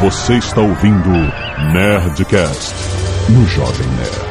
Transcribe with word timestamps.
Você 0.00 0.34
está 0.34 0.60
ouvindo 0.60 1.10
Nerdcast 1.72 2.72
no 3.30 3.44
Jovem 3.48 3.88
Nerd. 3.96 4.28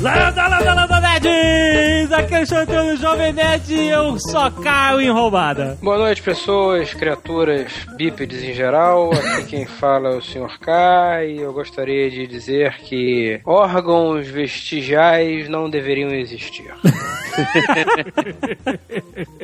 Landa, 0.00 0.48
landa, 0.48 0.74
landa, 0.74 1.00
nerds! 1.00 2.10
Aqui 2.10 2.34
é 2.34 2.40
o 2.40 2.46
Chantando 2.46 2.96
Jovem 2.96 3.34
Nerd 3.34 3.74
e 3.74 3.88
eu 3.88 4.18
só 4.18 4.50
caio 4.50 5.02
em 5.02 5.10
roubada. 5.10 5.76
Boa 5.82 5.98
noite, 5.98 6.22
pessoas, 6.22 6.94
criaturas 6.94 7.70
bípedes 7.98 8.42
em 8.42 8.54
geral. 8.54 9.12
Aqui 9.12 9.44
quem 9.44 9.66
fala 9.66 10.14
é 10.14 10.16
o 10.16 10.22
Sr. 10.22 10.58
K 10.58 11.26
e 11.26 11.36
eu 11.42 11.52
gostaria 11.52 12.10
de 12.10 12.26
dizer 12.26 12.78
que 12.78 13.42
órgãos 13.44 14.26
vestigiais 14.26 15.50
não 15.50 15.68
deveriam 15.68 16.14
existir. 16.14 16.72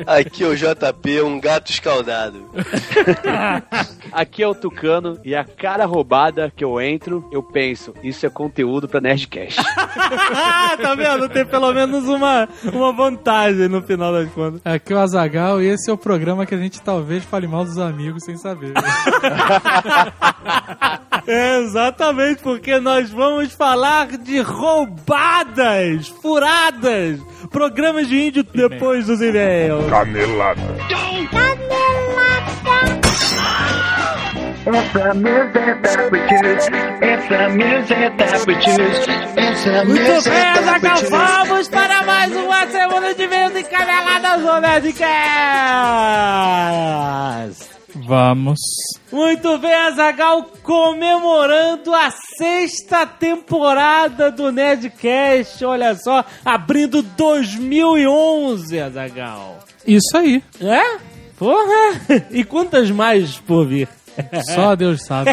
Aqui 0.05 0.43
é 0.43 0.47
o 0.47 0.55
JP, 0.55 1.21
um 1.21 1.39
gato 1.39 1.71
escaldado. 1.71 2.45
Aqui 4.11 4.43
é 4.43 4.47
o 4.47 4.55
Tucano 4.55 5.19
e 5.23 5.35
a 5.35 5.43
cada 5.43 5.85
roubada 5.85 6.51
que 6.55 6.63
eu 6.63 6.79
entro, 6.79 7.27
eu 7.31 7.43
penso, 7.43 7.93
isso 8.03 8.25
é 8.25 8.29
conteúdo 8.29 8.87
pra 8.87 9.01
Nerdcast. 9.01 9.61
tá 10.81 10.95
vendo? 10.95 11.27
Tem 11.29 11.45
pelo 11.45 11.73
menos 11.73 12.07
uma, 12.07 12.47
uma 12.71 12.93
vantagem 12.93 13.67
no 13.67 13.81
final 13.81 14.13
das 14.13 14.31
contas. 14.31 14.61
Aqui 14.63 14.93
é 14.93 14.95
o 14.95 14.99
Azagal 14.99 15.61
e 15.61 15.67
esse 15.67 15.89
é 15.89 15.93
o 15.93 15.97
programa 15.97 16.45
que 16.45 16.55
a 16.55 16.57
gente 16.57 16.81
talvez 16.81 17.23
fale 17.23 17.47
mal 17.47 17.65
dos 17.65 17.77
amigos 17.77 18.23
sem 18.23 18.37
saber. 18.37 18.73
É, 21.27 21.59
exatamente, 21.63 22.41
porque 22.41 22.79
nós 22.79 23.09
vamos 23.09 23.53
falar 23.53 24.17
de 24.17 24.39
roubadas, 24.41 26.07
furadas, 26.07 27.19
programas 27.51 27.84
de 27.93 28.27
índio 28.27 28.43
depois 28.43 29.05
dos 29.05 29.21
e-mails. 29.21 29.89
Canelada. 29.89 30.61
It's 34.67 34.93
the 34.93 35.13
music 35.13 35.83
that 35.83 36.11
we 36.11 36.19
choose. 36.27 36.67
It's 37.01 37.27
the 37.29 37.49
music 37.49 38.17
that 38.17 38.47
we 38.47 38.55
choose. 38.55 39.05
It's 39.37 39.63
the 39.63 39.85
Muito 39.85 40.01
music 40.01 40.33
bem, 40.33 40.53
that 40.55 40.81
we 41.03 41.09
vamos 41.09 41.67
para 41.69 42.03
mais 42.03 42.35
uma 42.35 42.67
semana 42.67 43.13
de 43.13 43.23
e-mails 43.23 43.55
encaneladas 43.55 44.41
do 44.41 44.59
Nerdcast. 44.61 45.05
Vamos. 48.05 48.59
Muito 49.11 49.57
bem, 49.57 49.73
Azagal, 49.73 50.43
comemorando 50.61 51.91
a 51.91 52.11
sexta 52.37 53.05
temporada 53.07 54.31
do 54.31 54.51
Nerdcast. 54.51 55.65
Olha 55.65 55.95
só, 55.95 56.23
abrindo 56.43 57.01
2011, 57.01 58.79
Azagal. 58.79 59.59
Isso 59.87 60.15
aí. 60.15 60.43
É? 60.61 60.99
Porra! 61.37 61.99
E 62.29 62.43
quantas 62.43 62.91
mais 62.91 63.37
por 63.39 63.65
vir? 63.67 63.89
Só 64.53 64.75
Deus 64.75 65.01
sabe. 65.03 65.31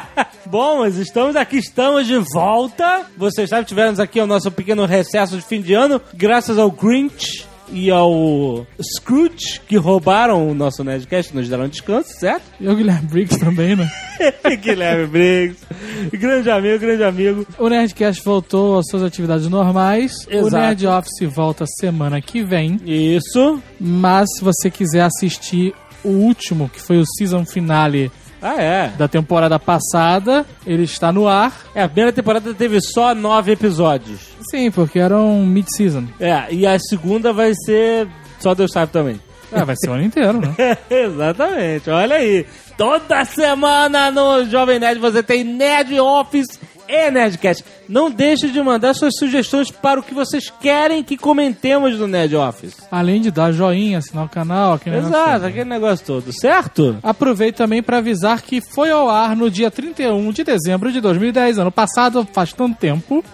Bom, 0.46 0.78
mas 0.78 0.96
estamos 0.96 1.36
aqui, 1.36 1.58
estamos 1.58 2.06
de 2.06 2.18
volta. 2.32 3.06
Vocês 3.18 3.50
sabem, 3.50 3.64
tivemos 3.64 4.00
aqui 4.00 4.18
o 4.18 4.26
nosso 4.26 4.50
pequeno 4.50 4.86
recesso 4.86 5.36
de 5.36 5.42
fim 5.42 5.60
de 5.60 5.74
ano, 5.74 6.00
graças 6.14 6.58
ao 6.58 6.70
Grinch 6.70 7.46
e 7.70 7.90
ao 7.90 8.66
Scrooge, 8.80 9.60
que 9.66 9.76
roubaram 9.76 10.48
o 10.48 10.54
nosso 10.54 10.84
Nerdcast, 10.84 11.34
nos 11.34 11.48
deram 11.48 11.68
descanso, 11.68 12.08
certo? 12.18 12.44
E 12.60 12.68
o 12.68 12.74
Guilherme 12.74 13.08
Briggs 13.08 13.38
também, 13.38 13.76
né? 13.76 13.90
Guilherme 14.62 15.06
Briggs, 15.06 15.64
grande 16.12 16.50
amigo, 16.50 16.78
grande 16.78 17.04
amigo. 17.04 17.46
O 17.58 17.68
Nerdcast 17.68 18.22
voltou 18.24 18.78
às 18.78 18.86
suas 18.88 19.02
atividades 19.02 19.48
normais. 19.48 20.26
O 20.26 20.30
Exato. 20.30 20.56
Nerd 20.56 20.86
Office 20.86 21.34
volta 21.34 21.64
semana 21.66 22.20
que 22.20 22.42
vem. 22.44 22.80
Isso. 22.84 23.60
Mas 23.80 24.28
se 24.36 24.44
você 24.44 24.70
quiser 24.70 25.02
assistir 25.02 25.74
o 26.04 26.08
último, 26.08 26.68
que 26.68 26.80
foi 26.80 26.98
o 26.98 27.06
season 27.06 27.44
finale 27.46 28.12
Ah, 28.46 28.60
é. 28.60 28.88
da 28.88 29.08
temporada 29.08 29.58
passada, 29.58 30.44
ele 30.66 30.82
está 30.82 31.10
no 31.10 31.26
ar. 31.26 31.50
É, 31.74 31.82
a 31.82 31.88
primeira 31.88 32.12
temporada 32.12 32.52
teve 32.52 32.78
só 32.78 33.14
nove 33.14 33.52
episódios. 33.52 34.20
Sim, 34.50 34.70
porque 34.70 34.98
era 34.98 35.16
um 35.16 35.46
mid-season. 35.46 36.04
É, 36.20 36.52
e 36.52 36.66
a 36.66 36.78
segunda 36.78 37.32
vai 37.32 37.54
ser. 37.64 38.06
Só 38.38 38.54
Deus 38.54 38.70
sabe 38.70 38.92
também. 38.92 39.18
É, 39.50 39.64
vai 39.64 39.74
ser 39.76 39.88
o 39.88 39.94
ano 39.94 40.02
inteiro, 40.02 40.40
né? 40.40 40.76
Exatamente, 40.90 41.88
olha 41.88 42.16
aí. 42.16 42.44
Toda 42.76 43.24
semana 43.24 44.10
no 44.10 44.44
Jovem 44.44 44.78
Nerd 44.78 45.00
você 45.00 45.22
tem 45.22 45.42
Nerd 45.42 45.98
Office 45.98 46.60
e 46.86 47.10
Nerdcast. 47.10 47.64
Não 47.88 48.10
deixe 48.10 48.48
de 48.48 48.62
mandar 48.62 48.94
suas 48.94 49.14
sugestões 49.18 49.70
para 49.70 50.00
o 50.00 50.02
que 50.02 50.14
vocês 50.14 50.50
querem 50.60 51.02
que 51.02 51.16
comentemos 51.16 51.98
no 51.98 52.06
Nerd 52.06 52.34
Office. 52.36 52.76
Além 52.90 53.20
de 53.20 53.30
dar 53.30 53.52
joinha, 53.52 53.98
assinar 53.98 54.24
o 54.24 54.28
canal, 54.28 54.74
aquele 54.74 54.96
negócio 54.96 55.14
Exato, 55.16 55.32
todo. 55.32 55.44
aquele 55.46 55.64
negócio 55.70 56.06
todo, 56.06 56.32
certo? 56.32 56.96
Aproveito 57.02 57.56
também 57.56 57.82
para 57.82 57.98
avisar 57.98 58.40
que 58.42 58.60
foi 58.60 58.90
ao 58.90 59.08
ar 59.08 59.36
no 59.36 59.50
dia 59.50 59.70
31 59.70 60.32
de 60.32 60.44
dezembro 60.44 60.90
de 60.92 61.00
2010, 61.00 61.58
ano 61.58 61.70
passado, 61.72 62.26
faz 62.32 62.52
tanto 62.52 62.76
tempo, 62.76 63.24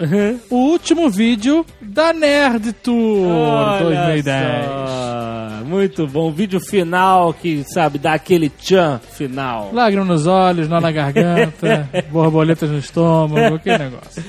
o 0.51 0.57
último 0.57 1.09
vídeo 1.11 1.65
da 1.81 2.13
Nerd 2.13 2.73
Tour 2.75 3.27
Olha 3.27 3.83
2010. 3.85 4.67
só. 4.67 5.65
Muito 5.65 6.07
bom. 6.07 6.33
Vídeo 6.33 6.59
final 6.61 7.33
que, 7.33 7.63
sabe, 7.73 7.99
dá 7.99 8.15
aquele 8.15 8.49
tchan 8.49 9.01
final. 9.13 9.71
Lágrimas 9.73 10.09
nos 10.09 10.27
olhos, 10.27 10.69
nó 10.69 10.81
na 10.81 10.91
garganta, 10.91 11.89
borboletas 12.11 12.69
no 12.71 12.79
estômago, 12.79 13.55
aquele 13.55 13.79
negócio. 13.79 14.23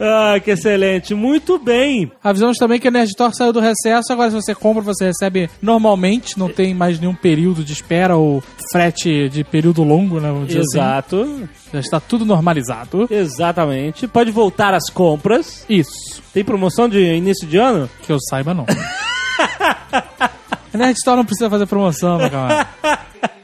Ah, 0.00 0.38
que 0.40 0.50
excelente. 0.50 1.14
Muito 1.14 1.58
bem. 1.58 2.10
Avisamos 2.22 2.56
também 2.56 2.78
que 2.78 2.88
a 2.88 2.90
Nerd 2.90 3.08
Store 3.08 3.34
saiu 3.34 3.52
do 3.52 3.60
recesso, 3.60 4.12
agora 4.12 4.30
se 4.30 4.36
você 4.36 4.54
compra, 4.54 4.82
você 4.82 5.06
recebe 5.06 5.50
normalmente, 5.60 6.38
não 6.38 6.48
tem 6.48 6.74
mais 6.74 6.98
nenhum 6.98 7.14
período 7.14 7.64
de 7.64 7.72
espera 7.72 8.16
ou 8.16 8.42
frete 8.70 9.28
de 9.28 9.44
período 9.44 9.82
longo, 9.82 10.20
né? 10.20 10.28
Vamos 10.30 10.48
dizer 10.48 10.60
assim. 10.60 10.78
Exato. 10.78 11.48
Já 11.72 11.80
está 11.80 12.00
tudo 12.00 12.24
normalizado. 12.24 13.06
Exatamente. 13.10 14.06
Pode 14.06 14.30
voltar 14.30 14.74
às 14.74 14.90
compras. 14.90 15.64
Isso. 15.68 16.22
Tem 16.32 16.44
promoção 16.44 16.88
de 16.88 17.00
início 17.00 17.46
de 17.46 17.56
ano? 17.58 17.88
Que 18.02 18.12
eu 18.12 18.18
saiba, 18.28 18.54
não. 18.54 18.66
a 20.72 20.76
Nerd 20.76 20.96
Store 20.96 21.16
não 21.16 21.24
precisa 21.24 21.50
fazer 21.50 21.66
promoção, 21.66 22.18
meu 22.18 22.30
camarada. 22.30 22.68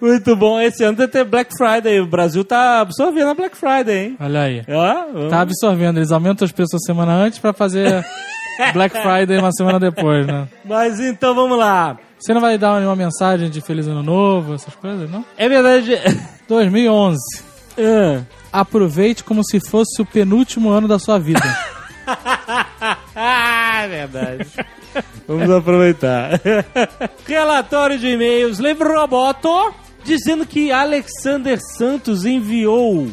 Muito 0.00 0.34
bom. 0.36 0.60
Esse 0.60 0.82
ano 0.84 0.96
vai 0.96 1.08
ter 1.08 1.24
Black 1.24 1.50
Friday. 1.56 2.00
O 2.00 2.06
Brasil 2.06 2.44
tá 2.44 2.80
absorvendo 2.80 3.28
a 3.30 3.34
Black 3.34 3.56
Friday, 3.56 4.06
hein? 4.06 4.16
Olha 4.20 4.42
aí. 4.42 4.62
Ó, 4.68 5.28
Tá 5.28 5.40
absorvendo, 5.40 5.98
eles 5.98 6.12
aumentam 6.12 6.44
os 6.44 6.52
preços 6.52 6.74
uma 6.74 6.80
semana 6.80 7.12
antes 7.14 7.38
pra 7.38 7.52
fazer 7.52 8.04
Black 8.72 8.94
Friday 9.00 9.38
uma 9.38 9.52
semana 9.52 9.78
depois, 9.80 10.26
né? 10.26 10.48
Mas 10.64 11.00
então 11.00 11.34
vamos 11.34 11.58
lá. 11.58 11.96
Você 12.18 12.34
não 12.34 12.40
vai 12.40 12.58
dar 12.58 12.76
nenhuma 12.76 12.96
mensagem 12.96 13.48
de 13.48 13.60
Feliz 13.62 13.86
Ano 13.86 14.02
Novo, 14.02 14.54
essas 14.54 14.74
coisas, 14.74 15.10
não? 15.10 15.24
É 15.38 15.48
verdade. 15.48 15.92
2011. 16.48 17.16
Ah. 17.78 18.20
Aproveite 18.52 19.24
como 19.24 19.42
se 19.44 19.60
fosse 19.60 20.02
o 20.02 20.04
penúltimo 20.06 20.70
ano 20.70 20.86
da 20.88 20.98
sua 20.98 21.18
vida. 21.18 21.40
Ah, 23.14 23.82
é 23.84 23.88
verdade. 23.88 24.46
Vamos 25.26 25.50
aproveitar. 25.50 26.40
Relatório 27.26 27.98
de 27.98 28.08
e-mails. 28.08 28.58
Lembra 28.58 28.90
o 28.90 29.00
Roboto 29.00 29.74
dizendo 30.04 30.46
que 30.46 30.72
Alexander 30.72 31.58
Santos 31.76 32.24
enviou 32.24 33.08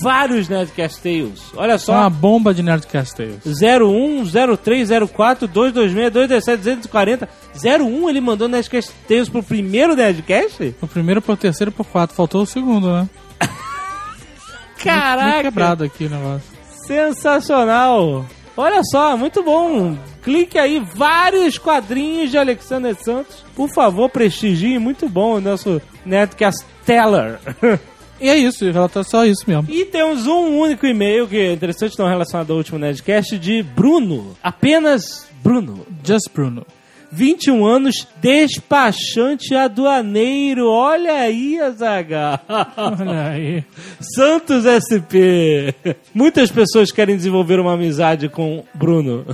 vários 0.00 0.48
Nerdcast 0.48 1.00
Tales. 1.02 1.40
Olha 1.54 1.78
Só 1.78 1.92
uma 1.92 2.10
bomba 2.10 2.54
de 2.54 2.62
Nerdcast 2.62 3.16
Tales. 3.16 3.40
01, 3.44 4.56
03, 4.56 4.88
04, 5.10 5.46
226, 5.46 6.12
217, 6.12 6.56
240. 6.80 7.28
01 7.82 8.08
ele 8.08 8.20
mandou 8.20 8.48
Nerdcast 8.48 8.90
Tales 9.06 9.28
pro 9.28 9.42
primeiro 9.42 9.94
Nerdcast? 9.94 10.74
O 10.80 10.86
primeiro 10.86 11.20
pro 11.20 11.36
terceiro 11.36 11.70
pro 11.70 11.84
quarto, 11.84 12.14
faltou 12.14 12.42
o 12.42 12.46
segundo, 12.46 12.90
né? 12.92 13.08
Muito 14.80 14.84
Caraca! 14.84 15.42
quebrado 15.42 15.84
aqui 15.84 16.06
o 16.06 16.10
negócio. 16.10 16.48
Sensacional! 16.86 18.24
Olha 18.60 18.82
só, 18.84 19.16
muito 19.16 19.42
bom. 19.42 19.96
Clique 20.22 20.58
aí, 20.58 20.80
vários 20.94 21.56
quadrinhos 21.56 22.30
de 22.30 22.36
Alexander 22.36 22.94
Santos. 22.94 23.42
Por 23.56 23.72
favor, 23.72 24.10
prestigie. 24.10 24.78
Muito 24.78 25.08
bom 25.08 25.36
o 25.36 25.40
nosso 25.40 25.80
Nerdcast 26.04 26.64
Teller. 26.84 27.38
E 28.22 28.28
é 28.28 28.36
isso, 28.36 28.66
é 28.68 29.02
só 29.02 29.24
isso 29.24 29.44
mesmo. 29.46 29.64
e 29.66 29.82
temos 29.86 30.26
um 30.26 30.58
único 30.58 30.84
e-mail 30.84 31.26
que 31.26 31.38
é 31.38 31.54
interessante, 31.54 31.98
não 31.98 32.06
relacionado 32.06 32.50
ao 32.50 32.58
último 32.58 32.78
Nerdcast, 32.78 33.38
de 33.38 33.62
Bruno. 33.62 34.36
Apenas 34.42 35.26
Bruno. 35.42 35.86
Just 36.04 36.28
Bruno. 36.30 36.66
21 37.12 37.64
anos, 37.66 38.06
despachante 38.20 39.54
aduaneiro. 39.54 40.68
Olha 40.68 41.12
aí, 41.14 41.58
Azaghal. 41.60 42.40
Olha 42.76 43.28
aí. 43.28 43.64
Santos 44.00 44.64
SP. 44.64 45.74
Muitas 46.14 46.50
pessoas 46.50 46.92
querem 46.92 47.16
desenvolver 47.16 47.58
uma 47.58 47.74
amizade 47.74 48.28
com 48.28 48.64
Bruno. 48.74 49.24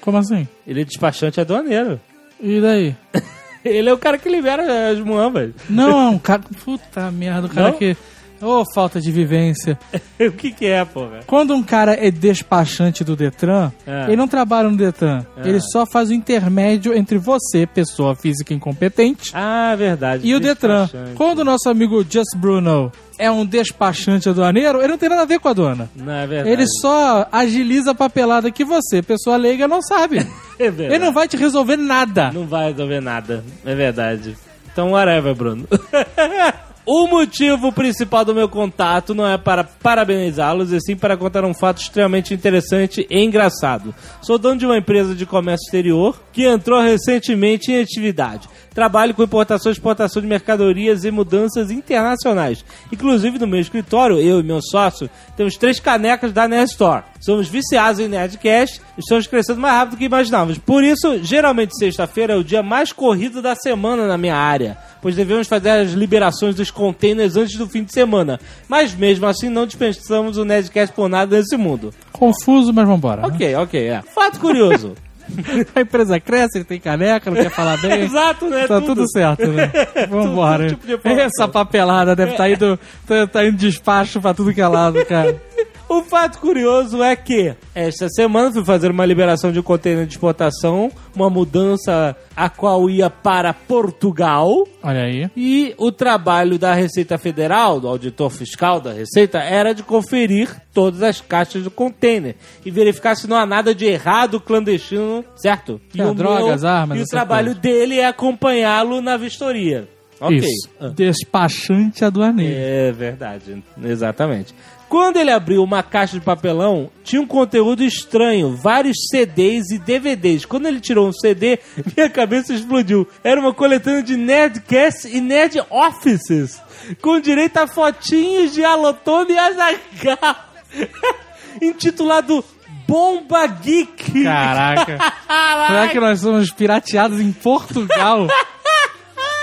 Como 0.00 0.18
assim? 0.18 0.46
Ele 0.66 0.82
é 0.82 0.84
despachante 0.84 1.40
aduaneiro. 1.40 2.00
E 2.40 2.60
daí? 2.60 2.94
Ele 3.64 3.88
é 3.88 3.92
o 3.92 3.98
cara 3.98 4.16
que 4.16 4.28
libera 4.28 4.90
as 4.90 5.00
muambas. 5.00 5.50
Não, 5.68 5.90
é 6.00 6.08
um 6.10 6.18
cara. 6.18 6.42
Puta 6.64 7.10
merda, 7.10 7.48
o 7.48 7.50
cara 7.50 7.70
Não? 7.72 7.76
que 7.76 7.96
Ô, 8.40 8.64
falta 8.74 9.00
de 9.00 9.10
vivência. 9.10 9.78
o 10.20 10.32
que 10.32 10.52
que 10.52 10.66
é, 10.66 10.84
porra? 10.84 11.20
Quando 11.26 11.54
um 11.54 11.62
cara 11.62 11.94
é 11.94 12.10
despachante 12.10 13.02
do 13.02 13.16
Detran, 13.16 13.72
É. 13.86 14.04
ele 14.06 14.16
não 14.16 14.28
trabalha 14.28 14.68
no 14.70 14.76
Detran. 14.76 15.24
Ele 15.44 15.60
só 15.60 15.84
faz 15.84 16.10
o 16.10 16.14
intermédio 16.14 16.94
entre 16.96 17.18
você, 17.18 17.66
pessoa 17.66 18.14
física 18.14 18.54
incompetente, 18.54 19.30
Ah, 19.34 19.74
verdade. 19.76 20.26
e 20.26 20.34
o 20.34 20.40
Detran. 20.40 20.88
Quando 21.14 21.40
o 21.40 21.44
nosso 21.44 21.68
amigo 21.68 22.04
Just 22.08 22.36
Bruno 22.36 22.92
é 23.18 23.28
um 23.30 23.44
despachante 23.44 24.28
aduaneiro, 24.28 24.78
ele 24.78 24.88
não 24.88 24.98
tem 24.98 25.08
nada 25.08 25.22
a 25.22 25.26
ver 25.26 25.40
com 25.40 25.48
a 25.48 25.50
aduana. 25.50 25.90
Não, 25.96 26.12
é 26.12 26.26
verdade. 26.26 26.50
Ele 26.50 26.66
só 26.80 27.26
agiliza 27.32 27.90
a 27.90 27.94
papelada 27.94 28.50
que 28.50 28.64
você, 28.64 29.02
pessoa 29.02 29.36
leiga, 29.36 29.66
não 29.68 29.82
sabe. 29.82 30.18
É 30.60 30.72
verdade. 30.72 30.94
Ele 30.96 31.04
não 31.04 31.12
vai 31.12 31.28
te 31.28 31.36
resolver 31.36 31.76
nada. 31.76 32.32
Não 32.32 32.44
vai 32.44 32.72
resolver 32.72 33.00
nada. 33.00 33.44
É 33.64 33.76
verdade. 33.76 34.36
Então, 34.72 34.90
whatever, 34.90 35.32
Bruno. 35.32 35.68
O 36.90 37.06
motivo 37.06 37.70
principal 37.70 38.24
do 38.24 38.34
meu 38.34 38.48
contato 38.48 39.14
não 39.14 39.28
é 39.28 39.36
para 39.36 39.62
parabenizá-los, 39.62 40.72
e 40.72 40.80
sim 40.80 40.96
para 40.96 41.18
contar 41.18 41.44
um 41.44 41.52
fato 41.52 41.82
extremamente 41.82 42.32
interessante 42.32 43.06
e 43.10 43.22
engraçado. 43.22 43.94
Sou 44.22 44.38
dono 44.38 44.58
de 44.58 44.64
uma 44.64 44.78
empresa 44.78 45.14
de 45.14 45.26
comércio 45.26 45.66
exterior 45.66 46.18
que 46.32 46.46
entrou 46.46 46.80
recentemente 46.80 47.70
em 47.70 47.82
atividade. 47.82 48.48
Trabalho 48.78 49.12
com 49.12 49.24
importação 49.24 49.72
e 49.72 49.74
exportação 49.74 50.22
de 50.22 50.28
mercadorias 50.28 51.02
e 51.02 51.10
mudanças 51.10 51.68
internacionais. 51.68 52.64
Inclusive, 52.92 53.36
no 53.36 53.44
meu 53.44 53.58
escritório, 53.58 54.20
eu 54.20 54.38
e 54.38 54.42
meu 54.44 54.60
sócio 54.62 55.10
temos 55.36 55.56
três 55.56 55.80
canecas 55.80 56.30
da 56.30 56.46
Nerd 56.46 56.70
Store. 56.70 57.02
Somos 57.18 57.48
viciados 57.48 57.98
em 57.98 58.06
Nerdcast 58.06 58.80
e 58.96 59.00
estamos 59.00 59.26
crescendo 59.26 59.60
mais 59.60 59.74
rápido 59.74 59.96
do 59.96 59.98
que 59.98 60.04
imaginávamos. 60.04 60.58
Por 60.58 60.84
isso, 60.84 61.18
geralmente 61.24 61.76
sexta-feira 61.76 62.34
é 62.34 62.36
o 62.36 62.44
dia 62.44 62.62
mais 62.62 62.92
corrido 62.92 63.42
da 63.42 63.56
semana 63.56 64.06
na 64.06 64.16
minha 64.16 64.36
área, 64.36 64.78
pois 65.02 65.16
devemos 65.16 65.48
fazer 65.48 65.70
as 65.70 65.90
liberações 65.90 66.54
dos 66.54 66.70
containers 66.70 67.34
antes 67.34 67.58
do 67.58 67.68
fim 67.68 67.82
de 67.82 67.92
semana. 67.92 68.38
Mas 68.68 68.94
mesmo 68.94 69.26
assim, 69.26 69.48
não 69.48 69.66
dispensamos 69.66 70.38
o 70.38 70.44
Nerdcast 70.44 70.94
por 70.94 71.08
nada 71.08 71.36
nesse 71.36 71.56
mundo. 71.56 71.92
Confuso, 72.12 72.72
mas 72.72 72.86
vambora. 72.86 73.22
né? 73.22 73.28
Ok, 73.28 73.54
ok, 73.56 73.88
é. 73.88 74.02
Fato 74.02 74.38
curioso. 74.38 74.94
A 75.74 75.80
empresa 75.80 76.20
cresce, 76.20 76.58
ele 76.58 76.64
tem 76.64 76.80
caneca, 76.80 77.30
não 77.30 77.36
quer 77.40 77.50
falar 77.50 77.80
bem. 77.80 78.02
Exato, 78.04 78.48
né? 78.48 78.66
Tá 78.66 78.80
tudo, 78.80 79.08
certo, 79.10 79.46
né? 79.48 79.70
Vambora. 80.08 80.68
tudo 80.68 80.86
tipo. 80.86 81.08
Essa 81.08 81.48
papelada 81.48 82.14
deve 82.16 82.32
estar 82.32 82.48
indo, 82.50 82.78
tá, 83.06 83.26
tá 83.26 83.44
indo 83.44 83.56
despacho 83.56 84.20
pra 84.20 84.34
tudo 84.34 84.52
que 84.52 84.60
é 84.60 84.68
lado, 84.68 85.04
cara. 85.06 85.40
O 85.88 86.02
fato 86.02 86.38
curioso 86.38 87.02
é 87.02 87.16
que 87.16 87.54
esta 87.74 88.08
semana 88.10 88.52
fui 88.52 88.62
fazer 88.62 88.90
uma 88.90 89.06
liberação 89.06 89.50
de 89.50 89.58
um 89.58 89.62
container 89.62 90.04
de 90.06 90.12
exportação, 90.12 90.90
uma 91.16 91.30
mudança 91.30 92.14
a 92.36 92.50
qual 92.50 92.90
ia 92.90 93.08
para 93.08 93.54
Portugal. 93.54 94.50
Olha 94.82 95.04
aí. 95.04 95.30
E 95.34 95.74
o 95.78 95.90
trabalho 95.90 96.58
da 96.58 96.74
Receita 96.74 97.16
Federal, 97.16 97.80
do 97.80 97.88
auditor 97.88 98.28
fiscal 98.30 98.80
da 98.82 98.92
Receita, 98.92 99.38
era 99.38 99.72
de 99.72 99.82
conferir 99.82 100.54
todas 100.74 101.02
as 101.02 101.22
caixas 101.22 101.62
do 101.64 101.70
container 101.70 102.36
e 102.66 102.70
verificar 102.70 103.14
se 103.14 103.26
não 103.26 103.36
há 103.38 103.46
nada 103.46 103.74
de 103.74 103.86
errado, 103.86 104.38
clandestino, 104.40 105.24
certo? 105.36 105.80
E 105.94 106.02
É, 106.02 106.12
drogas, 106.12 106.64
armas, 106.64 106.98
E 106.98 107.02
o 107.02 107.06
trabalho 107.06 107.54
coisas. 107.54 107.62
dele 107.62 107.98
é 107.98 108.06
acompanhá-lo 108.06 109.00
na 109.00 109.16
vistoria. 109.16 109.88
Ok. 110.20 110.38
Isso. 110.38 110.68
Ah. 110.80 110.88
Despachante 110.88 112.04
aduaneiro. 112.04 112.54
É 112.56 112.92
verdade, 112.92 113.62
exatamente. 113.82 114.54
Quando 114.88 115.18
ele 115.18 115.30
abriu 115.30 115.62
uma 115.62 115.82
caixa 115.82 116.18
de 116.18 116.24
papelão, 116.24 116.90
tinha 117.04 117.20
um 117.20 117.26
conteúdo 117.26 117.84
estranho, 117.84 118.56
vários 118.56 118.96
CDs 119.10 119.70
e 119.70 119.78
DVDs. 119.78 120.46
Quando 120.46 120.66
ele 120.66 120.80
tirou 120.80 121.08
um 121.08 121.12
CD, 121.12 121.58
minha 121.94 122.08
cabeça 122.08 122.54
explodiu. 122.54 123.06
Era 123.22 123.38
uma 123.38 123.52
coletânea 123.52 124.02
de 124.02 124.16
Nerdcast 124.16 125.06
e 125.06 125.20
Nerd 125.20 125.62
Offices, 125.68 126.60
com 127.02 127.20
direito 127.20 127.58
a 127.58 127.66
fotinhos 127.66 128.54
de 128.54 128.64
Alotone 128.64 129.34
e 129.34 129.38
Azaghal, 129.38 130.36
intitulado 131.60 132.42
Bomba 132.86 133.46
Geek. 133.46 134.24
Caraca. 134.24 134.98
Será 135.68 135.88
que 135.88 136.00
nós 136.00 136.20
somos 136.20 136.50
pirateados 136.50 137.20
em 137.20 137.30
Portugal? 137.30 138.26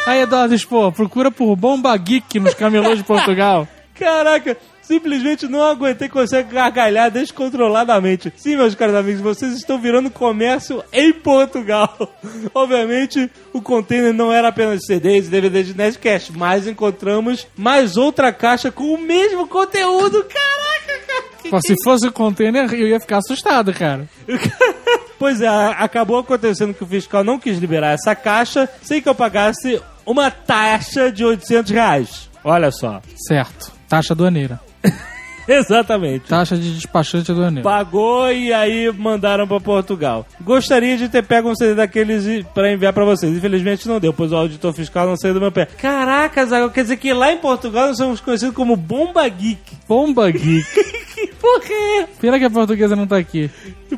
Aí, 0.06 0.22
Eduardo 0.22 0.54
Expor, 0.54 0.92
procura 0.92 1.32
por 1.32 1.56
Bomba 1.56 1.96
Geek 1.98 2.40
nos 2.40 2.54
camelôs 2.54 2.98
de 3.00 3.04
Portugal. 3.04 3.68
Caraca, 3.98 4.58
simplesmente 4.82 5.48
não 5.48 5.64
aguentei 5.64 6.10
conseguir 6.10 6.52
gargalhar 6.54 7.10
descontroladamente. 7.10 8.32
Sim, 8.36 8.58
meus 8.58 8.76
caros 8.76 8.94
amigos, 8.96 9.22
vocês 9.22 9.54
estão 9.54 9.80
virando 9.80 10.10
comércio 10.12 10.84
em 10.92 11.12
Portugal. 11.14 11.98
Obviamente, 12.54 13.32
o 13.54 13.62
container 13.62 14.14
não 14.14 14.32
era 14.32 14.50
apenas 14.50 14.86
CDs 14.86 15.28
e 15.28 15.30
DVDs 15.32 15.68
de 15.68 15.78
Nerdcast, 15.78 16.34
mas 16.38 16.68
encontramos 16.68 17.48
mais 17.58 17.96
outra 17.98 18.32
caixa 18.34 18.70
com 18.72 18.94
o 18.94 18.98
mesmo 19.02 19.48
conteúdo. 19.48 20.24
Caraca, 20.26 21.06
cara. 21.08 21.24
que- 21.42 21.50
Pô, 21.50 21.62
se 21.62 21.76
fosse 21.84 22.06
o 22.08 22.12
container, 22.12 22.72
eu 22.74 22.88
ia 22.90 23.00
ficar 23.00 23.18
assustado, 23.20 23.74
cara. 23.74 24.08
Pois 25.26 25.42
é, 25.42 25.48
acabou 25.48 26.20
acontecendo 26.20 26.72
que 26.72 26.84
o 26.84 26.86
fiscal 26.86 27.24
não 27.24 27.40
quis 27.40 27.58
liberar 27.58 27.94
essa 27.94 28.14
caixa 28.14 28.70
sem 28.84 29.02
que 29.02 29.10
eu 29.10 29.16
pagasse 29.16 29.82
uma 30.06 30.30
taxa 30.30 31.12
de 31.12 31.26
800 31.26 31.72
reais. 31.72 32.30
Olha 32.44 32.70
só. 32.70 33.02
Certo. 33.28 33.72
Taxa 33.90 34.14
aduaneira. 34.14 34.62
Exatamente. 35.50 36.28
Taxa 36.28 36.56
de 36.56 36.76
despachante 36.76 37.32
aduaneiro. 37.32 37.64
Pagou 37.68 38.32
e 38.32 38.54
aí 38.54 38.92
mandaram 38.92 39.48
pra 39.48 39.60
Portugal. 39.60 40.28
Gostaria 40.40 40.96
de 40.96 41.10
ter 41.10 41.24
pego 41.24 41.50
um 41.50 41.56
CD 41.56 41.74
daqueles 41.74 42.46
pra 42.54 42.72
enviar 42.72 42.94
pra 42.94 43.04
vocês. 43.04 43.36
Infelizmente 43.36 43.88
não 43.88 44.00
deu, 44.00 44.14
pois 44.14 44.32
o 44.32 44.36
auditor 44.36 44.74
fiscal 44.74 45.08
não 45.08 45.18
saiu 45.18 45.34
do 45.34 45.42
meu 45.42 45.52
pé. 45.52 45.66
Caraca, 45.66 46.46
Zagal, 46.46 46.70
quer 46.70 46.84
dizer 46.84 46.98
que 46.98 47.12
lá 47.12 47.34
em 47.34 47.40
Portugal 47.40 47.88
nós 47.88 47.98
somos 47.98 48.22
conhecidos 48.22 48.54
como 48.54 48.76
Bomba 48.76 49.28
Geek. 49.28 49.60
Bomba 49.88 50.30
Geek. 50.30 50.66
Por 51.40 51.62
quê? 51.62 52.06
Pena 52.20 52.38
que 52.40 52.46
a 52.46 52.50
portuguesa 52.50 52.96
não 52.96 53.08
tá 53.08 53.18
aqui. 53.18 53.50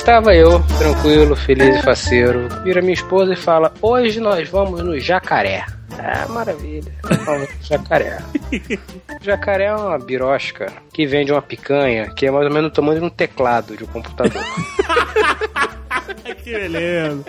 Estava 0.06 0.36
eu, 0.36 0.62
tranquilo, 0.78 1.36
feliz 1.36 1.80
e 1.80 1.82
faceiro. 1.82 2.48
Vira 2.64 2.80
minha 2.80 2.94
esposa 2.94 3.34
e 3.34 3.36
fala: 3.36 3.74
Hoje 3.82 4.20
nós 4.20 4.48
vamos 4.48 4.84
no 4.84 5.00
jacaré. 5.00 5.66
Ah, 5.98 6.28
maravilha. 6.30 6.94
Vamos 7.26 7.50
no 7.50 7.64
jacaré. 7.64 8.20
jacaré 9.20 9.64
é 9.64 9.76
uma 9.76 9.98
birosca 9.98 10.72
que 10.94 11.08
vende 11.08 11.32
uma 11.32 11.42
picanha 11.42 12.14
que 12.14 12.28
é 12.28 12.30
mais 12.30 12.46
ou 12.46 12.54
menos 12.54 12.70
o 12.70 12.74
tamanho 12.74 13.00
de 13.00 13.06
um 13.08 13.10
teclado 13.10 13.76
de 13.76 13.84
um 13.84 13.88
computador. 13.88 14.44
Que 16.44 16.52
beleza. 16.52 17.24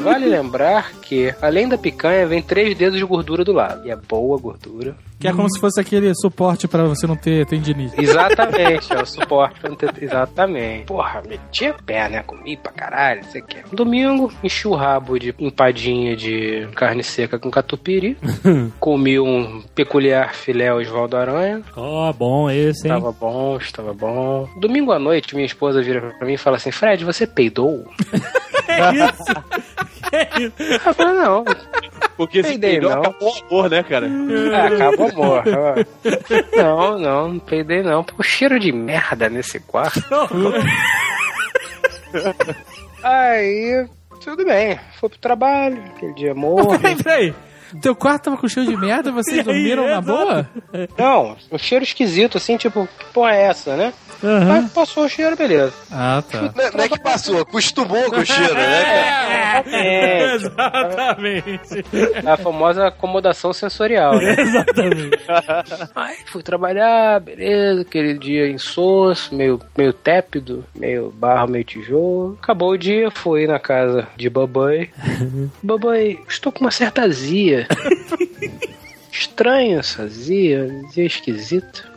Vale 0.00 0.26
lembrar 0.26 0.92
que, 1.00 1.32
além 1.40 1.68
da 1.68 1.78
picanha, 1.78 2.26
vem 2.26 2.42
três 2.42 2.76
dedos 2.76 2.98
de 2.98 3.04
gordura 3.04 3.44
do 3.44 3.52
lado. 3.52 3.86
E 3.86 3.90
é 3.92 3.96
boa 3.96 4.36
gordura. 4.38 4.96
Que 5.22 5.28
é 5.28 5.32
como 5.32 5.48
se 5.48 5.60
fosse 5.60 5.80
aquele 5.80 6.12
suporte 6.16 6.66
pra 6.66 6.82
você 6.82 7.06
não 7.06 7.14
ter 7.14 7.46
tendinite. 7.46 7.94
Exatamente, 7.96 8.92
é 8.92 9.00
o 9.00 9.06
suporte 9.06 9.60
pra 9.60 9.70
não 9.70 9.76
ter... 9.76 9.92
Exatamente. 10.00 10.86
Porra, 10.86 11.22
meti 11.28 11.66
a 11.66 11.74
pé, 11.74 12.08
né? 12.08 12.22
Comi 12.24 12.56
pra 12.56 12.72
caralho, 12.72 13.22
não 13.22 13.30
sei 13.30 13.40
o 13.40 13.44
que. 13.44 13.58
Domingo, 13.72 14.32
enchi 14.42 14.66
o 14.66 14.74
rabo 14.74 15.18
de 15.20 15.32
empadinha 15.38 16.16
de 16.16 16.66
carne 16.74 17.04
seca 17.04 17.38
com 17.38 17.52
catupiry. 17.52 18.16
Comi 18.80 19.20
um 19.20 19.62
peculiar 19.74 20.34
filé 20.34 20.74
Osvaldo 20.74 21.16
Aranha. 21.16 21.62
Ó, 21.76 22.12
bom 22.12 22.50
esse, 22.50 22.88
hein? 22.88 22.94
Estava 22.94 23.12
bom, 23.12 23.56
estava 23.58 23.94
bom. 23.94 24.48
Domingo 24.56 24.90
à 24.90 24.98
noite, 24.98 25.36
minha 25.36 25.46
esposa 25.46 25.80
vira 25.82 26.00
pra 26.18 26.26
mim 26.26 26.34
e 26.34 26.38
fala 26.38 26.56
assim: 26.56 26.72
Fred, 26.72 27.04
você 27.04 27.28
peidou? 27.28 27.84
É 28.68 28.94
isso. 28.94 29.81
Eu 30.12 30.94
falei: 30.94 31.14
Não. 31.14 31.44
Porque 32.16 32.42
se 32.42 32.50
Peidei, 32.50 32.72
peidou, 32.72 32.90
não. 32.90 33.00
acabou 33.00 33.32
o 33.32 33.44
amor, 33.46 33.70
né, 33.70 33.82
cara? 33.82 34.06
Ah, 34.54 34.66
acaba 34.66 35.02
o 35.02 35.10
amor. 35.10 35.42
Não, 36.56 36.98
não, 36.98 37.28
não 37.28 37.38
peidei 37.38 37.82
não. 37.82 38.04
Pô, 38.04 38.22
cheiro 38.22 38.60
de 38.60 38.70
merda 38.72 39.28
nesse 39.30 39.58
quarto. 39.60 40.02
Aí 43.02 43.86
Tudo 44.22 44.44
bem. 44.44 44.78
Foi 45.00 45.08
pro 45.08 45.18
trabalho, 45.18 45.82
aquele 45.96 46.12
dia 46.14 46.34
morro. 46.34 46.76
Peraí, 46.80 46.96
peraí. 46.96 47.34
Teu 47.80 47.96
quarto 47.96 48.24
tava 48.24 48.36
com 48.36 48.46
cheiro 48.46 48.68
de 48.68 48.76
merda 48.76 49.10
vocês 49.10 49.42
dormiram 49.46 49.88
na 49.88 50.00
boa? 50.00 50.46
Não, 50.98 51.36
um 51.50 51.56
cheiro 51.58 51.82
esquisito, 51.82 52.36
assim, 52.36 52.58
tipo, 52.58 52.86
que 52.98 53.04
porra 53.14 53.34
é 53.34 53.44
essa, 53.44 53.76
né? 53.76 53.94
Aham. 54.22 54.44
Mas 54.46 54.72
passou 54.72 55.04
o 55.04 55.08
cheiro, 55.08 55.36
beleza. 55.36 55.72
Ah, 55.90 56.22
tá. 56.30 56.52
Não, 56.54 56.70
não 56.72 56.84
é 56.84 56.88
que 56.88 57.00
passou, 57.00 57.40
acostumou 57.40 58.10
com 58.10 58.20
o 58.20 58.26
cheiro, 58.26 58.54
né? 58.54 58.82
cara? 58.84 59.76
É, 59.76 60.34
Exatamente. 60.34 61.84
a 62.24 62.36
famosa 62.36 62.86
acomodação 62.86 63.52
sensorial, 63.52 64.14
né? 64.18 64.36
Exatamente. 64.40 65.18
Aí 65.94 66.16
fui 66.26 66.42
trabalhar, 66.42 67.20
beleza, 67.20 67.82
aquele 67.82 68.14
dia 68.18 68.48
insosso, 68.48 69.34
meio, 69.34 69.60
meio 69.76 69.92
tépido, 69.92 70.64
meio 70.74 71.10
barro, 71.10 71.50
meio 71.50 71.64
tijolo. 71.64 72.38
Acabou 72.42 72.70
o 72.70 72.78
dia, 72.78 73.10
fui 73.10 73.46
na 73.46 73.58
casa 73.58 74.06
de 74.16 74.30
Babai. 74.30 74.90
Babai, 75.62 76.18
estou 76.28 76.52
com 76.52 76.60
uma 76.60 76.70
certa 76.70 77.02
azia. 77.02 77.66
Estranho 79.10 79.78
essa 79.78 80.02
azia, 80.04 80.82
azia 80.88 81.04
esquisito. 81.04 81.91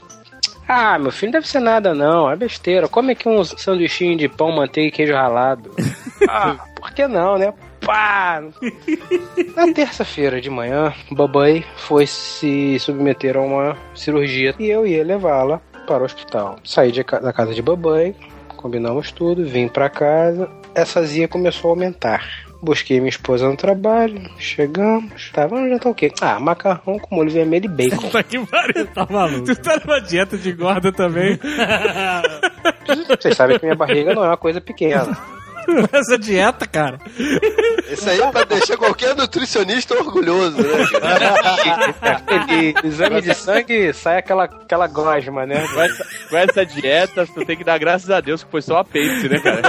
Ah, 0.67 0.97
meu 0.97 1.11
filho, 1.11 1.31
não 1.31 1.39
deve 1.39 1.47
ser 1.47 1.59
nada 1.59 1.93
não, 1.93 2.29
é 2.29 2.35
besteira. 2.35 2.87
Come 2.87 3.11
aqui 3.13 3.29
um 3.29 3.43
sanduichinho 3.43 4.17
de 4.17 4.27
pão, 4.27 4.51
manteiga 4.51 4.87
e 4.87 4.91
queijo 4.91 5.13
ralado. 5.13 5.71
Ah, 6.27 6.55
por 6.75 6.91
que 6.91 7.07
não, 7.07 7.37
né? 7.37 7.53
Pá! 7.81 8.41
Na 9.55 9.71
terça-feira 9.73 10.41
de 10.41 10.49
manhã, 10.49 10.91
Babai 11.11 11.63
foi 11.75 12.07
se 12.07 12.79
submeter 12.79 13.37
a 13.37 13.41
uma 13.41 13.77
cirurgia 13.93 14.55
e 14.57 14.69
eu 14.69 14.87
ia 14.87 15.03
levá-la 15.03 15.61
para 15.85 16.01
o 16.01 16.05
hospital. 16.05 16.57
Saí 16.63 16.91
de 16.91 17.03
da 17.03 17.31
casa 17.31 17.53
de 17.53 17.61
Babai, 17.61 18.15
combinamos 18.55 19.11
tudo, 19.11 19.45
vim 19.45 19.67
para 19.67 19.89
casa. 19.89 20.49
Essa 20.73 21.01
azia 21.01 21.27
começou 21.27 21.69
a 21.69 21.73
aumentar. 21.73 22.44
Busquei 22.61 22.99
minha 22.99 23.09
esposa 23.09 23.47
no 23.47 23.55
trabalho, 23.55 24.29
chegamos. 24.37 25.29
Tá, 25.31 25.45
vamos 25.45 25.69
jantar 25.69 25.89
o 25.89 25.95
quê? 25.95 26.11
Ah, 26.21 26.39
macarrão 26.39 26.97
com 26.97 27.15
molho 27.15 27.29
vermelho 27.29 27.65
e 27.65 27.67
bacon. 27.67 28.09
Tá 28.15 28.23
que 28.23 28.39
pariu. 28.45 28.87
Tá 28.87 29.07
maluco. 29.09 29.45
Tu 29.45 29.55
tá 29.61 29.79
numa 29.85 29.99
dieta 29.99 30.37
de 30.37 30.51
gorda 30.53 30.91
também. 30.91 31.37
Vocês 33.07 33.35
sabem 33.35 33.59
que 33.59 33.65
minha 33.65 33.75
barriga 33.75 34.13
não 34.13 34.23
é 34.23 34.27
uma 34.27 34.37
coisa 34.37 34.61
pequena. 34.61 35.17
Essa 35.91 36.17
dieta, 36.17 36.65
cara. 36.67 36.99
Isso 37.89 38.09
aí 38.09 38.19
é 38.19 38.31
pra 38.31 38.43
deixar 38.43 38.77
qualquer 38.77 39.15
nutricionista 39.15 39.95
orgulhoso, 39.95 40.57
né? 40.57 40.69
exame 42.83 43.21
de 43.21 43.33
sangue 43.33 43.93
sai 43.93 44.17
aquela, 44.17 44.45
aquela 44.45 44.87
gosma, 44.87 45.45
né? 45.45 45.67
Com 45.67 45.81
essa, 45.81 46.07
com 46.29 46.37
essa 46.37 46.65
dieta, 46.65 47.27
tu 47.27 47.45
tem 47.45 47.57
que 47.57 47.63
dar 47.63 47.77
graças 47.77 48.09
a 48.09 48.19
Deus 48.19 48.43
que 48.43 48.51
foi 48.51 48.61
só 48.61 48.77
apêndice, 48.77 49.29
né, 49.29 49.39
cara? 49.39 49.61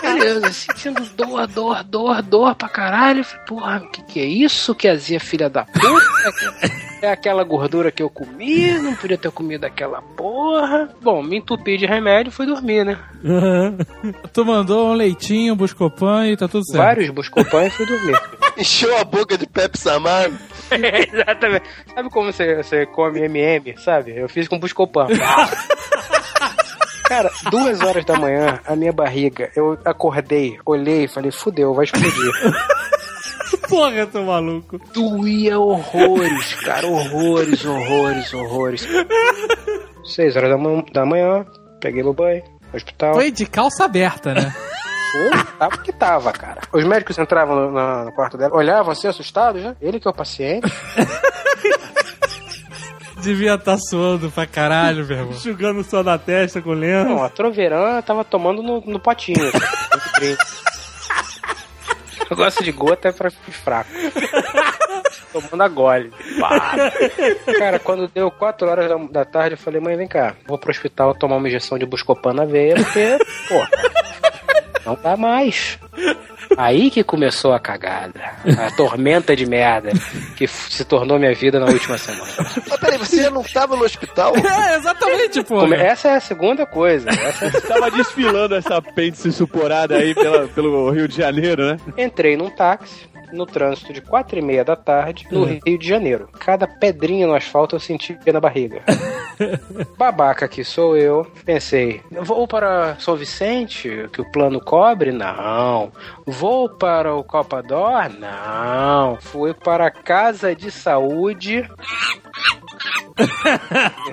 Beleza, 0.00 0.52
sentindo 0.52 1.02
dor, 1.16 1.46
dor, 1.46 1.82
dor, 1.84 2.22
dor 2.22 2.54
pra 2.54 2.68
caralho. 2.68 3.24
Falei, 3.24 3.46
porra, 3.46 3.78
o 3.78 3.90
que, 3.90 4.02
que 4.02 4.20
é 4.20 4.24
isso? 4.24 4.74
Que 4.74 4.88
azia 4.88 5.20
filha 5.20 5.48
da 5.48 5.64
puta? 5.64 6.91
É 7.02 7.10
aquela 7.10 7.42
gordura 7.42 7.90
que 7.90 8.00
eu 8.00 8.08
comi, 8.08 8.78
não 8.78 8.94
podia 8.94 9.18
ter 9.18 9.30
comido 9.32 9.64
aquela 9.64 10.00
porra. 10.00 10.88
Bom, 11.02 11.20
me 11.20 11.38
entupi 11.38 11.76
de 11.76 11.84
remédio 11.84 12.30
e 12.30 12.32
fui 12.32 12.46
dormir, 12.46 12.84
né? 12.84 12.96
Tu 14.32 14.44
mandou 14.44 14.90
um 14.90 14.94
leitinho, 14.94 15.54
um 15.54 15.56
buscopan 15.56 16.28
e 16.28 16.36
tá 16.36 16.46
tudo 16.46 16.64
certo. 16.64 16.78
Vários 16.78 17.10
buscopan 17.10 17.64
e 17.66 17.70
fui 17.70 17.86
dormir. 17.86 18.16
Encheu 18.56 18.96
a 18.96 19.02
boca 19.02 19.36
de 19.36 19.48
Pepsi 19.48 19.88
Amargo. 19.88 20.36
Exatamente. 20.70 21.64
Sabe 21.92 22.08
como 22.08 22.32
você, 22.32 22.62
você 22.62 22.86
come 22.86 23.20
MM, 23.24 23.76
sabe? 23.78 24.16
Eu 24.16 24.28
fiz 24.28 24.46
com 24.46 24.60
buscopan. 24.60 25.08
Cara, 27.06 27.32
duas 27.50 27.80
horas 27.80 28.04
da 28.04 28.16
manhã, 28.16 28.60
a 28.64 28.76
minha 28.76 28.92
barriga, 28.92 29.50
eu 29.56 29.76
acordei, 29.84 30.56
olhei 30.64 31.04
e 31.04 31.08
falei, 31.08 31.32
fudeu, 31.32 31.74
vai 31.74 31.84
explodir. 31.84 32.32
Porra, 33.68 34.06
tô 34.06 34.22
maluco. 34.22 34.80
Doía 34.92 35.58
horrores, 35.58 36.54
cara, 36.64 36.86
horrores, 36.86 37.64
horrores, 37.64 38.32
horrores. 38.34 38.88
Seis 40.04 40.36
horas 40.36 40.50
da, 40.50 40.58
man- 40.58 40.84
da 40.92 41.04
manhã, 41.06 41.44
peguei 41.80 42.02
meu 42.02 42.12
banho, 42.12 42.42
hospital. 42.74 43.14
Foi 43.14 43.30
de 43.30 43.46
calça 43.46 43.84
aberta, 43.84 44.34
né? 44.34 44.54
Foi, 45.12 45.44
tava 45.58 45.78
que 45.78 45.92
tava, 45.92 46.32
cara. 46.32 46.60
Os 46.72 46.84
médicos 46.84 47.18
entravam 47.18 47.54
no, 47.56 47.70
na- 47.72 48.04
no 48.06 48.12
quarto 48.12 48.36
dela, 48.36 48.54
olhavam 48.56 48.92
assim, 48.92 49.06
assustados, 49.08 49.62
né? 49.62 49.76
Ele 49.80 50.00
que 50.00 50.08
é 50.08 50.10
o 50.10 50.14
paciente. 50.14 50.70
Devia 53.22 53.54
estar 53.54 53.78
suando 53.78 54.30
pra 54.32 54.46
caralho, 54.46 55.06
meu 55.06 55.16
irmão. 55.16 55.32
Enxugando 55.32 55.84
só 55.84 56.02
na 56.02 56.18
testa 56.18 56.60
com 56.60 56.70
lenço. 56.72 57.08
Não, 57.08 57.22
a 57.22 57.28
Troveran 57.28 58.02
tava 58.02 58.24
tomando 58.24 58.62
no, 58.62 58.80
no 58.80 58.98
potinho. 58.98 59.38
Eu 62.32 62.36
gosto 62.36 62.64
de 62.64 62.72
gota 62.72 63.08
é 63.08 63.12
pra 63.12 63.28
os 63.28 63.56
fracos. 63.56 63.92
Tomando 65.32 65.62
a 65.62 65.68
gole. 65.68 66.10
Cara, 67.58 67.78
quando 67.78 68.08
deu 68.08 68.30
4 68.30 68.68
horas 68.68 68.88
da, 68.88 68.96
da 68.96 69.24
tarde, 69.26 69.54
eu 69.54 69.58
falei, 69.58 69.82
mãe, 69.82 69.96
vem 69.96 70.08
cá, 70.08 70.34
vou 70.46 70.56
pro 70.56 70.70
hospital 70.70 71.14
tomar 71.14 71.36
uma 71.36 71.46
injeção 71.46 71.78
de 71.78 71.84
buscopan 71.84 72.32
na 72.32 72.46
veia, 72.46 72.74
porque, 72.76 73.18
pô, 73.48 73.60
não 74.84 74.98
dá 75.02 75.16
mais. 75.16 75.78
Aí 76.56 76.90
que 76.90 77.02
começou 77.04 77.52
a 77.52 77.60
cagada. 77.60 78.20
A 78.58 78.70
tormenta 78.76 79.34
de 79.34 79.46
merda 79.46 79.90
que 80.36 80.46
se 80.46 80.84
tornou 80.84 81.18
minha 81.18 81.34
vida 81.34 81.58
na 81.58 81.66
última 81.66 81.96
semana. 81.98 82.30
Mas 82.68 82.80
peraí, 82.80 82.98
você 82.98 83.30
não 83.30 83.42
tava 83.42 83.76
no 83.76 83.84
hospital? 83.84 84.32
É, 84.62 84.76
exatamente, 84.76 85.42
pô. 85.44 85.60
Come- 85.60 85.76
Essa 85.76 86.08
é 86.08 86.16
a 86.16 86.20
segunda 86.20 86.66
coisa. 86.66 87.08
Essa 87.10 87.46
é 87.46 87.48
a 87.48 87.60
Tava 87.60 87.90
desfilando 87.90 88.54
essa 88.54 88.76
apêndice 88.76 89.32
suporada 89.32 89.96
aí 89.96 90.14
pela, 90.14 90.46
pelo 90.48 90.90
Rio 90.90 91.06
de 91.08 91.16
Janeiro, 91.16 91.64
né? 91.66 91.76
Entrei 91.96 92.36
num 92.36 92.50
táxi 92.50 93.08
no 93.32 93.46
trânsito 93.46 93.92
de 93.92 94.00
quatro 94.00 94.38
e 94.38 94.42
meia 94.42 94.64
da 94.64 94.76
tarde 94.76 95.26
no 95.30 95.44
Rio 95.44 95.78
de 95.78 95.88
Janeiro. 95.88 96.28
Cada 96.38 96.66
pedrinha 96.66 97.26
no 97.26 97.34
asfalto 97.34 97.76
eu 97.76 97.80
sentia 97.80 98.18
na 98.32 98.40
barriga. 98.40 98.82
Babaca 99.96 100.46
que 100.46 100.62
sou 100.64 100.96
eu. 100.96 101.26
Pensei, 101.44 102.00
vou 102.10 102.46
para 102.46 102.96
São 102.98 103.16
Vicente, 103.16 104.08
que 104.12 104.20
o 104.20 104.30
plano 104.30 104.60
cobre? 104.60 105.12
Não. 105.12 105.90
Vou 106.26 106.68
para 106.68 107.14
o 107.14 107.24
Copador? 107.24 108.08
Não. 108.18 109.16
Fui 109.20 109.54
para 109.54 109.86
a 109.86 109.90
Casa 109.90 110.54
de 110.54 110.70
Saúde. 110.70 111.68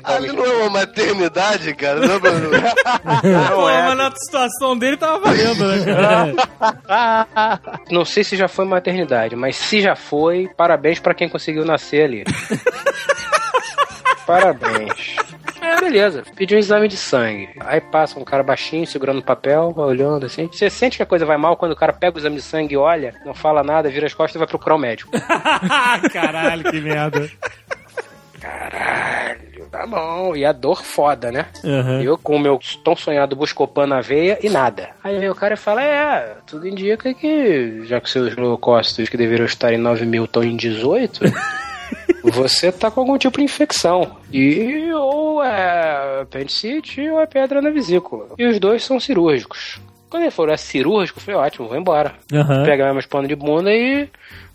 Ali 0.04 0.32
não 0.32 0.46
é 0.46 0.58
uma 0.58 0.70
maternidade, 0.70 1.74
cara. 1.76 2.00
Não, 2.00 2.20
não, 2.20 2.40
não. 2.40 3.32
Não 3.32 3.48
Pô, 3.56 3.70
é. 3.70 3.84
mas 3.84 3.98
na 3.98 4.12
situação 4.16 4.78
dele 4.78 4.98
tava 4.98 5.20
valendo, 5.20 5.68
né, 5.68 5.86
cara? 5.86 7.60
Não 7.92 8.06
sei 8.06 8.24
se 8.24 8.36
já 8.36 8.48
foi 8.48 8.66
maternidade, 8.66 9.36
mas 9.36 9.56
se 9.56 9.82
já 9.82 9.96
foi, 9.96 10.50
parabéns 10.56 11.00
pra 11.00 11.14
quem 11.14 11.28
conseguiu 11.30 11.66
nascer 11.66 12.04
ali. 12.04 12.24
parabéns. 14.26 15.16
É, 15.62 15.80
beleza. 15.80 16.24
Pedi 16.36 16.56
um 16.56 16.60
exame 16.60 16.88
de 16.88 16.96
sangue. 16.98 17.50
Aí 17.60 17.82
passa 17.82 18.20
um 18.20 18.24
cara 18.24 18.44
baixinho, 18.44 18.88
segurando 18.88 19.20
o 19.20 19.24
papel, 19.24 19.74
olhando 19.76 20.26
assim. 20.26 20.48
Você 20.52 20.70
sente 20.70 20.98
que 20.98 21.04
a 21.04 21.06
coisa 21.06 21.26
vai 21.26 21.38
mal 21.38 21.58
quando 21.58 21.74
o 21.74 21.76
cara 21.76 21.94
pega 21.94 22.16
o 22.16 22.20
exame 22.20 22.38
de 22.38 22.42
sangue 22.42 22.76
e 22.76 22.78
olha, 22.78 23.14
não 23.26 23.34
fala 23.34 23.64
nada, 23.64 23.90
vira 23.90 24.06
as 24.06 24.14
costas 24.14 24.36
e 24.36 24.40
vai 24.40 24.48
procurar 24.48 24.76
um 24.76 24.80
médico. 24.80 25.12
Caralho, 26.14 26.72
que 26.72 26.80
merda. 26.80 27.30
Caralho, 28.40 29.68
tá 29.72 29.86
bom. 29.86 30.36
E 30.36 30.46
a 30.46 30.52
dor 30.52 30.82
foda, 30.84 31.32
né? 31.32 31.48
Aham. 31.64 32.02
Eu 32.02 32.18
com 32.18 32.36
o 32.36 32.40
meu 32.40 32.60
tão 32.84 32.96
sonhado 32.96 33.36
buscopan 33.36 33.88
na 33.88 34.02
veia 34.02 34.40
e 34.42 34.50
nada. 34.50 34.90
Aí 35.04 35.20
vem 35.20 35.30
o 35.30 35.36
cara 35.36 35.54
e 35.54 35.58
fala: 35.58 35.84
É, 35.84 36.38
tudo 36.48 36.68
indica 36.68 37.14
que, 37.14 37.86
já 37.86 38.00
que 38.00 38.10
seus 38.10 38.36
leucócitos 38.36 39.10
que 39.10 39.18
deveriam 39.18 39.46
estar 39.46 39.74
em 39.74 39.78
9 39.78 40.06
mil 40.06 40.26
estão 40.26 40.44
em 40.44 40.56
18, 40.56 41.22
você 42.24 42.72
tá 42.72 42.90
com 42.90 43.02
algum 43.02 43.18
tipo 43.18 43.38
de 43.38 43.44
infecção. 43.44 44.18
E 44.32 44.92
ou 44.94 45.44
é 45.44 46.22
apendicite 46.22 47.10
ou 47.10 47.20
é 47.20 47.26
pedra 47.26 47.62
na 47.62 47.70
vesícula. 47.70 48.28
E 48.38 48.46
os 48.46 48.60
dois 48.60 48.84
são 48.84 49.00
cirúrgicos. 49.00 49.80
Quando 50.10 50.24
ele 50.24 50.32
falou 50.32 50.54
é 50.54 50.58
cirúrgico, 50.58 51.20
falei: 51.20 51.40
Ótimo, 51.40 51.68
vou 51.68 51.78
embora. 51.78 52.14
Aham. 52.34 52.64
Pegar 52.64 52.94
meus 52.94 53.06
panos 53.06 53.28
de 53.28 53.36
bunda 53.36 53.74
e 53.74 54.08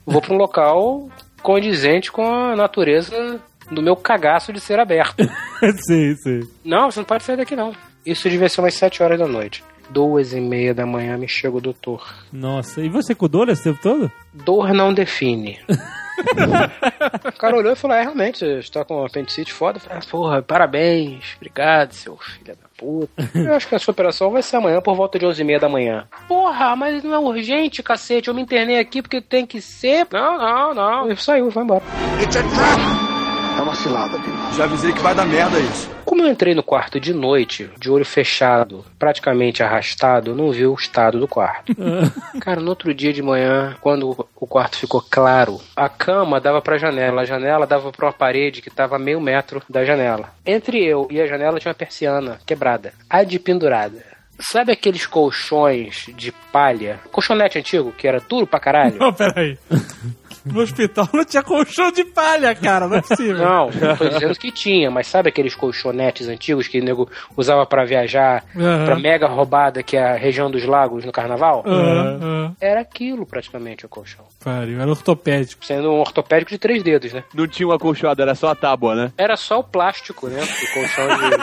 vou 0.07 0.21
pra 0.21 0.35
um 0.35 0.39
local 0.39 1.09
condizente 1.43 2.11
com 2.11 2.27
a 2.27 2.57
natureza 2.57 3.39
do 3.71 3.83
meu 3.83 3.97
cagaço 3.97 4.53
de 4.53 4.61
ser 4.61 4.79
aberto. 4.79 5.25
sim, 5.87 6.15
sim. 6.17 6.41
Não, 6.65 6.91
você 6.91 7.01
não 7.01 7.05
pode 7.05 7.25
sair 7.25 7.37
daqui 7.37 7.57
não. 7.57 7.75
Isso 8.05 8.29
devia 8.29 8.49
ser 8.49 8.61
umas 8.61 8.75
7 8.75 9.03
horas 9.03 9.19
da 9.19 9.27
noite. 9.27 9.65
Duas 9.91 10.33
e 10.33 10.41
meia 10.41 10.75
da 10.75 10.87
manhã 10.87 11.17
me 11.17 11.29
chega 11.29 11.57
o 11.57 11.61
doutor. 11.61 12.07
Nossa, 12.33 12.81
e 12.81 12.89
você 12.89 13.15
com 13.15 13.29
dor 13.29 13.49
esse 13.49 13.65
tempo 13.65 13.81
todo? 13.83 14.11
Dor 14.33 14.73
não 14.73 14.95
define. 14.95 15.59
o 17.25 17.39
cara 17.39 17.57
olhou 17.57 17.73
e 17.73 17.77
falou: 17.77 17.97
É, 17.97 18.03
realmente, 18.03 18.39
você 18.39 18.59
está 18.59 18.85
com 18.85 19.03
um 19.03 19.05
apendicite 19.05 19.53
foda. 19.53 19.77
Eu 19.77 19.81
falei, 19.81 19.99
ah, 19.99 20.11
porra, 20.11 20.43
parabéns, 20.43 21.35
obrigado, 21.37 21.93
seu 21.93 22.17
filho 22.17 22.57
da 22.57 22.69
puta. 22.77 23.31
Eu 23.35 23.55
acho 23.55 23.69
que 23.69 23.75
a 23.75 23.79
sua 23.79 23.93
operação 23.93 24.31
vai 24.31 24.43
ser 24.43 24.57
amanhã 24.57 24.81
por 24.81 24.95
volta 24.95 25.19
de 25.19 25.27
11 25.27 25.41
e 25.41 25.45
meia 25.45 25.61
da 25.61 25.69
manhã. 25.69 26.07
Porra, 26.29 26.75
mas 26.77 27.03
não 27.03 27.15
é 27.15 27.19
urgente, 27.19 27.83
cacete. 27.83 28.29
Eu 28.29 28.35
me 28.35 28.43
internei 28.43 28.79
aqui 28.79 29.03
porque 29.03 29.21
tem 29.21 29.47
que 29.47 29.61
ser. 29.61 30.07
Não, 30.11 30.39
não, 30.39 30.75
não. 30.75 31.07
Ele 31.07 31.17
saiu, 31.17 31.51
vai 31.51 31.65
embora. 31.65 31.83
Já 34.57 34.65
avisei 34.65 34.93
que 34.93 35.01
vai 35.01 35.15
dar 35.15 35.25
merda 35.25 35.59
isso. 35.61 35.91
Como 36.05 36.23
eu 36.23 36.29
entrei 36.29 36.55
no 36.55 36.63
quarto 36.63 37.01
de 37.01 37.13
noite, 37.13 37.71
de 37.79 37.91
olho 37.91 38.05
fechado, 38.05 38.85
praticamente 38.99 39.63
arrastado, 39.63 40.31
eu 40.31 40.35
não 40.35 40.51
vi 40.51 40.67
o 40.67 40.75
estado 40.75 41.19
do 41.19 41.27
quarto. 41.27 41.75
Cara, 42.41 42.61
no 42.61 42.69
outro 42.69 42.93
dia 42.93 43.13
de 43.13 43.23
manhã, 43.23 43.77
quando 43.81 44.27
o 44.37 44.47
quarto 44.47 44.77
ficou 44.77 45.03
claro, 45.03 45.61
a 45.75 45.89
cama 45.89 46.41
dava 46.41 46.61
pra 46.61 46.79
janela, 46.79 47.23
a 47.23 47.25
janela 47.25 47.67
dava 47.67 47.91
pra 47.91 48.07
uma 48.07 48.13
parede 48.13 48.61
que 48.61 48.71
tava 48.71 48.97
a 48.97 48.99
meio 48.99 49.21
metro 49.21 49.63
da 49.69 49.85
janela. 49.85 50.31
Entre 50.45 50.85
eu 50.85 51.09
e 51.11 51.21
a 51.21 51.27
janela 51.27 51.59
tinha 51.59 51.71
uma 51.71 51.75
persiana 51.75 52.39
quebrada, 52.47 52.93
a 53.09 53.25
de 53.25 53.39
pendurada. 53.39 54.15
Sabe 54.39 54.73
aqueles 54.73 55.07
colchões 55.07 56.07
de 56.17 56.33
palha? 56.53 56.99
Colchonete 57.13 57.59
antigo, 57.59 57.93
que 57.93 58.07
era 58.07 58.21
duro 58.21 58.47
pra 58.47 58.59
caralho? 58.59 58.99
Não, 58.99 59.13
peraí. 59.13 59.57
No 60.45 60.61
hospital 60.61 61.09
não 61.13 61.25
tinha 61.25 61.43
colchão 61.43 61.91
de 61.91 62.05
palha, 62.05 62.55
cara, 62.55 62.87
não 62.87 62.97
é 62.97 63.01
possível. 63.01 63.39
Não, 63.39 63.71
não 63.71 63.97
tô 63.97 64.09
dizendo 64.09 64.35
que 64.39 64.53
tinha, 64.53 64.91
mas 64.91 65.07
sabe 65.07 65.29
aqueles 65.31 65.55
colchonetes 65.55 66.29
antigos 66.29 66.69
que 66.69 66.79
o 66.81 66.85
nego 66.85 67.09
usava 67.37 67.65
pra 67.65 67.85
viajar 67.85 68.45
Aham. 68.55 68.85
pra 68.85 68.97
mega 68.99 69.27
roubada 69.27 69.83
que 69.83 69.97
é 69.97 70.03
a 70.03 70.17
região 70.17 70.51
dos 70.51 70.65
lagos 70.65 71.05
no 71.05 71.13
carnaval? 71.13 71.63
Aham, 71.67 72.19
aham. 72.23 72.57
Era 72.61 72.81
aquilo 72.81 73.25
praticamente 73.25 73.87
o 73.87 73.89
colchão. 73.89 74.25
Pariu, 74.45 74.81
era 74.81 74.91
ortopédico. 74.91 75.65
Sendo 75.65 75.91
um 75.91 76.01
ortopédico 76.01 76.51
de 76.51 76.59
três 76.59 76.83
dedos, 76.83 77.13
né? 77.13 77.25
Não 77.35 77.47
tinha 77.49 77.67
um 77.67 77.73
acolchoado, 77.73 78.21
era 78.21 78.35
só 78.35 78.49
a 78.49 78.55
tábua, 78.55 78.95
né? 78.95 79.13
Era 79.17 79.37
só 79.37 79.61
o 79.61 79.65
plástico, 79.65 80.29
né? 80.29 80.41
O 80.43 80.75
colchão 80.75 81.07
de... 81.09 81.35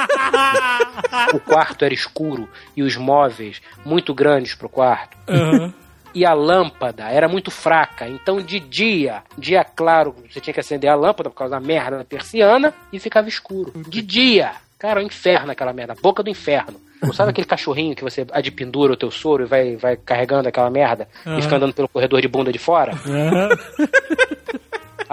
O 1.35 1.39
quarto 1.39 1.83
era 1.85 1.93
escuro 1.93 2.47
e 2.75 2.83
os 2.83 2.95
móveis 2.97 3.61
muito 3.85 4.13
grandes 4.13 4.53
pro 4.55 4.69
quarto. 4.69 5.17
Aham. 5.27 5.73
E 6.13 6.25
a 6.25 6.33
lâmpada 6.33 7.09
era 7.09 7.27
muito 7.27 7.49
fraca. 7.49 8.07
Então, 8.07 8.41
de 8.41 8.59
dia, 8.59 9.23
dia 9.37 9.63
claro, 9.63 10.15
você 10.29 10.39
tinha 10.39 10.53
que 10.53 10.59
acender 10.59 10.89
a 10.89 10.95
lâmpada 10.95 11.29
por 11.29 11.35
causa 11.35 11.51
da 11.51 11.59
merda 11.59 11.97
da 11.97 12.03
persiana 12.03 12.73
e 12.91 12.99
ficava 12.99 13.29
escuro. 13.29 13.71
De 13.87 14.01
dia. 14.01 14.51
Cara, 14.77 14.99
é 14.99 15.03
um 15.03 15.07
inferno 15.07 15.51
aquela 15.51 15.71
merda. 15.73 15.95
Boca 16.01 16.23
do 16.23 16.29
inferno. 16.29 16.79
Não 17.01 17.13
sabe 17.13 17.29
aquele 17.31 17.47
cachorrinho 17.47 17.95
que 17.95 18.03
você 18.03 18.25
adpendura 18.31 18.93
o 18.93 18.97
teu 18.97 19.11
soro 19.11 19.43
e 19.43 19.45
vai, 19.45 19.75
vai 19.75 19.95
carregando 19.95 20.49
aquela 20.49 20.69
merda 20.69 21.07
Aham. 21.25 21.39
e 21.39 21.41
fica 21.41 21.55
andando 21.55 21.73
pelo 21.73 21.87
corredor 21.87 22.21
de 22.21 22.27
bunda 22.27 22.51
de 22.51 22.59
fora? 22.59 22.93
Aham. 22.93 23.49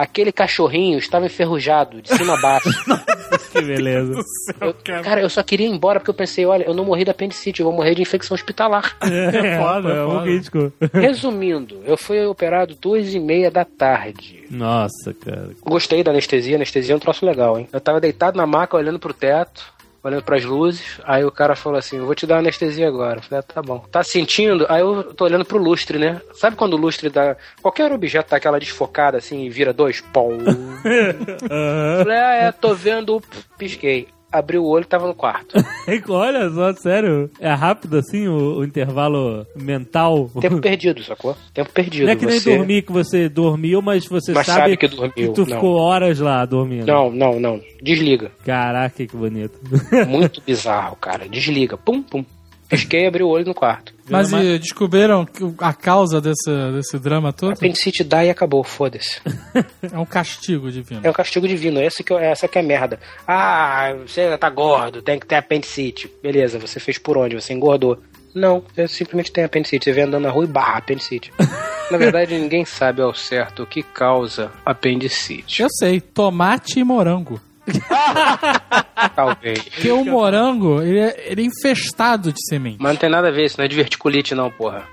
Aquele 0.01 0.31
cachorrinho 0.31 0.97
estava 0.97 1.27
enferrujado, 1.27 2.01
de 2.01 2.09
cima 2.17 2.35
a 2.35 2.41
baixo. 2.41 2.69
Que 3.53 3.61
beleza. 3.63 4.13
Eu- 4.61 4.75
cara, 5.03 5.21
eu 5.21 5.29
só 5.29 5.43
queria 5.43 5.67
ir 5.67 5.71
embora 5.71 5.99
porque 5.99 6.11
eu 6.11 6.15
pensei, 6.15 6.47
olha, 6.47 6.65
eu 6.65 6.73
não 6.75 6.85
morri 6.85 7.05
da 7.05 7.11
apendicite, 7.13 7.61
eu 7.61 7.67
vou 7.67 7.75
morrer 7.75 7.95
de 7.95 8.03
infecção 8.03 8.35
hospitalar. 8.35 8.97
É, 9.03 9.59
foda, 9.59 9.89
é 9.91 10.05
um 10.05 10.11
foda. 10.11 10.23
crítico. 10.23 10.73
Resumindo, 10.93 11.81
eu 11.85 11.97
fui 11.97 12.25
operado 12.27 12.75
duas 12.81 13.13
e 13.15 13.19
meia 13.19 13.51
da 13.51 13.65
tarde. 13.65 14.45
Nossa, 14.51 15.13
cara. 15.15 15.51
Gostei 15.63 16.03
da 16.05 16.11
anestesia, 16.11 16.57
anestesia 16.57 16.95
é 16.95 16.97
um 16.97 17.01
troço 17.01 17.25
legal, 17.27 17.59
hein? 17.59 17.69
Eu 17.73 17.81
tava 17.81 18.01
deitado 18.01 18.37
na 18.37 18.47
maca, 18.47 18.77
olhando 18.77 18.99
pro 18.99 19.13
teto, 19.15 19.65
olhando 20.09 20.23
pras 20.23 20.45
luzes, 20.45 21.01
aí 21.05 21.25
o 21.25 21.31
cara 21.31 21.55
falou 21.55 21.79
assim, 21.79 21.97
eu 21.99 22.07
vou 22.07 22.15
te 22.15 22.27
dar 22.27 22.39
anestesia 22.39 22.89
agora. 22.89 23.19
Eu 23.19 23.23
falei, 23.23 23.41
ah, 23.41 23.43
tá 23.55 23.63
bom. 23.63 23.79
Tá 23.91 24.03
sentindo? 24.03 24.67
Aí 24.69 24.81
eu 24.81 25.15
tô 25.15 25.25
olhando 25.25 25.45
pro 25.45 25.59
lustre, 25.59 25.99
né? 25.99 26.21
Sabe 26.35 26.57
quando 26.57 26.75
o 26.75 26.77
lustre 26.77 27.09
dá... 27.09 27.37
Qualquer 27.63 27.93
objeto 27.93 28.31
dá 28.31 28.37
aquela 28.37 28.59
desfocada 28.59 29.19
assim 29.19 29.45
e 29.45 29.51
vira 29.51 29.73
dois? 29.73 30.03
Aham. 30.15 31.99
falei, 32.03 32.19
ah, 32.19 32.35
é, 32.35 32.53
tô 32.53 32.75
vendo... 32.75 33.23
Pisquei. 33.57 34.09
Abri 34.31 34.59
o 34.59 34.65
olho 34.67 34.83
e 34.83 34.87
tava 34.87 35.07
no 35.07 35.15
quarto. 35.15 35.57
Olha 36.11 36.51
só, 36.51 36.73
sério. 36.75 37.31
É 37.41 37.51
rápido 37.53 37.97
assim 37.97 38.29
o, 38.29 38.59
o 38.59 38.65
intervalo 38.65 39.47
mental. 39.57 40.31
Tempo 40.41 40.61
perdido, 40.63 41.03
sacou? 41.03 41.35
Tempo 41.55 41.71
perdido. 41.73 42.05
Não 42.05 42.13
é 42.13 42.17
que 42.17 42.27
nem 42.27 42.39
Você- 42.39 42.57
dormir 42.57 42.83
que 42.83 42.93
você 42.93 43.29
dormiu, 43.29 43.81
mas 43.81 44.05
você 44.07 44.33
Mas 44.33 44.47
sabe, 44.47 44.61
sabe 44.61 44.77
que 44.77 44.89
dormiu, 44.89 45.33
tu 45.33 45.41
não. 45.47 45.47
ficou 45.47 45.77
horas 45.77 46.19
lá 46.21 46.45
dormindo. 46.45 46.87
Não, 46.87 47.11
não, 47.11 47.41
não. 47.41 47.61
Desliga. 47.83 48.31
Caraca, 48.45 49.07
que 49.07 49.17
bonito. 49.17 49.59
Muito 50.07 50.43
bizarro, 50.47 50.97
cara. 50.97 51.27
Desliga. 51.29 51.77
Pum, 51.79 52.03
pum. 52.03 52.23
Pisquei 52.69 53.05
e 53.05 53.07
abri 53.07 53.23
o 53.23 53.29
olho 53.29 53.47
no 53.47 53.55
quarto. 53.55 53.95
Mas 54.11 54.33
e 54.33 54.59
descobriram 54.59 55.27
a 55.59 55.73
causa 55.73 56.21
desse, 56.21 56.51
desse 56.75 56.99
drama 56.99 57.33
todo? 57.33 57.53
Apendicite 57.53 58.05
dá 58.05 58.25
e 58.25 58.31
acabou, 58.31 58.63
foda-se. 58.63 59.21
É 59.91 59.99
um 59.99 60.05
castigo 60.05 60.71
divino. 60.71 61.01
É 61.03 61.11
um 61.11 61.13
castigo 61.13 61.49
divino, 61.49 61.81
esse 61.81 62.05
que, 62.05 62.13
essa 62.13 62.47
que 62.47 62.59
é 62.59 62.63
merda. 62.63 62.99
Ah, 63.27 63.95
você 64.07 64.37
tá 64.37 64.51
gordo, 64.51 65.01
tem 65.01 65.19
que 65.19 65.27
ter 65.27 65.37
apendicite. 65.37 66.11
Beleza, 66.23 66.59
você 66.59 66.79
fez 66.79 66.99
por 66.99 67.17
onde? 67.17 67.35
Você 67.35 67.53
engordou. 67.53 67.99
Não, 68.35 68.63
você 68.75 68.87
simplesmente 68.87 69.33
tem 69.33 69.45
apendicite. 69.45 69.85
Você 69.85 69.93
vem 69.93 70.05
andando 70.05 70.25
na 70.25 70.31
rua 70.31 70.45
e 70.45 70.49
barra 70.49 70.79
apendicite. 70.79 71.33
Na 71.91 71.97
verdade, 71.97 72.39
ninguém 72.39 72.65
sabe 72.65 73.01
ao 73.01 73.15
certo 73.15 73.63
o 73.63 73.67
que 73.67 73.83
causa 73.83 74.53
apendicite. 74.65 75.63
Eu 75.63 75.69
sei, 75.71 76.01
tomate 76.01 76.79
e 76.79 76.85
morango. 76.85 77.41
Talvez. 79.15 79.63
Porque 79.63 79.91
o 79.91 80.05
morango, 80.05 80.83
ele 80.83 80.99
é, 80.99 81.25
ele 81.31 81.43
é 81.43 81.45
infestado 81.45 82.33
de 82.33 82.39
semente. 82.49 82.79
Mas 82.81 82.93
não 82.93 82.99
tem 83.01 83.11
nada 83.11 83.29
a 83.29 83.31
ver, 83.31 83.45
isso 83.45 83.57
não 83.59 83.65
é 83.65 83.69
diverticulite 83.69 84.35
não, 84.35 84.51
porra. 84.51 84.85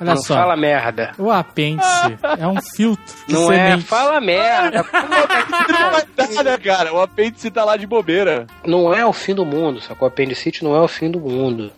Olha 0.00 0.14
não 0.14 0.22
só. 0.22 0.34
fala 0.34 0.56
merda. 0.56 1.12
O 1.18 1.30
apêndice 1.30 2.18
é 2.38 2.46
um 2.46 2.60
filtro 2.74 3.14
de 3.26 3.34
Não 3.34 3.52
é, 3.52 3.68
semente. 3.70 3.84
fala 3.84 4.18
merda. 4.20 4.84
Nada, 6.34 6.58
cara. 6.58 6.94
O 6.94 7.00
apêndice 7.00 7.50
tá 7.50 7.64
lá 7.64 7.76
de 7.76 7.86
bobeira. 7.86 8.46
não 8.64 8.94
é 8.94 9.04
o 9.04 9.12
fim 9.12 9.34
do 9.34 9.44
mundo, 9.44 9.80
sacou? 9.80 10.08
Apendicite 10.08 10.64
não 10.64 10.74
é 10.74 10.80
o 10.80 10.88
fim 10.88 11.10
do 11.10 11.20
mundo. 11.20 11.70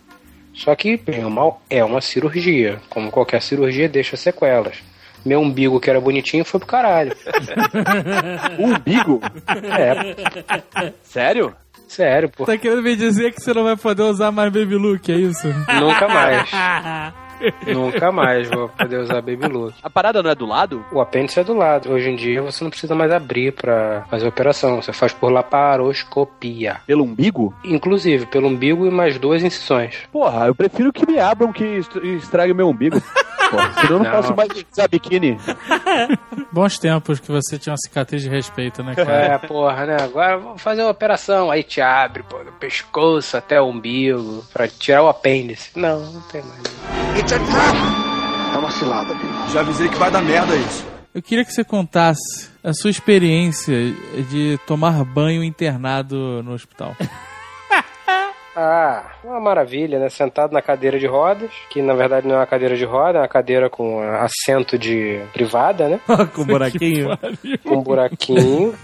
Só 0.53 0.73
que, 0.75 0.95
bem 0.95 1.23
ou 1.25 1.29
mal, 1.31 1.61
é 1.69 1.83
uma 1.83 1.99
cirurgia. 1.99 2.79
Como 2.89 3.11
qualquer 3.11 3.41
cirurgia, 3.41 3.89
deixa 3.89 4.15
sequelas. 4.15 4.77
Meu 5.25 5.39
umbigo, 5.41 5.79
que 5.79 5.89
era 5.89 6.01
bonitinho, 6.01 6.43
foi 6.45 6.59
pro 6.59 6.67
caralho. 6.67 7.15
Umbigo? 8.59 9.21
É, 9.47 10.91
Sério? 11.03 11.55
sério, 11.87 12.29
pô. 12.29 12.45
Tá 12.45 12.57
querendo 12.57 12.81
me 12.81 12.95
dizer 12.95 13.31
que 13.33 13.41
você 13.41 13.53
não 13.53 13.63
vai 13.63 13.75
poder 13.77 14.01
usar 14.03 14.31
mais 14.31 14.51
Baby 14.51 14.75
Look, 14.75 15.09
é 15.11 15.15
isso? 15.15 15.47
Nunca 15.79 16.07
mais. 16.07 16.49
Nunca 17.67 18.09
mais 18.11 18.49
vou 18.49 18.69
poder 18.69 18.97
usar 18.99 19.15
Baby 19.21 19.47
Look. 19.47 19.73
A 19.83 19.89
parada 19.89 20.23
não 20.23 20.29
é 20.29 20.35
do 20.35 20.45
lado? 20.45 20.83
O 20.93 21.01
apêndice 21.01 21.39
é 21.39 21.43
do 21.43 21.53
lado. 21.53 21.91
Hoje 21.91 22.09
em 22.09 22.15
dia 22.15 22.41
você 22.41 22.63
não 22.63 22.71
precisa 22.71 22.95
mais 22.95 23.11
abrir 23.11 23.51
pra 23.53 24.05
fazer 24.09 24.25
a 24.25 24.29
operação. 24.29 24.81
Você 24.81 24.93
faz 24.93 25.11
por 25.13 25.29
laparoscopia. 25.31 26.77
Pelo 26.87 27.03
umbigo? 27.03 27.53
Inclusive, 27.65 28.25
pelo 28.27 28.47
umbigo 28.47 28.87
e 28.87 28.89
mais 28.91 29.19
duas 29.19 29.43
incisões. 29.43 29.97
Porra, 30.11 30.47
eu 30.47 30.55
prefiro 30.55 30.91
que 30.93 31.05
me 31.05 31.19
abram 31.19 31.51
que 31.51 31.63
est- 31.65 31.95
estrague 32.17 32.53
meu 32.53 32.69
umbigo. 32.69 33.01
Eu 33.89 33.99
não, 33.99 34.05
Não. 34.05 34.11
posso 34.11 34.35
mais 34.35 34.49
usar 34.71 34.87
biquíni. 34.87 35.37
Bons 36.51 36.77
tempos 36.77 37.19
que 37.19 37.31
você 37.31 37.57
tinha 37.57 37.71
uma 37.71 37.77
cicatriz 37.77 38.21
de 38.21 38.29
respeito, 38.29 38.83
né, 38.83 38.95
cara? 38.95 39.11
É, 39.11 39.37
porra, 39.37 39.85
né? 39.85 39.97
Agora 40.01 40.37
vamos 40.37 40.61
fazer 40.61 40.81
uma 40.81 40.91
operação. 40.91 41.49
Aí 41.51 41.63
te 41.63 41.81
abre, 41.81 42.23
pô, 42.23 42.43
do 42.43 42.51
pescoço 42.53 43.35
até 43.37 43.59
o 43.59 43.65
umbigo, 43.67 44.43
pra 44.53 44.67
tirar 44.67 45.03
o 45.03 45.09
apêndice. 45.09 45.71
Não, 45.75 45.99
não 45.99 46.21
tem 46.21 46.41
mais. 46.43 46.63
Já 49.51 49.59
avisei 49.61 49.89
que 49.89 49.97
vai 49.97 50.11
dar 50.11 50.21
merda 50.21 50.55
isso. 50.55 50.85
Eu 51.13 51.21
queria 51.21 51.45
que 51.45 51.51
você 51.53 51.63
contasse 51.63 52.49
a 52.63 52.73
sua 52.73 52.89
experiência 52.89 53.75
de 54.29 54.59
tomar 54.65 55.03
banho 55.03 55.43
internado 55.43 56.41
no 56.43 56.53
hospital. 56.53 56.95
Ah, 58.55 59.03
uma 59.23 59.39
maravilha, 59.39 59.97
né? 59.97 60.09
Sentado 60.09 60.51
na 60.53 60.61
cadeira 60.61 60.99
de 60.99 61.07
rodas, 61.07 61.49
que 61.71 61.81
na 61.81 61.93
verdade 61.95 62.27
não 62.27 62.35
é 62.35 62.39
uma 62.39 62.45
cadeira 62.45 62.75
de 62.75 62.85
roda, 62.85 63.17
é 63.17 63.21
uma 63.21 63.27
cadeira 63.27 63.69
com 63.69 63.99
assento 64.01 64.77
de 64.77 65.19
privada, 65.33 65.87
né? 65.89 65.99
Com 66.35 66.43
buraquinho. 66.45 67.17
Com 67.65 67.77
um 67.77 67.81
buraquinho, 67.81 68.75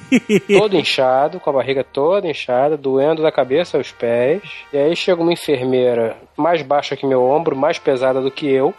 todo 0.57 0.75
inchado, 0.75 1.39
com 1.39 1.49
a 1.49 1.53
barriga 1.53 1.83
toda 1.83 2.27
inchada, 2.27 2.75
doendo 2.75 3.21
da 3.21 3.31
cabeça 3.31 3.77
aos 3.77 3.91
pés. 3.91 4.41
E 4.73 4.77
aí 4.77 4.95
chega 4.95 5.21
uma 5.21 5.33
enfermeira 5.33 6.17
mais 6.35 6.61
baixa 6.63 6.95
que 6.95 7.05
meu 7.05 7.23
ombro, 7.23 7.55
mais 7.55 7.77
pesada 7.77 8.21
do 8.21 8.31
que 8.31 8.51
eu, 8.51 8.73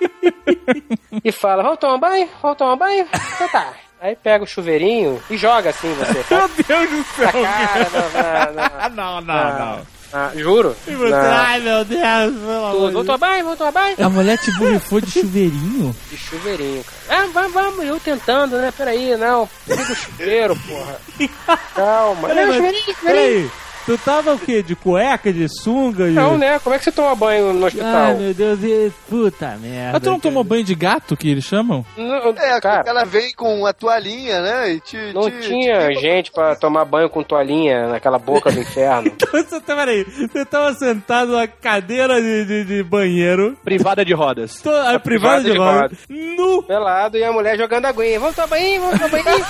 e 1.24 1.30
fala: 1.30 1.62
Vamos 1.62 1.78
tomar 1.78 1.98
banho? 1.98 2.28
Vamos 2.42 2.56
tomar 2.58 2.76
banho? 2.76 3.06
Então 3.34 3.48
tá. 3.48 3.72
Aí 4.00 4.16
pega 4.16 4.42
o 4.42 4.46
chuveirinho 4.46 5.20
e 5.30 5.36
joga 5.36 5.70
assim 5.70 5.92
você. 5.94 6.24
Tá? 6.24 6.48
Meu 6.48 6.48
Deus 6.66 6.90
do 6.90 7.04
céu. 7.04 7.26
Na 7.26 7.32
cara, 7.32 7.86
na, 7.90 8.22
na, 8.22 8.52
na, 8.52 8.70
Ah, 8.84 8.88
não, 8.88 9.14
não, 9.20 9.20
na- 9.22 9.58
não. 9.76 9.99
Na- 10.12 10.32
juro. 10.34 10.76
E 10.86 10.90
você, 10.94 11.10
Na- 11.10 11.42
ai 11.48 11.60
meu 11.60 11.84
Deus, 11.84 12.00
pelo 12.00 12.50
amor 12.66 12.92
Vamos 12.92 13.06
tomar 13.06 13.18
banho? 13.18 13.44
Vamos 13.44 13.58
tomar 13.58 13.72
banho? 13.72 13.96
A 13.98 14.08
mulher 14.08 14.38
te 14.38 14.50
borrifou 14.58 15.00
de 15.00 15.10
chuveirinho? 15.10 15.96
De 16.10 16.16
chuveirinho, 16.16 16.84
cara. 16.84 17.22
Ah, 17.22 17.28
vamos, 17.32 17.52
vamos, 17.52 17.84
eu 17.86 17.98
tentando, 18.00 18.56
né? 18.56 18.72
Peraí, 18.76 19.16
não. 19.16 19.48
Liga 19.68 19.92
o 19.92 19.96
chuveiro, 19.96 20.56
porra. 20.56 21.00
Calma. 21.74 22.28
Peraí, 22.28 22.46
Não, 22.46 22.52
mas- 22.52 22.56
chuveirinho, 22.56 22.84
chuveirinho. 22.84 23.50
Peraí, 23.50 23.50
tu 23.86 23.98
tava 23.98 24.34
o 24.34 24.38
quê? 24.38 24.62
De 24.62 24.74
cueca, 24.76 25.32
de 25.32 25.48
sunga? 25.48 26.06
De... 26.06 26.12
Não, 26.12 26.36
né? 26.38 26.58
Como 26.58 26.74
é 26.74 26.78
que 26.78 26.84
você 26.84 26.92
toma 26.92 27.14
banho 27.14 27.52
no 27.52 27.66
hospital? 27.66 27.88
Ai, 27.94 28.14
meu 28.14 28.34
Deus, 28.34 28.58
e... 28.62 28.92
puta 29.08 29.56
merda. 29.60 29.92
Mas 29.94 30.02
tu 30.02 30.10
não 30.10 30.20
tomou 30.20 30.44
banho 30.44 30.64
de 30.64 30.74
gato, 30.74 31.16
que 31.16 31.30
eles 31.30 31.44
chamam? 31.44 31.84
Não, 31.96 32.30
É, 32.36 32.60
cara, 32.60 32.82
ela 32.86 33.04
vem 33.04 33.32
com 33.34 33.58
uma 33.60 33.72
toalhinha, 33.72 34.40
né? 34.40 34.72
E 34.72 34.80
te, 34.80 34.96
não 35.12 35.30
te- 35.30 35.40
tinha 35.40 35.88
te- 35.88 35.94
gente 36.00 36.30
pra 36.32 36.54
tomar 36.56 36.84
banho 36.84 37.08
com 37.10 37.22
toalhinha 37.22 37.88
naquela 37.88 38.18
boca 38.18 38.50
do 38.50 38.60
inferno. 38.60 39.12
Você, 39.30 39.60
tá- 39.60 39.76
peraí, 39.76 40.04
você 40.04 40.44
tava 40.44 40.74
sentado 40.74 41.32
na 41.32 41.46
cadeira 41.46 42.20
de, 42.20 42.44
de, 42.44 42.64
de 42.64 42.82
banheiro, 42.82 43.56
Privada 43.64 44.04
de 44.04 44.12
rodas. 44.12 44.60
to, 44.60 44.70
a 44.70 44.98
privada 44.98 45.42
de 45.42 45.52
de 45.52 45.58
roda, 45.58 45.90
nu, 46.08 46.62
Pelado 46.64 47.16
e 47.16 47.24
a 47.24 47.32
mulher 47.32 47.56
jogando 47.56 47.86
aguinha. 47.86 48.18
Vamos 48.20 48.34
tomar 48.34 48.48
banho, 48.48 48.80
vamos 48.80 48.98
tomar 48.98 49.22
banho. 49.22 49.44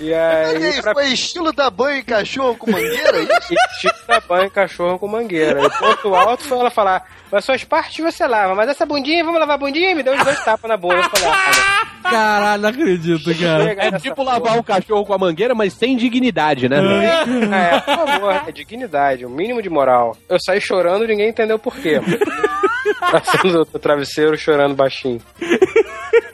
E 0.00 0.14
aí, 0.14 0.82
pra 0.82 0.92
foi 0.92 1.08
estilo 1.08 1.52
da 1.52 1.70
banho 1.70 1.98
em 1.98 2.04
cachorro 2.04 2.56
com 2.56 2.70
mangueira? 2.70 3.20
isso? 3.20 3.54
tipo 3.80 4.06
da 4.06 4.20
banho 4.20 4.50
cachorro 4.50 4.98
com 4.98 5.08
mangueira. 5.08 5.60
E 5.60 5.66
o 5.66 5.70
ponto 5.70 6.14
alto 6.14 6.44
foi 6.44 6.58
ela 6.58 6.70
falar, 6.70 7.06
mas 7.30 7.44
suas 7.44 7.64
partes 7.64 8.04
você 8.04 8.26
lava, 8.26 8.54
mas 8.54 8.68
essa 8.68 8.84
bundinha, 8.84 9.24
vamos 9.24 9.38
lavar 9.40 9.54
a 9.54 9.58
bundinha? 9.58 9.90
E 9.90 9.94
me 9.94 10.02
deu 10.02 10.14
os 10.14 10.24
dois 10.24 10.42
tapas 10.44 10.68
na 10.68 10.76
bunda. 10.76 10.96
Eu 10.96 11.02
falei, 11.04 11.28
ah, 11.28 12.10
Caralho, 12.10 12.62
não 12.62 12.68
acredito, 12.68 13.38
cara. 13.38 13.72
É 13.72 13.92
tipo 13.98 14.16
porra. 14.16 14.32
lavar 14.32 14.58
um 14.58 14.62
cachorro 14.62 15.04
com 15.06 15.14
a 15.14 15.18
mangueira, 15.18 15.54
mas 15.54 15.72
sem 15.74 15.96
dignidade, 15.96 16.68
né? 16.68 16.78
É, 16.78 17.80
por 17.80 18.06
favor, 18.06 18.42
é 18.46 18.52
dignidade, 18.52 19.24
o 19.24 19.30
mínimo 19.30 19.62
de 19.62 19.70
moral. 19.70 20.16
Eu 20.28 20.38
saí 20.44 20.60
chorando 20.60 21.04
e 21.04 21.08
ninguém 21.08 21.30
entendeu 21.30 21.58
por 21.58 21.76
quê. 21.76 22.00
Passando 23.00 23.60
o 23.72 23.78
travesseiro 23.78 24.36
chorando 24.36 24.74
baixinho. 24.74 25.20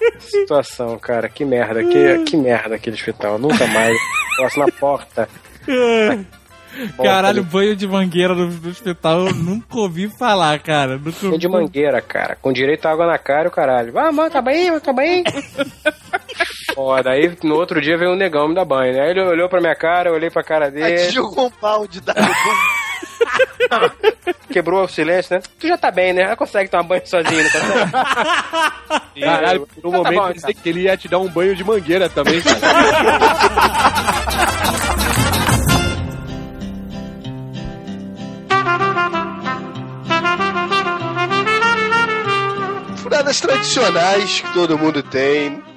Situação, 0.20 0.98
cara, 0.98 1.28
que 1.28 1.44
merda, 1.44 1.82
que, 1.84 2.24
que 2.24 2.36
merda 2.36 2.76
aquele 2.76 2.96
hospital. 2.96 3.38
Nunca 3.38 3.66
mais. 3.66 3.96
Posso 4.36 4.58
na 4.58 4.66
porta. 4.66 5.28
Caralho, 7.02 7.42
banho 7.42 7.74
de 7.74 7.86
mangueira 7.86 8.32
no, 8.32 8.46
no 8.46 8.70
hospital 8.70 9.26
eu 9.26 9.34
nunca 9.34 9.76
ouvi 9.76 10.08
falar, 10.08 10.58
cara. 10.60 10.96
Nunca 10.96 11.18
Banho 11.22 11.38
de 11.38 11.48
mangueira, 11.48 12.00
cara. 12.00 12.36
Com 12.40 12.52
direito 12.52 12.86
a 12.86 12.92
água 12.92 13.06
na 13.06 13.18
cara 13.18 13.44
e 13.44 13.48
o 13.48 13.50
caralho. 13.50 13.92
Vai, 13.92 14.10
mano, 14.12 14.28
acaba 14.28 14.50
aí, 14.50 14.68
acaba 14.68 15.02
aí. 15.02 15.24
Ó, 16.76 17.02
daí 17.02 17.36
no 17.42 17.56
outro 17.56 17.80
dia 17.80 17.98
veio 17.98 18.12
um 18.12 18.16
negão 18.16 18.48
me 18.48 18.54
dar 18.54 18.64
banho, 18.64 18.94
né? 18.94 19.02
Aí 19.02 19.10
ele 19.10 19.20
olhou 19.20 19.48
pra 19.48 19.60
minha 19.60 19.74
cara, 19.74 20.10
eu 20.10 20.14
olhei 20.14 20.30
pra 20.30 20.44
cara 20.44 20.66
Aí 20.66 20.70
dele, 20.70 21.06
te 21.08 21.14
jogou 21.14 21.48
um 21.48 21.52
balde 21.60 22.00
d'água. 22.00 22.24
quebrou 24.50 24.84
o 24.84 24.88
silêncio, 24.88 25.36
né? 25.36 25.42
Tu 25.58 25.68
já 25.68 25.78
tá 25.78 25.90
bem, 25.90 26.12
né? 26.12 26.22
Ela 26.22 26.36
consegue 26.36 26.68
tomar 26.70 26.82
banho 26.82 27.06
sozinho, 27.06 27.42
não 27.42 27.50
consegue? 27.50 27.92
Caralho, 29.20 29.66
por 29.66 29.86
um 29.86 29.88
Então 29.90 29.90
tá 29.90 29.98
momento 29.98 30.20
bom, 30.20 30.28
eu 30.28 30.34
pensei 30.34 30.54
que 30.54 30.68
ele 30.68 30.80
ia 30.82 30.96
te 30.96 31.08
dar 31.08 31.18
um 31.18 31.28
banho 31.28 31.54
de 31.54 31.64
mangueira 31.64 32.08
também, 32.08 32.40
cara. 32.42 32.60
Furadas 42.96 43.40
tradicionais 43.40 44.40
que 44.40 44.52
todo 44.52 44.78
mundo 44.78 45.02
tem. 45.02 45.69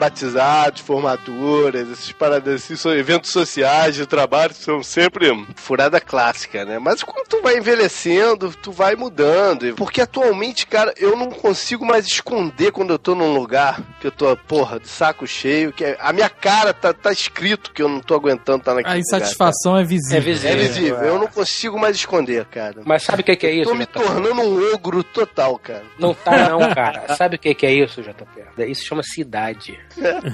Batizados, 0.00 0.80
formaturas, 0.80 1.90
essas 1.90 2.10
paradas 2.12 2.64
assim, 2.64 2.74
são 2.74 2.92
eventos 2.94 3.30
sociais 3.30 3.94
de 3.94 4.06
trabalho, 4.06 4.54
são 4.54 4.82
sempre 4.82 5.28
furada 5.56 6.00
clássica, 6.00 6.64
né? 6.64 6.78
Mas 6.78 7.02
quando 7.02 7.28
tu 7.28 7.42
vai 7.42 7.58
envelhecendo, 7.58 8.50
tu 8.62 8.72
vai 8.72 8.96
mudando. 8.96 9.74
Porque 9.76 10.00
atualmente, 10.00 10.66
cara, 10.66 10.94
eu 10.96 11.14
não 11.16 11.30
consigo 11.30 11.84
mais 11.84 12.06
esconder 12.06 12.72
quando 12.72 12.90
eu 12.94 12.98
tô 12.98 13.14
num 13.14 13.34
lugar 13.34 13.80
que 14.00 14.06
eu 14.06 14.10
tô, 14.10 14.34
porra, 14.36 14.80
de 14.80 14.88
saco 14.88 15.26
cheio, 15.26 15.70
que 15.72 15.84
a 16.00 16.12
minha 16.14 16.30
cara 16.30 16.72
tá, 16.72 16.92
tá 16.94 17.12
escrito 17.12 17.70
que 17.70 17.82
eu 17.82 17.88
não 17.88 18.00
tô 18.00 18.14
aguentando 18.14 18.58
estar 18.60 18.74
naquele 18.74 18.94
A 18.94 18.96
lugar. 18.96 19.00
insatisfação 19.18 19.76
é 19.76 19.84
visível. 19.84 20.16
É 20.16 20.20
visível. 20.20 20.50
É 20.50 20.56
visível, 20.56 20.98
eu 21.04 21.18
não 21.18 21.26
consigo 21.26 21.78
mais 21.78 21.94
esconder, 21.96 22.46
cara. 22.46 22.80
Mas 22.86 23.02
sabe 23.02 23.20
o 23.20 23.24
que, 23.24 23.36
que 23.36 23.46
é 23.46 23.52
isso, 23.52 23.68
Tô 23.70 23.74
me 23.76 23.84
JP? 23.84 23.92
tornando 24.00 24.40
um 24.40 24.72
ogro 24.74 25.04
total, 25.04 25.58
cara. 25.58 25.84
Não 25.98 26.14
tá 26.14 26.48
não, 26.48 26.60
cara. 26.74 27.14
Sabe 27.16 27.36
o 27.36 27.38
que, 27.38 27.54
que 27.54 27.66
é 27.66 27.72
isso, 27.74 28.00
JP? 28.00 28.70
Isso 28.70 28.86
chama 28.86 29.02
cidade. 29.02 29.78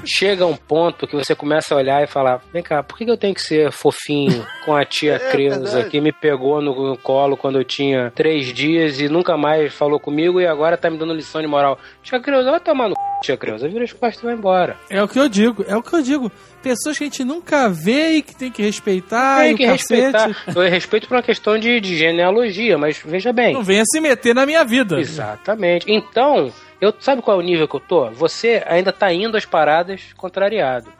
Chega 0.04 0.46
um 0.46 0.56
ponto 0.56 1.06
que 1.06 1.14
você 1.14 1.34
começa 1.34 1.74
a 1.74 1.78
olhar 1.78 2.02
e 2.02 2.06
falar, 2.06 2.42
vem 2.52 2.62
cá, 2.62 2.82
por 2.82 2.96
que, 2.96 3.04
eu 3.04 3.16
tenho 3.16 3.34
que 3.34 3.40
ser 3.40 3.70
fofinho 3.72 4.46
com 4.64 4.74
a 4.74 4.84
tia 4.84 5.16
É 5.26 5.30
Creuza 5.30 5.84
que 5.84 6.00
me 6.00 6.12
pegou 6.12 6.60
no, 6.60 6.90
no 6.90 6.96
colo 6.96 7.36
quando 7.36 7.58
eu 7.58 7.64
tinha 7.64 8.10
três 8.14 8.52
dias 8.52 9.00
e 9.00 9.08
nunca 9.08 9.36
mais 9.36 9.72
falou 9.74 9.98
comigo 9.98 10.40
e 10.40 10.46
agora 10.46 10.76
tá 10.76 10.90
me 10.90 10.98
dando 10.98 11.14
lição 11.14 11.40
de 11.40 11.46
moral. 11.46 11.78
Tia 12.02 12.20
Creuza, 12.20 12.50
vai 12.50 12.60
tomar 12.60 12.88
no 12.88 12.94
c... 12.94 13.00
tia 13.22 13.36
Creuza. 13.36 13.68
Vira 13.68 13.84
as 13.84 13.92
costas 13.92 14.22
e 14.22 14.26
vai 14.26 14.34
embora. 14.34 14.76
É 14.90 15.02
o 15.02 15.08
que 15.08 15.18
eu 15.18 15.28
digo, 15.28 15.64
é 15.66 15.76
o 15.76 15.82
que 15.82 15.94
eu 15.94 16.02
digo. 16.02 16.30
Pessoas 16.62 16.98
que 16.98 17.04
a 17.04 17.06
gente 17.06 17.24
nunca 17.24 17.68
vê 17.68 18.16
e 18.16 18.22
que 18.22 18.34
tem 18.34 18.50
que 18.50 18.62
respeitar. 18.62 19.40
tem 19.40 19.52
e 19.52 19.56
que 19.56 19.66
cacete. 19.66 20.02
respeitar. 20.02 20.36
Eu 20.54 20.62
respeito 20.70 21.08
por 21.08 21.16
uma 21.16 21.22
questão 21.22 21.58
de, 21.58 21.80
de 21.80 21.96
genealogia, 21.96 22.76
mas 22.76 23.00
veja 23.04 23.32
bem. 23.32 23.54
Não 23.54 23.62
venha 23.62 23.84
se 23.84 24.00
meter 24.00 24.34
na 24.34 24.44
minha 24.44 24.64
vida. 24.64 24.98
Exatamente. 24.98 25.86
Então, 25.88 26.52
eu 26.80 26.94
sabe 27.00 27.22
qual 27.22 27.36
é 27.38 27.42
o 27.42 27.44
nível 27.44 27.66
que 27.68 27.76
eu 27.76 27.80
tô? 27.80 28.10
Você 28.10 28.62
ainda 28.66 28.92
tá 28.92 29.12
indo 29.12 29.36
às 29.36 29.44
paradas 29.44 30.12
contrariado. 30.16 30.90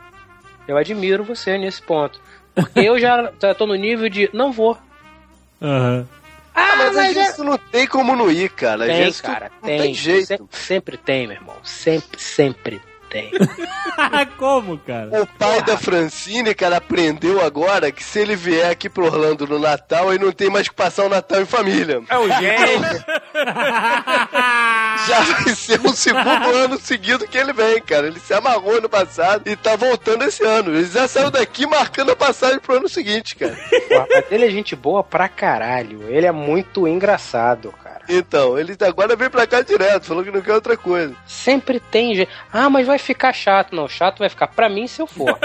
Eu 0.67 0.77
admiro 0.77 1.23
você 1.25 1.57
nesse 1.59 1.81
ponto. 1.83 2.21
Porque 2.55 2.81
eu 2.81 2.99
já 2.99 3.33
já 3.41 3.55
tô 3.55 3.67
no 3.67 3.75
nível 3.75 4.09
de 4.09 4.29
não 4.33 4.53
vou. 4.53 4.77
Aham. 5.61 6.07
Ah, 6.55 6.75
mas, 6.77 6.97
às 6.97 7.11
é- 7.11 7.13
vezes 7.15 7.37
tu 7.37 7.45
não 7.45 7.59
tem 7.59 7.87
como 7.87 8.17
não 8.17 8.31
ir, 8.31 8.49
cara. 8.51 8.87
Tem, 8.87 9.13
cara, 9.13 9.51
tem. 9.63 9.79
tem 9.81 9.95
jeito. 9.95 10.49
Se- 10.51 10.67
sempre 10.67 10.97
tem, 10.97 11.27
meu 11.27 11.37
irmão. 11.37 11.57
Sempre, 11.63 12.19
sempre 12.21 12.81
tem. 13.17 13.31
Como, 14.37 14.79
cara? 14.79 15.23
O 15.23 15.27
pai 15.27 15.63
da 15.63 15.77
Francine, 15.79 16.55
cara, 16.55 16.77
aprendeu 16.77 17.41
agora 17.41 17.91
que 17.91 18.05
se 18.05 18.19
ele 18.19 18.37
vier 18.37 18.71
aqui 18.71 18.89
pro 18.89 19.07
Orlando 19.07 19.47
no 19.47 19.59
Natal, 19.59 20.13
ele 20.13 20.25
não 20.25 20.33
tem 20.33 20.51
mais 20.51 20.69
que 20.69 20.75
passar 20.75 21.07
o 21.07 21.09
Natal 21.09 21.41
em 21.41 21.47
família. 21.47 22.03
É 22.09 22.19
um 22.19 22.29
gênio. 22.29 23.05
Já 25.07 25.21
vai 25.21 25.55
ser 25.55 25.81
o 25.81 25.93
segundo 25.93 26.27
ano 26.57 26.79
seguido 26.79 27.27
que 27.27 27.39
ele 27.39 27.53
vem, 27.53 27.81
cara. 27.81 28.07
Ele 28.07 28.19
se 28.19 28.35
amarrou 28.35 28.81
no 28.81 28.89
passado 28.89 29.49
e 29.49 29.57
tá 29.57 29.77
voltando 29.77 30.25
esse 30.25 30.45
ano. 30.45 30.75
Ele 30.75 30.85
já 30.87 31.07
saiu 31.07 31.31
daqui 31.31 31.67
marcando 31.67 32.11
a 32.11 32.17
passagem 32.17 32.59
pro 32.59 32.77
ano 32.77 32.89
seguinte, 32.89 33.37
cara. 33.37 33.57
Ele 34.31 34.47
é 34.47 34.51
gente 34.51 34.75
boa 34.75 35.05
pra 35.05 35.29
caralho. 35.29 36.03
Ele 36.09 36.27
é 36.27 36.33
muito 36.33 36.89
engraçado, 36.89 37.73
cara. 37.83 37.97
Então, 38.09 38.59
ele 38.59 38.77
agora 38.81 39.17
vem 39.17 39.29
pra 39.29 39.47
cá 39.47 39.63
direto, 39.63 40.07
falou 40.07 40.25
que 40.25 40.31
não 40.31 40.41
quer 40.41 40.55
outra 40.55 40.77
coisa. 40.77 41.15
Sempre 41.27 41.81
tem 41.81 42.15
gente. 42.15 42.31
Ah, 42.53 42.71
mas 42.71 42.87
vai 42.87 42.99
ficar 43.07 43.33
chato. 43.33 43.75
Não, 43.75 43.89
chato 43.89 44.19
vai 44.19 44.29
ficar 44.29 44.49
pra 44.49 44.69
mim 44.69 44.87
se 44.87 45.01
eu 45.01 45.07
for. 45.07 45.39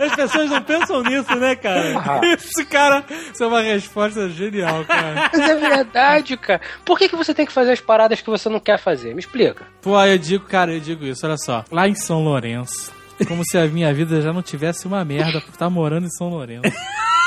As 0.00 0.14
pessoas 0.16 0.50
não 0.50 0.62
pensam 0.62 1.02
nisso, 1.02 1.34
né, 1.36 1.54
cara? 1.56 1.98
Ah, 1.98 2.20
Isso, 2.24 2.64
cara, 2.66 3.04
isso 3.32 3.42
é 3.42 3.46
uma 3.46 3.60
resposta 3.60 4.28
genial, 4.30 4.84
cara. 4.84 5.28
mas 5.32 5.40
é 5.40 5.54
verdade, 5.56 6.36
cara. 6.36 6.60
Por 6.84 6.98
que, 6.98 7.08
que 7.08 7.16
você 7.16 7.34
tem 7.34 7.44
que 7.44 7.52
fazer 7.52 7.72
as 7.72 7.80
paradas 7.80 8.20
que 8.20 8.30
você 8.30 8.48
não 8.48 8.58
quer 8.60 8.78
fazer? 8.78 9.12
Me 9.14 9.20
explica. 9.20 9.66
Pô, 9.82 10.00
eu 10.02 10.16
digo, 10.18 10.44
cara, 10.46 10.72
eu 10.72 10.80
digo 10.80 11.04
isso, 11.04 11.26
olha 11.26 11.36
só. 11.36 11.64
Lá 11.70 11.86
em 11.86 11.94
São 11.94 12.22
Lourenço, 12.24 12.92
como 13.28 13.42
se 13.44 13.58
a 13.58 13.66
minha 13.66 13.92
vida 13.92 14.22
já 14.22 14.32
não 14.32 14.42
tivesse 14.42 14.86
uma 14.86 15.04
merda 15.04 15.40
por 15.40 15.50
estar 15.50 15.68
morando 15.68 16.06
em 16.06 16.10
São 16.10 16.28
Lourenço. 16.30 16.62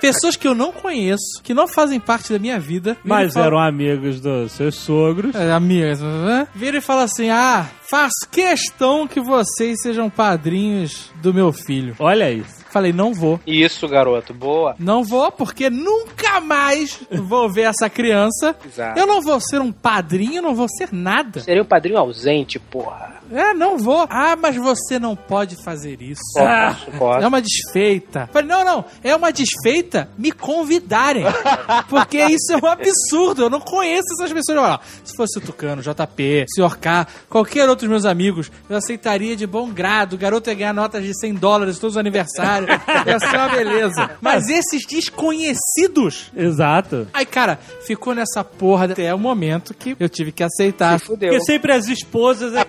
Pessoas 0.00 0.36
que 0.36 0.46
eu 0.46 0.54
não 0.54 0.72
conheço, 0.72 1.42
que 1.42 1.54
não 1.54 1.68
fazem 1.68 2.00
parte 2.00 2.32
da 2.32 2.38
minha 2.38 2.58
vida. 2.58 2.96
Mas 3.04 3.36
eram 3.36 3.58
amigos 3.58 4.20
dos 4.20 4.52
seus 4.52 4.74
sogros. 4.74 5.34
É, 5.34 5.52
amigas, 5.52 6.00
né? 6.00 6.46
Vira 6.54 6.78
e 6.78 6.80
fala 6.80 7.04
assim: 7.04 7.30
Ah, 7.30 7.66
faço 7.88 8.28
questão 8.30 9.06
que 9.06 9.20
vocês 9.20 9.80
sejam 9.82 10.08
padrinhos 10.10 11.10
do 11.22 11.32
meu 11.32 11.52
filho. 11.52 11.94
Olha 11.98 12.30
isso. 12.30 12.62
Falei, 12.72 12.90
não 12.90 13.12
vou. 13.12 13.38
Isso, 13.46 13.86
garoto. 13.86 14.32
Boa. 14.32 14.74
Não 14.78 15.04
vou, 15.04 15.30
porque 15.30 15.68
nunca 15.68 16.40
mais 16.40 16.98
vou 17.10 17.46
ver 17.46 17.62
essa 17.62 17.90
criança. 17.90 18.56
Exato. 18.64 18.98
Eu 18.98 19.06
não 19.06 19.20
vou 19.20 19.38
ser 19.40 19.60
um 19.60 19.70
padrinho, 19.70 20.40
não 20.40 20.54
vou 20.54 20.66
ser 20.70 20.88
nada. 20.90 21.40
Seria 21.40 21.60
um 21.60 21.66
padrinho 21.66 21.98
ausente, 21.98 22.58
porra. 22.58 23.20
É, 23.32 23.54
não 23.54 23.78
vou. 23.78 24.06
Ah, 24.10 24.36
mas 24.36 24.56
você 24.56 24.98
não 24.98 25.16
pode 25.16 25.56
fazer 25.56 26.00
isso. 26.02 26.20
Posso, 26.34 26.90
posso. 26.98 27.24
É 27.24 27.26
uma 27.26 27.40
desfeita. 27.40 28.28
Falei, 28.32 28.48
não, 28.48 28.64
não. 28.64 28.84
É 29.02 29.14
uma 29.16 29.32
desfeita 29.32 30.08
me 30.18 30.30
convidarem. 30.30 31.24
Porque 31.88 32.18
isso 32.18 32.52
é 32.52 32.56
um 32.56 32.66
absurdo. 32.66 33.42
Eu 33.42 33.50
não 33.50 33.60
conheço 33.60 34.06
essas 34.14 34.32
pessoas. 34.32 34.58
Olha, 34.58 34.80
se 35.04 35.16
fosse 35.16 35.38
o 35.38 35.40
Tucano, 35.40 35.82
JP, 35.82 36.46
Sr. 36.54 36.78
K, 36.78 37.06
qualquer 37.28 37.68
outro 37.68 37.86
dos 37.86 37.90
meus 37.90 38.04
amigos, 38.04 38.50
eu 38.68 38.76
aceitaria 38.76 39.34
de 39.34 39.46
bom 39.46 39.70
grado. 39.70 40.14
O 40.14 40.18
garoto 40.18 40.50
ia 40.50 40.54
ganhar 40.54 40.74
notas 40.74 41.02
de 41.02 41.18
100 41.18 41.34
dólares 41.34 41.78
todos 41.78 41.96
os 41.96 42.00
aniversários. 42.00 42.70
Ia 43.06 43.18
ser 43.18 43.36
uma 43.36 43.48
beleza. 43.48 44.10
Mas 44.20 44.48
esses 44.48 44.86
desconhecidos. 44.86 46.30
Exato. 46.36 47.08
Aí, 47.12 47.26
cara, 47.26 47.58
ficou 47.86 48.14
nessa 48.14 48.44
porra 48.44 48.86
até 48.86 49.14
o 49.14 49.18
momento 49.18 49.74
que 49.74 49.96
eu 49.98 50.08
tive 50.08 50.32
que 50.32 50.42
aceitar. 50.42 50.98
Fudeu. 51.00 51.30
Porque 51.30 51.44
sempre 51.44 51.72
as 51.72 51.88
esposas 51.88 52.54
é 52.54 52.60
Ah, 52.60 52.64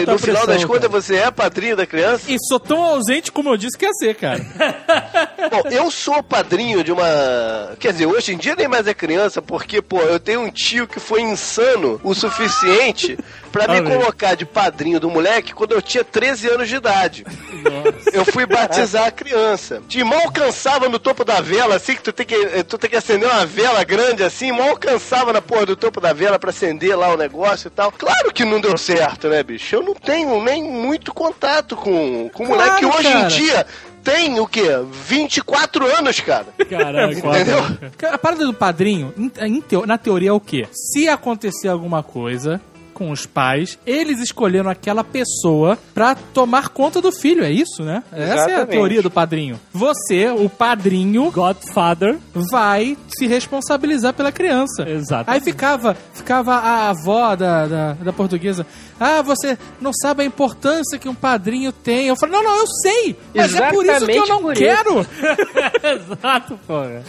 No 0.00 0.14
a 0.14 0.18
final 0.18 0.42
pressão, 0.42 0.46
das 0.46 0.64
contas, 0.64 0.90
cara. 0.90 1.02
você 1.02 1.16
é 1.16 1.30
padrinho 1.30 1.76
da 1.76 1.86
criança? 1.86 2.30
E 2.30 2.36
sou 2.46 2.60
tão 2.60 2.82
ausente 2.82 3.30
como 3.32 3.50
eu 3.50 3.56
disse 3.56 3.76
que 3.76 3.84
ia 3.84 3.92
ser, 3.92 4.14
cara. 4.14 4.44
Bom, 5.50 5.68
eu 5.70 5.90
sou 5.90 6.22
padrinho 6.22 6.82
de 6.82 6.92
uma. 6.92 7.04
Quer 7.78 7.92
dizer, 7.92 8.06
hoje 8.06 8.32
em 8.34 8.38
dia 8.38 8.54
nem 8.56 8.68
mais 8.68 8.86
é 8.86 8.94
criança, 8.94 9.40
porque, 9.40 9.80
pô, 9.80 10.00
eu 10.00 10.18
tenho 10.18 10.40
um 10.40 10.50
tio 10.50 10.86
que 10.86 11.00
foi 11.00 11.22
insano 11.22 12.00
o 12.02 12.14
suficiente 12.14 13.18
pra 13.54 13.68
me 13.72 13.82
colocar 13.88 14.34
de 14.34 14.44
padrinho 14.44 14.98
do 14.98 15.08
moleque 15.08 15.54
quando 15.54 15.72
eu 15.72 15.80
tinha 15.80 16.02
13 16.02 16.48
anos 16.48 16.68
de 16.68 16.74
idade. 16.76 17.24
Eu 18.12 18.24
fui 18.24 18.44
batizar 18.46 19.06
a 19.06 19.10
criança. 19.10 19.80
De 19.88 20.02
mal 20.02 20.20
alcançava 20.24 20.88
no 20.88 20.98
topo 20.98 21.24
da 21.24 21.40
vela, 21.40 21.76
assim, 21.76 21.94
que 21.94 22.02
tu 22.02 22.12
tem 22.12 22.26
que, 22.26 22.64
tu 22.64 22.76
tem 22.76 22.90
que 22.90 22.96
acender 22.96 23.28
uma 23.30 23.46
vela 23.46 23.82
grande 23.84 24.22
assim, 24.22 24.50
mal 24.52 24.70
alcançava 24.70 25.32
na 25.32 25.40
porra 25.40 25.66
do 25.66 25.76
topo 25.76 26.00
da 26.00 26.12
vela 26.12 26.38
pra 26.38 26.50
acender 26.50 26.96
lá 26.98 27.08
o 27.14 27.16
negócio 27.16 27.68
e 27.68 27.70
tal. 27.70 27.92
Claro 27.92 28.32
que 28.32 28.44
não 28.44 28.60
deu 28.60 28.76
certo, 28.76 29.28
né, 29.28 29.42
bicho? 29.42 29.76
Eu 29.76 29.82
não 29.82 29.94
tenho 29.94 30.42
nem 30.42 30.62
muito 30.62 31.14
contato 31.14 31.76
com, 31.76 32.28
com 32.30 32.44
Claro, 32.46 32.60
moleque 32.60 32.78
que 32.80 32.86
hoje 32.86 33.12
cara. 33.12 33.20
em 33.20 33.28
dia 33.28 33.66
tem 34.02 34.38
o 34.40 34.46
quê? 34.46 34.68
24 35.08 35.86
anos, 35.96 36.20
cara. 36.20 36.46
Caraca. 36.68 37.12
Entendeu? 37.14 37.58
A 38.12 38.18
parada 38.18 38.44
do 38.44 38.52
padrinho, 38.52 39.14
em- 39.16 39.32
em 39.56 39.60
teo- 39.60 39.86
na 39.86 39.96
teoria, 39.96 40.30
é 40.30 40.32
o 40.32 40.40
quê? 40.40 40.66
Se 40.72 41.08
acontecer 41.08 41.68
alguma 41.68 42.02
coisa, 42.02 42.60
com 42.94 43.10
os 43.10 43.26
pais, 43.26 43.78
eles 43.84 44.20
escolheram 44.20 44.70
aquela 44.70 45.04
pessoa 45.04 45.76
pra 45.92 46.14
tomar 46.14 46.68
conta 46.68 47.00
do 47.00 47.12
filho, 47.12 47.44
é 47.44 47.50
isso, 47.50 47.82
né? 47.82 48.02
Essa 48.12 48.22
é 48.22 48.30
a 48.30 48.34
Exatamente. 48.34 48.70
teoria 48.70 49.02
do 49.02 49.10
padrinho. 49.10 49.60
Você, 49.72 50.28
o 50.30 50.48
padrinho, 50.48 51.30
Godfather. 51.30 52.16
vai 52.50 52.96
se 53.08 53.26
responsabilizar 53.26 54.14
pela 54.14 54.30
criança. 54.32 54.88
Exato. 54.88 55.30
Aí 55.30 55.40
ficava, 55.40 55.96
ficava 56.14 56.54
a 56.54 56.90
avó 56.90 57.34
da, 57.34 57.66
da, 57.66 57.92
da 57.94 58.12
portuguesa. 58.12 58.64
Ah, 58.98 59.20
você 59.22 59.58
não 59.80 59.92
sabe 59.92 60.22
a 60.22 60.26
importância 60.26 60.98
que 60.98 61.08
um 61.08 61.14
padrinho 61.14 61.72
tem. 61.72 62.06
Eu 62.06 62.16
falei, 62.16 62.36
não, 62.36 62.42
não, 62.44 62.56
eu 62.58 62.66
sei. 62.66 63.16
Mas 63.34 63.54
é 63.54 63.70
por 63.70 63.84
isso 63.84 64.06
que 64.06 64.12
eu 64.12 64.24
Exatamente 64.24 64.28
não 64.28 64.52
quero. 64.54 65.06
Exato, 65.82 66.58
porra. 66.66 67.02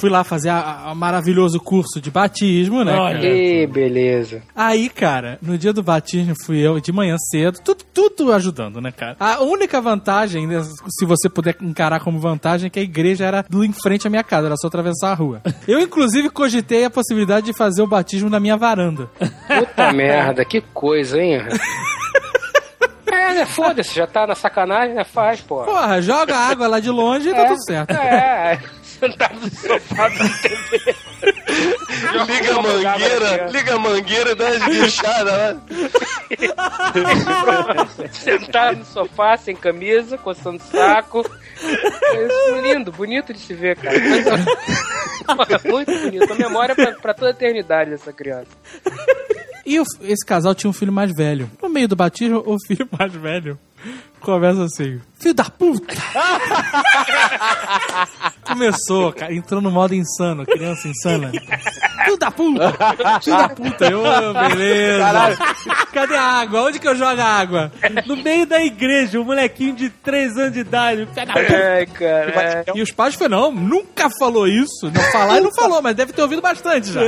Fui 0.00 0.10
lá 0.10 0.24
fazer 0.24 0.48
a, 0.48 0.82
a 0.86 0.94
maravilhoso 0.94 1.60
curso 1.60 2.00
de 2.00 2.10
batismo, 2.10 2.84
né? 2.84 2.92
Olha. 2.94 3.14
cara? 3.14 3.20
Que 3.20 3.66
beleza. 3.66 4.42
Aí, 4.54 4.88
cara, 4.88 5.38
no 5.40 5.56
dia 5.56 5.72
do 5.72 5.82
batismo 5.82 6.34
fui 6.44 6.58
eu 6.58 6.80
de 6.80 6.92
manhã 6.92 7.16
cedo, 7.30 7.58
tudo, 7.64 7.84
tudo 7.92 8.32
ajudando, 8.32 8.80
né, 8.80 8.92
cara? 8.92 9.16
A 9.18 9.40
única 9.42 9.80
vantagem, 9.80 10.46
né, 10.46 10.62
se 10.62 11.06
você 11.06 11.28
puder 11.28 11.56
encarar 11.60 12.00
como 12.00 12.18
vantagem, 12.18 12.66
é 12.66 12.70
que 12.70 12.78
a 12.78 12.82
igreja 12.82 13.24
era 13.24 13.44
do 13.48 13.64
em 13.64 13.72
frente 13.72 14.06
à 14.06 14.10
minha 14.10 14.24
casa, 14.24 14.46
era 14.46 14.56
só 14.56 14.66
atravessar 14.68 15.12
a 15.12 15.14
rua. 15.14 15.42
Eu, 15.66 15.80
inclusive, 15.80 16.30
cogitei 16.30 16.84
a 16.84 16.90
possibilidade 16.90 17.46
de 17.46 17.52
fazer 17.52 17.82
o 17.82 17.86
batismo 17.86 18.28
na 18.30 18.40
minha 18.40 18.56
varanda. 18.56 19.08
Puta 19.46 19.92
merda, 19.94 20.44
que 20.44 20.60
coisa, 20.72 21.20
hein? 21.20 21.40
É, 23.10 23.34
né? 23.34 23.46
Foda-se, 23.46 23.94
já 23.94 24.06
tá 24.06 24.26
na 24.26 24.34
sacanagem, 24.34 24.94
né? 24.94 25.04
Faz, 25.04 25.40
pô. 25.40 25.62
Porra, 25.62 26.00
joga 26.00 26.36
a 26.36 26.48
água 26.48 26.66
lá 26.66 26.78
de 26.80 26.90
longe 26.90 27.28
e 27.28 27.34
tá 27.34 27.46
tudo 27.46 27.64
certo. 27.64 27.90
É, 27.90 28.60
sentado 28.98 29.40
no 29.40 29.50
sofá 29.50 30.08
da 30.08 30.28
TV. 30.42 30.94
Liga 32.26 32.56
a 32.56 32.62
mangueira, 32.62 33.46
liga 33.50 33.74
a 33.74 33.78
mangueira 33.78 34.30
e 34.30 34.34
dá 34.34 34.48
as 34.48 34.64
guinchadas 34.64 35.34
lá. 35.34 35.56
Sentado 38.12 38.78
no 38.78 38.84
sofá, 38.84 39.36
sem 39.36 39.54
camisa, 39.56 40.16
coçando 40.18 40.58
o 40.58 40.66
saco. 40.66 41.24
É 41.62 42.26
isso, 42.26 42.60
lindo, 42.62 42.92
bonito 42.92 43.32
de 43.32 43.38
se 43.40 43.54
ver, 43.54 43.76
cara. 43.76 43.98
Muito 45.64 45.92
bonito. 45.92 46.32
A 46.32 46.36
memória 46.36 46.74
pra, 46.74 46.92
pra 46.92 47.14
toda 47.14 47.28
a 47.28 47.30
eternidade 47.32 47.90
dessa 47.90 48.12
criança. 48.12 48.48
E 49.66 49.78
o- 49.78 49.84
esse 50.02 50.24
casal 50.24 50.54
tinha 50.54 50.70
um 50.70 50.72
filho 50.72 50.92
mais 50.92 51.12
velho. 51.14 51.50
No 51.62 51.68
meio 51.68 51.86
do 51.88 51.96
batismo, 51.96 52.42
o 52.46 52.56
filho 52.66 52.88
mais 52.98 53.12
velho 53.12 53.58
começa 54.20 54.64
assim: 54.64 55.00
Filho 55.18 55.34
da 55.34 55.44
puta! 55.44 55.94
Começou, 58.46 59.12
cara, 59.12 59.34
entrou 59.34 59.60
no 59.60 59.70
modo 59.70 59.94
insano, 59.94 60.46
criança 60.46 60.88
insana. 60.88 61.30
Filho 62.04 62.16
da 62.18 62.30
puta! 62.30 62.72
Filho 63.22 63.36
da 63.36 63.48
puta! 63.48 63.84
Eu, 63.86 64.02
beleza. 64.48 65.38
Cadê 65.92 66.16
a 66.16 66.22
água? 66.22 66.62
Onde 66.62 66.78
que 66.78 66.88
eu 66.88 66.96
jogo 66.96 67.20
a 67.20 67.24
água? 67.24 67.72
No 68.06 68.16
meio 68.16 68.46
da 68.46 68.62
igreja, 68.62 69.20
um 69.20 69.24
molequinho 69.24 69.74
de 69.74 69.90
3 69.90 70.36
anos 70.36 70.52
de 70.52 70.60
idade. 70.60 71.08
Pé 71.14 71.26
da 71.26 71.32
puta. 71.32 71.56
Ai, 71.56 71.86
cara. 71.86 72.64
E 72.74 72.82
os 72.82 72.92
pais 72.92 73.14
falaram: 73.14 73.52
Não, 73.52 73.60
nunca 73.60 74.08
falou 74.18 74.46
isso. 74.46 74.90
Não 74.92 75.02
falar 75.12 75.38
e 75.38 75.40
não 75.40 75.52
falou, 75.54 75.82
mas 75.82 75.94
deve 75.94 76.12
ter 76.12 76.22
ouvido 76.22 76.42
bastante 76.42 76.92
já. 76.92 77.00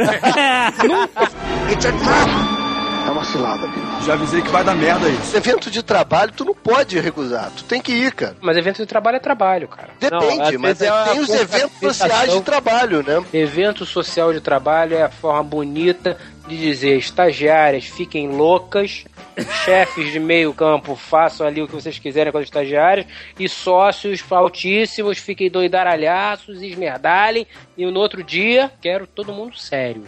Já 4.05 4.15
avisei 4.15 4.43
que 4.43 4.51
vai 4.51 4.65
dar 4.65 4.75
merda 4.75 5.09
isso. 5.09 5.37
Evento 5.37 5.71
de 5.71 5.83
trabalho, 5.83 6.33
tu 6.33 6.45
não 6.45 6.55
pode 6.55 6.99
recusar. 6.99 7.51
Tu 7.57 7.65
tem 7.65 7.81
que 7.81 7.93
ir, 7.93 8.13
cara. 8.13 8.37
Mas 8.41 8.57
evento 8.57 8.79
de 8.79 8.87
trabalho 8.87 9.17
é 9.17 9.21
trabalho, 9.21 9.69
cara. 9.69 9.91
Depende, 9.99 10.43
às 10.43 10.57
mas 10.57 10.83
é 10.83 10.93
uma 10.93 11.05
tem 11.05 11.21
os 11.21 11.31
eventos 11.31 11.79
sociais 11.81 12.33
de 12.33 12.41
trabalho, 12.43 13.03
né? 13.03 13.23
Evento 13.33 13.85
social 13.85 14.33
de 14.33 14.41
trabalho 14.41 14.97
é 14.97 15.03
a 15.03 15.11
forma 15.11 15.43
bonita 15.43 16.17
de 16.51 16.57
dizer 16.57 16.97
estagiárias 16.97 17.85
fiquem 17.85 18.29
loucas, 18.29 19.05
chefes 19.65 20.13
de 20.13 20.19
meio 20.19 20.53
campo 20.53 20.97
façam 20.97 21.47
ali 21.47 21.63
o 21.63 21.69
que 21.69 21.75
vocês 21.75 21.99
quiserem 21.99 22.33
com 22.33 22.39
as 22.39 22.45
estagiárias 22.45 23.07
e 23.39 23.49
sócios 23.49 24.25
altíssimos 24.31 25.19
fiquem 25.19 25.51
doidaralhaços 25.51 26.61
e 26.61 26.67
esmerdalhem 26.67 27.47
e 27.81 27.91
no 27.91 27.99
outro 27.99 28.23
dia 28.23 28.71
quero 28.81 29.07
todo 29.07 29.33
mundo 29.33 29.57
sério. 29.57 30.05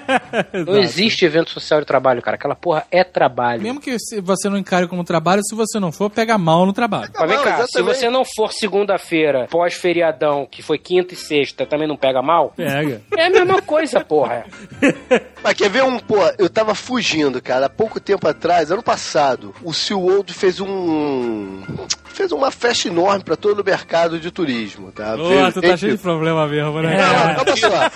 Não 0.66 0.78
existe 0.78 1.26
evento 1.26 1.50
social 1.50 1.80
de 1.80 1.86
trabalho, 1.86 2.22
cara. 2.22 2.36
Aquela 2.36 2.54
porra 2.54 2.86
é 2.90 3.04
trabalho. 3.04 3.60
Mesmo 3.62 3.80
que 3.80 3.98
se 3.98 4.18
você 4.20 4.48
não 4.48 4.56
encare 4.56 4.88
como 4.88 5.04
trabalho, 5.04 5.42
se 5.44 5.54
você 5.54 5.78
não 5.78 5.92
for, 5.92 6.08
pega 6.08 6.38
mal 6.38 6.64
no 6.64 6.72
trabalho. 6.72 7.10
Mas 7.14 7.28
vem 7.28 7.38
cá, 7.38 7.56
se 7.56 7.62
exatamente. 7.62 7.96
você 7.96 8.10
não 8.10 8.24
for 8.24 8.52
segunda-feira, 8.52 9.46
pós-feriadão, 9.50 10.46
que 10.50 10.62
foi 10.62 10.78
quinta 10.78 11.12
e 11.12 11.16
sexta, 11.16 11.66
também 11.66 11.86
não 11.86 11.96
pega 11.96 12.22
mal? 12.22 12.54
Pega. 12.56 13.02
É 13.16 13.26
a 13.26 13.30
mesma 13.30 13.60
coisa, 13.60 14.00
porra. 14.00 14.46
Mas 15.44 15.54
quer 15.54 15.68
ver 15.68 15.82
um, 15.82 15.98
pô, 15.98 16.16
eu 16.38 16.48
tava 16.48 16.74
fugindo, 16.74 17.42
cara, 17.42 17.66
há 17.66 17.70
pouco 17.70 18.00
tempo 18.00 18.26
atrás, 18.26 18.70
ano 18.70 18.82
passado, 18.82 19.54
o 19.62 19.74
SeaWorld 19.74 20.32
fez 20.32 20.60
um... 20.60 21.62
fez 22.12 22.30
uma 22.32 22.50
festa 22.50 22.88
enorme 22.88 23.24
pra 23.24 23.36
todo 23.36 23.60
o 23.60 23.64
mercado 23.64 24.18
de 24.20 24.30
turismo, 24.30 24.92
tá? 24.92 25.14
Ô, 25.14 25.52
tu 25.52 25.60
tá 25.60 25.68
gente- 25.68 25.80
cheio 25.80 25.96
de 25.96 26.02
problema 26.02 26.46
mesmo, 26.46 26.80
né? 26.80 26.96
Não, 26.96 27.12
não, 27.12 27.34
calma 27.34 27.90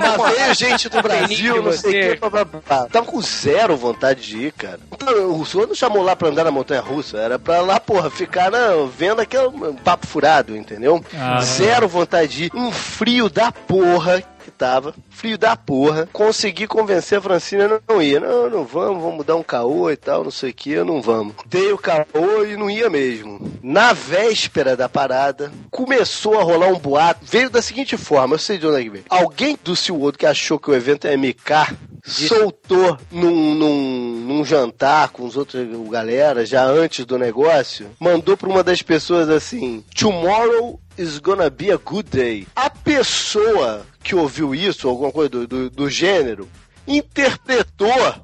não 0.00 0.18
Mas 0.18 0.36
veio 0.36 0.54
gente 0.54 0.88
do 0.88 1.02
Brasil, 1.02 1.62
não 1.62 1.72
sei 1.72 1.90
o 1.90 2.14
que, 2.14 2.20
blá, 2.20 2.30
blá, 2.30 2.44
blá. 2.44 2.86
Tava 2.86 3.06
com 3.06 3.20
zero 3.20 3.76
vontade 3.76 4.22
de 4.22 4.46
ir, 4.46 4.52
cara. 4.52 4.80
Então, 4.92 5.40
O 5.40 5.46
senhor 5.46 5.66
não 5.66 5.74
chamou 5.74 6.02
lá 6.02 6.14
pra 6.16 6.28
andar 6.28 6.44
na 6.44 6.50
montanha 6.50 6.80
russa, 6.80 7.18
era 7.18 7.38
pra 7.38 7.60
lá, 7.60 7.78
porra, 7.80 8.10
ficar 8.10 8.50
na, 8.50 8.68
vendo 8.96 9.20
aquele 9.20 9.48
papo 9.84 10.06
furado, 10.06 10.56
entendeu? 10.56 11.04
Ah. 11.18 11.40
zero 11.40 11.88
vontade 11.88 12.28
de 12.32 12.44
ir. 12.44 12.50
Um 12.54 12.70
frio 12.72 13.28
da 13.28 13.50
porra 13.52 14.22
tava, 14.52 14.94
frio 15.10 15.36
da 15.36 15.56
porra. 15.56 16.08
Consegui 16.12 16.66
convencer 16.66 17.18
a 17.18 17.22
Francina 17.22 17.80
a 17.88 17.92
não 17.92 18.02
ir. 18.02 18.20
Não, 18.20 18.48
não 18.48 18.64
vamos, 18.64 19.02
vamos 19.02 19.26
dar 19.26 19.36
um 19.36 19.42
caô 19.42 19.90
e 19.90 19.96
tal, 19.96 20.24
não 20.24 20.30
sei 20.30 20.50
o 20.50 20.54
que, 20.54 20.76
não 20.84 21.02
vamos. 21.02 21.34
Dei 21.46 21.72
o 21.72 21.78
caô 21.78 22.44
e 22.46 22.56
não 22.56 22.70
ia 22.70 22.88
mesmo. 22.88 23.52
Na 23.62 23.92
véspera 23.92 24.76
da 24.76 24.88
parada, 24.88 25.52
começou 25.70 26.38
a 26.38 26.42
rolar 26.42 26.68
um 26.68 26.78
boato. 26.78 27.20
Veio 27.24 27.50
da 27.50 27.62
seguinte 27.62 27.96
forma, 27.96 28.34
eu 28.34 28.38
sei 28.38 28.58
de 28.58 28.66
onde 28.66 28.80
é 28.80 28.82
que 28.82 28.90
veio. 28.90 29.04
Alguém 29.08 29.58
do 29.62 29.74
SeaWorld 29.74 30.18
que 30.18 30.26
achou 30.26 30.58
que 30.58 30.70
o 30.70 30.74
evento 30.74 31.06
é 31.06 31.16
MK 31.16 31.76
soltou 32.04 32.98
num, 33.10 33.54
num, 33.54 34.24
num 34.26 34.44
jantar 34.44 35.10
com 35.10 35.24
os 35.24 35.36
outros 35.36 35.66
galera, 35.88 36.44
já 36.44 36.64
antes 36.64 37.04
do 37.04 37.18
negócio, 37.18 37.90
mandou 37.98 38.36
pra 38.36 38.48
uma 38.48 38.62
das 38.62 38.82
pessoas 38.82 39.28
assim: 39.28 39.84
Tomorrow 39.94 40.80
is 40.98 41.18
gonna 41.18 41.48
be 41.48 41.70
a 41.70 41.76
good 41.76 42.08
day. 42.10 42.46
A 42.54 42.68
pessoa 42.68 43.86
que 44.02 44.14
ouviu 44.14 44.54
isso, 44.54 44.88
alguma 44.88 45.12
coisa 45.12 45.30
do, 45.30 45.46
do, 45.46 45.70
do 45.70 45.90
gênero, 45.90 46.48
interpretou 46.86 48.14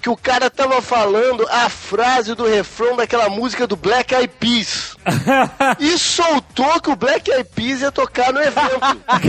que 0.00 0.10
o 0.10 0.16
cara 0.16 0.48
tava 0.48 0.80
falando 0.80 1.44
a 1.50 1.68
frase 1.68 2.34
do 2.34 2.46
refrão 2.46 2.96
daquela 2.96 3.28
música 3.28 3.66
do 3.66 3.74
Black 3.74 4.14
Eyed 4.14 4.32
Peas. 4.38 4.96
e 5.80 5.98
soltou 5.98 6.80
que 6.80 6.90
o 6.90 6.94
Black 6.94 7.28
Eyed 7.28 7.48
Peas 7.52 7.80
ia 7.80 7.90
tocar 7.90 8.32
no 8.32 8.40
evento. 8.40 8.78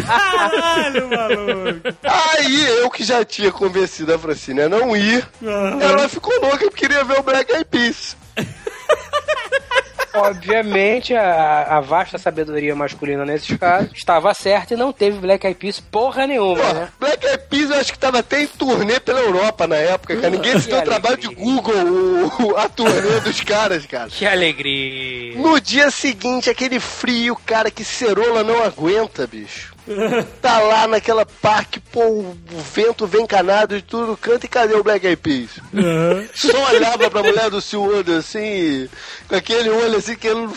Caralho, 0.05 1.09
maluco. 1.09 1.97
Aí 2.03 2.67
eu 2.81 2.91
que 2.91 3.03
já 3.03 3.25
tinha 3.25 3.51
convencido 3.51 4.13
a 4.13 4.19
Francine 4.19 4.61
a 4.61 4.69
não 4.69 4.95
ir, 4.95 5.27
ela 5.81 6.07
ficou 6.07 6.33
louca 6.39 6.59
porque 6.69 6.87
queria 6.87 7.03
ver 7.03 7.19
o 7.19 7.23
Black 7.23 7.51
Eyed 7.51 7.65
Peas. 7.65 8.15
Obviamente, 10.23 11.13
a, 11.13 11.77
a 11.77 11.79
vasta 11.81 12.17
sabedoria 12.17 12.75
masculina 12.75 13.25
nesses 13.25 13.57
casos 13.57 13.91
estava 13.95 14.33
certa 14.33 14.73
e 14.73 14.77
não 14.77 14.91
teve 14.91 15.17
Black 15.19 15.45
Eyed 15.45 15.59
Peas 15.59 15.79
porra 15.79 16.25
nenhuma, 16.27 16.61
Pô, 16.63 16.73
né? 16.73 16.87
Black 16.99 17.25
Eyed 17.25 17.43
Peas 17.49 17.69
eu 17.69 17.79
acho 17.79 17.91
que 17.93 17.99
tava 17.99 18.19
até 18.19 18.41
em 18.41 18.47
turnê 18.47 18.99
pela 18.99 19.19
Europa 19.19 19.67
na 19.67 19.75
época, 19.75 20.15
cara. 20.15 20.29
Ninguém 20.29 20.59
se 20.59 20.67
deu 20.69 20.81
trabalho 20.81 21.17
de. 21.17 21.27
Google 21.27 21.75
o- 22.41 22.57
a 22.57 22.67
turnê 22.69 23.19
dos 23.21 23.41
caras, 23.41 23.85
cara. 23.85 24.09
Que 24.09 24.25
alegria! 24.25 25.37
No 25.37 25.59
dia 25.59 25.89
seguinte, 25.91 26.49
aquele 26.49 26.79
frio, 26.79 27.35
cara, 27.45 27.69
que 27.71 27.83
cerola 27.83 28.43
não 28.43 28.63
aguenta, 28.63 29.27
bicho. 29.27 29.75
Tá 30.41 30.59
lá 30.59 30.87
naquela 30.87 31.25
parque, 31.25 31.79
pô, 31.79 32.01
o 32.01 32.37
vento 32.73 33.07
vem 33.07 33.25
canado 33.25 33.75
de 33.75 33.81
tudo 33.81 34.17
canto 34.17 34.45
e 34.45 34.49
cadê 34.49 34.75
o 34.75 34.83
Black 34.83 35.05
Eyed 35.05 35.21
Peas? 35.21 35.49
Só 36.33 36.71
olhava 36.71 37.09
pra 37.09 37.23
mulher 37.23 37.49
do 37.49 37.61
SeaWorld 37.61 38.11
assim, 38.13 38.89
com 39.27 39.35
aquele 39.35 39.69
olho 39.69 39.97
assim, 39.97 40.15
querendo 40.15 40.53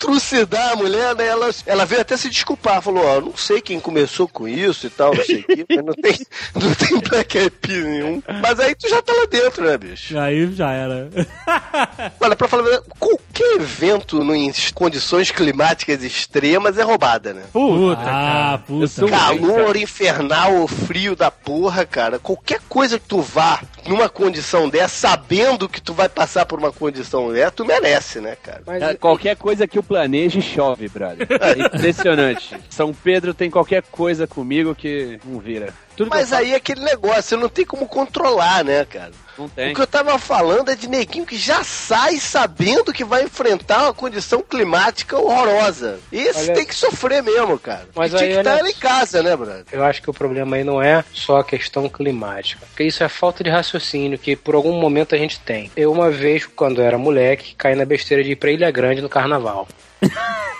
trucidar 0.00 0.72
a 0.72 0.76
mulher, 0.76 1.14
né? 1.14 1.26
Ela, 1.26 1.50
ela 1.66 1.84
veio 1.84 2.00
até 2.00 2.16
se 2.16 2.28
desculpar, 2.30 2.80
falou, 2.82 3.04
ó, 3.04 3.20
não 3.20 3.36
sei 3.36 3.60
quem 3.60 3.78
começou 3.78 4.26
com 4.26 4.48
isso 4.48 4.86
e 4.86 4.90
tal, 4.90 5.14
não 5.14 5.24
sei 5.24 5.40
o 5.40 5.44
quê, 5.44 5.66
mas 5.68 5.84
não 5.84 5.94
tem, 5.94 6.18
não 6.60 6.74
tem 6.74 6.98
Black 7.00 7.36
Eyed 7.38 7.50
Peas 7.50 7.84
nenhum. 7.84 8.22
Mas 8.42 8.58
aí 8.58 8.74
tu 8.74 8.88
já 8.88 9.02
tá 9.02 9.12
lá 9.12 9.26
dentro, 9.26 9.64
né, 9.64 9.76
bicho? 9.76 10.18
Aí 10.18 10.50
já 10.52 10.72
era. 10.72 11.08
Olha, 12.20 12.34
pra 12.34 12.48
falar 12.48 12.80
qualquer 12.98 13.56
evento 13.56 14.24
no- 14.24 14.34
em 14.34 14.50
condições 14.74 15.30
climáticas 15.30 16.02
extremas 16.02 16.78
é 16.78 16.82
roubada, 16.82 17.34
né? 17.34 17.42
Puta, 17.52 18.00
ah, 18.04 18.58
puta. 18.66 18.86
sou- 18.88 19.08
Calor 19.08 19.76
infernal, 19.76 20.66
frio 20.66 21.14
da 21.14 21.30
porra, 21.30 21.84
cara. 21.84 22.18
Qualquer 22.18 22.60
coisa 22.68 22.98
que 22.98 23.06
tu 23.06 23.20
vá 23.20 23.60
numa 23.86 24.08
condição 24.08 24.68
dessa, 24.68 25.08
sabendo 25.08 25.68
que 25.68 25.80
tu 25.80 25.92
vai 25.92 26.08
passar 26.08 26.46
por 26.46 26.58
uma 26.58 26.72
condição 26.72 27.30
dessa, 27.32 27.50
tu 27.50 27.64
merece, 27.64 28.20
né, 28.20 28.36
cara? 28.42 28.62
Mas 28.66 28.80
Cara, 28.80 28.96
Qualquer 28.96 29.36
coisa 29.36 29.66
que 29.66 29.78
eu 29.90 29.96
planeje 29.96 30.40
chove, 30.40 30.88
brother. 30.88 31.26
É 31.28 31.66
impressionante. 31.66 32.56
São 32.68 32.94
Pedro 32.94 33.34
tem 33.34 33.50
qualquer 33.50 33.82
coisa 33.82 34.26
comigo 34.26 34.74
que 34.74 35.18
não 35.24 35.40
vira. 35.40 35.74
Tudo 36.04 36.08
Mas 36.10 36.32
aí 36.32 36.52
é 36.52 36.56
aquele 36.56 36.80
negócio, 36.82 37.22
você 37.22 37.36
não 37.36 37.48
tem 37.48 37.64
como 37.66 37.86
controlar, 37.86 38.64
né, 38.64 38.84
cara? 38.86 39.12
não 39.38 39.48
tem. 39.48 39.72
O 39.72 39.74
que 39.74 39.80
eu 39.80 39.86
tava 39.86 40.18
falando 40.18 40.70
é 40.70 40.74
de 40.74 40.86
neguinho 40.88 41.24
que 41.26 41.36
já 41.38 41.62
sai 41.64 42.16
sabendo 42.18 42.92
que 42.92 43.04
vai 43.04 43.22
enfrentar 43.24 43.84
uma 43.84 43.94
condição 43.94 44.42
climática 44.42 45.18
horrorosa. 45.18 45.98
Esse 46.12 46.44
Olha- 46.44 46.54
tem 46.54 46.66
que 46.66 46.74
sofrer 46.74 47.22
mesmo, 47.22 47.58
cara. 47.58 47.86
Mas 47.94 48.12
E 48.12 48.16
tinha 48.16 48.28
aí, 48.28 48.32
que 48.34 48.38
estar 48.40 48.50
olha 48.52 48.58
ela 48.60 48.68
em 48.70 48.74
casa, 48.74 49.22
né, 49.22 49.34
brother? 49.36 49.64
Eu 49.72 49.84
acho 49.84 50.02
que 50.02 50.10
o 50.10 50.14
problema 50.14 50.56
aí 50.56 50.64
não 50.64 50.82
é 50.82 51.02
só 51.12 51.38
a 51.38 51.44
questão 51.44 51.88
climática. 51.88 52.64
Porque 52.66 52.84
isso 52.84 53.02
é 53.02 53.08
falta 53.08 53.42
de 53.42 53.48
raciocínio 53.50 54.18
que 54.18 54.36
por 54.36 54.54
algum 54.54 54.72
momento 54.80 55.14
a 55.14 55.18
gente 55.18 55.38
tem. 55.40 55.70
Eu, 55.76 55.90
uma 55.92 56.10
vez, 56.10 56.46
quando 56.46 56.80
eu 56.80 56.86
era 56.86 56.98
moleque, 56.98 57.54
caí 57.56 57.74
na 57.74 57.84
besteira 57.86 58.22
de 58.24 58.32
ir 58.32 58.36
pra 58.36 58.50
Ilha 58.50 58.70
Grande 58.70 59.00
no 59.00 59.08
carnaval. 59.08 59.66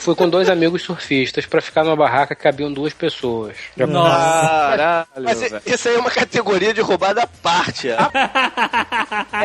Fui 0.00 0.14
com 0.14 0.28
dois 0.28 0.48
amigos 0.50 0.82
surfistas 0.82 1.46
pra 1.46 1.60
ficar 1.62 1.82
numa 1.84 1.96
barraca 1.96 2.34
que 2.34 2.42
cabiam 2.42 2.72
duas 2.72 2.92
pessoas. 2.92 3.56
Já- 3.76 3.86
Caralho, 3.86 5.06
Mas 5.22 5.40
velho. 5.40 5.62
isso 5.66 5.88
aí 5.88 5.94
é 5.94 5.98
uma 5.98 6.10
categoria 6.10 6.74
de 6.74 6.80
roubada 6.80 7.22
à 7.22 7.26
parte. 7.26 7.88
É, 7.88 7.96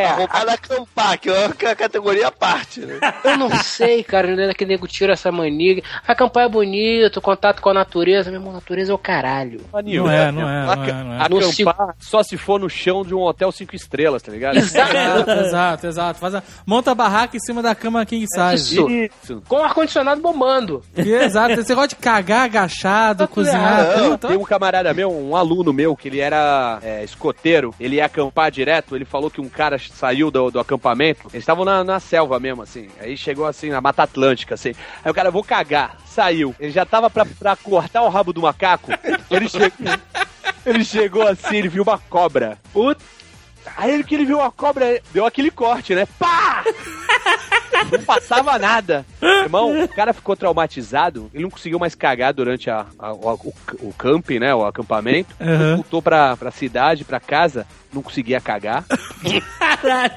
é 0.02 0.08
roubada 0.14 0.52
a 0.52 0.54
acampar, 0.56 1.18
que 1.20 1.30
é 1.30 1.46
uma 1.46 1.76
categoria 1.76 2.28
à 2.28 2.32
parte, 2.32 2.82
né? 2.82 3.00
Eu 3.24 3.38
não 3.38 3.50
sei, 3.64 4.04
cara, 4.04 4.28
onde 4.28 4.42
é 4.42 4.54
que 4.54 4.66
nego 4.66 4.88
tira 4.88 5.14
essa 5.14 5.32
mania. 5.32 5.82
Acampar 6.08 6.46
é 6.46 6.50
bonito, 6.50 7.22
contato 7.22 7.62
com 7.62 7.70
a 7.70 7.74
natureza. 7.74 8.30
Meu 8.32 8.40
irmão, 8.40 8.54
natureza 8.54 8.92
é 8.92 8.96
o 8.96 8.98
caralho. 8.98 9.62
Maninho, 9.72 10.04
Não 10.04 10.12
é, 10.12 10.18
velho. 10.26 10.32
não 10.34 10.50
é, 10.50 10.66
não 10.66 10.84
é, 10.84 10.94
não 11.04 11.14
é. 11.26 11.30
No 11.30 11.40
Acampar 11.40 11.96
só 12.00 12.24
se 12.24 12.38
for 12.38 12.60
no 12.60 12.70
chão 12.70 13.04
de 13.04 13.14
um 13.14 13.22
hotel 13.22 13.52
cinco 13.52 13.76
estrelas, 13.76 14.22
tá 14.22 14.32
ligado? 14.32 14.58
Exato, 14.58 15.32
exato, 15.32 15.88
exato. 15.88 16.20
Faz 16.20 16.36
a- 16.36 16.44
monta 16.66 16.92
a 16.92 16.96
barraca 16.96 17.38
em 17.38 17.40
cima 17.40 17.62
da 17.62 17.74
cama 17.76 18.06
king 18.06 18.26
size. 18.28 18.76
Isso. 18.76 18.90
Isso. 18.90 19.42
Com 19.50 19.56
o 19.58 19.64
ar-condicionado 19.64 20.22
bombando. 20.22 20.84
Exato. 20.96 21.54
Esse 21.60 21.70
negócio 21.70 21.90
de 21.90 21.96
cagar 21.96 22.44
agachado, 22.44 23.28
cozinhar, 23.28 23.98
Não, 23.98 24.10
tudo. 24.12 24.28
tem 24.28 24.38
um 24.38 24.44
camarada 24.44 24.94
meu, 24.94 25.12
um 25.12 25.36
aluno 25.36 25.74
meu, 25.74 25.96
que 25.96 26.08
ele 26.08 26.20
era 26.20 26.78
é, 26.84 27.04
escoteiro, 27.04 27.74
ele 27.80 27.96
ia 27.96 28.06
acampar 28.06 28.52
direto, 28.52 28.96
ele 28.96 29.06
falou 29.06 29.32
que 29.32 29.42
um 29.42 29.50
cara 29.50 29.78
saiu 29.80 30.30
do, 30.30 30.52
do 30.52 30.60
acampamento, 30.60 31.22
eles 31.34 31.42
estavam 31.42 31.66
na, 31.66 31.84
na 31.84 32.00
selva 32.00 32.40
mesmo, 32.40 32.62
assim, 32.62 32.88
aí 33.02 33.18
chegou 33.18 33.48
assim, 33.48 33.70
na 33.72 33.82
Mata 33.82 34.04
Atlântica, 34.04 34.54
assim, 34.54 34.74
aí 35.04 35.10
o 35.12 35.14
cara, 35.16 35.32
vou 35.32 35.44
cagar, 35.44 35.98
saiu, 36.06 36.56
ele 36.60 36.72
já 36.72 36.86
tava 36.86 37.10
pra, 37.10 37.26
pra 37.26 37.56
cortar 37.56 38.04
o 38.04 38.10
rabo 38.10 38.32
do 38.32 38.44
macaco, 38.44 38.92
ele 39.32 39.50
chegou, 39.50 39.72
ele 40.64 40.86
chegou 40.86 41.28
assim, 41.28 41.58
ele 41.58 41.70
viu 41.70 41.82
uma 41.82 41.98
cobra, 41.98 42.60
Puta. 42.72 43.02
aí 43.76 43.92
ele 43.92 44.04
que 44.04 44.14
ele 44.14 44.26
viu 44.26 44.38
uma 44.38 44.52
cobra, 44.52 45.02
deu 45.12 45.26
aquele 45.26 45.50
corte, 45.50 45.96
né, 45.96 46.06
pá! 46.20 46.64
Não 47.92 48.04
passava 48.04 48.58
nada. 48.60 49.06
Irmão, 49.22 49.84
o 49.84 49.88
cara 49.88 50.14
ficou 50.14 50.36
traumatizado, 50.36 51.30
ele 51.34 51.44
não 51.44 51.50
conseguiu 51.50 51.80
mais 51.80 51.96
cagar 51.96 52.34
durante 52.34 52.70
a, 52.70 52.86
a- 52.98 53.14
o, 53.14 53.34
o, 53.34 53.54
o 53.90 53.94
camping, 53.98 54.40
né? 54.40 54.54
O 54.54 54.66
acampamento. 54.66 55.36
Uhum. 55.40 55.76
Voltou 55.76 56.02
pra, 56.02 56.36
pra 56.38 56.52
cidade, 56.52 57.04
pra 57.04 57.20
casa, 57.20 57.66
não 57.94 58.02
conseguia 58.02 58.40
cagar. 58.42 58.84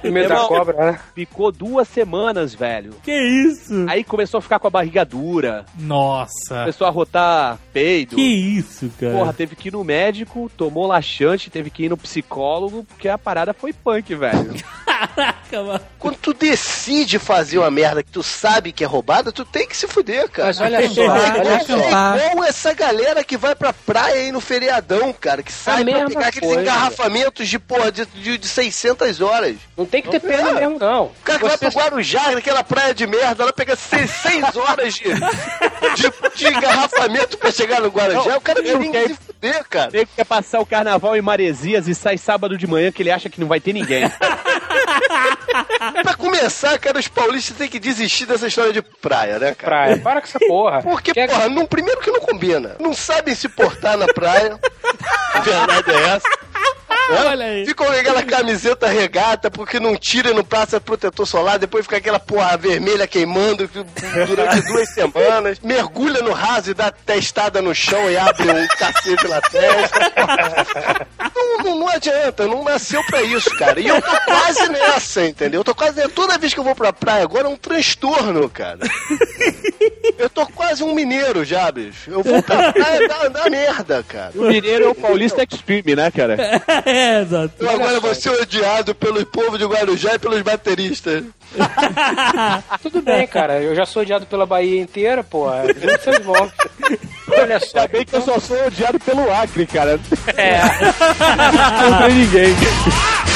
Medo 0.03 0.29
da 0.29 0.35
Irmão, 0.35 0.49
cobra, 0.49 0.93
né? 0.93 1.01
Ficou 1.15 1.51
duas 1.53 1.89
semanas, 1.89 2.55
velho. 2.55 2.95
Que 3.03 3.13
isso? 3.13 3.87
Aí 3.89 4.05
começou 4.05 4.39
a 4.39 4.43
ficar 4.43 4.59
com 4.59 4.67
a 4.67 4.71
barriga 4.71 5.05
dura, 5.05 5.65
Nossa. 5.79 6.61
começou 6.61 6.87
a 6.87 6.91
rotar 6.91 7.59
peido. 7.73 8.17
Que 8.17 8.23
isso, 8.23 8.91
cara? 8.99 9.13
Porra, 9.13 9.33
teve 9.33 9.57
que 9.57 9.69
ir 9.69 9.73
no 9.73 9.85
médico, 9.85 10.51
tomou 10.57 10.87
laxante, 10.87 11.51
teve 11.51 11.71
que 11.71 11.85
ir 11.85 11.89
no 11.89 11.97
psicólogo, 11.97 12.85
porque 12.85 13.09
a 13.09 13.17
parada 13.19 13.53
foi 13.55 13.73
punk, 13.73 14.15
velho. 14.15 14.55
Caraca, 15.17 15.63
mano. 15.65 15.81
Quando 15.99 16.17
tu 16.17 16.33
decide 16.33 17.19
fazer 17.19 17.52
uma 17.59 17.71
merda 17.71 18.03
que 18.03 18.11
tu 18.11 18.23
sabe 18.23 18.73
que 18.73 18.83
é 18.85 18.87
roubada, 18.87 19.33
tu 19.33 19.45
tem 19.45 19.67
que 19.67 19.77
se 19.77 19.87
fuder, 19.89 20.29
cara. 20.31 20.49
Mas 20.49 20.61
olha 20.61 20.89
só, 20.91 21.03
É 21.03 21.09
olha 21.41 21.65
só. 21.65 21.75
acampar. 21.77 22.31
igual 22.31 22.45
essa 22.45 22.73
galera 22.75 23.25
que 23.25 23.37
vai 23.37 23.55
pra 23.55 23.73
praia 23.73 24.15
aí 24.23 24.33
no 24.33 24.41
feriadão, 24.41 25.13
cara, 25.13 25.43
que 25.43 25.53
sai 25.53 25.85
pra 25.85 26.07
pegar 26.07 26.27
aqueles 26.29 26.49
coisa. 26.49 26.63
engarrafamentos 26.63 27.49
de, 27.49 27.59
porra, 27.59 27.91
de, 27.93 28.07
de, 28.07 28.39
de 28.39 28.49
600 28.49 29.21
horas. 29.21 29.57
Não 29.77 29.87
tem 29.87 30.03
que 30.03 30.11
ter 30.11 30.21
pena 30.21 30.53
mesmo, 30.53 30.79
não. 30.79 31.05
O 31.07 31.13
cara 31.25 31.39
que 31.39 31.45
vai 31.47 31.59
pro 31.59 31.69
Guarujá, 31.71 32.31
naquela 32.33 32.63
praia 32.65 32.95
de 32.95 33.07
merda, 33.07 33.43
ela 33.43 33.53
pega 33.53 33.75
6, 33.77 34.57
horas 34.57 34.95
de, 34.95 35.05
de, 35.05 36.13
de 36.37 36.47
engarrafamento 36.49 37.39
pra 37.39 37.51
chegar 37.51 37.81
no 37.81 37.89
Guarujá. 37.89 38.31
Não, 38.31 38.37
o 38.37 38.41
cara 38.41 38.61
eu 38.61 38.79
tem 38.79 38.93
que 38.93 39.09
se 39.09 39.15
fuder, 39.15 39.65
cara. 39.69 39.91
Ele 39.93 40.09
quer 40.17 40.25
passar 40.25 40.61
o 40.61 40.67
carnaval 40.67 41.17
em 41.17 41.23
Maresias 41.23 41.89
e 41.89 41.95
sai 41.95 42.17
sábado 42.19 42.57
de 42.57 42.67
manhã 42.67 42.91
que 42.93 43.03
ele 43.03 43.11
acha 43.11 43.29
que 43.29 43.41
não 43.41 43.49
vai 43.49 43.61
ter 43.61 43.73
ninguém. 43.73 44.05
Pra 46.03 46.15
começar, 46.15 46.79
cara, 46.79 46.99
os 46.99 47.09
paulistas 47.09 47.42
têm 47.51 47.69
que 47.69 47.79
desistir 47.79 48.27
dessa 48.27 48.47
história 48.47 48.73
de 48.73 48.81
praia, 48.83 49.39
né, 49.39 49.55
cara? 49.55 49.85
Praia, 49.87 49.99
para 49.99 50.21
com 50.21 50.27
essa 50.27 50.39
porra. 50.39 50.83
Porque, 50.83 51.13
Quer- 51.13 51.29
porra, 51.29 51.49
num, 51.49 51.67
primeiro 51.67 52.01
que 52.01 52.11
não 52.11 52.21
combina. 52.21 52.77
Não 52.81 52.95
sabem 52.95 53.35
se 53.35 53.49
portar 53.49 53.97
na 53.97 54.07
praia. 54.07 54.59
A 55.35 55.41
verdade 55.41 55.91
é 55.91 56.03
essa. 56.17 56.29
Olha 57.11 57.47
aí. 57.47 57.67
Ficam 57.67 57.87
com 57.87 57.93
aquela 57.93 58.23
camiseta 58.23 58.87
regata 58.87 59.51
porque 59.51 59.81
não 59.81 59.97
tira 59.97 60.31
e 60.31 60.35
não 60.35 60.45
passa 60.45 60.81
protetor 60.81 61.27
solar, 61.27 61.59
depois 61.59 61.85
fica 61.85 61.97
aquela 61.97 62.19
porra 62.21 62.57
vermelha 62.57 63.07
queimando 63.07 63.69
durante 64.27 64.63
duas 64.67 64.89
semanas. 64.95 65.59
Mergulha 65.61 66.23
no 66.23 66.33
raso 66.33 66.71
e 66.71 66.75
dá 66.75 66.91
testada 66.91 67.61
no 67.61 67.75
chão 67.75 68.11
e 68.11 68.17
abre 68.17 68.51
um 68.51 68.67
cacete 68.79 69.29
na 69.29 69.41
testa. 69.41 71.07
Não, 71.35 71.59
não, 71.65 71.79
não 71.81 71.89
adianta, 71.89 72.47
não 72.47 72.65
nasceu 72.65 73.03
pra 73.07 73.23
isso, 73.23 73.51
cara. 73.57 73.81
E 73.81 73.89
eu 73.89 74.01
tô 74.01 74.17
quase 74.25 74.69
nessa, 74.69 75.25
entendeu? 75.27 75.61
Eu 75.61 75.65
tô 75.65 75.75
quase 75.75 75.97
nessa. 75.97 76.09
Toda 76.11 76.39
vez 76.39 76.55
que 76.55 76.61
eu 76.61 76.65
vou 76.65 76.75
pra 76.75 76.93
praia 76.93 77.23
agora 77.23 77.47
é 77.47 77.51
um 77.51 77.57
transtorno, 77.57 78.49
cara. 78.49 78.79
Eu 80.19 80.31
tô 80.31 80.47
quase 80.47 80.83
um 80.83 80.95
mineiro 80.95 81.45
já, 81.45 81.71
bicho. 81.71 82.11
Eu 82.11 82.23
vou 82.23 82.43
pra 82.43 82.73
praia 82.73 83.09
dá, 83.09 83.29
dá 83.29 83.51
merda, 83.51 84.05
cara. 84.07 84.33
O 84.35 84.43
mineiro 84.43 84.85
é 84.85 84.89
o 84.89 84.95
paulista 84.95 85.43
extreme, 85.43 85.97
né, 85.97 86.11
cara? 86.11 86.37
é, 86.93 87.21
exato. 87.23 87.55
Eu 87.59 87.71
agora 87.71 88.01
vou 88.01 88.15
ser 88.15 88.31
odiado 88.31 88.95
pelo 88.95 89.25
povo 89.27 89.59
de 89.59 89.65
Guarujá 89.65 90.15
e 90.15 90.19
pelos 90.19 90.43
bateristas. 90.43 91.25
Tudo 92.83 93.03
bem, 93.03 93.27
cara. 93.27 93.61
Eu 93.61 93.75
já 93.75 93.85
sou 93.85 94.03
odiado 94.03 94.27
pela 94.27 94.47
Bahia 94.47 94.81
inteira, 94.81 95.23
pô. 95.23 95.47
Vocês 95.51 96.25
vão. 96.25 96.53
Olha 97.29 97.61
só. 97.61 97.79
Ainda 97.79 97.89
bem 97.89 98.05
que 98.05 98.15
eu 98.15 98.23
só 98.23 98.39
sou 98.39 98.67
odiado 98.67 98.99
pelo 99.01 99.31
Acre, 99.33 99.67
cara. 99.67 99.99
É. 100.37 100.61
Não 101.91 102.07
tem 102.07 102.15
ninguém. 102.17 102.55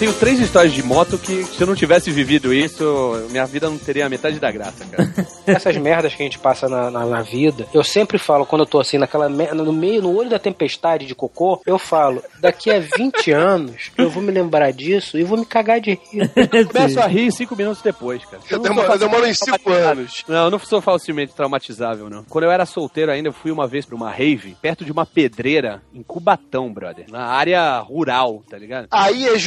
Tenho 0.00 0.14
três 0.14 0.40
histórias 0.40 0.72
de 0.72 0.82
moto 0.82 1.18
que, 1.18 1.44
se 1.44 1.60
eu 1.60 1.66
não 1.66 1.74
tivesse 1.74 2.10
vivido 2.10 2.54
isso, 2.54 3.22
minha 3.28 3.44
vida 3.44 3.68
não 3.68 3.76
teria 3.76 4.06
a 4.06 4.08
metade 4.08 4.40
da 4.40 4.50
graça, 4.50 4.82
cara. 4.86 5.14
Essas 5.46 5.76
merdas 5.76 6.14
que 6.14 6.22
a 6.22 6.24
gente 6.24 6.38
passa 6.38 6.70
na, 6.70 6.90
na, 6.90 7.04
na 7.04 7.20
vida, 7.20 7.66
eu 7.74 7.84
sempre 7.84 8.16
falo, 8.16 8.46
quando 8.46 8.62
eu 8.62 8.66
tô 8.66 8.80
assim, 8.80 8.96
naquela 8.96 9.28
no 9.28 9.72
meio, 9.74 10.00
no 10.00 10.16
olho 10.16 10.30
da 10.30 10.38
tempestade 10.38 11.04
de 11.04 11.14
cocô, 11.14 11.60
eu 11.66 11.78
falo, 11.78 12.22
daqui 12.40 12.70
a 12.70 12.80
20 12.80 13.28
anos, 13.30 13.90
eu 13.98 14.08
vou 14.08 14.22
me 14.22 14.32
lembrar 14.32 14.72
disso 14.72 15.18
e 15.18 15.22
vou 15.22 15.36
me 15.36 15.44
cagar 15.44 15.82
de 15.82 15.90
rir. 15.90 16.30
Começo 16.72 16.98
a 16.98 17.06
rir 17.06 17.30
cinco 17.30 17.54
minutos 17.54 17.82
depois, 17.82 18.24
cara. 18.24 18.42
Eu 18.50 18.56
não 18.56 18.64
sou 18.64 18.74
demoro, 18.74 18.92
eu 18.94 18.98
demoro 18.98 19.26
uns 19.28 19.38
5 19.38 19.70
anos. 19.70 20.24
Não, 20.26 20.44
eu 20.44 20.50
não 20.50 20.58
sou 20.58 20.80
facilmente 20.80 21.34
traumatizável, 21.34 22.08
não. 22.08 22.24
Quando 22.24 22.44
eu 22.44 22.50
era 22.50 22.64
solteiro 22.64 23.12
ainda, 23.12 23.28
eu 23.28 23.34
fui 23.34 23.50
uma 23.50 23.66
vez 23.66 23.84
pra 23.84 23.96
uma 23.96 24.10
rave, 24.10 24.56
perto 24.62 24.82
de 24.82 24.92
uma 24.92 25.04
pedreira, 25.04 25.82
em 25.92 26.02
Cubatão, 26.02 26.72
brother. 26.72 27.04
Na 27.10 27.26
área 27.26 27.78
rural, 27.80 28.42
tá 28.48 28.56
ligado? 28.56 28.88
Aí 28.90 29.28
é 29.28 29.38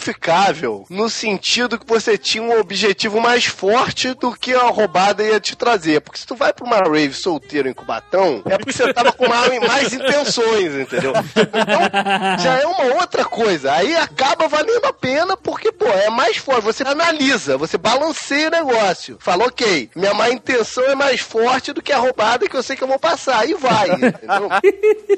justificável 0.00 0.84
no 0.88 1.08
sentido 1.10 1.78
que 1.78 1.86
você 1.86 2.16
tinha 2.16 2.42
um 2.42 2.58
objetivo 2.58 3.20
mais 3.20 3.44
forte 3.44 4.14
do 4.14 4.32
que 4.32 4.54
a 4.54 4.64
roubada 4.68 5.22
ia 5.22 5.38
te 5.38 5.54
trazer. 5.54 6.00
Porque 6.00 6.18
se 6.18 6.26
tu 6.26 6.34
vai 6.34 6.52
pra 6.52 6.64
uma 6.64 6.78
rave 6.78 7.12
solteiro 7.12 7.68
em 7.68 7.74
Cubatão, 7.74 8.42
é 8.46 8.56
porque 8.56 8.72
você 8.72 8.92
tava 8.92 9.12
com 9.12 9.28
mais, 9.28 9.60
mais 9.60 9.92
intenções, 9.92 10.74
entendeu? 10.74 11.12
Então, 11.36 12.38
já 12.38 12.58
é 12.58 12.66
uma 12.66 12.94
outra 13.00 13.24
coisa. 13.24 13.72
Aí 13.72 13.94
acaba 13.94 14.48
valendo 14.48 14.86
a 14.86 14.92
pena 14.92 15.36
porque, 15.36 15.70
pô, 15.70 15.86
é 15.86 16.08
mais 16.08 16.38
forte. 16.38 16.62
Você 16.62 16.82
analisa, 16.82 17.58
você 17.58 17.76
balanceia 17.76 18.48
o 18.48 18.50
negócio. 18.50 19.18
Fala, 19.20 19.44
ok, 19.44 19.90
minha 19.94 20.14
má 20.14 20.30
intenção 20.30 20.84
é 20.84 20.94
mais 20.94 21.20
forte 21.20 21.72
do 21.72 21.82
que 21.82 21.92
a 21.92 21.98
roubada 21.98 22.48
que 22.48 22.56
eu 22.56 22.62
sei 22.62 22.76
que 22.76 22.82
eu 22.82 22.88
vou 22.88 22.98
passar. 22.98 23.40
Aí 23.40 23.54
vai, 23.54 23.90
entendeu? 23.90 24.48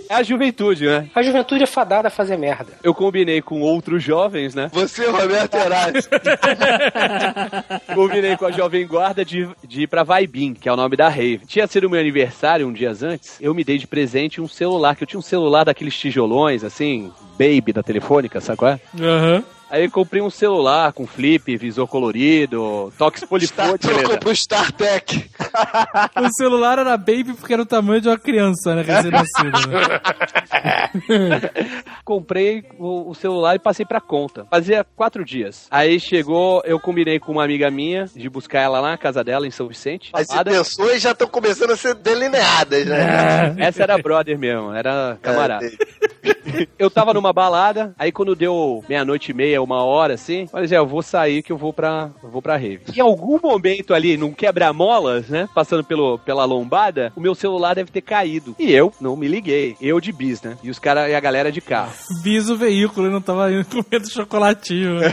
É 0.09 0.15
a 0.15 0.23
juventude, 0.23 0.87
né? 0.87 1.09
A 1.15 1.23
juventude 1.23 1.63
é 1.63 1.67
fadada 1.67 2.09
a 2.09 2.11
fazer 2.11 2.37
merda. 2.37 2.73
Eu 2.83 2.95
combinei 2.95 3.41
com 3.41 3.61
outros 3.61 4.03
jovens, 4.03 4.55
né? 4.55 4.71
Você, 4.73 5.07
Roberto 5.07 5.55
Herácio. 5.55 6.11
Combinei 7.95 8.37
com 8.37 8.47
a 8.47 8.51
Jovem 8.51 8.87
Guarda 8.87 9.25
de, 9.25 9.49
de 9.69 9.83
ir 9.83 9.87
pra 9.87 10.03
Vaibim, 10.03 10.55
que 10.55 10.69
é 10.69 10.73
o 10.73 10.77
nome 10.77 10.97
da 10.97 11.09
rave. 11.09 11.45
Tinha 11.47 11.67
sido 11.67 11.91
meu 11.91 12.01
aniversário 12.01 12.67
um 12.67 12.73
dias 12.73 13.03
antes, 13.03 13.39
eu 13.41 13.55
me 13.55 13.63
dei 13.63 13.77
de 13.77 13.87
presente 13.87 14.41
um 14.41 14.49
celular, 14.49 14.97
que 14.97 15.03
eu 15.03 15.07
tinha 15.07 15.21
um 15.21 15.23
celular 15.23 15.65
daqueles 15.65 15.95
tijolões, 15.95 16.65
assim, 16.65 17.13
baby 17.39 17.73
da 17.73 17.83
telefônica, 17.83 18.41
sabe 18.41 18.59
qual 18.59 18.73
é? 18.73 18.81
Aham. 18.99 19.45
Aí 19.73 19.85
eu 19.85 19.91
comprei 19.91 20.21
um 20.21 20.29
celular 20.29 20.93
com 20.93 21.07
flip, 21.07 21.57
visor 21.57 21.89
colorido, 21.89 22.93
toques 22.99 23.25
polifônicos. 23.25 23.89
trocou 23.89 24.19
pro 24.19 24.31
StarTech. 24.33 25.31
O 26.15 26.29
celular 26.35 26.79
era 26.79 26.95
baby 26.99 27.33
porque 27.33 27.55
era 27.55 27.63
o 27.63 27.67
tamanho 27.67 28.03
de 28.03 28.09
uma 28.09 28.19
criança, 28.19 28.75
né? 28.75 28.83
Recém-nascida. 28.83 29.67
Né? 31.09 31.41
Comprei 32.05 32.67
o, 32.79 33.09
o 33.09 33.15
celular 33.15 33.57
e 33.57 33.59
passei 33.59 33.87
pra 33.87 33.99
conta. 33.99 34.47
Fazia 34.51 34.85
quatro 34.95 35.25
dias. 35.25 35.69
Aí 35.71 35.99
chegou, 35.99 36.61
eu 36.67 36.79
combinei 36.79 37.19
com 37.19 37.33
uma 37.33 37.45
amiga 37.45 37.71
minha 37.71 38.05
de 38.15 38.29
buscar 38.29 38.61
ela 38.61 38.79
lá 38.79 38.91
na 38.91 38.99
casa 38.99 39.25
dela, 39.25 39.47
em 39.47 39.51
São 39.51 39.69
Vicente. 39.69 40.11
As 40.13 40.29
intenções 40.29 41.01
já 41.01 41.13
estão 41.13 41.27
começando 41.27 41.71
a 41.71 41.77
ser 41.79 41.95
delineadas, 41.95 42.85
né? 42.85 43.55
Essa 43.57 43.85
era 43.85 43.97
brother 43.97 44.39
mesmo, 44.39 44.71
era 44.75 45.17
camarada. 45.23 45.65
É, 45.65 46.03
Eu 46.79 46.91
tava 46.91 47.15
numa 47.15 47.33
balada, 47.33 47.95
aí 47.99 48.13
quando 48.13 48.35
deu 48.35 48.85
meia-noite 48.89 49.31
e 49.31 49.35
meia, 49.35 49.62
uma 49.65 49.83
hora 49.85 50.15
assim, 50.15 50.47
falei, 50.47 50.69
Zé, 50.69 50.79
eu 50.79 50.87
vou 50.87 51.03
sair 51.03 51.43
que 51.43 51.53
eu 51.53 51.57
vou 51.57 51.73
pra, 51.73 52.11
eu 52.23 52.31
vou 52.31 52.43
pra 52.43 52.57
rave. 52.57 52.85
Em 52.95 53.01
algum 53.01 53.39
momento 53.41 53.95
ali, 53.95 54.17
num 54.17 54.33
quebra-molas, 54.33 55.29
né, 55.29 55.49
passando 55.55 55.85
pelo, 55.85 56.19
pela 56.19 56.45
lombada, 56.45 57.13
o 57.17 57.21
meu 57.21 57.35
celular 57.35 57.75
deve 57.75 57.91
ter 57.91 58.03
caído. 58.03 58.55
E 58.59 58.73
eu 58.73 58.93
não 59.01 59.17
me 59.17 59.29
liguei. 59.29 59.77
Eu 59.81 60.01
de 60.01 60.13
bis, 60.13 60.43
né? 60.43 60.57
E 60.63 60.71
os 60.71 60.79
caras 60.79 61.11
e 61.11 61.15
a 61.15 61.21
galera 61.21 61.51
de 61.51 61.61
carro. 61.61 61.93
Bis 62.23 62.49
o 62.49 62.57
veículo 62.57 63.07
e 63.07 63.11
não 63.11 63.21
tava 63.21 63.51
indo 63.53 63.65
comendo 63.65 64.09
chocolatinho. 64.09 64.99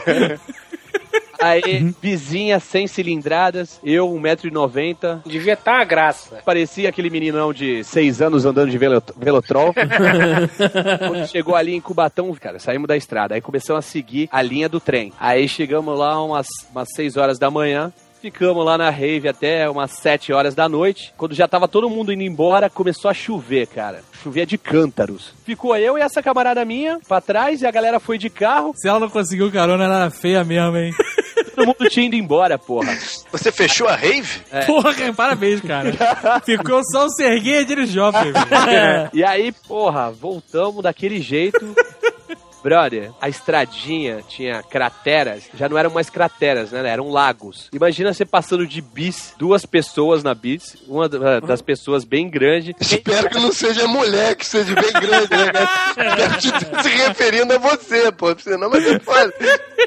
Aí, 1.42 1.94
vizinha 2.02 2.60
sem 2.60 2.86
cilindradas, 2.88 3.80
eu, 3.84 4.08
1,90m. 4.10 5.22
Devia 5.26 5.54
estar 5.54 5.80
a 5.80 5.84
graça. 5.84 6.42
Parecia 6.46 6.90
aquele 6.90 7.10
meninão 7.10 7.54
de 7.54 7.84
6 7.84 8.22
anos 8.22 8.46
andando 8.46 8.70
de 8.70 8.78
velo- 8.78 9.02
velotrol. 9.18 9.74
Quando 11.08 11.28
chegou 11.28 11.56
ali 11.56 11.74
em 11.76 11.82
Cubatão, 11.82 12.34
cara, 12.40 12.60
saímos 12.60 12.88
da 12.88 12.98
estrada. 12.98 13.36
Aí 13.36 13.42
começamos 13.42 13.86
a 13.86 13.88
seguir 13.88 14.28
a 14.32 14.42
linha 14.42 14.68
do 14.70 14.80
trem. 14.80 15.14
Aí 15.20 15.48
chegamos 15.48 15.98
lá 15.98 16.22
umas, 16.24 16.48
umas 16.72 16.88
6 16.94 17.18
horas 17.18 17.40
da 17.40 17.50
manhã. 17.50 17.92
Ficamos 18.22 18.66
lá 18.66 18.78
na 18.78 18.90
rave 18.90 19.30
até 19.30 19.70
umas 19.70 19.92
7 19.92 20.34
horas 20.34 20.54
da 20.54 20.68
noite. 20.68 21.14
Quando 21.16 21.34
já 21.34 21.48
tava 21.48 21.70
todo 21.70 21.90
mundo 21.90 22.12
indo 22.12 22.22
embora, 22.22 22.70
começou 22.70 23.10
a 23.10 23.14
chover, 23.14 23.66
cara. 23.68 24.02
Chovia 24.22 24.46
de 24.46 24.58
cântaros. 24.58 25.34
Ficou 25.46 25.74
eu 25.78 25.98
e 25.98 26.02
essa 26.02 26.22
camarada 26.22 26.66
minha 26.66 27.00
pra 27.08 27.22
trás 27.22 27.62
e 27.62 27.66
a 27.66 27.72
galera 27.72 27.98
foi 27.98 28.18
de 28.18 28.30
carro. 28.30 28.74
Se 28.76 28.90
ela 28.90 29.00
não 29.00 29.10
conseguiu 29.10 29.50
carona, 29.50 29.86
ela 29.86 30.02
era 30.02 30.10
feia 30.12 30.44
mesmo, 30.44 30.76
hein? 30.76 30.92
Todo 31.56 31.68
mundo 31.68 31.89
tinha 31.89 32.06
ido 32.06 32.16
embora, 32.16 32.58
porra. 32.58 32.95
Você 33.32 33.52
fechou 33.52 33.88
a 33.88 33.95
rave? 33.95 34.41
Porra, 34.66 34.93
parabéns, 35.16 35.62
cara. 35.62 35.91
Ficou 36.45 36.82
só 36.91 37.06
o 37.06 37.10
Serguei 37.10 37.66
de 37.66 37.86
Jovem, 37.86 38.32
velho. 38.32 39.10
E 39.14 39.24
aí, 39.24 39.52
porra, 39.68 40.12
voltamos 40.12 40.84
daquele 40.84 41.22
jeito. 41.22 41.60
Brother, 42.64 43.12
a 43.22 43.30
estradinha 43.30 44.22
tinha 44.28 44.62
crateras, 44.64 45.43
já 45.53 45.70
não 45.70 45.78
eram 45.78 45.89
mais 45.91 46.10
crateras, 46.10 46.72
né? 46.72 46.88
Eram 46.89 47.10
lagos. 47.10 47.70
Imagina 47.74 48.14
você 48.14 48.26
passando 48.26 48.68
de 48.68 48.82
bis, 48.82 49.34
duas 49.38 49.66
pessoas 49.66 50.24
na 50.24 50.34
bis, 50.34 50.76
uma 50.88 51.07
da- 51.07 51.39
das 51.39 51.62
pessoas 51.62 52.03
bem 52.03 52.30
grande. 52.30 52.76
Espero 52.80 53.30
que 53.30 53.39
não 53.39 53.51
seja 53.51 53.88
mulher, 53.88 54.36
que 54.36 54.45
seja 54.45 54.74
bem 54.76 54.91
grande, 54.91 55.30
né? 55.36 55.51
cara? 55.51 56.38
Espero 56.38 56.84
se 56.84 56.89
referindo 56.89 57.53
a 57.53 57.57
você, 57.57 58.12
pô. 58.12 58.38
Senão, 58.38 58.70
mas 58.70 58.86
é 58.86 58.99
foda. 58.99 59.34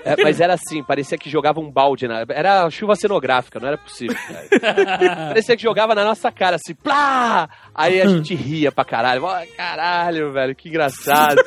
É, 0.04 0.22
mas 0.22 0.40
era 0.40 0.54
assim, 0.54 0.82
parecia 0.82 1.18
que 1.18 1.28
jogava 1.30 1.60
um 1.60 1.70
balde 1.70 2.08
na. 2.08 2.24
Era 2.28 2.68
chuva 2.70 2.96
cenográfica, 2.96 3.60
não 3.60 3.68
era 3.68 3.78
possível. 3.78 4.16
cara. 4.16 5.28
parecia 5.28 5.56
que 5.56 5.62
jogava 5.62 5.94
na 5.94 6.04
nossa 6.04 6.30
cara, 6.32 6.56
assim, 6.56 6.74
plá! 6.74 7.48
Aí 7.74 8.00
a 8.00 8.06
gente 8.06 8.34
ria 8.34 8.72
pra 8.72 8.84
caralho. 8.84 9.22
Caralho, 9.56 10.32
velho, 10.32 10.54
que 10.54 10.68
engraçado. 10.68 11.42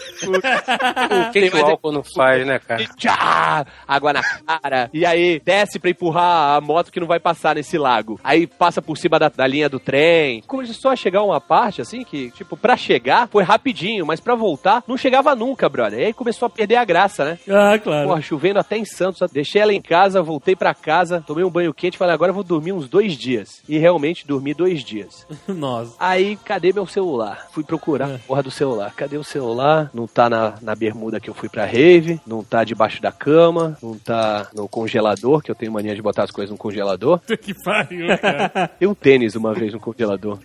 O 1.22 1.32
que, 1.32 1.50
que 1.50 1.58
o 1.58 1.66
álcool 1.66 1.92
não 1.92 2.04
faz, 2.04 2.46
né, 2.46 2.60
cara? 2.60 2.82
E 2.82 2.88
tchá, 2.96 3.66
água 3.88 4.14
na 4.14 4.22
cara. 4.24 4.90
E 4.94 5.06
aí 5.06 5.42
desce 5.44 5.80
pra 5.80 5.90
empurrar 5.90 6.58
a 6.58 6.62
moto 6.62 6.92
que 6.92 7.00
não 7.00 7.08
vai 7.08 7.20
passar 7.20 7.56
nesse 7.56 7.78
lago. 7.78 8.20
Aí 8.24 8.48
passa 8.48 8.82
por 8.82 8.98
cima 8.98 9.20
da, 9.20 9.30
da 9.30 9.48
linha 9.48 9.70
do 9.70 9.80
trem. 9.80 10.42
Começou 10.48 10.92
a 10.92 10.96
chegar 10.96 11.24
uma 11.24 11.40
parte 11.42 11.82
assim 11.82 12.04
que, 12.04 12.32
tipo, 12.32 12.56
pra 12.58 12.78
chegar 12.78 13.28
foi 13.28 13.44
rapidinho, 13.44 14.06
mas 14.06 14.20
pra 14.20 14.36
voltar 14.36 14.84
não 14.88 14.98
chegava 14.98 15.36
nunca, 15.36 15.68
brother. 15.70 16.00
E 16.00 16.06
aí 16.06 16.14
começou 16.14 16.46
a 16.48 16.50
perder 16.50 16.76
a 16.76 16.86
graça, 16.86 17.26
né? 17.26 17.40
Ah, 17.50 17.78
claro. 17.78 18.08
Porra, 18.10 18.22
chovendo 18.22 18.60
até 18.60 18.78
em 18.78 18.86
Santos. 18.86 19.30
Deixei 19.32 19.62
ela 19.62 19.74
em 19.74 19.82
casa, 19.82 20.22
voltei 20.22 20.56
pra 20.56 20.74
casa, 20.74 21.24
tomei 21.26 21.44
um 21.44 21.50
banho 21.50 21.74
quente, 21.74 21.98
falei, 21.98 22.14
agora 22.14 22.30
eu 22.30 22.36
vou 22.36 22.44
dormir 22.44 22.74
uns 22.74 22.88
dois 22.88 23.14
dias. 23.14 23.62
E 23.68 23.78
realmente 23.78 24.28
dormi 24.28 24.54
dois 24.54 24.84
dias. 24.84 25.26
Nossa. 25.48 25.96
Aí, 26.00 26.38
cadê 26.38 26.72
meu 26.74 26.86
celular? 26.88 27.48
Fui 27.52 27.64
procurar 27.64 28.16
a 28.16 28.20
porra 28.20 28.44
do 28.44 28.52
celular. 28.52 28.94
Cadê 28.96 29.18
o 29.18 29.24
celular? 29.24 29.90
Não 29.94 30.08
tá 30.08 30.30
na, 30.30 30.56
na 30.62 30.76
bermuda 31.06 31.20
que 31.20 31.30
eu 31.30 31.34
fui 31.34 31.48
pra 31.48 31.66
rave, 31.66 32.20
não 32.26 32.44
tá 32.44 32.64
debaixo 32.64 33.02
da 33.02 33.12
cama, 33.12 33.78
não 33.82 33.98
tá 33.98 34.50
no 34.54 34.68
congelador, 34.68 35.42
que 35.42 35.52
eu 35.52 35.56
tenho 35.56 35.72
mania 35.72 35.96
de 35.96 36.02
botar 36.02 36.24
as 36.24 36.32
coisas 36.32 36.52
no 36.52 36.58
congelador. 36.58 37.20
que 37.42 37.54
pariu, 37.54 38.08
cara. 38.18 38.68
Tem 38.80 38.88
um 38.88 38.94
tênis 38.94 39.36
uma 39.36 39.54
vez 39.54 39.74
no 39.74 39.80
congelador. 39.80 40.40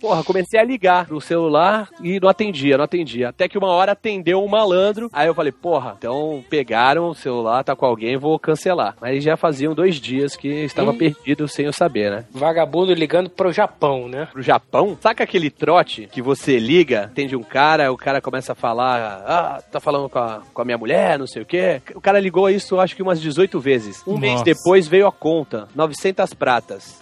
Porra, 0.00 0.22
comecei 0.22 0.60
a 0.60 0.64
ligar 0.64 1.06
pro 1.06 1.20
celular 1.20 1.88
e 2.02 2.20
não 2.20 2.28
atendia, 2.28 2.76
não 2.76 2.84
atendia. 2.84 3.30
Até 3.30 3.48
que 3.48 3.58
uma 3.58 3.68
hora 3.68 3.92
atendeu 3.92 4.42
um 4.42 4.48
malandro. 4.48 5.08
Aí 5.12 5.26
eu 5.26 5.34
falei, 5.34 5.52
porra, 5.52 5.94
então 5.98 6.44
pegaram 6.48 7.08
o 7.08 7.14
celular, 7.14 7.64
tá 7.64 7.74
com 7.74 7.86
alguém, 7.86 8.16
vou 8.16 8.38
cancelar. 8.38 8.96
Mas 9.00 9.24
já 9.24 9.36
faziam 9.36 9.74
dois 9.74 9.96
dias 9.96 10.36
que 10.36 10.48
estava 10.48 10.92
perdido 10.92 11.48
sem 11.48 11.66
eu 11.66 11.72
saber, 11.72 12.10
né? 12.10 12.24
Vagabundo 12.30 12.92
ligando 12.92 13.30
pro 13.30 13.52
Japão, 13.52 14.08
né? 14.08 14.28
pro 14.32 14.42
Japão, 14.42 14.96
saca 15.00 15.24
aquele 15.24 15.50
trote 15.50 16.08
que 16.10 16.20
você 16.20 16.58
liga, 16.58 17.04
atende 17.04 17.36
um 17.36 17.42
cara, 17.42 17.92
o 17.92 17.96
cara 17.96 18.20
começa 18.20 18.52
a 18.52 18.54
falar, 18.54 19.22
ah, 19.26 19.62
tá 19.70 19.80
falando 19.86 20.10
com 20.10 20.18
a, 20.18 20.42
com 20.52 20.62
a 20.62 20.64
minha 20.64 20.76
mulher, 20.76 21.16
não 21.16 21.28
sei 21.28 21.42
o 21.42 21.46
quê. 21.46 21.80
O 21.94 22.00
cara 22.00 22.18
ligou 22.18 22.50
isso, 22.50 22.80
acho 22.80 22.96
que 22.96 23.02
umas 23.04 23.20
18 23.20 23.60
vezes. 23.60 24.02
Um 24.04 24.18
mês 24.18 24.32
Nossa. 24.32 24.44
depois 24.44 24.88
veio 24.88 25.06
a 25.06 25.12
conta, 25.12 25.68
900 25.76 26.34
pratas. 26.34 26.98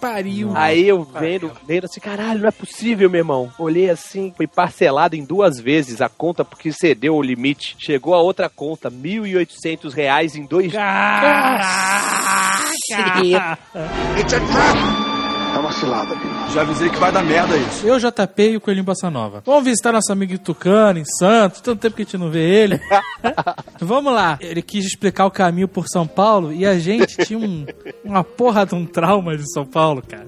Pariu. 0.00 0.50
Aí 0.56 0.88
eu 0.88 1.04
vendo, 1.04 1.52
vendo 1.64 1.84
assim, 1.84 2.00
caralho, 2.00 2.40
não 2.40 2.48
é 2.48 2.50
possível, 2.50 3.10
meu 3.10 3.18
irmão. 3.20 3.52
Olhei 3.58 3.90
assim, 3.90 4.32
foi 4.34 4.46
parcelado 4.46 5.14
em 5.14 5.24
duas 5.24 5.60
vezes 5.60 6.00
a 6.00 6.08
conta 6.08 6.42
porque 6.42 6.70
excedeu 6.70 7.14
o 7.14 7.22
limite. 7.22 7.76
Chegou 7.78 8.14
a 8.14 8.22
outra 8.22 8.48
conta, 8.48 8.90
1.800 8.90 9.92
reais 9.92 10.34
em 10.34 10.46
dois 10.46 10.72
dias. 10.72 10.82
É 15.54 15.58
uma 15.58 15.72
cilada, 15.72 16.16
Já 16.52 16.62
avisei 16.62 16.88
que 16.88 16.96
vai 16.96 17.12
dar 17.12 17.22
merda 17.22 17.56
isso. 17.56 17.86
Eu, 17.86 17.98
JP 17.98 18.42
e 18.42 18.56
o 18.56 18.60
Coelhinho 18.60 18.84
Bossa 18.84 19.10
Nova. 19.10 19.42
Vamos 19.44 19.64
visitar 19.64 19.92
nosso 19.92 20.10
amigo 20.10 20.38
Tucano 20.38 20.98
em 20.98 21.04
Santos. 21.04 21.60
Tanto 21.60 21.80
tempo 21.80 21.96
que 21.96 22.02
a 22.02 22.04
gente 22.04 22.16
não 22.16 22.30
vê 22.30 22.40
ele. 22.40 22.80
Vamos 23.78 24.14
lá. 24.14 24.38
Ele 24.40 24.62
quis 24.62 24.86
explicar 24.86 25.26
o 25.26 25.30
caminho 25.30 25.68
por 25.68 25.86
São 25.88 26.06
Paulo 26.06 26.52
e 26.52 26.64
a 26.64 26.78
gente 26.78 27.16
tinha 27.26 27.38
um, 27.38 27.66
uma 28.02 28.24
porra 28.24 28.64
de 28.64 28.74
um 28.74 28.86
trauma 28.86 29.36
de 29.36 29.44
São 29.52 29.66
Paulo, 29.66 30.02
cara. 30.02 30.26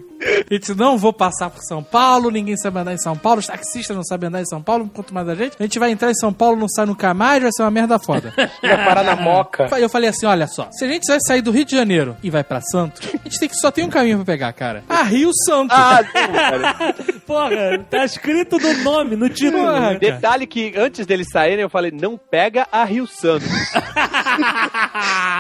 A 0.51 0.55
gente 0.55 0.75
não 0.75 0.97
vou 0.97 1.13
passar 1.13 1.51
por 1.51 1.61
São 1.63 1.83
Paulo, 1.83 2.31
ninguém 2.31 2.57
sabe 2.57 2.79
andar 2.79 2.95
em 2.95 2.99
São 2.99 3.17
Paulo, 3.17 3.41
os 3.41 3.47
taxistas 3.47 3.97
não 3.97 4.05
sabem 4.05 4.29
andar 4.29 4.41
em 4.41 4.47
São 4.47 4.63
Paulo, 4.63 4.91
quanto 4.93 5.13
mais 5.13 5.29
a 5.29 5.35
gente. 5.35 5.57
A 5.59 5.63
gente 5.63 5.79
vai 5.79 5.91
entrar 5.91 6.11
em 6.11 6.15
São 6.15 6.33
Paulo, 6.33 6.57
não 6.57 6.69
sai 6.69 6.87
nunca 6.87 7.13
mais, 7.13 7.43
vai 7.43 7.51
ser 7.53 7.63
uma 7.63 7.71
merda 7.71 7.99
foda. 7.99 8.33
Vai 8.65 8.85
parar 8.85 9.03
na 9.03 9.17
moca. 9.17 9.69
Eu 9.79 9.89
falei 9.89 10.09
assim, 10.09 10.27
olha 10.27 10.47
só, 10.47 10.69
se 10.71 10.85
a 10.85 10.89
gente 10.89 11.07
vai 11.07 11.19
sair 11.21 11.43
do 11.43 11.51
Rio 11.51 11.65
de 11.65 11.77
Janeiro 11.77 12.17
e 12.23 12.31
vai 12.31 12.43
pra 12.43 12.61
Santos, 12.61 13.07
a 13.07 13.29
gente 13.29 13.39
tem 13.39 13.49
que 13.49 13.57
só 13.57 13.71
tem 13.71 13.85
um 13.85 13.91
caminho 13.91 14.17
pra 14.19 14.25
pegar, 14.25 14.53
cara. 14.53 14.85
A 14.89 15.03
Rio 15.03 15.31
Santos. 15.47 15.77
Ah, 15.77 16.01
não, 16.15 16.33
cara. 16.33 16.95
Porra, 17.27 17.79
tá 17.91 18.05
escrito 18.05 18.59
no 18.59 18.83
nome, 18.83 19.17
no 19.17 19.29
título. 19.29 19.65
Porra, 19.65 19.81
cara. 19.81 19.99
Detalhe 19.99 20.47
que 20.47 20.75
antes 20.77 21.05
deles 21.07 21.27
saírem, 21.31 21.63
eu 21.63 21.71
falei, 21.71 21.91
não 21.91 22.17
pega 22.17 22.67
a 22.71 22.85
Rio 22.85 23.07
Santos. 23.07 23.49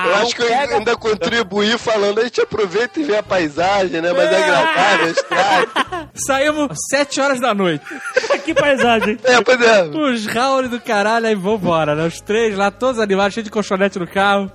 Eu 0.05 0.15
acho 0.17 0.37
que 0.37 0.43
eu 0.43 0.55
ainda 0.55 0.97
contribuí 0.97 1.77
falando, 1.79 2.21
a 2.21 2.25
gente 2.25 2.41
aproveita 2.41 3.01
e 3.01 3.05
vê 3.05 3.17
a 3.17 3.23
paisagem, 3.23 4.01
né? 4.01 4.13
Mas 4.13 4.31
é 4.31 4.43
agradável, 4.43 4.74
a 4.77 5.09
estrada. 5.09 6.09
Saímos 6.15 6.77
sete 6.91 7.21
horas 7.21 7.41
da 7.41 7.55
noite. 7.55 7.85
que 8.45 8.55
paisagem. 8.55 9.19
É, 9.25 9.41
pois 9.43 9.61
é. 9.61 9.85
Os 9.85 10.27
Raul 10.27 10.69
do 10.69 10.81
caralho, 10.81 11.27
aí 11.27 11.35
vambora, 11.35 11.95
né? 11.95 12.07
Os 12.07 12.21
três 12.21 12.57
lá, 12.57 12.71
todos 12.71 13.01
animados, 13.01 13.35
cheio 13.35 13.45
de 13.45 13.51
colchonete 13.51 13.99
no 13.99 14.07
carro. 14.07 14.51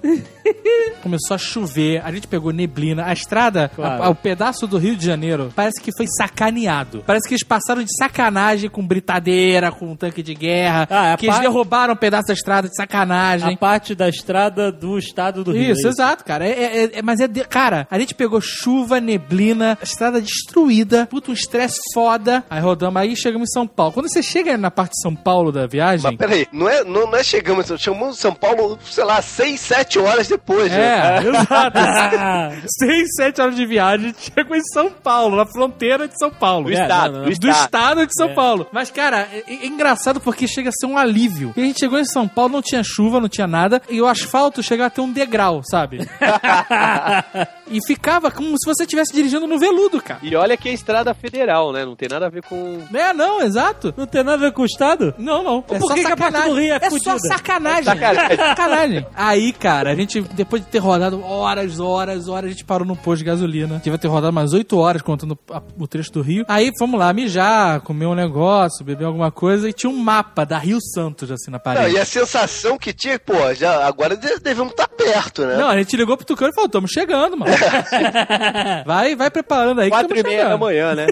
Começou 1.02 1.36
a 1.36 1.38
chover, 1.38 2.02
a 2.04 2.12
gente 2.12 2.28
pegou 2.28 2.52
neblina. 2.52 3.06
A 3.06 3.14
estrada, 3.14 3.72
Claro. 3.74 4.04
a- 4.04 4.06
a- 4.08 4.10
o 4.10 4.16
pedaço 4.16 4.68
do 4.68 4.78
Rio 4.78 4.96
de 4.96 5.06
Janeiro, 5.06 5.52
parece 5.56 5.82
que 5.82 5.92
foi 5.96 6.06
sacaneado. 6.08 7.04
Parece 7.06 7.28
que 7.28 7.34
eles 7.34 7.44
passaram 7.46 7.82
de 7.84 7.96
sacanagem 7.98 8.70
com 8.70 8.86
britadeira, 8.86 9.72
com 9.72 9.96
tanque 9.96 10.22
de 10.22 10.34
guerra. 10.34 10.88
Ah, 10.90 11.08
é 11.10 11.14
a 11.14 11.18
que 11.18 11.26
eles 11.26 11.36
par- 11.36 11.42
derrubaram 11.42 11.94
um 11.94 11.98
pedaço 11.98 12.28
da 12.28 12.34
estrada 12.34 12.68
de 12.68 12.74
A 12.74 12.76
sacanagem. 12.76 13.56
parte 13.58 13.96
da 13.96 14.10
estrada 14.10 14.72
do 14.72 14.98
estado 14.98 15.44
do 15.44 15.52
Rio. 15.52 15.72
Isso, 15.74 15.88
exato, 15.88 16.24
cara. 16.26 16.46
É, 16.46 16.52
é- 16.52 17.00
é- 17.00 17.02
mas 17.02 17.20
é. 17.20 17.28
de- 17.28 17.46
cara, 17.46 17.88
a 17.90 17.98
gente 18.00 18.14
pegou 18.14 18.40
chuva, 18.42 19.00
neblina, 19.00 19.78
a 19.82 19.84
estrada 20.10 20.22
destruída, 20.22 21.08
puta, 21.10 21.32
um 21.32 21.34
estresse 21.34 21.80
foda. 21.94 22.44
Aí 22.50 22.60
rodamos 22.62 23.02
aí 23.02 23.14
e 23.14 23.16
chegamos 23.16 23.50
em 23.50 23.54
São 23.54 23.68
Paulo. 23.68 23.94
Quando 23.94 24.10
você 24.10 24.22
chega 24.24 24.58
na 24.58 24.72
parte 24.72 24.92
de 24.92 25.02
São 25.02 25.16
Paulo 25.16 25.52
da 25.52 25.68
viagem. 25.68 26.04
Mas 26.04 26.16
peraí, 26.18 26.48
não 26.52 26.68
é, 26.68 26.84
não, 26.84 27.06
não 27.10 27.16
é 27.16 27.24
chegamos, 27.24 27.68
chamamos 27.78 28.18
São 28.18 28.34
Paulo, 28.34 28.78
sei 28.84 29.04
lá, 29.04 29.22
seis, 29.22 29.60
sete 29.60 30.00
horas 30.00 30.28
depois, 30.28 30.72
né? 30.72 31.18
É, 31.18 31.24
exato. 31.28 31.80
Seis, 32.80 33.08
sete 33.16 33.42
horas 33.42 33.56
de 33.56 33.66
viagem, 33.66 34.08
a 34.08 34.10
gente 34.10 34.32
chegou 34.34 34.56
em 34.56 34.64
São 34.64 34.90
Paulo, 34.92 35.36
na 35.36 35.46
fronteira 35.46 36.08
de 36.08 36.18
São 36.18 36.32
Paulo. 36.32 36.66
Do 36.66 36.74
É, 36.76 36.82
estado, 36.82 37.12
não, 37.12 37.20
não, 37.20 37.26
do 37.26 37.32
estado. 37.32 37.66
estado 37.66 38.08
de 38.08 38.14
São 38.14 38.34
Paulo. 38.34 38.68
Mas, 38.72 38.90
cara, 38.92 39.28
é, 39.32 39.44
é 39.48 39.68
engraçado 39.68 40.20
porque 40.20 40.48
chega 40.48 40.70
a 40.70 40.72
ser 40.72 40.86
um 40.86 40.98
alívio. 40.98 41.54
E 41.56 41.62
a 41.62 41.66
gente 41.66 41.80
chegou 41.80 42.00
em 42.00 42.06
São 42.06 42.28
Paulo, 42.28 42.54
não 42.54 42.62
tinha 42.62 42.82
chuva, 42.84 43.20
não 43.20 43.30
tinha 43.30 43.48
nada, 43.48 43.82
e 43.90 44.02
o 44.02 44.08
asfalto 44.08 44.64
chegava 44.64 44.88
a 44.88 44.90
ter 44.90 45.02
um 45.02 45.12
degrau, 45.12 45.62
sabe? 45.64 46.00
e 47.72 47.80
ficava 47.86 48.32
como 48.32 48.56
se 48.58 48.66
você 48.66 48.84
estivesse 48.84 49.14
dirigindo 49.14 49.48
no 49.48 49.60
veludo, 49.60 49.99
cara. 50.02 50.20
E 50.24 50.36
olha 50.36 50.56
que 50.58 50.70
é 50.70 50.74
estrada 50.74 51.14
federal, 51.14 51.72
né? 51.72 51.86
Não 51.86 51.96
tem 51.96 52.08
nada 52.10 52.26
a 52.28 52.30
ver 52.30 52.42
com. 52.44 52.80
É, 52.94 53.14
não, 53.14 53.42
exato. 53.42 53.94
Não 53.98 54.06
tem 54.06 54.24
nada 54.24 54.38
a 54.38 54.50
ver 54.50 54.54
com 54.54 54.62
o 54.62 54.66
Estado? 54.66 55.14
Não, 55.18 55.44
não. 55.44 55.60
É 55.60 55.62
Por 55.62 55.80
só 55.88 55.94
que 55.94 56.02
que 56.04 56.12
a 56.12 56.18
parte 56.18 56.34
sacanagem. 56.34 56.50
do 56.54 56.60
Rio 56.60 56.74
é 56.74 56.78
é 56.78 56.90
só 56.90 56.90
fudida? 56.90 57.20
sacanagem. 57.20 57.84
Sacanagem. 57.86 58.38
sacanagem. 58.38 59.08
Aí, 59.16 59.54
cara, 59.54 59.92
a 59.92 59.96
gente, 59.96 60.22
depois 60.22 60.62
de 60.64 60.68
ter 60.68 60.80
rodado 60.80 61.24
horas, 61.24 61.80
horas, 61.80 62.28
horas, 62.28 62.46
a 62.46 62.52
gente 62.52 62.66
parou 62.66 62.88
no 62.88 62.96
posto 62.96 63.20
de 63.20 63.26
gasolina. 63.26 63.80
Tive 63.84 63.98
ter 63.98 64.08
rodado 64.08 64.32
umas 64.32 64.54
8 64.54 64.78
horas 64.78 65.02
contando 65.02 65.38
o 65.78 65.88
trecho 65.88 66.12
do 66.14 66.22
Rio. 66.22 66.46
Aí 66.48 66.72
fomos 66.78 67.00
lá 67.00 67.12
mijar, 67.14 67.82
comer 67.82 68.06
um 68.06 68.16
negócio, 68.16 68.84
beber 68.86 69.06
alguma 69.06 69.32
coisa 69.32 69.70
e 69.70 69.74
tinha 69.74 69.90
um 69.90 69.98
mapa 69.98 70.46
da 70.46 70.58
Rio 70.58 70.80
Santos, 70.94 71.30
assim, 71.32 71.52
na 71.52 71.58
Não, 71.58 71.64
parede. 71.64 71.96
e 71.96 72.00
a 72.00 72.06
sensação 72.06 72.78
que 72.78 72.94
tinha, 72.94 73.20
pô, 73.20 73.54
já, 73.54 73.86
agora 73.86 74.16
de- 74.16 74.40
devemos 74.40 74.72
estar 74.72 74.88
perto, 75.14 75.46
né? 75.46 75.56
Não, 75.58 75.68
a 75.70 75.78
gente 75.78 75.96
ligou 75.96 76.16
pro 76.18 76.26
Tucano 76.26 76.52
e 76.52 76.56
falou, 76.56 76.70
tamo 76.70 76.88
chegando, 76.88 77.38
mano. 77.38 77.52
vai, 78.86 79.16
vai 79.16 79.30
preparando 79.30 79.82
aí 79.82 79.90
que 79.90 79.96
Quatro 79.96 80.10
tamo 80.10 80.20
e 80.20 80.24
meia 80.24 80.38
da 80.38 80.44
chegando. 80.46 80.60
manhã, 80.60 80.96
né? 80.96 81.08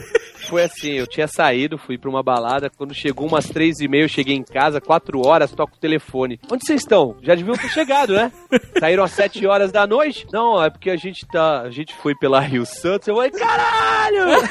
Foi 0.47 0.63
assim, 0.63 0.91
eu 0.91 1.05
tinha 1.07 1.27
saído, 1.27 1.77
fui 1.77 1.97
pra 1.97 2.09
uma 2.09 2.23
balada, 2.23 2.69
quando 2.69 2.93
chegou 2.93 3.27
umas 3.27 3.47
três 3.49 3.79
e 3.79 3.87
meia, 3.87 4.03
eu 4.03 4.09
cheguei 4.09 4.35
em 4.35 4.43
casa, 4.43 4.79
quatro 4.79 5.25
horas, 5.25 5.51
toco 5.51 5.75
o 5.75 5.79
telefone. 5.79 6.39
Onde 6.49 6.65
vocês 6.65 6.81
estão? 6.81 7.17
Já 7.21 7.35
deviam 7.35 7.55
ter 7.57 7.69
chegado, 7.69 8.13
né? 8.13 8.31
Saíram 8.79 9.03
às 9.03 9.11
sete 9.11 9.45
horas 9.45 9.71
da 9.71 9.85
noite? 9.85 10.25
Não, 10.31 10.63
é 10.63 10.69
porque 10.69 10.89
a 10.89 10.95
gente 10.95 11.25
tá, 11.27 11.61
a 11.63 11.69
gente 11.69 11.93
foi 11.95 12.15
pela 12.15 12.39
Rio 12.39 12.65
Santos, 12.65 13.07
eu 13.07 13.15
falei, 13.15 13.31
caralho! 13.31 14.27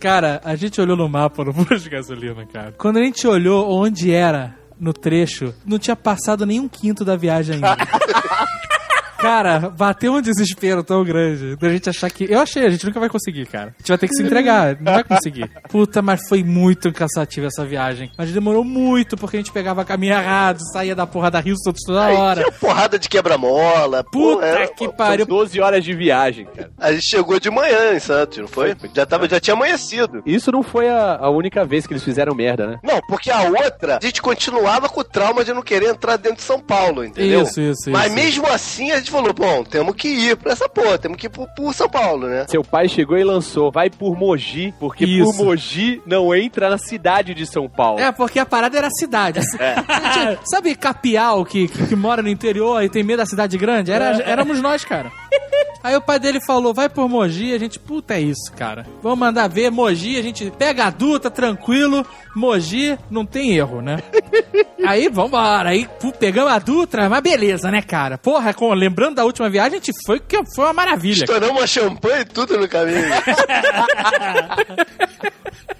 Cara, 0.00 0.40
a 0.42 0.56
gente 0.56 0.80
olhou 0.80 0.96
no 0.96 1.08
mapa 1.08 1.44
no 1.44 1.52
posto 1.52 1.78
de 1.78 1.90
gasolina, 1.90 2.46
cara. 2.46 2.72
Quando 2.78 2.98
a 2.98 3.02
gente 3.02 3.26
olhou 3.26 3.70
onde 3.70 4.12
era 4.12 4.54
no 4.78 4.92
trecho, 4.92 5.54
não 5.64 5.78
tinha 5.78 5.96
passado 5.96 6.44
nem 6.44 6.60
um 6.60 6.68
quinto 6.68 7.04
da 7.04 7.16
viagem 7.16 7.56
ainda. 7.56 7.76
Cara, 9.18 9.70
bateu 9.70 10.12
um 10.14 10.20
desespero 10.20 10.82
tão 10.84 11.04
grande 11.04 11.56
da 11.56 11.68
gente 11.70 11.88
achar 11.88 12.10
que. 12.10 12.24
Eu 12.30 12.40
achei, 12.40 12.64
a 12.64 12.70
gente 12.70 12.84
nunca 12.86 13.00
vai 13.00 13.08
conseguir, 13.08 13.46
cara. 13.46 13.74
A 13.76 13.78
gente 13.78 13.88
vai 13.88 13.98
ter 13.98 14.08
que 14.08 14.14
se 14.14 14.22
entregar, 14.22 14.76
não 14.80 14.92
vai 14.92 15.04
conseguir. 15.04 15.50
Puta, 15.68 16.02
mas 16.02 16.26
foi 16.28 16.42
muito 16.44 16.92
cansativo 16.92 17.46
essa 17.46 17.64
viagem. 17.64 18.10
Mas 18.16 18.30
demorou 18.30 18.64
muito 18.64 19.16
porque 19.16 19.36
a 19.36 19.40
gente 19.40 19.52
pegava 19.52 19.84
caminho 19.84 20.14
errado, 20.14 20.60
saía 20.72 20.94
da 20.94 21.06
porra 21.06 21.30
da 21.30 21.40
Rio 21.40 21.56
Santos 21.62 21.82
toda 21.84 22.04
Aí 22.06 22.14
hora. 22.16 22.40
tinha 22.42 22.52
porrada 22.52 22.98
de 22.98 23.08
quebra-mola. 23.08 24.04
Puta 24.04 24.44
é, 24.46 24.66
que 24.66 24.88
pariu. 24.88 25.26
12 25.26 25.60
horas 25.60 25.82
de 25.84 25.94
viagem, 25.94 26.46
cara. 26.46 26.70
A 26.78 26.92
gente 26.92 27.04
chegou 27.08 27.40
de 27.40 27.50
manhã 27.50 27.94
em 27.94 28.00
Santos, 28.00 28.38
não 28.38 28.48
foi? 28.48 28.76
Já, 28.94 29.06
tava, 29.06 29.28
já 29.28 29.40
tinha 29.40 29.54
amanhecido. 29.54 30.22
Isso 30.26 30.52
não 30.52 30.62
foi 30.62 30.88
a, 30.88 31.16
a 31.16 31.30
única 31.30 31.64
vez 31.64 31.86
que 31.86 31.92
eles 31.92 32.04
fizeram 32.04 32.34
merda, 32.34 32.66
né? 32.66 32.78
Não, 32.82 33.00
porque 33.08 33.30
a 33.30 33.42
outra, 33.42 33.98
a 34.00 34.04
gente 34.04 34.20
continuava 34.22 34.88
com 34.88 35.00
o 35.00 35.04
trauma 35.04 35.44
de 35.44 35.52
não 35.52 35.62
querer 35.62 35.88
entrar 35.88 36.16
dentro 36.16 36.38
de 36.38 36.42
São 36.42 36.60
Paulo, 36.60 37.04
entendeu? 37.04 37.42
Isso, 37.42 37.60
isso, 37.60 37.90
Mas 37.90 38.06
isso. 38.06 38.14
mesmo 38.14 38.46
assim 38.46 38.90
a 38.92 39.00
gente 39.06 39.10
falou, 39.10 39.32
bom, 39.32 39.62
temos 39.62 39.94
que 39.94 40.08
ir 40.08 40.36
pra 40.36 40.52
essa 40.52 40.68
porra, 40.68 40.98
temos 40.98 41.16
que 41.16 41.26
ir 41.26 41.30
pro, 41.30 41.46
pro 41.54 41.72
São 41.72 41.88
Paulo, 41.88 42.26
né? 42.26 42.44
Seu 42.48 42.64
pai 42.64 42.88
chegou 42.88 43.16
e 43.16 43.22
lançou, 43.22 43.70
vai 43.70 43.88
por 43.88 44.18
Mogi, 44.18 44.74
porque 44.80 45.04
Isso. 45.04 45.32
por 45.36 45.44
Mogi 45.44 46.02
não 46.04 46.34
entra 46.34 46.68
na 46.68 46.76
cidade 46.78 47.32
de 47.32 47.46
São 47.46 47.68
Paulo. 47.68 48.00
É, 48.00 48.10
porque 48.10 48.40
a 48.40 48.46
parada 48.46 48.76
era 48.76 48.88
a 48.88 48.90
cidade. 48.90 49.40
Gente, 49.46 50.40
Sabe 50.44 50.74
Capial, 50.74 51.44
que, 51.44 51.68
que, 51.68 51.86
que 51.86 51.96
mora 51.96 52.20
no 52.20 52.28
interior 52.28 52.82
e 52.82 52.88
tem 52.88 53.04
medo 53.04 53.18
da 53.18 53.26
cidade 53.26 53.56
grande? 53.56 53.92
Era, 53.92 54.20
éramos 54.22 54.60
nós, 54.60 54.84
cara. 54.84 55.10
Aí 55.86 55.94
o 55.94 56.00
pai 56.00 56.18
dele 56.18 56.40
falou, 56.40 56.74
vai 56.74 56.88
por 56.88 57.08
Mogi, 57.08 57.54
a 57.54 57.58
gente, 57.58 57.78
puta, 57.78 58.14
é 58.14 58.20
isso, 58.20 58.52
cara. 58.56 58.84
Vamos 59.00 59.20
mandar 59.20 59.46
ver, 59.48 59.70
Mogi, 59.70 60.18
a 60.18 60.22
gente 60.22 60.50
pega 60.58 60.86
a 60.86 60.90
Duta, 60.90 61.30
tranquilo, 61.30 62.04
Mogi, 62.34 62.98
não 63.08 63.24
tem 63.24 63.56
erro, 63.56 63.80
né? 63.80 63.98
Aí, 64.84 65.08
vambora, 65.08 65.70
aí 65.70 65.88
pegamos 66.18 66.52
a 66.52 66.58
Dutra, 66.58 67.08
mas 67.08 67.20
beleza, 67.20 67.70
né, 67.70 67.82
cara? 67.82 68.18
Porra, 68.18 68.52
com- 68.52 68.72
lembrando 68.74 69.14
da 69.16 69.24
última 69.24 69.48
viagem, 69.48 69.78
a 69.78 69.82
gente 69.82 69.92
foi, 70.04 70.18
que 70.20 70.36
foi 70.54 70.64
uma 70.64 70.72
maravilha. 70.72 71.24
Estouramos 71.24 71.56
uma 71.60 71.66
champanhe 71.66 72.22
e 72.22 72.24
tudo 72.24 72.58
no 72.58 72.68
caminho. 72.68 73.02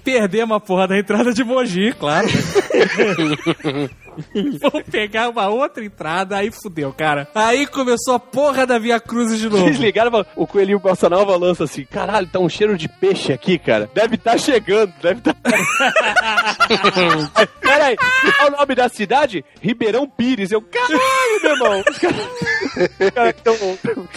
Perdemos 0.03 0.55
a 0.55 0.59
porra 0.59 0.87
da 0.87 0.97
entrada 0.97 1.33
de 1.33 1.43
Mogi, 1.43 1.93
claro. 1.93 2.27
Vamos 4.59 4.83
pegar 4.89 5.29
uma 5.29 5.47
outra 5.47 5.83
entrada, 5.85 6.37
aí 6.37 6.49
fudeu, 6.49 6.91
cara. 6.91 7.27
Aí 7.35 7.67
começou 7.67 8.15
a 8.15 8.19
porra 8.19 8.65
da 8.65 8.79
Via 8.79 8.99
Cruzes 8.99 9.37
de 9.39 9.47
novo. 9.49 9.65
Ligaram, 9.97 10.25
o 10.35 10.45
coelhinho 10.47 10.79
Bolsonaro 10.79 11.35
lança 11.37 11.63
assim: 11.63 11.85
caralho, 11.85 12.27
tá 12.27 12.39
um 12.39 12.49
cheiro 12.49 12.77
de 12.77 12.87
peixe 12.87 13.33
aqui, 13.33 13.57
cara. 13.57 13.89
Deve 13.93 14.15
estar 14.15 14.37
chegando, 14.37 14.93
deve 15.01 15.19
estar. 15.19 15.35
Peraí, 17.61 17.95
qual 17.97 18.47
é 18.47 18.51
o 18.51 18.57
nome 18.57 18.75
da 18.75 18.89
cidade? 18.89 19.43
Ribeirão 19.61 20.07
Pires. 20.07 20.51
Eu, 20.51 20.61
caralho, 20.61 21.41
meu 21.43 21.51
irmão. 21.51 21.83
Os 21.89 21.97
caras 21.97 22.17
cara 23.13 23.33
tão, 23.33 23.55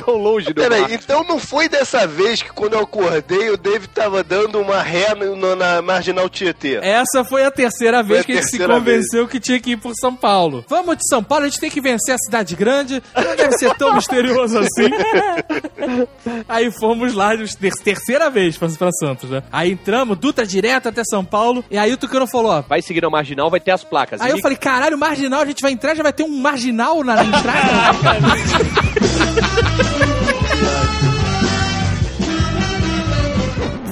tão 0.05 0.15
longe 0.17 0.53
do. 0.53 0.61
Peraí, 0.61 0.95
então 0.95 1.25
não 1.25 1.39
foi 1.39 1.69
dessa 1.69 2.07
vez 2.07 2.43
que 2.43 2.51
quando 2.53 2.75
eu 2.75 2.81
acordei 2.81 3.51
o 3.51 3.57
David 3.57 3.89
tava 3.89 4.23
dando 4.23 4.61
uma 4.61 4.83
ré 4.83 5.15
no- 5.15 5.57
na 5.57 5.83
Marginal 5.83 6.29
Tietê. 6.29 6.79
Essa 6.83 7.25
foi 7.25 7.45
a 7.45 7.51
terceira 7.51 8.03
vez 8.03 8.21
a 8.21 8.25
que 8.25 8.33
a 8.33 8.37
gente 8.37 8.51
se 8.51 8.59
convenceu 8.59 9.29
que 9.29 9.41
tinha 9.41 9.59
que 9.61 9.73
ir 9.73 9.77
por 9.77 9.93
São 9.95 10.15
Paulo. 10.15 10.65
Vamos 10.69 10.97
de 10.97 11.07
São 11.09 11.23
Paulo, 11.23 11.45
a 11.45 11.49
gente 11.49 11.61
tem 11.61 11.71
que 11.71 11.81
vencer 11.81 12.15
a 12.15 12.19
cidade 12.19 12.55
grande. 12.55 13.03
Não 13.15 13.37
deve 13.37 13.53
ser 13.59 13.75
tão 13.75 13.95
misterioso 13.95 14.59
assim. 14.59 14.91
Aí 16.49 16.71
fomos 16.71 17.15
lá, 17.15 17.37
ter- 17.37 17.73
terceira 17.83 18.29
vez 18.31 18.57
pra, 18.59 18.69
Santos, 18.93 19.31
né? 19.31 19.43
Aí 19.53 19.73
entramos, 19.73 20.19
Dutra 20.19 20.47
direto 20.47 20.89
até 20.89 21.03
São 21.05 21.25
Paulo. 21.25 21.65
E 21.71 21.77
aí 21.79 21.93
o 21.93 21.97
Tucano 21.97 22.27
falou, 22.27 22.53
ó, 22.53 22.63
Vai 22.63 22.83
seguir 22.83 23.05
a 23.05 23.11
marginal, 23.11 23.51
vai 23.51 23.61
ter 23.61 23.71
as 23.73 23.83
placas. 23.85 24.21
Aí 24.21 24.31
eu 24.31 24.39
E- 24.39 24.43
falei, 24.43 24.57
caralho, 24.57 24.97
marginal, 24.99 25.43
a 25.43 25.47
gente 25.47 25.61
vai 25.63 25.73
entrar, 25.73 25.95
já 25.95 26.03
vai 26.03 26.13
ter 26.13 26.23
um 26.25 26.39
marginal 26.41 27.03
na, 27.05 27.17
na 27.17 27.25
entrada. 27.25 27.61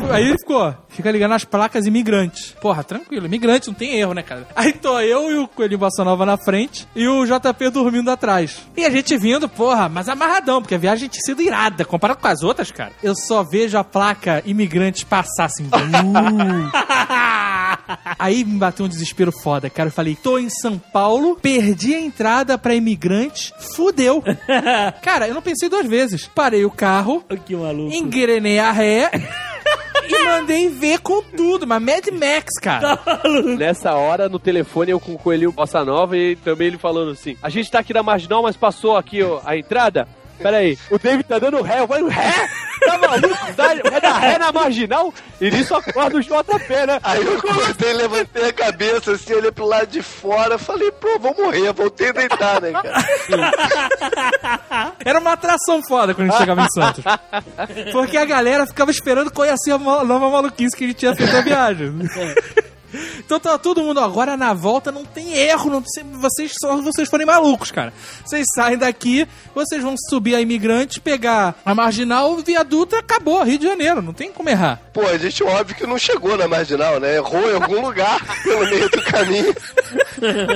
Aí 0.10 0.24
ele 0.24 0.38
ficou, 0.38 0.74
fica 0.98 1.12
ligando 1.12 1.32
as 1.34 1.44
placas 1.44 1.86
imigrantes. 1.86 2.56
Porra, 2.60 2.82
tranquilo, 2.82 3.26
imigrante, 3.26 3.68
não 3.68 3.74
tem 3.74 3.94
erro, 4.00 4.12
né, 4.14 4.22
cara? 4.22 4.48
Aí 4.56 4.72
tô 4.72 4.98
eu 4.98 5.30
e 5.30 5.34
o 5.38 5.46
Coelhinho 5.46 5.78
Bossa 5.78 6.04
Nova 6.04 6.26
na 6.26 6.36
frente 6.36 6.88
e 6.94 7.06
o 7.06 7.24
JP 7.24 7.70
dormindo 7.70 8.10
atrás. 8.10 8.58
E 8.76 8.84
a 8.84 8.90
gente 8.90 9.16
vindo, 9.16 9.48
porra, 9.48 9.88
mas 9.88 10.08
amarradão, 10.08 10.60
porque 10.60 10.74
a 10.74 10.78
viagem 10.78 11.08
tinha 11.08 11.22
sido 11.22 11.40
irada, 11.40 11.84
comparado 11.84 12.20
com 12.20 12.26
as 12.26 12.42
outras, 12.42 12.72
cara. 12.72 12.90
Eu 13.00 13.14
só 13.14 13.44
vejo 13.44 13.78
a 13.78 13.84
placa 13.84 14.42
imigrantes 14.44 15.04
passar 15.04 15.44
assim. 15.44 15.66
uh. 15.70 16.68
Aí 18.18 18.44
me 18.44 18.58
bateu 18.58 18.84
um 18.86 18.88
desespero 18.88 19.30
foda, 19.30 19.70
cara. 19.70 19.88
Eu 19.88 19.92
falei, 19.92 20.16
tô 20.20 20.36
em 20.36 20.50
São 20.50 20.78
Paulo, 20.78 21.36
perdi 21.40 21.94
a 21.94 22.00
entrada 22.00 22.58
pra 22.58 22.74
imigrantes, 22.74 23.52
fudeu. 23.76 24.20
cara, 25.00 25.28
eu 25.28 25.34
não 25.34 25.42
pensei 25.42 25.68
duas 25.68 25.86
vezes. 25.86 26.26
Parei 26.34 26.64
o 26.64 26.70
carro, 26.70 27.24
Que 27.46 27.54
maluco. 27.54 27.94
engrenei 27.94 28.58
a 28.58 28.72
ré 28.72 29.10
e 30.08 30.24
mandei 30.24 30.68
ver 30.70 30.87
com 30.96 31.22
tudo, 31.22 31.66
mas 31.66 31.82
Mad 31.82 32.06
Max, 32.12 32.54
cara. 32.62 32.98
Nessa 33.58 33.94
hora, 33.94 34.28
no 34.28 34.38
telefone, 34.38 34.92
eu 34.92 35.00
com 35.00 35.14
o 35.14 35.18
coelhinho 35.18 35.52
Bossa 35.52 35.84
Nova 35.84 36.16
e 36.16 36.36
também 36.36 36.68
ele 36.68 36.78
falando 36.78 37.10
assim: 37.10 37.36
A 37.42 37.50
gente 37.50 37.70
tá 37.70 37.80
aqui 37.80 37.92
na 37.92 38.02
marginal, 38.02 38.42
mas 38.42 38.56
passou 38.56 38.96
aqui 38.96 39.22
ó, 39.22 39.40
a 39.44 39.56
entrada. 39.56 40.06
Pera 40.42 40.58
aí, 40.58 40.78
o 40.90 40.98
David 40.98 41.24
tá 41.24 41.38
dando 41.38 41.60
ré. 41.62 41.80
Eu 41.80 41.88
falei, 41.88 42.08
ré? 42.08 42.32
Tá 42.86 42.98
maluco? 42.98 43.52
Dá- 43.56 43.90
Vai 43.90 44.00
dar 44.00 44.18
ré 44.18 44.38
na 44.38 44.52
marginal? 44.52 45.12
E 45.40 45.50
nisso 45.50 45.74
acorda 45.74 46.16
o 46.16 46.20
JP, 46.20 46.86
né? 46.86 47.00
Aí 47.02 47.24
eu 47.24 47.36
acordei, 47.38 47.92
levantei 47.92 48.48
a 48.48 48.52
cabeça 48.52 49.12
assim, 49.12 49.34
olhei 49.34 49.50
pro 49.50 49.66
lado 49.66 49.86
de 49.88 50.00
fora, 50.02 50.56
falei, 50.58 50.90
pô, 50.92 51.18
vou 51.18 51.34
morrer, 51.34 51.72
voltei 51.72 52.10
a 52.10 52.12
deitar, 52.12 52.60
né, 52.62 52.72
cara? 52.72 53.04
Era 55.04 55.18
uma 55.18 55.32
atração 55.32 55.82
foda 55.82 56.14
quando 56.14 56.28
a 56.28 56.30
gente 56.30 56.40
chegava 56.40 56.62
em 56.62 56.68
Santos. 56.70 57.04
Porque 57.92 58.16
a 58.16 58.24
galera 58.24 58.66
ficava 58.66 58.90
esperando 58.90 59.30
qual 59.32 59.46
ia 59.46 59.56
ser 59.56 59.72
a 59.72 59.78
nova 59.78 60.30
maluquice 60.30 60.76
que 60.76 60.84
a 60.84 60.86
gente 60.88 60.96
tinha 60.98 61.14
feito 61.16 61.36
a 61.36 61.40
viagem. 61.40 61.92
Então 63.18 63.38
tá 63.38 63.58
todo 63.58 63.82
mundo 63.82 64.00
agora 64.00 64.36
na 64.36 64.52
volta, 64.54 64.90
não 64.90 65.04
tem 65.04 65.34
erro, 65.34 65.70
não 65.70 65.82
se 65.84 66.02
vocês 66.02 66.52
só 66.60 66.80
vocês 66.80 67.08
forem 67.08 67.26
malucos, 67.26 67.70
cara. 67.70 67.92
Vocês 68.24 68.46
saem 68.54 68.78
daqui, 68.78 69.26
vocês 69.54 69.82
vão 69.82 69.94
subir 70.08 70.34
a 70.34 70.40
imigrante, 70.40 71.00
pegar 71.00 71.54
a 71.64 71.74
marginal, 71.74 72.36
viaduto, 72.36 72.96
acabou, 72.96 73.42
Rio 73.42 73.58
de 73.58 73.66
Janeiro, 73.66 74.02
não 74.02 74.12
tem 74.12 74.32
como 74.32 74.48
errar. 74.48 74.80
Pô, 74.92 75.02
a 75.06 75.18
gente 75.18 75.42
óbvio 75.42 75.76
que 75.76 75.86
não 75.86 75.98
chegou 75.98 76.36
na 76.36 76.48
Marginal, 76.48 76.98
né? 76.98 77.16
Errou 77.16 77.50
em 77.50 77.54
algum 77.54 77.80
lugar 77.80 78.20
pelo 78.42 78.64
meio 78.66 78.88
do 78.88 79.02
caminho. 79.02 79.54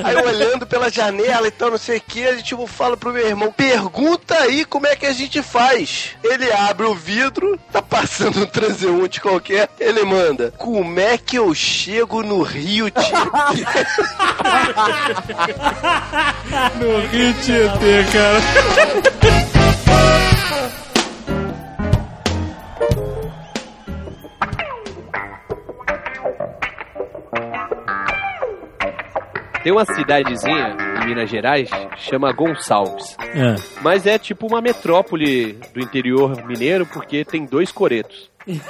Aí 0.05 0.17
olhando 0.17 0.67
pela 0.67 0.91
janela 0.91 1.47
e 1.47 1.51
tal, 1.51 1.71
não 1.71 1.79
sei 1.79 1.99
o 1.99 2.01
que, 2.01 2.27
a 2.27 2.33
gente 2.33 2.45
tipo, 2.45 2.67
fala 2.67 2.97
pro 2.97 3.13
meu 3.13 3.27
irmão, 3.27 3.53
pergunta 3.53 4.35
aí 4.37 4.65
como 4.65 4.87
é 4.87 4.97
que 4.97 5.07
a 5.07 5.13
gente 5.13 5.43
faz. 5.43 6.11
Ele 6.23 6.51
abre 6.53 6.87
o 6.87 6.95
vidro, 6.95 7.59
tá 7.71 7.81
passando 7.81 8.43
um 8.43 8.47
transeunte 8.47 9.21
qualquer, 9.21 9.69
ele 9.79 10.05
manda, 10.05 10.53
como 10.57 10.99
é 10.99 11.17
que 11.17 11.37
eu 11.37 11.55
chego 11.55 12.22
no 12.23 12.43
Rio 12.43 12.91
Tietê? 12.91 13.13
No 16.79 17.01
Rio 17.09 17.35
Tietê, 17.35 18.05
cara. 18.13 18.41
Tem 29.63 29.71
uma 29.71 29.85
cidadezinha 29.85 30.77
em 31.03 31.07
Minas 31.07 31.31
Gerais, 31.31 31.71
chama 31.97 32.33
Gonçalves. 32.33 33.17
É. 33.21 33.55
Mas 33.81 34.07
é 34.07 34.19
tipo 34.19 34.47
uma 34.49 34.61
metrópole 34.61 35.53
do 35.73 35.81
interior 35.81 36.45
mineiro, 36.45 36.85
porque 36.85 37.25
tem 37.25 37.45
dois 37.45 37.71
coretos. 37.71 38.29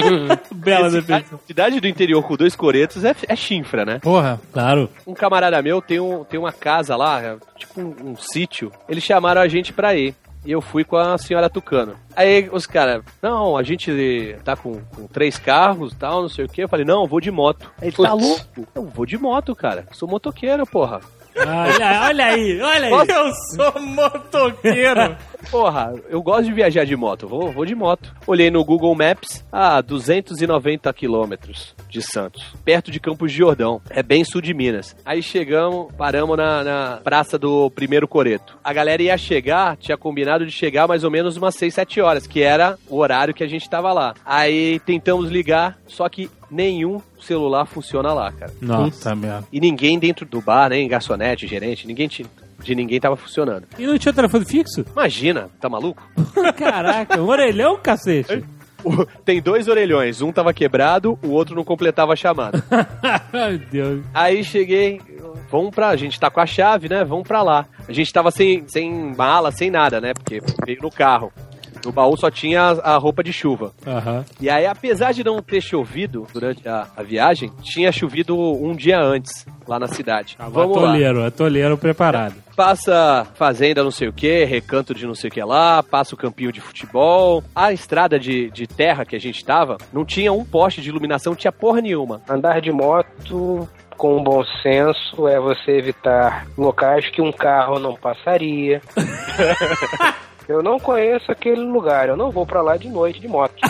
Bela 0.54 0.90
Cidade, 0.90 1.06
definição. 1.06 1.40
cidade 1.46 1.80
do 1.80 1.88
interior 1.88 2.22
com 2.22 2.36
dois 2.36 2.54
coretos 2.56 3.04
é, 3.04 3.14
é 3.28 3.36
chinfra, 3.36 3.84
né? 3.84 3.98
Porra. 4.00 4.40
Claro. 4.52 4.90
Um 5.06 5.14
camarada 5.14 5.60
meu 5.62 5.80
tem, 5.80 6.00
um, 6.00 6.24
tem 6.24 6.38
uma 6.38 6.52
casa 6.52 6.96
lá, 6.96 7.20
é 7.22 7.36
tipo 7.56 7.80
um, 7.80 8.10
um 8.10 8.16
sítio. 8.16 8.70
Eles 8.88 9.04
chamaram 9.04 9.40
a 9.40 9.48
gente 9.48 9.72
pra 9.72 9.94
ir. 9.94 10.14
E 10.44 10.52
eu 10.52 10.60
fui 10.60 10.84
com 10.84 10.96
a 10.96 11.18
senhora 11.18 11.50
Tucano. 11.50 11.96
Aí 12.14 12.48
os 12.52 12.66
caras, 12.66 13.02
não, 13.20 13.56
a 13.56 13.64
gente 13.64 14.36
tá 14.44 14.54
com, 14.54 14.80
com 14.94 15.08
três 15.08 15.38
carros 15.38 15.92
e 15.92 15.96
tal, 15.96 16.22
não 16.22 16.28
sei 16.28 16.44
o 16.44 16.48
que. 16.48 16.62
Eu 16.62 16.68
falei, 16.68 16.86
não, 16.86 17.02
eu 17.02 17.08
vou 17.08 17.20
de 17.20 17.32
moto. 17.32 17.68
Aí 17.82 17.88
ele, 17.88 17.96
tá 17.96 18.12
louco? 18.12 18.66
Eu 18.72 18.84
vou 18.84 19.04
de 19.04 19.18
moto, 19.18 19.56
cara. 19.56 19.86
Sou 19.90 20.08
motoqueiro, 20.08 20.64
porra. 20.64 21.00
Olha, 21.36 22.00
olha 22.04 22.24
aí, 22.26 22.60
olha 22.62 22.86
aí. 22.86 23.08
Eu 23.08 23.32
sou 23.54 23.82
motoqueiro. 23.82 25.16
Porra, 25.50 25.92
eu 26.08 26.22
gosto 26.22 26.44
de 26.44 26.52
viajar 26.52 26.84
de 26.84 26.96
moto, 26.96 27.28
vou, 27.28 27.52
vou 27.52 27.64
de 27.64 27.74
moto. 27.74 28.14
Olhei 28.26 28.50
no 28.50 28.64
Google 28.64 28.94
Maps, 28.94 29.44
ah, 29.52 29.80
290 29.80 30.92
quilômetros 30.92 31.74
de 31.88 32.02
Santos, 32.02 32.54
perto 32.64 32.90
de 32.90 32.98
Campos 33.00 33.30
de 33.32 33.38
Jordão, 33.38 33.80
é 33.90 34.02
bem 34.02 34.24
sul 34.24 34.40
de 34.40 34.52
Minas. 34.52 34.96
Aí 35.04 35.22
chegamos, 35.22 35.92
paramos 35.96 36.36
na, 36.36 36.62
na 36.64 37.00
praça 37.02 37.38
do 37.38 37.70
Primeiro 37.70 38.06
Coreto. 38.08 38.58
A 38.62 38.72
galera 38.72 39.02
ia 39.02 39.16
chegar, 39.16 39.76
tinha 39.76 39.96
combinado 39.96 40.44
de 40.44 40.52
chegar 40.52 40.86
mais 40.88 41.04
ou 41.04 41.10
menos 41.10 41.36
umas 41.36 41.54
6, 41.54 41.72
7 41.74 42.00
horas, 42.00 42.26
que 42.26 42.42
era 42.42 42.76
o 42.88 42.98
horário 42.98 43.34
que 43.34 43.44
a 43.44 43.48
gente 43.48 43.68
tava 43.70 43.92
lá. 43.92 44.14
Aí 44.24 44.78
tentamos 44.80 45.30
ligar, 45.30 45.78
só 45.86 46.08
que 46.08 46.30
nenhum 46.50 47.00
celular 47.20 47.66
funciona 47.66 48.12
lá, 48.12 48.30
cara. 48.32 48.52
Nossa. 48.60 49.14
Merda. 49.14 49.46
E 49.52 49.60
ninguém 49.60 49.98
dentro 49.98 50.24
do 50.26 50.40
bar, 50.40 50.70
nem 50.70 50.86
garçonete, 50.88 51.46
gerente, 51.46 51.86
ninguém 51.86 52.08
tinha- 52.08 52.28
de 52.66 52.74
ninguém 52.74 53.00
tava 53.00 53.16
funcionando. 53.16 53.64
E 53.78 53.86
não 53.86 53.96
tinha 53.96 54.12
telefone 54.12 54.44
fixo? 54.44 54.84
Imagina, 54.92 55.48
tá 55.60 55.68
maluco? 55.68 56.02
Caraca, 56.58 57.20
um 57.20 57.28
orelhão, 57.28 57.78
cacete. 57.78 58.44
Tem 59.24 59.40
dois 59.40 59.68
orelhões, 59.68 60.20
um 60.20 60.30
tava 60.30 60.52
quebrado, 60.52 61.18
o 61.22 61.30
outro 61.30 61.56
não 61.56 61.64
completava 61.64 62.12
a 62.12 62.16
chamada. 62.16 62.62
Ai, 63.32 63.58
Deus. 63.58 64.04
Aí 64.12 64.44
cheguei, 64.44 65.00
vamos 65.50 65.74
pra. 65.74 65.88
A 65.88 65.96
gente 65.96 66.20
tá 66.20 66.30
com 66.30 66.40
a 66.40 66.46
chave, 66.46 66.88
né? 66.88 67.04
Vamos 67.04 67.26
pra 67.26 67.42
lá. 67.42 67.66
A 67.88 67.92
gente 67.92 68.12
tava 68.12 68.30
sem, 68.30 68.66
sem 68.68 69.14
mala, 69.16 69.50
sem 69.50 69.70
nada, 69.70 70.00
né? 70.00 70.12
Porque 70.14 70.40
veio 70.64 70.82
no 70.82 70.90
carro. 70.90 71.32
No 71.86 71.92
baú 71.92 72.16
só 72.16 72.28
tinha 72.32 72.62
a, 72.82 72.94
a 72.94 72.96
roupa 72.96 73.22
de 73.22 73.32
chuva. 73.32 73.72
Aham. 73.86 74.24
E 74.40 74.50
aí, 74.50 74.66
apesar 74.66 75.12
de 75.12 75.22
não 75.22 75.40
ter 75.40 75.60
chovido 75.60 76.26
durante 76.32 76.68
a, 76.68 76.88
a 76.96 77.02
viagem, 77.04 77.52
tinha 77.62 77.92
chovido 77.92 78.36
um 78.36 78.74
dia 78.74 79.00
antes, 79.00 79.46
lá 79.68 79.78
na 79.78 79.86
cidade. 79.86 80.36
Vamos 80.50 80.76
lá. 80.76 80.88
Atoleiro, 80.88 81.24
atoleiro 81.24 81.78
preparado. 81.78 82.34
Passa 82.56 83.24
fazenda 83.34 83.84
não 83.84 83.92
sei 83.92 84.08
o 84.08 84.12
que, 84.12 84.44
recanto 84.44 84.92
de 84.94 85.06
não 85.06 85.14
sei 85.14 85.28
o 85.28 85.32
que 85.32 85.44
lá, 85.44 85.80
passa 85.80 86.16
o 86.16 86.18
campinho 86.18 86.50
de 86.50 86.60
futebol. 86.60 87.44
A 87.54 87.72
estrada 87.72 88.18
de, 88.18 88.50
de 88.50 88.66
terra 88.66 89.04
que 89.04 89.14
a 89.14 89.20
gente 89.20 89.44
tava, 89.44 89.78
não 89.92 90.04
tinha 90.04 90.32
um 90.32 90.44
poste 90.44 90.80
de 90.80 90.88
iluminação, 90.88 91.34
não 91.34 91.38
tinha 91.38 91.52
porra 91.52 91.80
nenhuma. 91.80 92.20
Andar 92.28 92.60
de 92.60 92.72
moto 92.72 93.68
com 93.96 94.22
bom 94.24 94.42
senso 94.62 95.28
é 95.28 95.38
você 95.38 95.70
evitar 95.70 96.48
locais 96.58 97.08
que 97.10 97.22
um 97.22 97.30
carro 97.30 97.78
não 97.78 97.94
passaria. 97.94 98.80
eu 100.48 100.62
não 100.62 100.78
conheço 100.78 101.30
aquele 101.30 101.62
lugar, 101.62 102.08
eu 102.08 102.16
não 102.16 102.30
vou 102.30 102.46
pra 102.46 102.62
lá 102.62 102.76
de 102.76 102.88
noite 102.88 103.20
de 103.20 103.28
moto. 103.28 103.54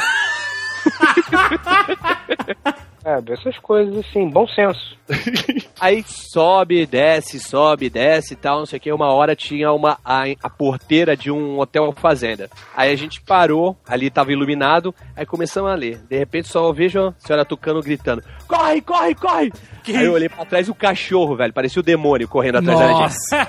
Sabe, 3.03 3.33
essas 3.33 3.57
coisas 3.59 3.97
assim, 3.99 4.29
bom 4.29 4.49
senso. 4.49 4.99
Aí 5.79 6.03
sobe, 6.07 6.87
desce, 6.87 7.39
sobe, 7.39 7.91
desce 7.91 8.33
e 8.33 8.37
tal, 8.37 8.61
não 8.61 8.67
sei 8.67 8.79
o 8.79 8.81
que. 8.81 8.93
Uma 8.93 9.13
hora 9.13 9.37
tinha 9.37 9.71
uma 9.73 9.99
a, 10.05 10.25
a 10.43 10.49
porteira 10.51 11.17
de 11.17 11.31
um 11.31 11.59
hotel 11.59 11.93
fazenda. 11.93 12.49
Aí 12.75 12.91
a 12.91 12.97
gente 12.97 13.21
parou, 13.21 13.77
ali 13.87 14.09
tava 14.09 14.33
iluminado, 14.33 14.95
aí 15.15 15.27
começamos 15.27 15.71
a 15.71 15.75
ler. 15.75 15.99
De 16.09 16.17
repente 16.17 16.49
só 16.49 16.73
vejo 16.73 17.09
a 17.09 17.15
senhora 17.19 17.45
Tucano 17.45 17.83
gritando: 17.83 18.23
Corre, 18.49 18.81
corre, 18.81 19.15
corre! 19.15 19.53
Aí 19.89 20.05
eu 20.05 20.15
olhei 20.15 20.29
pra 20.29 20.45
trás 20.45 20.69
o 20.69 20.75
cachorro, 20.75 21.37
velho, 21.37 21.53
parecia 21.53 21.79
o 21.79 21.85
demônio 21.85 22.27
correndo 22.27 22.57
atrás 22.57 22.79
da 22.79 22.87
gente. 22.89 23.01
Nossa. 23.01 23.49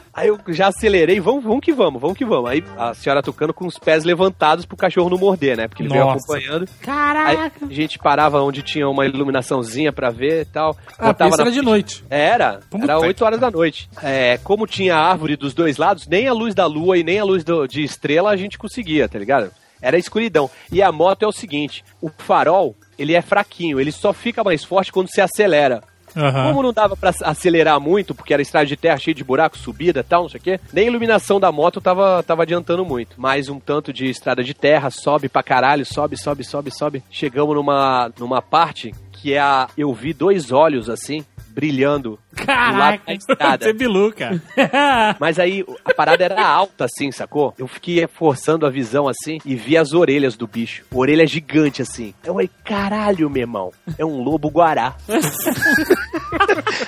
Aí 0.16 0.28
eu 0.28 0.40
já 0.48 0.68
acelerei, 0.68 1.20
vamos, 1.20 1.44
vamos 1.44 1.60
que 1.60 1.74
vamos, 1.74 2.00
vamos 2.00 2.16
que 2.16 2.24
vamos. 2.24 2.48
Aí 2.50 2.64
a 2.78 2.94
senhora 2.94 3.22
Tucano 3.22 3.52
com 3.52 3.66
os 3.66 3.78
pés 3.78 4.02
levantados 4.02 4.64
pro 4.64 4.74
cachorro 4.74 5.10
não 5.10 5.18
morder, 5.18 5.58
né? 5.58 5.68
Porque 5.68 5.82
ele 5.82 5.90
veio 5.90 6.06
Nossa. 6.06 6.24
acompanhando. 6.24 6.66
Caraca. 6.80 7.28
Aí 7.30 7.52
a 7.70 7.72
gente 7.72 7.98
parava 7.98 8.40
onde 8.40 8.62
tinha 8.62 8.88
uma 8.88 9.04
iluminaçãozinha 9.04 9.92
pra 9.92 10.08
ver 10.08 10.40
e 10.40 10.44
tal. 10.46 10.74
Ah, 10.98 11.08
Botava 11.08 11.36
na 11.36 11.50
de 11.50 11.60
noite. 11.66 12.04
era, 12.08 12.60
Puta 12.70 12.84
era 12.84 12.98
que 13.00 13.06
8 13.06 13.24
horas 13.24 13.40
da 13.40 13.50
noite. 13.50 13.88
É, 14.02 14.38
como 14.42 14.66
tinha 14.66 14.96
árvore 14.96 15.36
dos 15.36 15.52
dois 15.54 15.76
lados, 15.76 16.06
nem 16.06 16.26
a 16.26 16.32
luz 16.32 16.54
da 16.54 16.66
lua 16.66 16.96
e 16.96 17.04
nem 17.04 17.18
a 17.18 17.24
luz 17.24 17.44
do- 17.44 17.66
de 17.66 17.82
estrela 17.82 18.30
a 18.30 18.36
gente 18.36 18.56
conseguia, 18.58 19.08
tá 19.08 19.18
ligado? 19.18 19.50
Era 19.82 19.98
escuridão. 19.98 20.50
E 20.72 20.82
a 20.82 20.90
moto 20.90 21.22
é 21.22 21.26
o 21.26 21.32
seguinte: 21.32 21.84
o 22.00 22.08
farol, 22.08 22.74
ele 22.98 23.14
é 23.14 23.20
fraquinho, 23.20 23.78
ele 23.78 23.92
só 23.92 24.12
fica 24.12 24.42
mais 24.42 24.64
forte 24.64 24.90
quando 24.90 25.08
você 25.08 25.20
acelera. 25.20 25.82
Aham. 26.16 26.48
Como 26.48 26.62
não 26.62 26.72
dava 26.72 26.96
pra 26.96 27.12
acelerar 27.24 27.78
muito, 27.78 28.14
porque 28.14 28.32
era 28.32 28.40
estrada 28.40 28.64
de 28.64 28.74
terra 28.74 28.96
cheia 28.96 29.14
de 29.14 29.22
buraco, 29.22 29.58
subida 29.58 30.00
e 30.00 30.02
tal, 30.02 30.22
não 30.22 30.28
sei 30.30 30.40
o 30.40 30.42
quê, 30.42 30.58
nem 30.72 30.84
a 30.86 30.88
iluminação 30.88 31.38
da 31.38 31.52
moto 31.52 31.78
tava, 31.78 32.22
tava 32.22 32.42
adiantando 32.42 32.86
muito. 32.86 33.20
Mais 33.20 33.50
um 33.50 33.60
tanto 33.60 33.92
de 33.92 34.06
estrada 34.06 34.42
de 34.42 34.54
terra, 34.54 34.88
sobe 34.88 35.28
pra 35.28 35.42
caralho, 35.42 35.84
sobe, 35.84 36.16
sobe, 36.16 36.42
sobe, 36.42 36.70
sobe. 36.70 37.02
Chegamos 37.10 37.54
numa, 37.54 38.10
numa 38.18 38.40
parte 38.40 38.94
que 39.12 39.34
é 39.34 39.40
a. 39.40 39.68
Eu 39.76 39.92
vi 39.92 40.14
dois 40.14 40.50
olhos 40.52 40.88
assim, 40.88 41.22
brilhando 41.56 42.18
do 42.30 42.46
lado 42.46 42.46
Caraca. 42.46 43.02
da 43.06 43.14
estrada. 43.14 43.64
Você 43.64 43.70
é 43.70 43.72
bilu, 43.72 44.12
cara. 44.12 44.42
Mas 45.18 45.38
aí 45.38 45.64
a 45.82 45.94
parada 45.94 46.22
era 46.22 46.46
alta 46.46 46.84
assim, 46.84 47.10
sacou? 47.10 47.54
Eu 47.56 47.66
fiquei 47.66 48.06
forçando 48.06 48.66
a 48.66 48.70
visão 48.70 49.08
assim 49.08 49.38
e 49.42 49.54
vi 49.54 49.74
as 49.78 49.94
orelhas 49.94 50.36
do 50.36 50.46
bicho. 50.46 50.84
Orelha 50.92 51.26
gigante 51.26 51.80
assim. 51.80 52.12
Eu 52.22 52.34
falei, 52.34 52.50
caralho, 52.62 53.30
meu 53.30 53.40
irmão. 53.40 53.72
É 53.96 54.04
um 54.04 54.22
lobo 54.22 54.50
guará. 54.50 54.94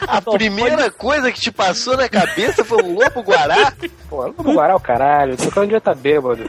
A 0.07 0.21
primeira 0.21 0.91
coisa 0.91 1.31
que 1.33 1.41
te 1.41 1.51
passou 1.51 1.97
na 1.97 2.09
cabeça 2.09 2.65
foi 2.65 2.83
um 2.83 2.95
lobo 2.95 3.23
guará? 3.23 3.73
Pô, 4.09 4.33
guardar 4.33 4.77
o 4.77 4.81
caralho, 4.81 5.37
tô 5.37 5.51
falando 5.51 5.71
de 5.71 5.81
tá 5.81 5.95
bêbado. 5.95 6.49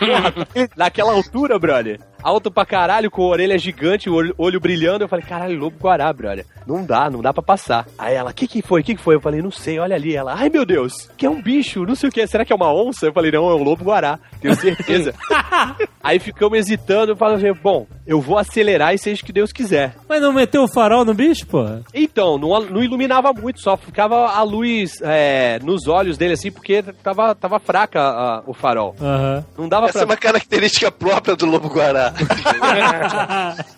Naquela 0.76 1.12
altura, 1.12 1.58
brother. 1.58 2.00
Alto 2.22 2.52
pra 2.52 2.64
caralho, 2.64 3.10
com 3.10 3.22
a 3.22 3.26
orelha 3.26 3.58
gigante, 3.58 4.08
o 4.08 4.14
olho, 4.14 4.34
olho 4.38 4.60
brilhando. 4.60 5.02
Eu 5.02 5.08
falei, 5.08 5.24
caralho, 5.24 5.58
lobo 5.58 5.76
guará, 5.76 6.12
brother. 6.12 6.46
Não 6.64 6.84
dá, 6.84 7.10
não 7.10 7.20
dá 7.20 7.32
pra 7.32 7.42
passar. 7.42 7.86
Aí 7.98 8.14
ela, 8.14 8.30
o 8.30 8.34
que 8.34 8.46
que 8.46 8.62
foi? 8.62 8.80
O 8.80 8.84
que 8.84 8.94
que 8.94 9.02
foi? 9.02 9.16
Eu 9.16 9.20
falei, 9.20 9.42
não 9.42 9.50
sei, 9.50 9.80
olha 9.80 9.96
ali. 9.96 10.14
Ela, 10.14 10.34
ai 10.34 10.48
meu 10.48 10.64
Deus, 10.64 11.10
que 11.16 11.26
é 11.26 11.30
um 11.30 11.42
bicho, 11.42 11.84
não 11.84 11.96
sei 11.96 12.08
o 12.08 12.12
que. 12.12 12.24
Será 12.28 12.44
que 12.44 12.52
é 12.52 12.56
uma 12.56 12.72
onça? 12.72 13.06
Eu 13.06 13.12
falei, 13.12 13.32
não, 13.32 13.50
é 13.50 13.54
um 13.54 13.64
lobo 13.64 13.84
guará, 13.84 14.20
tenho 14.40 14.54
certeza. 14.54 15.12
Aí 16.00 16.20
ficamos 16.20 16.58
hesitando. 16.58 17.12
Eu 17.12 17.16
falei, 17.16 17.52
bom, 17.54 17.88
eu 18.06 18.20
vou 18.20 18.38
acelerar 18.38 18.94
e 18.94 18.98
seja 18.98 19.20
o 19.20 19.24
que 19.24 19.32
Deus 19.32 19.52
quiser. 19.52 19.96
Mas 20.08 20.22
não 20.22 20.32
meteu 20.32 20.62
o 20.62 20.68
farol 20.68 21.04
no 21.04 21.14
bicho, 21.14 21.44
pô? 21.46 21.64
Então, 22.12 22.36
não, 22.36 22.60
não 22.60 22.84
iluminava 22.84 23.32
muito, 23.32 23.58
só 23.58 23.74
ficava 23.74 24.26
a 24.28 24.42
luz 24.42 25.00
é, 25.02 25.58
nos 25.62 25.88
olhos 25.88 26.18
dele 26.18 26.34
assim, 26.34 26.52
porque 26.52 26.82
tava, 27.02 27.34
tava 27.34 27.58
fraca 27.58 28.00
a- 28.02 28.42
o 28.46 28.52
farol. 28.52 28.94
Aham. 29.00 29.42
Não 29.56 29.66
dava 29.66 29.86
Essa 29.86 30.00
é 30.00 30.02
pra 30.02 30.10
uma 30.12 30.16
característica 30.18 30.92
própria 30.92 31.34
do 31.34 31.46
lobo 31.46 31.68
guará. 31.68 32.12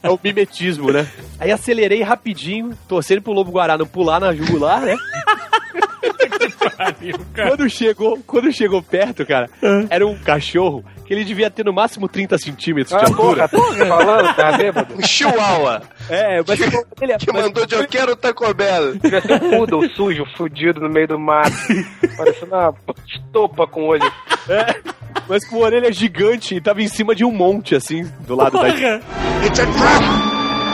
É 0.03 0.11
o 0.11 0.19
mimetismo, 0.23 0.91
né? 0.91 1.07
Aí 1.39 1.53
acelerei 1.53 2.03
rapidinho, 2.03 2.77
torcendo 2.89 3.23
pro 3.23 3.33
Lobo 3.33 3.53
Guará 3.53 3.79
não 3.79 3.87
pular 3.87 4.19
na 4.21 4.35
jugular, 4.35 4.81
né? 4.81 4.97
quando 7.35 7.69
chegou, 7.69 8.19
quando 8.27 8.53
chegou 8.53 8.83
perto, 8.83 9.25
cara, 9.27 9.49
era 9.91 10.07
um 10.07 10.17
cachorro 10.19 10.85
que 11.05 11.13
ele 11.15 11.25
devia 11.25 11.51
ter 11.51 11.65
no 11.65 11.73
máximo 11.73 12.09
30 12.09 12.39
centímetros 12.39 12.97
de 12.99 13.05
Ah, 13.05 13.15
porra, 13.15 13.43
altura. 13.43 13.49
tô 13.49 13.63
falando, 13.87 14.35
tá 14.37 14.53
bêbado? 14.57 14.95
Um 14.95 15.03
chihuahua 15.07 15.83
É, 16.09 16.43
mas 16.47 16.61
ele, 16.61 16.71
que 17.19 17.33
mas- 17.33 17.45
mandou 17.45 17.67
de 17.67 17.75
eu 17.75 17.87
quero 17.87 18.17
Taco 18.17 18.53
Bell. 18.55 18.97
Devia 18.99 19.21
ser 19.21 19.33
um 19.43 19.51
poodle 19.51 19.89
sujo, 19.91 20.25
fudido 20.37 20.81
no 20.81 20.89
meio 20.89 21.09
do 21.09 21.19
mato. 21.19 21.53
Parecendo 22.17 22.55
uma 22.55 22.75
estopa 23.07 23.67
com 23.67 23.85
olho. 23.89 24.11
é, 24.49 24.77
mas 25.29 25.47
com 25.49 25.57
orelha 25.59 25.93
gigante 25.93 26.55
e 26.57 26.61
tava 26.61 26.83
em 26.83 26.89
cima 26.89 27.15
de 27.15 27.25
um 27.25 27.31
monte, 27.33 27.75
assim, 27.75 28.05
do 28.27 28.35
lado 28.35 28.53
da. 28.53 28.61
Porra. 28.61 29.01
It's 29.47 29.61
a 29.61 29.67
trap! 29.67 30.05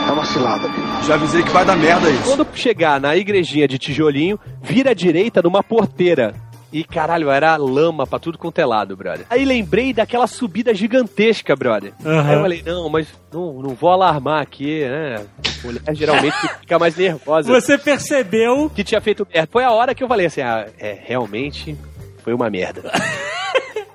É 0.07 0.11
uma 0.13 0.25
cilada. 0.25 0.67
Já 1.05 1.13
avisei 1.13 1.43
que 1.43 1.51
vai 1.51 1.63
dar 1.63 1.77
merda 1.77 2.09
isso. 2.09 2.23
Quando 2.23 2.47
chegar 2.55 2.99
na 2.99 3.15
igrejinha 3.15 3.67
de 3.67 3.77
tijolinho, 3.77 4.39
vira 4.61 4.91
à 4.91 4.93
direita 4.93 5.41
numa 5.41 5.63
porteira. 5.63 6.33
E 6.71 6.83
caralho, 6.83 7.29
era 7.29 7.57
lama 7.57 8.07
pra 8.07 8.17
tudo 8.17 8.37
quanto 8.37 8.59
é 8.59 8.65
lado, 8.65 8.95
brother. 8.95 9.25
Aí 9.29 9.43
lembrei 9.43 9.91
daquela 9.93 10.25
subida 10.25 10.73
gigantesca, 10.73 11.55
brother. 11.55 11.93
Aham. 12.05 12.29
Aí 12.29 12.35
eu 12.35 12.41
falei, 12.41 12.63
não, 12.65 12.89
mas 12.89 13.07
não, 13.31 13.61
não 13.61 13.75
vou 13.75 13.89
alarmar 13.89 14.41
aqui, 14.41 14.85
né? 14.85 15.25
Mulher 15.63 15.81
geralmente 15.93 16.35
fica 16.61 16.79
mais 16.79 16.95
nervosa. 16.95 17.51
Você 17.51 17.77
percebeu 17.77 18.69
Que 18.69 18.83
tinha 18.83 19.01
feito 19.01 19.27
merda. 19.31 19.49
Foi 19.51 19.63
a 19.63 19.71
hora 19.71 19.93
que 19.93 20.03
eu 20.03 20.07
falei 20.07 20.27
assim, 20.27 20.41
ah, 20.41 20.65
é, 20.79 20.97
realmente 21.03 21.77
foi 22.23 22.33
uma 22.33 22.49
merda. 22.49 22.83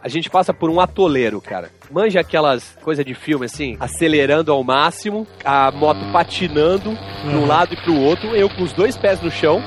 A 0.07 0.09
gente 0.09 0.31
passa 0.31 0.55
por 0.55 0.71
um 0.71 0.79
atoleiro, 0.79 1.41
cara. 1.41 1.69
Manja 1.91 2.21
aquelas 2.21 2.79
coisas 2.81 3.05
de 3.05 3.13
filme, 3.13 3.45
assim, 3.47 3.77
acelerando 3.81 4.53
ao 4.53 4.63
máximo, 4.63 5.27
a 5.45 5.73
moto 5.73 5.99
patinando 6.13 6.97
de 7.25 7.35
um 7.35 7.45
lado 7.45 7.75
e 7.75 7.77
pro 7.77 8.01
outro, 8.01 8.29
eu 8.37 8.49
com 8.49 8.63
os 8.63 8.73
dois 8.73 8.97
pés 8.97 9.21
no 9.21 9.33
chão, 9.33 9.61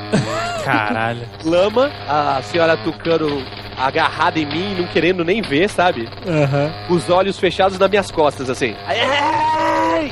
Caralho. 0.64 1.28
lama, 1.44 1.92
a 2.08 2.42
senhora 2.42 2.78
Tucano 2.78 3.44
agarrada 3.80 4.38
em 4.40 4.46
mim, 4.46 4.76
não 4.76 4.88
querendo 4.88 5.24
nem 5.24 5.42
ver, 5.42 5.70
sabe? 5.70 6.10
Aham. 6.28 6.72
Os 6.90 7.10
olhos 7.10 7.40
fechados 7.40 7.80
nas 7.80 7.90
minhas 7.90 8.12
costas, 8.12 8.50
assim. 8.50 8.76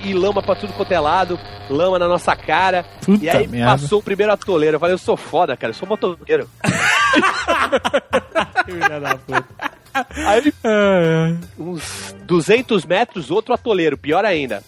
E 0.03 0.13
lama 0.13 0.41
pra 0.41 0.55
tudo 0.55 0.71
quanto 0.73 0.91
é 0.91 0.99
lado, 0.99 1.39
lama 1.69 1.99
na 1.99 2.07
nossa 2.07 2.35
cara. 2.35 2.85
Puta 3.05 3.23
e 3.25 3.29
aí 3.29 3.47
merda. 3.47 3.71
passou 3.71 3.99
o 3.99 4.03
primeiro 4.03 4.31
atoleiro. 4.31 4.75
Eu 4.75 4.79
falei, 4.79 4.93
eu 4.93 4.97
sou 4.99 5.17
foda, 5.17 5.57
cara, 5.57 5.71
eu 5.71 5.75
sou 5.75 5.87
motoqueiro. 5.87 6.47
Filha 8.65 8.99
da 8.99 9.15
puta. 9.17 9.45
Aí, 10.27 10.53
uns 11.57 12.15
200 12.23 12.85
metros, 12.85 13.31
outro 13.31 13.53
atoleiro, 13.53 13.97
pior 13.97 14.23
ainda. 14.23 14.61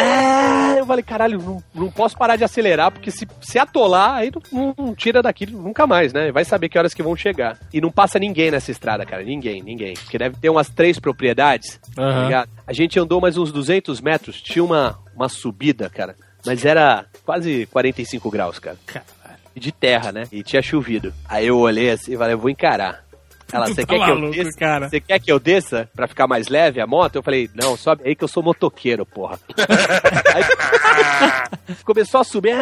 É, 0.00 0.80
eu 0.80 0.86
falei, 0.86 1.02
caralho, 1.02 1.38
não, 1.42 1.62
não 1.74 1.90
posso 1.90 2.16
parar 2.16 2.36
de 2.36 2.44
acelerar, 2.44 2.90
porque 2.90 3.10
se, 3.10 3.26
se 3.40 3.58
atolar, 3.58 4.14
aí 4.14 4.30
não, 4.32 4.42
não- 4.52 4.74
não 4.86 4.94
tira 4.94 5.20
daqui 5.22 5.44
nunca 5.46 5.86
mais, 5.86 6.12
né? 6.12 6.30
Vai 6.32 6.44
saber 6.44 6.68
que 6.68 6.78
horas 6.78 6.94
que 6.94 7.02
vão 7.02 7.16
chegar. 7.16 7.58
E 7.72 7.80
não 7.80 7.90
passa 7.90 8.18
ninguém 8.18 8.50
nessa 8.50 8.70
estrada, 8.70 9.04
cara. 9.04 9.22
Ninguém, 9.22 9.62
ninguém. 9.62 9.94
Porque 9.94 10.18
deve 10.18 10.36
ter 10.36 10.48
umas 10.50 10.68
três 10.68 10.98
propriedades, 10.98 11.80
tá 11.94 12.02
Aham. 12.02 12.24
ligado? 12.24 12.50
A 12.66 12.72
gente 12.72 12.98
andou 12.98 13.20
mais 13.20 13.36
uns 13.36 13.50
200 13.52 14.00
metros, 14.00 14.40
tinha 14.40 14.64
uma, 14.64 14.98
uma 15.14 15.28
subida, 15.28 15.90
cara. 15.90 16.14
Mas 16.46 16.64
era 16.64 17.04
quase 17.24 17.66
45 17.66 18.30
graus, 18.30 18.58
cara. 18.58 18.76
E 19.54 19.60
de 19.60 19.72
terra, 19.72 20.12
né? 20.12 20.22
E 20.30 20.42
tinha 20.42 20.62
chovido. 20.62 21.12
Aí 21.28 21.46
eu 21.48 21.58
olhei 21.58 21.90
assim 21.90 22.12
e 22.12 22.16
falei, 22.16 22.34
eu 22.34 22.38
vou 22.38 22.48
encarar. 22.48 23.02
Ela, 23.52 23.66
você 23.66 23.84
tá 23.84 23.86
quer 23.86 24.04
que 24.04 24.10
eu 24.10 24.14
maluco, 24.16 24.32
desça? 24.32 24.58
cara. 24.58 24.88
Você 24.88 25.00
quer 25.00 25.18
que 25.18 25.32
eu 25.32 25.38
desça 25.38 25.88
pra 25.94 26.06
ficar 26.06 26.26
mais 26.26 26.48
leve 26.48 26.80
a 26.80 26.86
moto? 26.86 27.16
Eu 27.16 27.22
falei, 27.22 27.48
não, 27.54 27.76
sobe 27.76 28.02
aí 28.04 28.14
que 28.14 28.22
eu 28.24 28.28
sou 28.28 28.42
motoqueiro, 28.42 29.06
porra. 29.06 29.38
aí, 30.34 31.76
começou 31.84 32.20
a 32.20 32.24
subir. 32.24 32.54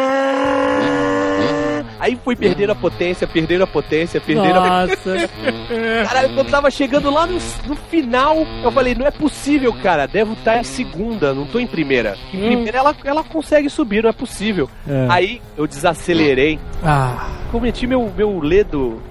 Aí 1.99 2.18
fui 2.22 2.37
perdendo 2.37 2.70
a 2.70 2.74
potência, 2.74 3.26
perdendo 3.26 3.64
a 3.64 3.66
potência, 3.66 4.20
perdendo 4.20 4.59
a 4.59 4.87
Nossa. 4.87 5.28
Caralho, 6.07 6.34
quando 6.34 6.51
tava 6.51 6.70
chegando 6.70 7.11
lá 7.11 7.26
no, 7.26 7.34
no 7.66 7.76
final, 7.91 8.37
eu 8.62 8.70
falei, 8.70 8.95
não 8.95 9.07
é 9.07 9.11
possível, 9.11 9.72
cara. 9.82 10.07
Devo 10.07 10.34
estar 10.34 10.59
em 10.59 10.64
segunda, 10.64 11.34
não 11.34 11.47
tô 11.47 11.59
em 11.59 11.66
primeira. 11.66 12.16
Em 12.32 12.39
primeira 12.49 12.78
ela, 12.78 12.97
ela 13.03 13.24
consegue 13.24 13.68
subir, 13.70 14.03
não 14.03 14.11
é 14.11 14.12
possível. 14.12 14.68
É. 14.87 15.07
Aí 15.09 15.43
eu 15.57 15.66
desacelerei, 15.66 16.59
Ah, 16.82 17.28
cometi 17.51 17.87
meu, 17.87 18.12
meu 18.16 18.39
ledo 18.41 19.03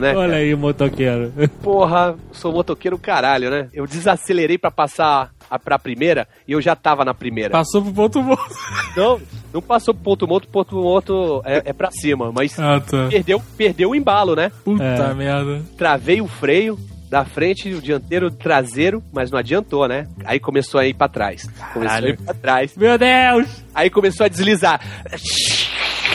né? 0.00 0.14
Olha 0.16 0.36
aí, 0.36 0.54
motoqueiro. 0.54 1.32
Porra, 1.62 2.16
sou 2.32 2.52
motoqueiro 2.52 2.98
caralho, 2.98 3.50
né? 3.50 3.68
Eu 3.72 3.86
desacelerei 3.86 4.58
pra 4.58 4.70
passar 4.70 5.30
a, 5.50 5.58
pra 5.58 5.78
primeira 5.78 6.26
e 6.46 6.52
eu 6.52 6.60
já 6.60 6.74
tava 6.74 7.04
na 7.04 7.14
primeira. 7.14 7.50
Passou 7.50 7.82
pro 7.82 7.92
ponto 7.92 8.22
morto. 8.22 8.54
Não, 8.96 9.20
não 9.54 9.62
passou 9.62 9.94
pro 9.94 10.02
ponto 10.02 10.26
morto, 10.26 10.48
ponto 10.48 10.74
morto 10.76 11.42
é, 11.44 11.62
é 11.66 11.72
pra 11.72 11.90
cima, 11.90 12.32
mas 12.32 12.58
ah 12.58 12.80
tá. 12.80 13.08
perdeu, 13.08 13.42
perdeu 13.56 13.90
o 13.90 13.94
embalo, 13.94 14.34
né? 14.34 14.50
Puta 14.64 14.82
É. 14.82 15.14
merda. 15.14 15.62
Travei 15.76 16.20
o 16.20 16.26
freio 16.26 16.78
da 17.08 17.24
frente, 17.24 17.72
o 17.74 17.82
dianteiro, 17.82 18.28
o 18.28 18.30
traseiro, 18.30 19.02
mas 19.12 19.32
não 19.32 19.38
adiantou, 19.38 19.88
né? 19.88 20.06
Aí 20.24 20.38
começou 20.38 20.78
a 20.78 20.86
ir 20.86 20.94
pra 20.94 21.08
trás. 21.08 21.44
Começou 21.72 22.06
a 22.06 22.08
ir 22.08 22.16
pra 22.16 22.34
trás. 22.34 22.76
Meu 22.76 22.96
Deus! 22.96 23.64
Aí 23.74 23.90
começou 23.90 24.26
a 24.26 24.28
deslizar. 24.28 24.80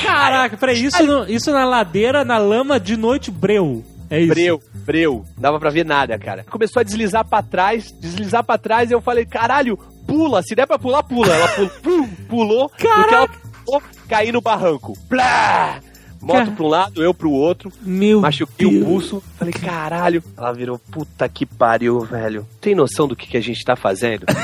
Caraca, 0.06 0.58
peraí, 0.58 0.84
isso, 0.84 1.03
no- 1.03 1.28
isso 1.30 1.51
na 1.51 1.66
ladeira, 1.66 2.24
na 2.24 2.38
lama 2.38 2.80
de 2.80 2.95
noite 2.95 3.32
breu. 3.32 3.84
É 4.10 4.20
isso? 4.20 4.30
Breu, 4.34 4.64
breu. 4.86 5.26
Não 5.36 5.41
dava 5.41 5.60
pra 5.60 5.70
ver 5.72 5.84
nada, 5.86 6.18
cara. 6.20 6.43
Começou 6.49 6.80
a 6.80 6.84
deslizar 6.84 7.26
pra 7.26 7.41
trás, 7.41 7.91
deslizar 7.99 8.43
pra 8.43 8.58
trás, 8.58 8.91
e 8.91 8.93
eu 8.93 9.01
falei, 9.01 9.26
caralho, 9.26 9.78
pula, 10.08 10.43
se 10.43 10.53
der 10.56 10.68
pra 10.68 10.78
pular, 10.78 11.01
pula. 11.03 11.34
Ela 11.34 11.47
pulou, 11.47 11.70
pum, 11.82 12.08
pulou, 12.30 12.70
que 12.70 12.86
ela 12.88 13.28
pulou, 13.66 13.82
caí 14.08 14.32
no 14.32 14.41
barranco. 14.41 14.93
Plá! 15.10 15.80
Moto 16.22 16.51
pra 16.53 16.64
um 16.66 16.68
lado, 16.68 17.03
eu 17.03 17.14
pro 17.14 17.30
outro. 17.32 17.72
Meu 17.82 18.20
Machuquei 18.22 18.68
Deus. 18.70 18.82
o 18.82 18.86
pulso. 18.86 19.24
Falei, 19.38 19.53
caralho. 19.53 20.24
Ela 20.36 20.51
virou, 20.53 20.80
puta 20.80 21.30
que 21.30 21.45
pariu, 21.45 21.99
velho. 21.99 22.47
Tem 22.60 22.74
noção 22.74 23.08
do 23.08 23.16
que, 23.16 23.28
que 23.28 23.38
a 23.38 23.41
gente 23.41 23.64
tá 23.64 23.76
fazendo? 23.76 24.26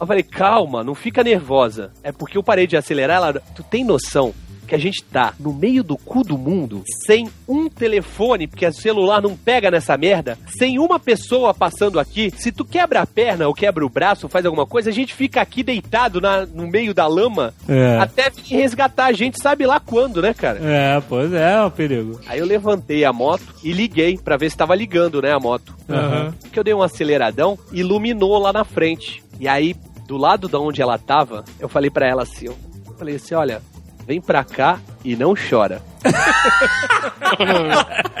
eu 0.00 0.06
falei, 0.06 0.22
calma, 0.22 0.82
não 0.82 0.94
fica 0.94 1.22
nervosa. 1.22 1.90
É 2.02 2.10
porque 2.12 2.36
eu 2.38 2.42
parei 2.42 2.66
de 2.66 2.76
acelerar. 2.76 3.16
Ela, 3.18 3.42
tu 3.54 3.62
tem 3.62 3.84
noção 3.84 4.32
que 4.66 4.74
a 4.76 4.78
gente 4.78 5.02
tá 5.02 5.34
no 5.40 5.52
meio 5.52 5.82
do 5.82 5.96
cu 5.96 6.22
do 6.22 6.38
mundo, 6.38 6.84
sem 7.04 7.28
um 7.48 7.68
telefone, 7.68 8.46
porque 8.46 8.64
o 8.64 8.72
celular 8.72 9.20
não 9.20 9.36
pega 9.36 9.68
nessa 9.68 9.96
merda, 9.96 10.38
sem 10.46 10.78
uma 10.78 10.96
pessoa 10.96 11.52
passando 11.52 11.98
aqui. 11.98 12.32
Se 12.36 12.52
tu 12.52 12.64
quebra 12.64 13.00
a 13.00 13.06
perna 13.06 13.48
ou 13.48 13.52
quebra 13.52 13.84
o 13.84 13.88
braço, 13.88 14.28
faz 14.28 14.46
alguma 14.46 14.64
coisa, 14.64 14.88
a 14.88 14.92
gente 14.92 15.12
fica 15.12 15.40
aqui 15.40 15.64
deitado 15.64 16.20
na- 16.20 16.46
no 16.46 16.68
meio 16.68 16.94
da 16.94 17.08
lama 17.08 17.52
É. 17.68 17.98
até 17.98 18.30
resgatar 18.48 19.06
a 19.06 19.12
gente, 19.12 19.42
sabe 19.42 19.66
lá 19.66 19.80
quando, 19.80 20.22
né, 20.22 20.32
cara? 20.32 20.60
É, 20.62 21.02
pois 21.08 21.32
é, 21.32 21.54
é 21.54 21.62
um 21.62 21.70
perigo. 21.70 22.20
Aí 22.28 22.38
eu 22.38 22.46
levantei 22.46 23.04
a 23.04 23.12
moto 23.12 23.42
e 23.64 23.72
liguei 23.72 24.18
pra 24.18 24.36
ver 24.36 24.50
se 24.52 24.56
tava 24.56 24.76
ligando, 24.76 25.20
né, 25.20 25.32
a 25.32 25.40
moto. 25.40 25.74
Aham. 25.88 26.32
Que 26.52 26.60
eu 26.60 26.62
dei 26.62 26.74
um 26.74 26.82
aceleradão, 26.82 27.58
iluminou 27.72 28.38
lá 28.38 28.52
na 28.52 28.62
frente. 28.62 29.20
E 29.40 29.48
aí, 29.48 29.74
do 30.10 30.16
lado 30.16 30.48
da 30.48 30.58
onde 30.58 30.82
ela 30.82 30.98
tava, 30.98 31.44
eu 31.60 31.68
falei 31.68 31.88
pra 31.88 32.04
ela 32.04 32.24
assim, 32.24 32.46
eu 32.46 32.56
falei 32.98 33.14
assim, 33.14 33.32
olha, 33.32 33.62
vem 34.04 34.20
pra 34.20 34.42
cá 34.42 34.80
e 35.04 35.14
não 35.14 35.34
chora. 35.36 35.80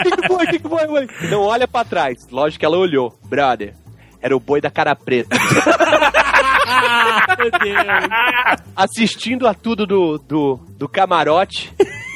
Que, 0.02 0.10
que 0.12 0.26
foi? 0.28 0.44
O 0.44 0.48
que, 0.48 0.58
que 0.60 0.68
foi? 0.68 0.86
mãe? 0.86 1.06
Não 1.30 1.42
olha 1.42 1.66
pra 1.66 1.84
trás. 1.84 2.26
Lógico 2.30 2.60
que 2.60 2.64
ela 2.64 2.78
olhou. 2.78 3.18
Brother, 3.24 3.74
era 4.20 4.34
o 4.34 4.40
boi 4.40 4.60
da 4.60 4.70
cara 4.70 4.94
preta. 4.94 5.36
Assistindo 8.74 9.46
a 9.46 9.52
tudo 9.52 9.86
do, 9.86 10.16
do, 10.16 10.60
do 10.70 10.88
camarote. 10.88 11.72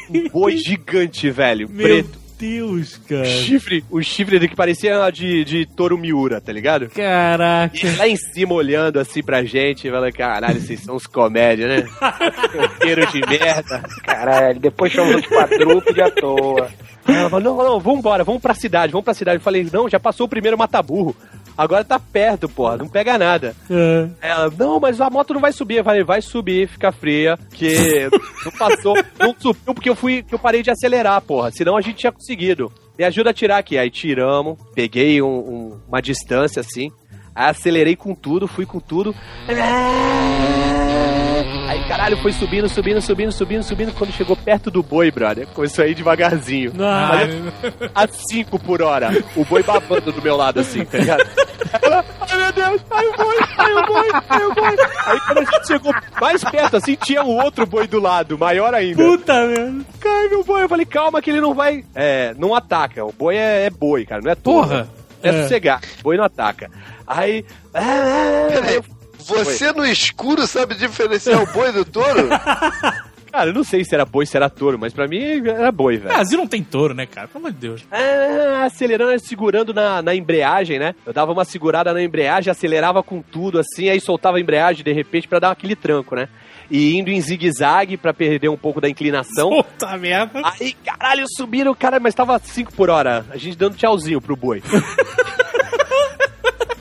Um 0.08 0.28
boi 0.28 0.56
gigante, 0.64 1.30
velho. 1.30 1.68
Meu 1.68 1.84
preto. 2.04 2.23
Deus, 2.38 2.96
cara. 3.08 3.24
Chifre, 3.24 3.84
o 3.90 4.02
chifre 4.02 4.38
dele 4.38 4.48
que 4.48 4.56
parecia 4.56 5.10
de, 5.10 5.44
de 5.44 5.66
touro 5.66 5.96
miura, 5.96 6.40
tá 6.40 6.52
ligado? 6.52 6.88
Caraca. 6.88 7.74
E 7.74 7.96
lá 7.96 8.08
em 8.08 8.16
cima 8.16 8.54
olhando 8.54 8.98
assim 8.98 9.22
pra 9.22 9.44
gente, 9.44 9.90
falando, 9.90 10.12
caralho, 10.12 10.60
vocês 10.60 10.80
são 10.80 10.96
uns 10.96 11.06
comédia, 11.06 11.68
né? 11.68 11.88
Roteiro 12.54 13.06
de 13.06 13.20
merda. 13.20 13.82
Caralho, 14.04 14.60
depois 14.60 14.92
chamamos 14.92 15.22
os 15.22 15.26
quadrúpedes 15.26 16.02
à 16.02 16.10
toa. 16.10 16.68
Ela 17.06 17.28
falou, 17.28 17.56
não, 17.56 17.64
não, 17.64 17.80
vambora, 17.80 18.24
vamos 18.24 18.40
pra 18.40 18.54
cidade, 18.54 18.92
vamos 18.92 19.04
pra 19.04 19.14
cidade. 19.14 19.36
Eu 19.36 19.42
falei, 19.42 19.68
não, 19.72 19.88
já 19.88 20.00
passou 20.00 20.26
o 20.26 20.28
primeiro 20.28 20.56
mata-burro. 20.56 21.14
Agora 21.56 21.84
tá 21.84 21.98
perto, 22.00 22.48
porra, 22.48 22.76
não 22.78 22.88
pega 22.88 23.16
nada. 23.16 23.54
É. 23.70 24.08
Ela, 24.20 24.50
não, 24.58 24.80
mas 24.80 25.00
a 25.00 25.08
moto 25.08 25.32
não 25.34 25.40
vai 25.40 25.52
subir. 25.52 25.76
Eu 25.76 25.84
falei, 25.84 26.02
vai 26.02 26.20
subir, 26.20 26.68
fica 26.68 26.90
fria, 26.90 27.38
que 27.52 28.08
não 28.44 28.52
passou, 28.58 28.94
não 29.18 29.34
subiu 29.38 29.74
porque 29.74 29.88
eu 29.90 29.94
fui, 29.94 30.22
que 30.22 30.34
eu 30.34 30.38
parei 30.38 30.62
de 30.62 30.70
acelerar, 30.70 31.20
porra. 31.20 31.50
Senão 31.52 31.76
a 31.76 31.80
gente 31.80 31.96
tinha 31.98 32.12
conseguido. 32.12 32.72
Me 32.98 33.04
ajuda 33.04 33.30
a 33.30 33.34
tirar 33.34 33.58
aqui. 33.58 33.76
Aí 33.78 33.90
tiramos, 33.90 34.56
peguei 34.74 35.20
um- 35.22 35.26
um- 35.28 35.80
uma 35.88 36.00
distância 36.02 36.60
assim. 36.60 36.90
Aí 37.34 37.50
acelerei 37.50 37.96
com 37.96 38.14
tudo, 38.14 38.46
fui 38.48 38.64
com 38.66 38.78
tudo. 38.80 39.14
Aí, 41.66 41.82
caralho, 41.88 42.16
foi 42.18 42.32
subindo, 42.32 42.68
subindo, 42.68 43.00
subindo, 43.00 43.32
subindo, 43.32 43.62
subindo. 43.62 43.92
Quando 43.94 44.12
chegou 44.12 44.36
perto 44.36 44.70
do 44.70 44.82
boi, 44.82 45.10
brother, 45.10 45.46
começou 45.54 45.84
a 45.84 45.88
ir 45.88 45.94
devagarzinho. 45.94 46.72
Ai, 46.80 47.42
A 47.94 48.06
5 48.06 48.58
por 48.58 48.82
hora. 48.82 49.10
O 49.34 49.44
boi 49.44 49.62
babando 49.62 50.12
do 50.12 50.22
meu 50.22 50.36
lado, 50.36 50.60
assim, 50.60 50.84
tá 50.84 50.98
ligado? 50.98 51.24
Ela, 51.82 52.04
Ai, 52.30 52.38
meu 52.38 52.52
Deus, 52.52 52.82
ai 52.90 53.06
o 53.06 53.16
boi, 53.16 53.36
ai 53.58 53.72
o 53.72 53.86
boi, 53.86 54.10
ai 54.28 54.44
o 54.44 54.54
boi. 54.54 54.76
Aí 55.06 55.20
quando 55.20 55.38
a 55.38 55.44
gente 55.44 55.66
chegou 55.66 55.94
mais 56.20 56.44
perto, 56.44 56.76
assim, 56.76 56.94
tinha 56.96 57.22
um 57.24 57.42
outro 57.42 57.66
boi 57.66 57.86
do 57.86 58.00
lado, 58.00 58.38
maior 58.38 58.74
ainda. 58.74 59.02
puta 59.02 59.46
merda. 59.46 59.84
Cai, 60.00 60.28
meu 60.28 60.44
boi. 60.44 60.62
Eu 60.64 60.68
falei, 60.68 60.86
calma 60.86 61.22
que 61.22 61.30
ele 61.30 61.40
não 61.40 61.54
vai... 61.54 61.84
É, 61.94 62.34
não 62.38 62.54
ataca. 62.54 63.04
O 63.04 63.12
boi 63.12 63.36
é, 63.36 63.64
é 63.66 63.70
boi, 63.70 64.04
cara, 64.04 64.20
não 64.22 64.30
é 64.30 64.34
touro. 64.34 64.68
Porra. 64.68 64.88
É, 65.22 65.28
É. 65.30 65.42
sossegar. 65.42 65.80
Boi 66.02 66.16
não 66.18 66.24
ataca. 66.24 66.70
Aí... 67.06 67.44
Peraí, 67.72 68.80
você 69.26 69.72
no 69.72 69.84
escuro 69.84 70.46
sabe 70.46 70.74
diferenciar 70.74 71.42
o 71.42 71.52
boi 71.52 71.72
do 71.72 71.84
touro? 71.84 72.28
Cara, 73.34 73.50
eu 73.50 73.54
não 73.54 73.64
sei 73.64 73.84
se 73.84 73.92
era 73.92 74.04
boi, 74.04 74.24
se 74.24 74.36
era 74.36 74.48
touro, 74.48 74.78
mas 74.78 74.92
pra 74.92 75.08
mim 75.08 75.44
era 75.44 75.72
boi, 75.72 75.96
velho. 75.96 76.14
Brasil 76.14 76.38
não 76.38 76.46
tem 76.46 76.62
touro, 76.62 76.94
né, 76.94 77.04
cara? 77.04 77.26
Pelo 77.26 77.40
amor 77.40 77.52
de 77.52 77.58
Deus. 77.58 77.84
Ah, 77.90 78.64
acelerando, 78.64 79.18
segurando 79.18 79.74
na, 79.74 80.00
na 80.00 80.14
embreagem, 80.14 80.78
né? 80.78 80.94
Eu 81.04 81.12
dava 81.12 81.32
uma 81.32 81.44
segurada 81.44 81.92
na 81.92 82.00
embreagem, 82.00 82.48
acelerava 82.48 83.02
com 83.02 83.20
tudo, 83.20 83.58
assim, 83.58 83.88
aí 83.88 84.00
soltava 84.00 84.36
a 84.36 84.40
embreagem 84.40 84.84
de 84.84 84.92
repente 84.92 85.26
pra 85.26 85.40
dar 85.40 85.50
aquele 85.50 85.74
tranco, 85.74 86.14
né? 86.14 86.28
E 86.70 86.96
indo 86.96 87.10
em 87.10 87.20
zigue-zague 87.20 87.96
pra 87.96 88.14
perder 88.14 88.50
um 88.50 88.56
pouco 88.56 88.80
da 88.80 88.88
inclinação. 88.88 89.50
Puta 89.50 89.96
merda. 89.96 90.40
Aí, 90.44 90.72
caralho, 90.72 91.26
subiram, 91.36 91.74
cara, 91.74 91.98
mas 91.98 92.14
tava 92.14 92.38
5 92.38 92.72
por 92.72 92.88
hora. 92.88 93.26
A 93.30 93.36
gente 93.36 93.58
dando 93.58 93.76
tchauzinho 93.76 94.20
pro 94.20 94.36
boi. 94.36 94.62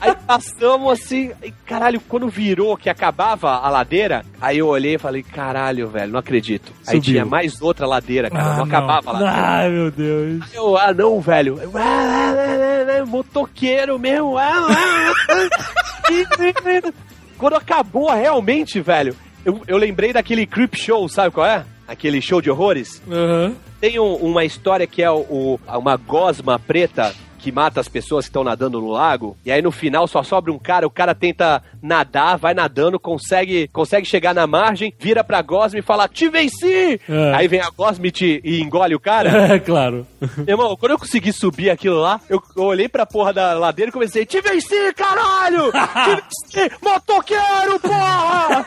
Aí 0.04 0.14
passamos 0.26 0.92
assim, 0.92 1.32
e, 1.42 1.50
caralho, 1.66 2.00
quando 2.00 2.28
virou 2.28 2.76
que 2.76 2.90
acabava 2.90 3.50
a 3.56 3.68
ladeira, 3.70 4.24
aí 4.40 4.58
eu 4.58 4.66
olhei 4.68 4.94
e 4.96 4.98
falei, 4.98 5.22
caralho, 5.22 5.88
velho, 5.88 6.12
não 6.12 6.18
acredito. 6.20 6.72
Aí 6.86 6.96
Subiu. 6.96 7.02
tinha 7.02 7.24
mais 7.24 7.60
outra 7.62 7.86
ladeira, 7.86 8.28
cara, 8.30 8.42
Ah, 8.44 8.48
não, 8.50 8.56
não. 8.58 8.64
acabava 8.64 9.10
a 9.10 9.12
ladeira. 9.12 9.34
Ai, 9.36 9.68
meu 9.70 9.90
Deus. 9.90 10.42
Aí 10.42 10.48
Eu, 10.56 10.76
ah, 10.76 10.92
não, 10.92 11.20
velho. 11.20 11.58
Eu, 11.62 11.70
ah, 11.74 11.80
ah, 11.82 13.00
ah, 13.02 13.06
motoqueiro 13.06 13.98
mesmo. 13.98 14.36
Ah, 14.36 14.52
ah, 14.68 15.12
ah. 15.30 16.92
Quando 17.38 17.54
acabou 17.56 18.10
realmente, 18.12 18.80
velho, 18.80 19.16
eu, 19.44 19.60
eu 19.66 19.76
lembrei 19.76 20.12
daquele 20.12 20.46
Creep 20.46 20.74
Show, 20.76 21.08
sabe 21.08 21.30
qual 21.34 21.46
é? 21.46 21.64
Aquele 21.86 22.20
show 22.22 22.40
de 22.40 22.50
horrores. 22.50 23.02
Aham. 23.10 23.54
Tem 23.80 23.98
um- 23.98 24.14
uma 24.16 24.44
história 24.44 24.86
que 24.86 25.02
é 25.02 25.10
o, 25.10 25.18
o- 25.28 25.60
uma 25.68 25.96
gosma 25.96 26.58
preta 26.58 27.14
que 27.44 27.52
mata 27.52 27.78
as 27.78 27.88
pessoas 27.88 28.24
que 28.24 28.30
estão 28.30 28.42
nadando 28.42 28.80
no 28.80 28.90
lago. 28.90 29.36
E 29.44 29.52
aí 29.52 29.60
no 29.60 29.70
final 29.70 30.08
só 30.08 30.22
sobra 30.22 30.50
um 30.50 30.58
cara, 30.58 30.86
o 30.86 30.90
cara 30.90 31.14
tenta 31.14 31.62
nadar, 31.82 32.38
vai 32.38 32.54
nadando, 32.54 32.98
consegue, 32.98 33.68
consegue 33.68 34.06
chegar 34.06 34.34
na 34.34 34.46
margem, 34.46 34.94
vira 34.98 35.22
pra 35.22 35.42
gosma 35.42 35.78
e 35.78 35.82
fala: 35.82 36.08
Te 36.08 36.26
venci! 36.30 36.98
É. 37.06 37.34
Aí 37.34 37.46
vem 37.46 37.60
a 37.60 37.68
gosma 37.68 38.06
e, 38.06 38.10
te, 38.10 38.40
e 38.42 38.62
engole 38.62 38.94
o 38.94 39.00
cara. 39.00 39.34
É, 39.44 39.58
claro. 39.58 40.06
Irmão, 40.48 40.74
quando 40.74 40.92
eu 40.92 40.98
consegui 40.98 41.30
subir 41.30 41.68
aquilo 41.68 42.00
lá, 42.00 42.18
eu, 42.30 42.42
eu 42.56 42.62
olhei 42.62 42.88
pra 42.88 43.04
porra 43.04 43.30
da 43.30 43.52
ladeira 43.52 43.90
e 43.90 43.92
comecei, 43.92 44.24
te 44.24 44.40
venci, 44.40 44.94
caralho! 44.94 45.70
Te 45.70 46.56
venci, 46.64 46.74
motoqueiro, 46.80 47.78
porra! 47.78 48.64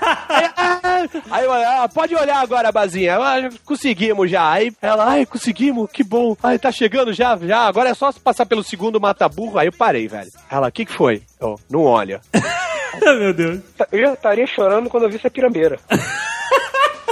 Aí, 1.31 1.45
eu, 1.45 1.51
ah, 1.51 1.89
pode 1.91 2.13
olhar 2.15 2.39
agora, 2.39 2.71
Bazinha, 2.71 3.17
Ah, 3.17 3.49
conseguimos 3.65 4.29
já. 4.29 4.51
Aí 4.51 4.71
ela, 4.79 5.05
ai, 5.09 5.25
conseguimos, 5.25 5.89
que 5.91 6.03
bom. 6.03 6.37
Ai, 6.43 6.59
tá 6.59 6.71
chegando 6.71 7.11
já, 7.11 7.35
já, 7.37 7.61
agora 7.61 7.89
é 7.89 7.93
só 7.95 8.11
passar 8.13 8.45
pelo 8.45 8.66
segundo 8.67 8.99
mata-burro. 8.99 9.57
Aí 9.57 9.67
eu 9.67 9.73
parei, 9.73 10.07
velho. 10.07 10.31
Ela, 10.49 10.67
o 10.67 10.71
que 10.71 10.85
que 10.85 10.93
foi? 10.93 11.21
Eu, 11.39 11.59
não 11.69 11.83
olha. 11.83 12.21
meu 13.01 13.33
Deus. 13.33 13.59
Eu 13.91 14.13
estaria 14.13 14.45
chorando 14.47 14.89
quando 14.89 15.03
eu 15.03 15.09
vi 15.09 15.15
essa 15.15 15.29
pirambeira. 15.29 15.79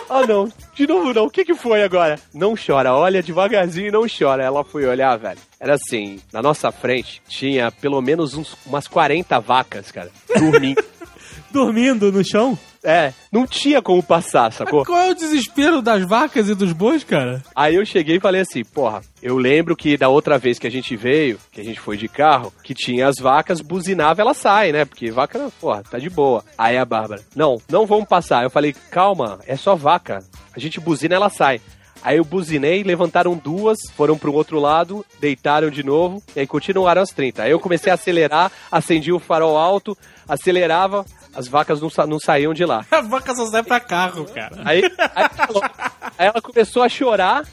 Ah, 0.08 0.26
não. 0.26 0.48
De 0.76 0.86
novo, 0.86 1.14
não. 1.14 1.26
O 1.26 1.30
que 1.32 1.44
que 1.44 1.56
foi 1.56 1.84
agora? 1.84 2.20
Não 2.34 2.54
chora. 2.56 2.94
Olha 2.94 3.24
devagarzinho 3.24 3.88
e 3.88 3.92
não 3.92 4.06
chora. 4.08 4.44
Ela 4.44 4.64
foi 4.64 4.86
olhar, 4.86 5.18
velho. 5.18 5.40
Era 5.60 5.74
assim, 5.74 6.20
na 6.32 6.42
nossa 6.44 6.72
frente 6.72 7.22
tinha 7.28 7.72
pelo 7.72 8.00
menos 8.02 8.36
uns, 8.36 8.56
umas 8.66 8.88
40 8.88 9.40
vacas, 9.40 9.92
cara, 9.92 10.12
dormindo. 10.40 10.84
Dormindo 11.52 12.12
no 12.12 12.24
chão? 12.24 12.58
É, 12.86 13.14
não 13.32 13.46
tinha 13.46 13.82
como 13.82 14.02
passar, 14.02 14.54
sacou? 14.54 14.86
Qual 14.86 14.98
é 14.98 15.12
o 15.12 15.16
desespero 15.16 15.82
das 15.82 16.06
vacas 16.06 16.48
e 16.48 16.56
dos 16.56 16.72
bois, 16.72 17.04
cara? 17.04 17.44
Aí 17.56 17.76
eu 17.76 17.86
cheguei 17.86 18.18
e 18.18 18.20
falei 18.20 18.42
assim, 18.42 18.64
porra, 18.64 19.02
eu 19.22 19.38
lembro 19.38 19.76
que 19.76 19.98
da 19.98 20.08
outra 20.08 20.38
vez 20.38 20.60
que 20.60 20.68
a 20.68 20.72
gente 20.72 20.96
veio, 20.96 21.40
que 21.52 21.60
a 21.60 21.64
gente 21.64 21.80
foi 21.80 21.98
de 21.98 22.08
carro, 22.08 22.54
que 22.64 22.74
tinha 22.74 23.08
as 23.08 23.16
vacas, 23.18 23.60
buzinava, 23.60 24.22
ela 24.22 24.34
sai, 24.34 24.72
né? 24.72 24.86
Porque 24.86 25.12
vaca, 25.12 25.52
porra, 25.60 25.84
tá 25.84 25.98
de 25.98 26.10
boa. 26.10 26.44
Aí 26.58 26.78
a 26.78 26.86
Bárbara, 26.86 27.22
não, 27.36 27.58
não 27.70 27.86
vamos 27.86 28.08
passar. 28.08 28.44
Eu 28.44 28.50
falei, 28.50 28.74
calma, 28.92 29.40
é 29.48 29.56
só 29.56 29.76
vaca. 29.76 30.20
A 30.56 30.60
gente 30.60 30.80
buzina, 30.80 31.16
ela 31.16 31.30
sai. 31.30 31.60
Aí 32.06 32.18
eu 32.18 32.24
buzinei, 32.24 32.84
levantaram 32.84 33.36
duas, 33.36 33.80
foram 33.96 34.16
pro 34.16 34.32
outro 34.32 34.60
lado, 34.60 35.04
deitaram 35.20 35.72
de 35.72 35.84
novo, 35.84 36.22
e 36.36 36.42
aí 36.42 36.46
continuaram 36.46 37.02
as 37.02 37.10
30. 37.10 37.42
Aí 37.42 37.50
eu 37.50 37.60
comecei 37.60 37.92
a 37.92 37.96
acelerar, 37.96 38.52
acendi 38.72 39.12
o 39.12 39.18
farol 39.18 39.58
alto, 39.58 39.98
acelerava, 40.28 41.04
as 41.36 41.48
vacas 41.48 41.82
não, 41.82 41.90
sa- 41.90 42.08
não 42.08 42.20
saíam 42.20 42.54
de 42.54 42.66
lá. 42.66 42.86
A 42.92 43.02
vaca 43.02 43.36
só 43.36 43.46
sai 43.48 43.64
pra 43.64 43.80
carro, 43.80 44.26
cara. 44.26 44.58
Aí, 44.64 44.84
aí, 45.16 45.30
ela- 45.50 45.72
aí 46.18 46.28
ela 46.28 46.42
começou 46.42 46.82
a 46.84 46.90
chorar. 46.90 47.44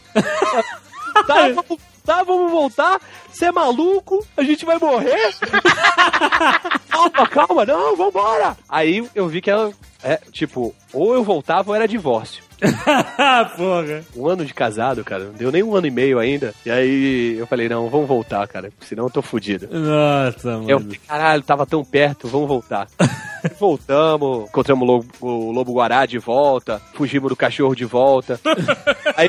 Tá, 1.26 1.48
vamos, 1.48 1.78
tá, 2.04 2.22
vamos 2.22 2.50
voltar. 2.50 3.00
Você 3.30 3.46
é 3.46 3.52
maluco? 3.52 4.26
A 4.36 4.42
gente 4.42 4.64
vai 4.64 4.78
morrer? 4.78 5.34
calma, 6.88 7.26
calma, 7.28 7.64
não, 7.66 7.96
vambora. 7.96 8.56
Aí 8.68 9.08
eu 9.14 9.28
vi 9.28 9.40
que 9.40 9.50
ela, 9.50 9.72
é, 10.02 10.16
tipo, 10.30 10.74
ou 10.92 11.14
eu 11.14 11.22
voltava 11.24 11.70
ou 11.70 11.74
era 11.76 11.86
divórcio. 11.88 12.42
Porra. 13.56 14.04
Um 14.16 14.28
ano 14.28 14.44
de 14.44 14.54
casado, 14.54 15.04
cara, 15.04 15.24
não 15.24 15.32
deu 15.32 15.50
nem 15.50 15.62
um 15.62 15.74
ano 15.74 15.86
e 15.86 15.90
meio 15.90 16.18
ainda. 16.18 16.54
E 16.64 16.70
aí 16.70 17.36
eu 17.38 17.46
falei, 17.46 17.68
não, 17.68 17.88
vamos 17.88 18.06
voltar, 18.06 18.46
cara, 18.48 18.72
senão 18.80 19.04
eu 19.04 19.10
tô 19.10 19.22
fudido. 19.22 19.68
Nossa, 19.70 20.58
mano. 20.58 20.70
Eu 20.70 20.80
falei, 20.80 21.00
caralho, 21.06 21.42
tava 21.42 21.66
tão 21.66 21.84
perto, 21.84 22.28
vamos 22.28 22.48
voltar. 22.48 22.86
Voltamos, 23.58 24.48
encontramos 24.48 24.88
o 24.88 24.92
lobo, 24.92 25.06
o 25.20 25.50
lobo 25.50 25.72
guará 25.72 26.06
de 26.06 26.18
volta, 26.18 26.80
fugimos 26.94 27.28
do 27.28 27.36
cachorro 27.36 27.74
de 27.74 27.84
volta. 27.84 28.40
Aí 29.16 29.28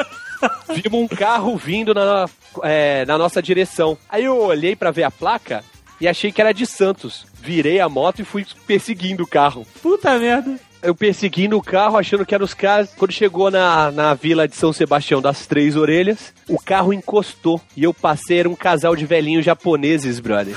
vimos 0.76 1.00
um 1.00 1.08
carro 1.08 1.58
vindo 1.58 1.94
na, 1.94 2.26
é, 2.62 3.06
na 3.06 3.18
nossa 3.18 3.42
direção. 3.42 3.98
Aí 4.08 4.26
eu 4.26 4.38
olhei 4.40 4.76
pra 4.76 4.92
ver 4.92 5.04
a 5.04 5.12
placa 5.12 5.64
e 6.00 6.08
achei 6.08 6.32
que 6.32 6.42
era 6.42 6.54
de 6.54 6.66
Santos. 6.66 7.26
Virei 7.34 7.80
a 7.80 7.90
moto 7.90 8.22
e 8.22 8.26
fui 8.26 8.46
perseguindo 8.68 9.24
o 9.24 9.28
carro. 9.28 9.66
Puta 9.82 10.18
merda. 10.20 10.60
Eu 10.84 10.94
perseguindo 10.94 11.58
o 11.58 11.62
carro, 11.64 11.98
achando 11.98 12.26
que 12.26 12.36
eram 12.36 12.44
os 12.46 12.54
caras. 12.54 12.90
Quando 12.98 13.12
chegou 13.14 13.50
na, 13.50 13.90
na 13.92 14.14
vila 14.14 14.48
de 14.48 14.56
São 14.56 14.74
Sebastião 14.74 15.22
das 15.22 15.48
Três 15.48 15.76
Orelhas, 15.78 16.34
o 16.50 16.58
carro 16.62 16.92
encostou. 16.94 17.62
E 17.76 17.84
eu 17.84 17.94
passei, 17.94 18.40
era 18.40 18.50
um 18.50 18.56
casal 18.56 18.96
de 18.96 19.06
velhinhos 19.06 19.46
japoneses, 19.46 20.20
brother. 20.20 20.56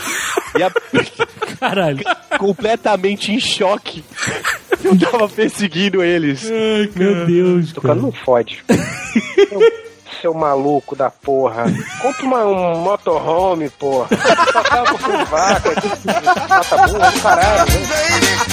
E 0.59 0.63
a, 0.63 0.71
Caralho. 1.61 2.05
completamente 2.39 3.31
em 3.33 3.39
choque. 3.41 4.05
Eu 4.83 4.99
tava 4.99 5.29
perseguindo 5.29 6.03
eles. 6.03 6.43
Meu 6.97 7.25
Deus, 7.27 7.73
Tocando 7.73 8.03
não 8.03 8.13
fode. 8.13 8.63
Seu- 10.21 10.35
maluco 10.35 10.97
da 10.97 11.09
porra. 11.11 11.65
Compre 12.03 12.25
uma, 12.27 12.45
um 12.45 12.79
motorhome, 12.81 13.71
porra. 13.71 14.09
Passava 14.53 14.85
por 14.87 15.01
cima 15.01 15.19
de 15.19 15.25
vaca. 15.31 15.71
Mata 16.49 16.77
burro 16.89 17.21
caralho. 17.23 17.73
né? 17.73 18.46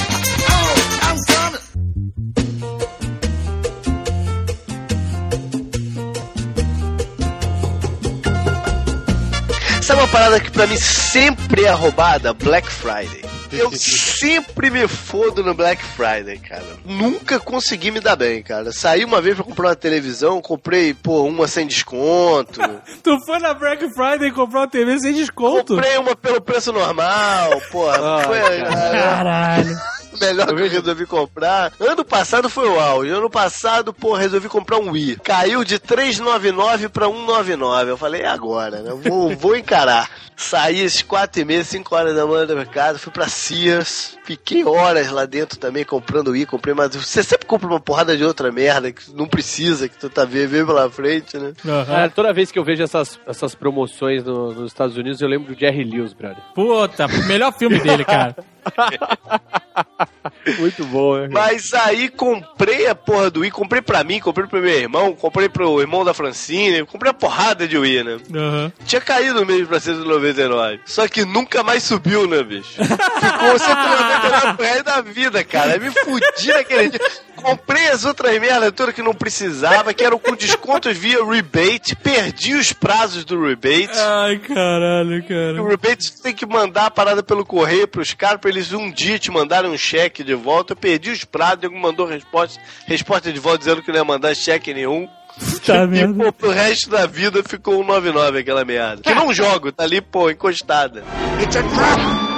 Sabe 9.94 10.06
uma 10.06 10.12
parada 10.12 10.40
que 10.40 10.50
pra 10.50 10.66
mim 10.66 10.76
sempre 10.76 11.66
é 11.66 11.70
roubada? 11.70 12.34
Black 12.34 12.68
Friday. 12.68 13.24
Eu 13.52 13.72
sempre 13.78 14.72
me 14.72 14.88
fodo 14.88 15.44
no 15.44 15.54
Black 15.54 15.84
Friday, 15.86 16.40
cara. 16.40 16.66
Nunca 16.84 17.40
consegui 17.40 17.92
me 17.92 18.00
dar 18.00 18.16
bem, 18.16 18.42
cara. 18.42 18.72
Saí 18.72 19.06
uma 19.06 19.22
vez 19.22 19.36
pra 19.36 19.46
comprar 19.46 19.68
uma 19.68 19.76
televisão, 19.76 20.42
comprei, 20.42 20.96
pô, 20.96 21.22
uma 21.26 21.48
sem 21.48 21.68
desconto. 21.68 22.60
Tu 23.04 23.20
foi 23.24 23.38
na 23.38 23.54
Black 23.54 23.88
Friday 23.94 24.30
e 24.30 24.32
comprou 24.32 24.64
uma 24.64 24.68
TV 24.68 24.98
sem 25.00 25.14
desconto? 25.14 25.76
comprei 25.76 25.96
uma 26.00 26.16
pelo 26.16 26.42
preço 26.42 26.74
normal, 26.74 27.62
porra. 27.72 27.94
Ah, 28.02 28.24
foi 28.24 28.64
Caralho. 28.64 29.78
melhor 30.20 30.48
que 30.48 30.54
eu 30.62 30.70
resolvi 30.70 31.06
comprar. 31.06 31.72
Ano 31.80 32.04
passado 32.06 32.50
foi 32.50 32.68
o 32.68 32.80
auge. 32.80 33.10
Ano 33.12 33.30
passado, 33.30 33.94
pô, 33.94 34.14
resolvi 34.14 34.48
comprar 34.50 34.78
um 34.78 34.92
Wii. 34.92 35.18
Caiu 35.24 35.64
de 35.64 35.80
399 35.80 36.90
pra 36.90 37.08
199. 37.08 37.92
Eu 37.92 37.98
falei, 37.98 38.22
é 38.22 38.28
agora, 38.28 38.82
né? 38.82 38.92
Vou, 39.10 39.30
vou 39.38 39.56
encarar. 39.56 40.10
Saí 40.36 40.84
às 40.84 41.02
4 41.04 41.42
e 41.42 41.46
meia, 41.46 41.64
5 41.64 41.96
horas 41.96 42.16
da 42.16 42.26
manhã 42.26 42.46
do 42.48 42.56
mercado, 42.56 42.98
fui 42.98 43.12
pra 43.14 43.28
Sears, 43.28 44.18
fiquei 44.26 44.66
horas 44.66 45.12
lá 45.12 45.26
dentro 45.26 45.60
também 45.60 45.86
comprando 45.86 46.30
Wii, 46.32 46.48
comprei 46.48 46.74
mais. 46.74 46.96
Você 46.96 47.22
sempre 47.22 47.46
compra 47.46 47.68
uma 47.68 47.80
porrada 47.80 48.18
de 48.18 48.26
outra 48.26 48.52
merda 48.52 48.92
que 48.92 49.14
não 49.14 49.28
precisa, 49.28 49.88
que 49.88 49.96
tu 49.96 50.10
tá 50.10 50.26
vendo 50.26 50.66
pela 50.66 50.90
frente, 50.90 51.38
né? 51.38 51.54
Cara, 51.86 52.10
toda 52.10 52.34
vez 52.34 52.52
que 52.52 52.58
eu 52.58 52.64
vejo 52.64 52.82
essas, 52.82 53.20
essas 53.28 53.54
promoções 53.54 54.24
no- 54.24 54.52
nos 54.54 54.72
Estados 54.72 54.98
Unidos, 54.98 55.22
eu 55.22 55.28
lembro 55.28 55.54
do 55.54 55.60
Jerry 55.60 55.84
Lewis, 55.84 56.14
brother. 56.14 56.44
Puta, 56.56 57.08
melhor 57.28 57.54
filme 57.54 57.80
dele, 57.80 58.04
cara. 58.04 58.36
Muito 60.60 60.86
bom, 60.86 61.18
né? 61.18 61.28
Mas 61.32 61.74
aí 61.74 62.10
comprei 62.10 62.88
a 62.88 62.96
porra 62.96 63.30
do 63.30 63.42
Wii, 63.42 63.52
comprei 63.52 63.82
pra 63.82 64.04
mim, 64.04 64.20
comprei 64.20 64.48
pro 64.48 64.62
meu 64.62 64.70
irmão, 64.70 65.14
comprei 65.16 65.50
pro 65.50 65.82
irmão 65.82 66.06
da 66.06 66.14
Francine, 66.14 66.86
comprei 66.86 67.12
a 67.12 67.14
porrada 67.14 67.68
de 67.68 67.78
Wii, 67.78 68.04
né? 68.04 68.18
Aham. 68.34 68.72
Tinha 68.86 69.02
caído 69.02 69.46
mesmo 69.46 69.68
pra 69.68 69.80
199. 69.80 70.80
Só 70.86 71.08
que 71.08 71.26
nunca 71.26 71.64
mais 71.64 71.84
subiu, 71.84 72.28
né, 72.28 72.44
bicho? 72.44 72.74
Ficou 72.84 73.60
199 73.60 74.54
pro 74.56 74.66
resto 74.66 74.84
da 74.84 75.02
vida, 75.02 75.44
cara. 75.44 75.78
Me 75.78 75.92
fudi 75.92 76.48
naquele 76.48 76.90
dia. 76.90 77.02
Comprei 77.44 77.90
as 77.90 78.06
outras 78.06 78.40
merda 78.40 78.72
toda 78.72 78.94
que 78.94 79.02
não 79.02 79.14
precisava, 79.14 79.94
que 79.94 80.04
eram 80.04 80.18
com 80.18 80.34
descontos 80.36 80.98
via 80.98 81.24
rebate, 81.24 81.96
perdi 81.96 82.56
os 82.56 82.72
prazos 82.74 83.26
do 83.26 83.40
rebate. 83.46 83.90
Ai, 84.00 84.40
caralho, 84.40 85.20
O 85.20 85.28
cara. 85.28 85.68
rebate 85.70 86.06
você 86.06 86.24
tem 86.24 86.34
que 86.34 86.46
mandar 86.46 86.86
a 86.86 86.92
parada 86.92 87.22
pelo 87.22 87.46
correio 87.46 87.88
pros 87.88 88.14
caras 88.14 88.40
pra 88.40 88.50
eles 88.50 88.72
um 88.74 88.90
dia 88.92 89.20
te 89.20 89.30
mandarem 89.30 89.70
um 89.70 89.78
cheque 89.78 90.24
de 90.24 90.34
volta. 90.34 90.74
Eu 90.74 90.78
perdi 90.78 91.12
os 91.12 91.24
prazos, 91.26 91.60
Diego 91.60 91.78
mandou 91.78 92.08
resposta, 92.08 92.60
resposta 92.88 93.32
de 93.32 93.40
volta 93.40 93.60
dizendo 93.60 93.82
que 93.82 93.92
não 93.92 93.98
ia 93.98 94.06
mandar 94.06 94.34
cheque 94.36 94.74
nenhum. 94.74 95.08
Tá 95.66 95.86
E 95.86 96.14
pô, 96.14 96.32
pro 96.32 96.52
resto 96.52 96.90
da 96.90 97.06
vida 97.08 97.42
ficou 97.42 97.82
um 97.82 97.86
99 97.86 98.40
aquela 98.40 98.64
merda. 98.66 99.02
Que 99.02 99.16
não 99.16 99.34
jogo, 99.34 99.72
tá 99.72 99.84
ali, 99.84 100.00
pô, 100.02 100.30
encostada. 100.30 101.04
É 101.40 101.60
uma 101.62 102.33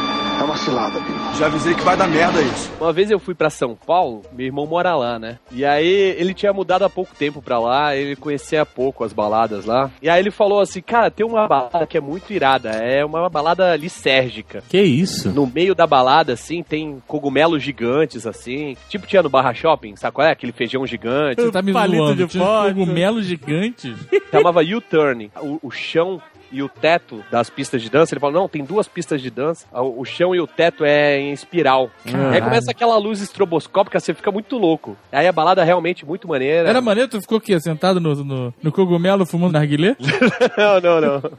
cilada, 0.65 0.99
Já 1.37 1.45
avisei 1.45 1.75
que 1.75 1.81
vai 1.83 1.95
dar 1.95 2.07
merda 2.07 2.41
isso. 2.41 2.71
Uma 2.81 2.91
vez 2.91 3.11
eu 3.11 3.19
fui 3.19 3.35
pra 3.35 3.51
São 3.51 3.75
Paulo, 3.75 4.23
meu 4.33 4.47
irmão 4.47 4.65
mora 4.65 4.95
lá, 4.95 5.19
né? 5.19 5.37
E 5.51 5.63
aí 5.63 5.87
ele 6.17 6.33
tinha 6.33 6.51
mudado 6.51 6.83
há 6.83 6.89
pouco 6.89 7.13
tempo 7.15 7.39
pra 7.41 7.59
lá, 7.59 7.95
ele 7.95 8.15
conhecia 8.15 8.65
pouco 8.65 9.03
as 9.03 9.13
baladas 9.13 9.65
lá. 9.65 9.91
E 10.01 10.09
aí 10.09 10.19
ele 10.19 10.31
falou 10.31 10.59
assim: 10.59 10.81
Cara, 10.81 11.11
tem 11.11 11.23
uma 11.25 11.47
balada 11.47 11.85
que 11.85 11.97
é 11.97 12.01
muito 12.01 12.33
irada, 12.33 12.69
é 12.71 13.05
uma 13.05 13.29
balada 13.29 13.75
lisérgica. 13.75 14.63
Que 14.67 14.81
isso? 14.81 15.29
No 15.29 15.45
meio 15.45 15.75
da 15.75 15.85
balada, 15.85 16.33
assim, 16.33 16.63
tem 16.63 17.01
cogumelos 17.07 17.61
gigantes, 17.61 18.25
assim. 18.25 18.75
Tipo 18.89 19.05
tinha 19.05 19.21
no 19.21 19.29
Barra 19.29 19.53
Shopping, 19.53 19.95
sabe 19.95 20.15
qual 20.15 20.27
é? 20.27 20.31
Aquele 20.31 20.51
feijão 20.51 20.85
gigante. 20.87 21.41
Você 21.41 21.51
tá 21.51 21.61
me 21.61 21.73
Palito 21.73 21.97
zoando. 22.03 22.25
de 22.25 22.31
Tinha 22.31 22.43
cogumelos 22.73 23.25
gigantes. 23.25 23.95
chamava 24.31 24.61
U-turn. 24.61 25.29
O, 25.39 25.59
o 25.67 25.71
chão 25.71 26.19
e 26.51 26.61
o 26.61 26.69
teto 26.69 27.23
das 27.31 27.49
pistas 27.49 27.81
de 27.81 27.89
dança, 27.89 28.13
ele 28.13 28.19
falou, 28.19 28.41
não, 28.41 28.49
tem 28.49 28.63
duas 28.63 28.87
pistas 28.87 29.21
de 29.21 29.29
dança, 29.29 29.65
o, 29.73 30.03
chão 30.05 30.33
e 30.35 30.39
o 30.39 30.47
teto 30.47 30.83
é 30.83 31.19
em 31.19 31.31
espiral. 31.31 31.89
Aí 32.31 32.41
começa 32.41 32.71
aquela 32.71 32.97
luz 32.97 33.21
estroboscópica, 33.21 33.99
você 33.99 34.13
fica 34.13 34.31
muito 34.31 34.57
louco. 34.57 34.97
Aí 35.11 35.27
a 35.27 35.31
balada 35.31 35.61
é 35.61 35.65
realmente 35.65 36.05
muito 36.05 36.27
maneira. 36.27 36.69
Era 36.69 36.81
maneiro, 36.81 37.09
tu 37.09 37.21
ficou 37.21 37.37
aqui, 37.37 37.59
sentado 37.59 37.99
no, 37.99 38.15
no, 38.23 38.53
no 38.61 38.71
cogumelo 38.71 39.25
fumando 39.25 39.53
narguilé? 39.53 39.95
não, 40.57 40.81
não, 40.81 41.01
não. 41.01 41.31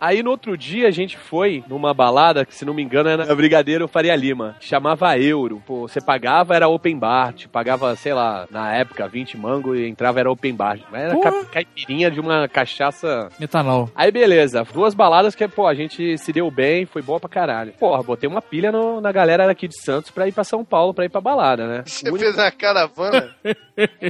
Aí 0.00 0.22
no 0.22 0.30
outro 0.30 0.56
dia 0.56 0.88
a 0.88 0.90
gente 0.90 1.16
foi 1.16 1.62
numa 1.68 1.92
balada, 1.92 2.44
que 2.44 2.54
se 2.54 2.64
não 2.64 2.74
me 2.74 2.82
engano 2.82 3.08
era 3.08 3.24
na 3.24 3.34
Brigadeiro 3.34 3.88
Faria 3.88 4.14
Lima, 4.14 4.56
chamava 4.60 5.18
Euro. 5.18 5.62
Pô, 5.66 5.88
você 5.88 6.00
pagava, 6.00 6.54
era 6.54 6.68
open 6.68 6.98
bar, 6.98 7.32
te 7.32 7.48
pagava, 7.48 7.94
sei 7.96 8.14
lá, 8.14 8.46
na 8.50 8.74
época, 8.74 9.08
20 9.08 9.36
mango 9.36 9.74
e 9.74 9.88
entrava, 9.88 10.20
era 10.20 10.30
open 10.30 10.54
bar. 10.54 10.78
Mas 10.90 11.02
era 11.02 11.14
Porra. 11.14 11.44
caipirinha 11.46 12.10
de 12.10 12.20
uma 12.20 12.48
cachaça 12.48 13.28
Metanol. 13.38 13.90
Aí 13.94 14.10
beleza, 14.10 14.35
duas 14.72 14.94
baladas 14.94 15.34
que, 15.34 15.46
pô, 15.48 15.66
a 15.66 15.74
gente 15.74 16.16
se 16.18 16.32
deu 16.32 16.50
bem, 16.50 16.86
foi 16.86 17.02
boa 17.02 17.18
pra 17.20 17.28
caralho. 17.28 17.72
Porra, 17.78 18.02
botei 18.02 18.28
uma 18.28 18.42
pilha 18.42 18.70
no- 18.72 19.00
na 19.00 19.12
galera 19.12 19.46
daqui 19.46 19.68
de 19.68 19.80
Santos 19.80 20.10
pra 20.10 20.28
ir 20.28 20.32
pra 20.32 20.44
São 20.44 20.64
Paulo, 20.64 20.92
pra 20.94 21.04
ir 21.04 21.08
pra 21.08 21.20
balada, 21.20 21.66
né? 21.66 21.82
Você 21.86 22.10
fez 22.18 22.34
uma 22.36 22.50
caravana? 22.50 23.30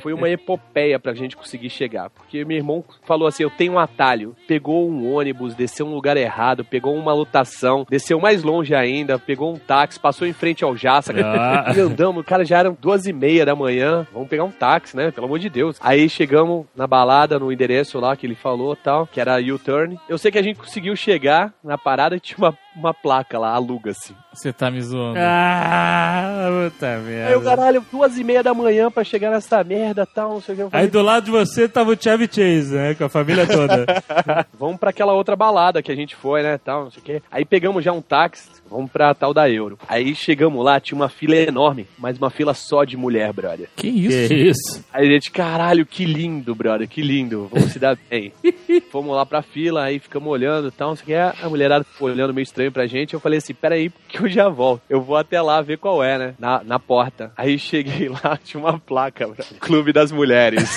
Foi 0.01 0.13
uma 0.13 0.29
epopeia 0.31 0.99
pra 0.99 1.13
gente 1.13 1.37
conseguir 1.37 1.71
chegar. 1.71 2.09
Porque 2.11 2.45
meu 2.45 2.57
irmão 2.57 2.85
falou 3.05 3.27
assim: 3.27 3.43
eu 3.43 3.51
tenho 3.51 3.73
um 3.73 3.79
atalho. 3.79 4.37
Pegou 4.47 4.89
um 4.89 5.13
ônibus, 5.13 5.55
desceu 5.55 5.87
um 5.87 5.93
lugar 5.95 6.17
errado, 6.17 6.65
pegou 6.65 6.95
uma 6.95 7.13
lotação, 7.13 7.85
desceu 7.91 8.21
mais 8.21 8.43
longe 8.45 8.75
ainda, 8.75 9.19
pegou 9.19 9.53
um 9.53 9.59
táxi, 9.59 9.99
passou 9.99 10.27
em 10.27 10.33
frente 10.33 10.63
ao 10.65 10.77
Jaça. 10.77 11.13
Ah. 11.17 11.73
E 11.77 11.81
andamos, 11.81 12.25
cara, 12.25 12.45
já 12.45 12.59
eram 12.59 12.77
duas 12.81 13.07
e 13.07 13.13
meia 13.13 13.45
da 13.45 13.55
manhã. 13.57 14.07
Vamos 14.13 14.29
pegar 14.29 14.45
um 14.45 14.51
táxi, 14.53 14.97
né? 14.97 15.11
Pelo 15.11 15.27
amor 15.27 15.39
de 15.41 15.51
Deus. 15.51 15.77
Aí 15.81 16.09
chegamos 16.09 16.65
na 16.77 16.87
balada, 16.87 17.39
no 17.39 17.51
endereço 17.53 17.99
lá 17.99 18.17
que 18.17 18.25
ele 18.27 18.35
falou 18.37 18.75
tal, 18.77 19.07
que 19.07 19.21
era 19.21 19.37
U-turn. 19.41 19.99
Eu 20.09 20.16
sei 20.19 20.31
que 20.31 20.39
a 20.39 20.43
gente 20.43 20.59
conseguiu 20.59 20.95
chegar 20.97 21.53
na 21.63 21.77
parada 21.77 22.19
tinha 22.19 22.39
uma, 22.39 22.59
uma 22.77 22.93
placa 22.93 23.39
lá, 23.39 23.51
aluga-se. 23.55 24.15
Você 24.33 24.53
tá 24.53 24.71
me 24.71 24.83
zoando. 24.83 25.19
Ah, 25.19 26.49
puta 26.71 26.87
Aí 26.87 26.99
o 26.99 27.03
merda. 27.03 27.41
caralho, 27.43 27.87
duas 27.91 28.19
e 28.19 28.25
meia 28.25 28.43
da 28.43 28.53
manhã 28.53 28.91
pra 28.91 29.03
chegar 29.03 29.31
nessa 29.31 29.65
merda 29.65 30.05
tal, 30.07 30.35
não 30.35 30.41
sei 30.43 30.55
o 30.55 30.57
que. 30.57 30.63
Eu 30.65 30.71
falei, 30.71 30.85
Aí 30.87 30.91
do 30.91 31.01
lado 31.01 31.25
de 31.25 31.31
você 31.31 31.67
tava 31.69 31.93
o 31.93 31.97
Chevy 32.01 32.27
Chase, 32.27 32.75
né? 32.75 32.95
Com 32.95 33.05
a 33.05 33.09
família 33.09 33.47
toda. 33.47 33.87
vamos 34.59 34.79
pra 34.79 34.91
aquela 34.91 35.15
outra 35.15 35.35
balada 35.35 35.83
que 35.83 35.91
a 35.91 35.95
gente 35.97 36.15
foi, 36.15 36.43
né, 36.43 36.59
tal, 36.59 36.85
não 36.85 36.91
sei 36.91 37.01
o 37.01 37.05
quê. 37.05 37.23
Aí 37.31 37.45
pegamos 37.45 37.83
já 37.83 37.93
um 37.93 38.03
táxi, 38.03 38.49
vamos 38.71 38.91
pra 38.91 39.15
tal 39.15 39.33
da 39.33 39.49
Euro. 39.49 39.79
Aí 39.89 40.15
chegamos 40.15 40.63
lá, 40.65 40.79
tinha 40.79 40.97
uma 40.97 41.09
fila 41.09 41.35
enorme, 41.37 41.87
mas 41.99 42.19
uma 42.19 42.29
fila 42.31 42.53
só 42.53 42.85
de 42.85 42.97
mulher, 42.97 43.33
brother. 43.33 43.69
Que 43.75 43.89
isso? 43.89 44.29
que 44.29 44.35
isso? 44.35 44.85
Aí 44.93 45.09
a 45.09 45.11
gente, 45.11 45.31
caralho, 45.31 45.87
que 45.87 46.05
lindo, 46.05 46.55
brother, 46.55 46.87
que 46.87 47.01
lindo, 47.01 47.49
vamos 47.53 47.73
se 47.73 47.79
dar 47.79 47.97
bem. 48.11 48.33
Fomos 48.91 49.17
lá 49.17 49.25
pra 49.25 49.41
fila, 49.43 49.85
aí 49.85 49.99
ficamos 49.99 50.29
olhando 50.29 50.69
e 50.69 50.71
tal, 50.71 50.91
não 50.91 50.97
sei 50.97 51.05
o 51.05 51.07
que. 51.07 51.43
A 51.45 51.49
mulherada 51.49 51.85
ficou 51.85 52.09
olhando 52.09 52.35
meio 52.35 52.43
estranho 52.45 52.66
pra 52.71 52.87
gente. 52.87 53.15
Eu 53.15 53.21
falei 53.21 53.39
assim: 53.39 53.55
peraí, 53.55 53.91
que 54.09 54.21
eu 54.21 54.29
já 54.29 54.49
volto. 54.49 54.83
Eu 54.89 55.01
vou 55.01 55.17
até 55.17 55.41
lá 55.41 55.61
ver 55.63 55.79
qual 55.79 56.03
é, 56.03 56.19
né? 56.19 56.35
Na, 56.39 56.63
na 56.63 56.79
porta. 56.79 57.33
Aí 57.37 57.59
cheguei 57.59 58.09
lá, 58.09 58.39
tinha 58.43 58.61
uma 58.61 58.79
placa, 58.79 59.27
brother. 59.27 59.59
Clube 59.59 59.93
das 59.93 60.13
Mulheres. 60.13 60.69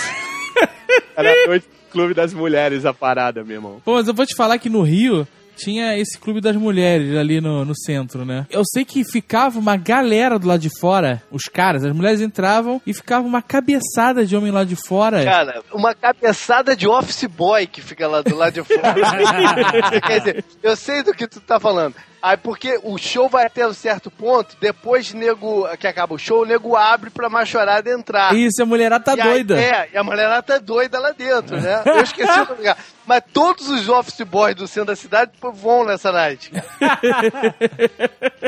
Era 1.16 1.32
a 1.32 1.48
noite 1.48 1.68
Clube 1.92 2.14
das 2.14 2.34
Mulheres 2.34 2.86
a 2.86 2.94
parada, 2.94 3.44
meu 3.44 3.56
irmão. 3.56 3.82
Pô, 3.84 3.96
mas 3.96 4.08
eu 4.08 4.14
vou 4.14 4.26
te 4.26 4.36
falar 4.36 4.58
que 4.58 4.70
no 4.70 4.82
Rio 4.82 5.28
tinha 5.60 5.98
esse 5.98 6.18
clube 6.18 6.40
das 6.40 6.56
mulheres 6.56 7.16
ali 7.16 7.42
no, 7.42 7.66
no 7.66 7.76
centro, 7.76 8.26
né? 8.26 8.48
Eu 8.50 8.64
sei 8.66 8.86
que 8.86 9.04
ficava 9.04 9.60
uma 9.60 9.76
galera 9.76 10.40
do 10.40 10.48
lado 10.48 10.62
de 10.62 10.70
fora, 10.80 11.22
os 11.30 11.44
caras, 11.44 11.84
as 11.84 11.94
mulheres 11.94 12.22
entravam 12.22 12.82
e 12.86 12.94
ficava 12.94 13.28
uma 13.28 13.42
cabeçada 13.42 14.26
de 14.26 14.36
homem 14.36 14.52
lá 14.52 14.64
de 14.64 14.76
fora. 14.76 15.24
Cara, 15.24 15.62
uma 15.74 15.94
cabeçada 15.94 16.76
de 16.76 16.88
office 16.88 17.26
boy 17.26 17.68
que 17.68 17.82
fica 17.82 18.08
lá 18.08 18.22
do 18.22 18.36
lado 18.36 18.54
de 18.54 18.64
fora. 18.64 20.00
Quer 20.06 20.20
dizer, 20.20 20.46
eu 20.64 20.76
sei 20.76 21.04
do 21.04 21.14
que 21.14 21.28
tu 21.28 21.42
tá 21.42 21.60
falando. 21.60 21.96
Aí 22.22 22.36
porque 22.36 22.80
o 22.84 22.98
show 22.98 23.30
vai 23.30 23.46
até 23.46 23.66
um 23.66 23.74
certo 23.74 24.12
ponto, 24.12 24.58
depois 24.60 25.14
nego 25.14 25.66
que 25.78 25.88
acaba 25.88 26.14
o 26.16 26.18
show, 26.20 26.42
o 26.42 26.46
nego 26.46 26.76
abre 26.76 27.10
pra 27.10 27.30
machorada 27.30 27.90
entrar. 27.90 28.36
Isso, 28.36 28.62
a 28.62 28.66
mulherada 28.66 29.04
tá 29.04 29.16
E 29.16 29.22
aí- 29.22 29.44
doida. 29.44 29.62
é, 29.62 29.90
e 29.94 29.98
a 29.98 30.04
mulherada 30.04 30.44
tá 30.44 30.58
doida 30.58 31.00
lá 31.00 31.12
dentro, 31.12 31.56
né? 31.60 31.82
Eu 31.88 32.02
esqueci 32.02 32.40
o 32.42 32.56
lugar. 32.56 32.78
Mas 33.08 33.24
todos 33.34 33.70
os 33.70 33.88
office 33.90 34.22
boys 34.22 34.54
do 34.56 34.68
centro 34.68 34.88
da 34.88 34.96
cidade 34.96 35.32
vão 35.42 35.84
nessa 35.86 36.12
night. 36.12 36.52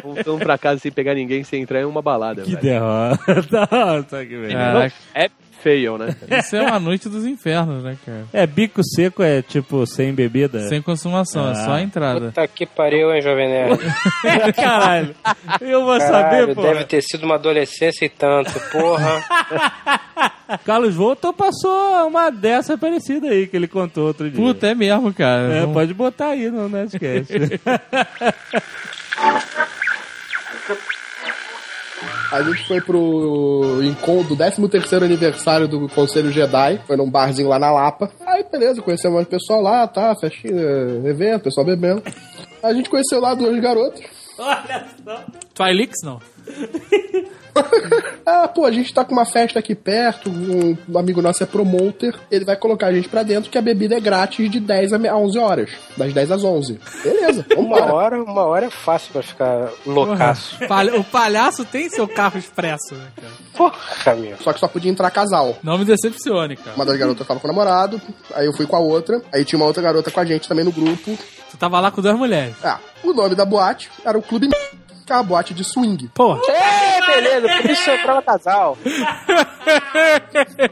Voltamos 0.04 0.44
pra 0.44 0.58
casa 0.58 0.80
sem 0.80 0.92
pegar 0.92 1.14
ninguém, 1.14 1.44
sem 1.44 1.62
entrar 1.62 1.82
em 1.82 1.86
uma 1.86 2.02
balada. 2.02 2.44
Que 2.44 2.52
velho. 2.56 2.62
derrota. 2.62 3.68
Nossa, 3.72 4.26
que 4.26 4.36
merda. 4.36 4.54
Caraca, 4.56 4.96
É 5.16 5.30
fail, 5.62 5.98
né? 5.98 6.16
isso 6.40 6.56
é 6.56 6.62
uma 6.64 6.80
noite 6.80 7.08
dos 7.10 7.26
infernos, 7.26 7.84
né, 7.84 7.98
cara? 8.06 8.26
É, 8.34 8.46
bico 8.48 8.82
seco 8.84 9.22
é 9.24 9.42
tipo 9.42 9.86
sem 9.86 10.14
bebida? 10.14 10.68
Sem 10.68 10.82
consumação, 10.82 11.52
é 11.52 11.56
só 11.56 11.74
a 11.74 11.82
entrada. 11.82 12.28
Puta 12.28 12.48
que 12.48 12.66
pariu, 12.66 13.14
hein, 13.14 13.22
Jovem 13.22 13.50
Nerd? 13.50 13.80
Caralho. 14.56 15.16
Eu 15.62 15.86
vou 15.86 15.98
Caralho, 15.98 16.40
saber, 16.48 16.56
pô. 16.56 16.62
deve 16.62 16.84
ter 16.86 17.02
sido 17.02 17.24
uma 17.26 17.36
adolescência 17.36 18.06
e 18.06 18.10
tanto, 18.10 18.52
porra. 18.72 19.24
Carlos 20.66 20.96
Voltor 20.96 21.34
passou 21.34 22.08
uma 22.08 22.30
dessa 22.30 22.78
parecida 22.78 23.28
aí 23.30 23.48
que 23.48 23.56
ele 23.56 23.68
contou 23.68 24.08
outro 24.08 24.30
dia. 24.30 24.40
Puta, 24.44 24.68
é 24.68 24.76
mesmo, 24.76 25.14
cara. 25.14 25.44
É, 25.54 25.60
Vamos- 25.62 25.74
pode 25.74 25.94
botar 25.94 26.28
aí 26.30 26.50
no 26.52 26.68
Nerdcast. 26.68 27.32
A 32.32 32.42
gente 32.44 32.66
foi 32.66 32.80
pro 32.80 33.82
encontro 33.84 34.36
do 34.36 34.38
13º 34.38 35.04
aniversário 35.04 35.68
do 35.68 35.90
Conselho 35.90 36.32
Jedi, 36.32 36.82
foi 36.88 36.96
num 36.96 37.10
barzinho 37.10 37.50
lá 37.50 37.60
na 37.60 37.70
Lapa. 37.72 38.10
Aí, 38.26 38.46
beleza, 38.50 38.82
conhecemos 38.82 39.16
mais 39.18 39.28
pessoal 39.28 39.62
lá, 39.62 39.86
tá, 39.86 40.16
festinha, 40.16 40.54
evento, 41.06 41.44
pessoal 41.44 41.66
bebendo. 41.66 42.02
A 42.64 42.74
gente 42.74 42.90
conheceu 42.90 43.20
lá 43.20 43.34
duas 43.34 43.60
garotas. 43.60 44.02
Twilix, 45.54 45.98
não. 46.04 46.22
Ah, 48.26 48.48
pô, 48.48 48.66
a 48.66 48.72
gente 48.72 48.94
tá 48.94 49.04
com 49.04 49.14
uma 49.14 49.26
festa 49.26 49.58
aqui 49.60 49.74
perto, 49.74 50.30
um, 50.30 50.78
amigo 50.98 51.22
nosso 51.22 51.42
é 51.44 51.46
promoter, 51.46 52.14
ele 52.30 52.46
vai 52.46 52.56
colocar 52.56 52.88
a 52.88 52.94
gente 52.94 53.10
pra 53.10 53.24
dentro 53.24 53.50
que 53.50 53.58
a 53.58 53.62
bebida 53.62 53.96
é 53.96 54.00
grátis 54.00 54.50
de 54.50 54.60
10 54.60 54.94
a 54.94 55.00
me- 55.00 55.08
a 55.10 55.18
11 55.18 55.40
horas, 55.40 55.70
das 55.98 56.14
10 56.14 56.32
às 56.32 56.44
11. 56.44 56.80
Beleza, 57.04 57.46
Uma 57.58 57.92
hora, 57.92 58.22
uma 58.24 58.44
hora 58.46 58.68
é 58.68 58.70
fácil 58.70 59.12
pra 59.12 59.24
ficar 59.24 59.70
loucaço. 59.86 60.58
O 60.98 61.04
palhaço 61.04 61.66
tem 61.66 61.90
seu 61.90 62.08
carro 62.08 62.38
expresso, 62.38 62.94
né, 62.96 63.08
cara? 63.16 63.34
Porra, 63.56 64.16
meu. 64.16 64.38
Só 64.38 64.54
que 64.54 64.60
só 64.60 64.68
podia 64.68 64.92
entrar 64.92 65.10
casal. 65.12 65.58
Não 65.64 65.78
me 65.78 65.84
decepcione, 65.86 66.56
cara. 66.56 66.76
Uma 66.76 66.86
das 66.86 66.98
garotas 66.98 67.28
tava 67.28 67.40
com 67.40 67.48
o 67.48 67.52
namorado, 67.52 68.00
aí 68.36 68.46
eu 68.46 68.54
fui 68.54 68.68
com 68.68 68.76
a 68.76 68.80
outra, 68.80 69.22
aí 69.34 69.44
tinha 69.44 69.58
uma 69.60 69.66
outra 69.66 69.82
garota 69.82 70.12
com 70.12 70.20
a 70.20 70.26
gente 70.26 70.48
também 70.48 70.64
no 70.64 70.72
grupo. 70.72 71.18
Tu 71.50 71.58
tava 71.58 71.80
lá 71.80 71.90
com 71.92 72.02
duas 72.02 72.16
mulheres. 72.18 72.56
Ah, 72.64 72.80
o 73.04 73.14
nome 73.14 73.36
da 73.36 73.46
boate 73.46 73.90
era 74.06 74.18
o 74.18 74.22
Clube 74.22 74.48
que 75.12 75.14
é 75.14 75.18
uma 75.18 75.24
boate 75.24 75.54
de 75.54 75.64
swing. 75.66 76.08
Porra. 76.14 76.40
É, 76.48 77.06
beleza, 77.06 77.62
por 77.62 77.70
isso 77.70 77.90
eu 77.90 77.96
entrava 77.96 78.22
casal. 78.22 78.78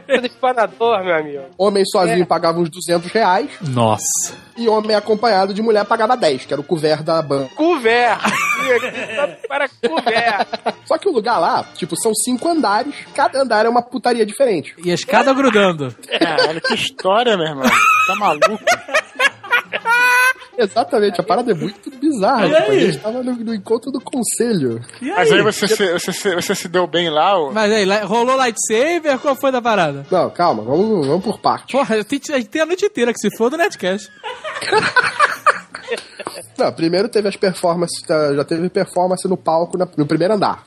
Tudo 0.06 0.26
espanador, 0.26 1.04
meu 1.04 1.14
amigo. 1.14 1.44
Homem 1.58 1.84
sozinho 1.84 2.26
pagava 2.26 2.58
uns 2.58 2.70
200 2.70 3.10
reais 3.12 3.50
Nossa. 3.60 4.34
e 4.56 4.66
homem 4.68 4.96
acompanhado 4.96 5.52
de 5.52 5.60
mulher 5.60 5.84
pagava 5.84 6.16
10, 6.16 6.46
que 6.46 6.52
era 6.54 6.60
o 6.60 6.64
couvert 6.64 7.02
da 7.02 7.20
banca. 7.20 7.54
Couvert. 7.54 8.18
Para 9.46 9.68
couvert. 9.68 10.48
Só 10.86 10.96
que 10.96 11.08
o 11.08 11.12
lugar 11.12 11.38
lá, 11.38 11.64
tipo, 11.74 11.94
são 11.96 12.12
cinco 12.14 12.48
andares, 12.48 12.94
cada 13.14 13.42
andar 13.42 13.66
é 13.66 13.68
uma 13.68 13.82
putaria 13.82 14.24
diferente. 14.24 14.74
E 14.82 14.90
a 14.90 14.94
escada 14.94 15.34
grudando. 15.34 15.94
Caralho, 16.18 16.60
que 16.62 16.74
história, 16.74 17.36
meu 17.36 17.46
irmão. 17.46 17.70
Tá 18.06 18.14
maluco? 18.16 18.58
Exatamente, 20.62 21.20
a 21.20 21.24
parada 21.24 21.50
é 21.50 21.54
muito 21.54 21.90
bizarra. 21.98 22.46
E 22.46 22.50
Tipo, 22.54 22.70
a 22.72 22.78
gente 22.78 22.98
tava 22.98 23.22
no, 23.22 23.34
no 23.34 23.54
encontro 23.54 23.90
do 23.90 24.00
conselho. 24.00 24.80
E 25.00 25.06
Mas 25.10 25.32
aí 25.32 25.42
você 25.42 25.66
se, 25.68 25.92
você, 25.92 26.12
se- 26.12 26.34
você 26.34 26.54
se 26.54 26.68
deu 26.68 26.86
bem 26.86 27.08
lá, 27.10 27.38
ô? 27.38 27.50
Mas 27.52 27.72
aí, 27.72 27.84
rolou 28.04 28.36
lightsaber? 28.36 29.18
Qual 29.18 29.34
foi 29.34 29.50
da 29.50 29.62
parada? 29.62 30.06
Não, 30.10 30.28
calma, 30.30 30.62
vamos, 30.62 31.06
vamos 31.06 31.24
por 31.24 31.38
partes. 31.40 31.72
Porra, 31.72 31.94
a 31.96 31.98
gente, 32.02 32.32
a 32.32 32.36
gente 32.36 32.48
tem 32.48 32.62
a 32.62 32.66
noite 32.66 32.84
inteira 32.84 33.12
que 33.12 33.18
se 33.20 33.34
for 33.36 33.48
do 33.50 33.56
Netcast. 33.56 34.08
Não, 36.58 36.72
primeiro 36.72 37.08
teve 37.08 37.28
as 37.28 37.36
performances, 37.36 38.00
tá, 38.02 38.34
já 38.34 38.44
teve 38.44 38.68
performance 38.68 39.26
no 39.28 39.36
palco 39.36 39.76
na- 39.78 39.88
no 39.96 40.06
primeiro 40.06 40.34
andar. 40.34 40.64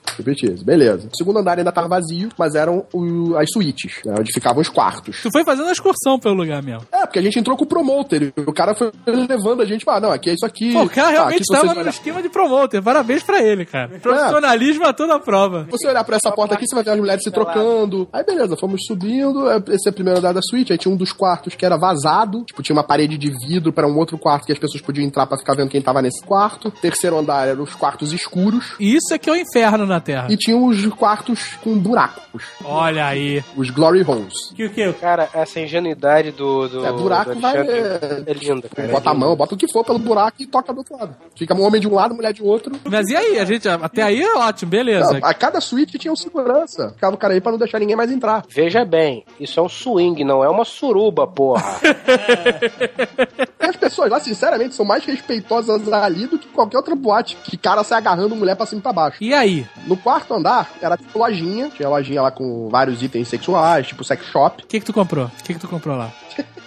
Beleza. 0.64 1.08
O 1.12 1.18
segundo 1.18 1.40
andar 1.40 1.58
ainda 1.58 1.72
tava 1.72 1.88
vazio, 1.88 2.30
mas 2.38 2.56
eram 2.56 2.86
o- 2.94 3.36
as 3.38 3.50
suítes, 3.52 4.00
né, 4.06 4.16
onde 4.20 4.32
ficavam 4.34 4.62
os 4.62 4.70
quartos. 4.70 5.22
Tu 5.22 5.32
foi 5.32 5.44
fazendo 5.44 5.66
uma 5.66 5.72
excursão 5.72 6.20
pelo 6.20 6.36
lugar 6.36 6.62
mesmo. 6.62 6.86
É, 6.92 7.02
porque 7.06 7.20
a 7.20 7.22
gente 7.22 7.40
entrou 7.40 7.56
com 7.58 7.64
o 7.64 7.68
promoter. 7.68 8.34
e 8.36 8.42
O 8.42 8.54
cara 8.54 8.74
foi 8.76 8.92
levando 9.06 9.62
a 9.62 9.66
gente, 9.66 9.84
ah, 9.88 10.00
não, 10.00 10.12
aqui 10.12 10.30
é 10.30 10.34
isso 10.34 10.46
aqui. 10.46 10.74
Pô, 10.74 10.84
o 10.84 10.90
cara 10.90 11.08
Ah, 11.08 11.12
realmente 11.12 11.44
vocês 11.46 11.58
estava 11.60 11.74
no 11.74 11.82
olhar- 11.82 11.90
esquema 11.90 12.22
de 12.22 12.30
promoter. 12.30 12.82
Parabéns 12.82 13.24
pra 13.24 13.42
ele, 13.42 13.66
cara. 13.66 14.00
Profissionalismo 14.00 14.86
a 14.86 14.94
toda 14.94 15.20
prova. 15.20 15.66
Se 15.66 15.72
você 15.72 15.88
olhar 15.88 16.04
pra 16.04 16.18
essa 16.18 16.32
porta 16.32 16.56
aqui, 16.56 16.66
você 16.68 16.76
vai 16.76 16.84
ver 16.84 16.92
as 16.92 17.00
mulheres 17.00 17.24
se 17.24 17.32
trocando. 17.32 18.08
Aí 18.12 18.24
beleza, 18.24 18.56
fomos 18.58 18.82
subindo. 18.88 19.50
é, 19.50 19.58
Esse 19.74 19.88
é 19.88 19.92
o 19.92 19.94
primeiro 19.94 20.20
andar 20.20 20.34
da 20.34 20.42
suíte. 20.42 20.72
Aí 20.72 20.78
tinha 20.78 20.94
um 20.94 20.98
dos 20.98 21.12
quartos 21.12 21.56
que 21.56 21.66
era 21.66 21.78
vazado. 21.78 22.44
Tipo, 22.46 22.62
tinha 22.62 22.76
uma 22.76 22.84
parede 22.84 23.18
de 23.18 23.32
vidro 23.48 23.72
pra 23.74 23.88
um 23.88 23.98
outro 23.98 24.18
quarto 24.18 24.46
que 24.46 24.52
as 24.52 24.60
pessoas 24.60 24.82
podiam 24.82 25.06
entrar 25.06 25.26
pra 25.26 25.38
ficar 25.38 25.56
vendo 25.56 25.63
quem 25.68 25.82
tava 25.82 26.02
nesse 26.02 26.24
quarto. 26.24 26.72
Terceiro 26.72 27.18
andar 27.18 27.48
eram 27.48 27.64
os 27.64 27.76
quartos 27.76 28.12
escuros. 28.14 28.76
E 28.80 28.96
isso 28.96 29.14
é 29.14 29.18
que 29.18 29.30
é 29.30 29.34
o 29.34 29.36
inferno 29.36 29.86
na 29.86 30.00
Terra. 30.00 30.28
E 30.30 30.38
tinha 30.38 30.58
os 30.58 30.86
quartos 30.88 31.56
com 31.64 31.78
buracos. 31.78 32.44
Olha 32.64 33.06
aí. 33.08 33.44
Os 33.56 33.70
glory 33.70 34.04
holes. 34.04 34.34
Que 34.56 34.66
o 34.66 34.70
que? 34.70 34.92
Cara, 34.94 35.30
essa 35.34 35.60
ingenuidade 35.60 36.32
do. 36.32 36.68
do 36.68 36.86
É, 36.86 36.92
buraco 36.92 37.34
do 37.36 37.40
vai. 37.40 37.58
É, 37.58 38.24
É 38.28 38.34
linda, 38.34 38.68
cara. 38.70 38.88
bota 38.90 39.10
a 39.10 39.14
mão, 39.14 39.36
bota 39.36 39.56
o 39.56 39.58
que 39.58 39.72
for 39.72 39.84
pelo 39.84 40.00
buraco 40.00 40.38
e 40.42 40.48
toca 40.48 40.72
do 40.74 40.80
outro 40.80 40.98
lado. 40.98 41.16
Fica 41.36 41.54
um 41.54 41.62
homem 41.64 41.80
de 41.82 41.88
um 41.88 41.94
lado, 41.94 42.16
mulher 42.16 42.34
de 42.34 42.42
outro. 42.44 42.74
Mas 42.90 43.08
e 43.10 43.16
aí? 43.16 43.40
A 43.40 43.46
gente, 43.46 43.68
até 43.68 44.02
aí 44.04 44.22
é 44.22 44.36
ótimo, 44.36 44.72
beleza. 44.72 45.20
Não, 45.20 45.28
a 45.28 45.34
cada 45.34 45.62
suíte 45.62 45.98
tinha 45.98 46.12
um 46.12 46.16
segurança. 46.16 46.90
Ficava 46.96 47.16
o 47.16 47.18
cara 47.18 47.34
aí 47.34 47.42
pra 47.42 47.52
não 47.52 47.60
deixar 47.60 47.80
ninguém 47.80 47.96
mais 47.96 48.12
entrar. 48.12 48.44
Veja 48.50 48.84
bem, 48.86 49.24
isso 49.40 49.60
é 49.60 49.64
um 49.64 49.70
swing, 49.70 50.24
não 50.24 50.44
é 50.44 50.50
uma 50.50 50.66
suruba, 50.66 51.28
porra. 51.28 51.64
As 53.60 53.76
pessoas 53.76 54.10
lá, 54.10 54.20
sinceramente, 54.20 54.76
são 54.76 54.86
mais 54.86 55.06
respeitosas 55.06 55.44
ali 55.58 56.28
do 56.28 56.40
que 56.40 56.48
qualquer 56.48 56.78
outra 56.78 56.96
boate. 56.96 57.38
Que 57.44 57.58
cara 57.58 57.84
sai 57.84 57.98
agarrando 57.98 58.36
mulher 58.36 58.56
pra 58.56 58.66
cima 58.66 58.80
e 58.80 58.82
pra 58.84 58.94
baixo. 58.94 59.18
E 59.22 59.34
aí? 59.34 59.68
No 59.86 59.98
quarto 59.98 60.34
andar, 60.34 60.72
era 60.82 60.98
tipo 60.98 61.18
lojinha. 61.20 61.70
Tinha 61.70 61.90
lojinha 61.90 62.22
lá 62.22 62.32
com 62.32 62.70
vários 62.70 63.02
itens 63.02 63.28
sexuais, 63.28 63.88
tipo 63.88 64.04
sex 64.04 64.26
shop. 64.26 64.64
O 64.64 64.68
que 64.68 64.80
que 64.80 64.86
tu 64.86 64.94
comprou? 64.94 65.26
O 65.26 65.44
que 65.44 65.54
que 65.54 65.60
tu 65.60 65.68
comprou 65.68 65.98
lá? 65.98 66.12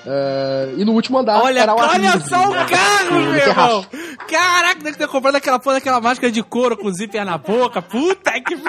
É, 0.06 0.74
e 0.76 0.84
no 0.84 0.92
último 0.92 1.18
andar 1.18 1.42
Olha, 1.42 1.60
era 1.60 1.74
o 1.74 1.78
olha 1.78 2.12
livre, 2.12 2.28
só 2.28 2.48
o 2.48 2.54
né? 2.54 2.66
carro, 2.70 3.20
meu 3.20 3.34
irmão! 3.34 3.86
Caraca, 4.28 4.80
deve 4.80 4.96
ter 4.96 5.08
comprado 5.08 5.34
aquela 5.34 5.58
porra 5.58 5.76
daquela 5.76 6.00
máscara 6.00 6.30
de 6.30 6.42
couro 6.44 6.76
com 6.76 6.90
zíper 6.92 7.24
na 7.24 7.36
boca. 7.36 7.82
Puta 7.82 8.30
que. 8.40 8.56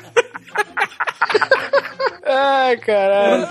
Ai, 2.29 2.75
caralho. 2.77 3.47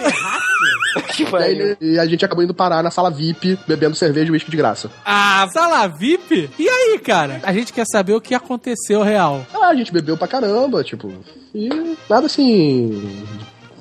que 1.15 1.25
E, 1.81 1.93
e 1.95 1.99
a 1.99 2.07
gente 2.07 2.25
acabou 2.25 2.45
indo 2.45 2.53
parar 2.53 2.83
na 2.83 2.91
sala 2.91 3.11
VIP, 3.11 3.59
bebendo 3.67 3.95
cerveja 3.95 4.29
e 4.29 4.31
uísque 4.33 4.51
de 4.51 4.57
graça. 4.57 4.91
Ah, 5.05 5.49
sala 5.53 5.87
VIP? 5.87 6.51
E 6.59 6.69
aí, 6.69 6.99
cara? 6.99 7.41
A 7.43 7.53
gente 7.53 7.73
quer 7.73 7.87
saber 7.87 8.15
o 8.15 8.21
que 8.21 8.35
aconteceu 8.35 9.03
real. 9.03 9.47
Ah, 9.55 9.69
a 9.69 9.75
gente 9.75 9.93
bebeu 9.93 10.17
pra 10.17 10.29
caramba, 10.29 10.85
tipo. 10.85 11.13
E 11.55 11.69
nada 12.09 12.27
assim. 12.27 13.25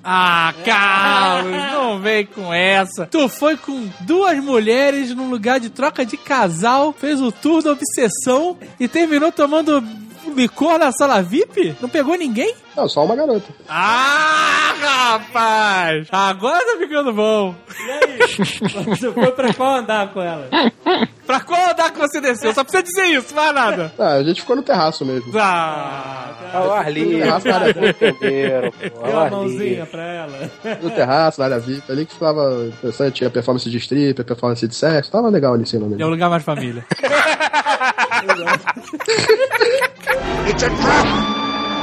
Ah, 0.08 0.53
Carlos, 0.64 1.51
não 1.51 1.99
vem 1.99 2.28
com 2.28 2.53
essa. 2.53 3.08
Tu 3.08 3.28
foi 3.28 3.58
com 3.58 3.89
duas 4.01 4.38
mulheres 4.38 5.16
num 5.16 5.32
lugar 5.32 5.60
de 5.60 5.72
troca 5.72 6.06
de 6.06 6.16
casal, 6.16 6.93
fez 6.93 7.20
o 7.20 7.32
tour 7.32 7.64
da 7.64 7.72
obsessão 7.72 8.56
e 8.80 8.88
terminou 8.88 9.32
tomando 9.32 9.84
licor 10.34 10.78
na 10.80 10.91
sala 10.91 11.21
VIP? 11.21 11.76
Não 11.82 11.89
pegou 11.89 12.15
ninguém? 12.15 12.53
Não, 12.76 12.89
só 12.89 13.05
uma 13.05 13.15
garota. 13.15 13.45
Ah, 13.69 14.73
rapaz! 14.82 16.07
Agora 16.11 16.59
tá 16.65 16.78
ficando 16.78 17.13
bom. 17.13 17.55
E 17.80 17.91
aí? 17.91 18.17
Você 18.88 19.11
foi 19.13 19.32
pra 19.32 19.53
qual 19.53 19.76
andar 19.76 20.11
com 20.13 20.21
ela? 20.21 20.49
Pra 21.26 21.39
qual 21.39 21.69
andar 21.71 21.91
que 21.91 21.99
você 21.99 22.19
desceu? 22.19 22.53
Só 22.53 22.63
precisa 22.63 22.84
dizer 22.84 23.05
isso, 23.17 23.34
mais 23.34 23.53
nada. 23.55 23.93
Ah, 23.97 24.13
a 24.15 24.23
gente 24.23 24.41
ficou 24.41 24.55
no 24.57 24.61
terraço 24.61 25.05
mesmo. 25.05 25.32
Ah, 25.39 26.34
Ao 26.53 26.73
ar 26.73 26.91
livre. 26.91 27.21
Terraço 27.21 27.49
área 27.49 27.73
VIP. 27.73 28.11
Deu 28.19 28.73
ar 29.19 29.32
mãozinha 29.32 29.86
pra 29.86 30.03
ela. 30.03 30.51
No 30.84 30.89
terraço, 30.91 31.39
na 31.39 31.45
área 31.45 31.59
VIP, 31.59 31.89
ali 31.91 32.05
que 32.05 32.13
ficava 32.13 32.65
interessante. 32.65 33.13
Tinha 33.15 33.30
performance 33.30 33.69
de 33.69 33.78
strip, 33.78 34.21
performance 34.23 34.67
de 34.67 34.76
sexo. 34.76 35.11
Tava 35.11 35.30
legal 35.30 35.53
ali 35.53 35.63
em 35.63 35.65
cima 35.65 35.86
é 35.86 35.89
mesmo. 35.89 36.05
o 36.05 36.09
lugar 36.09 36.30
mais 36.30 36.43
família. 36.43 36.86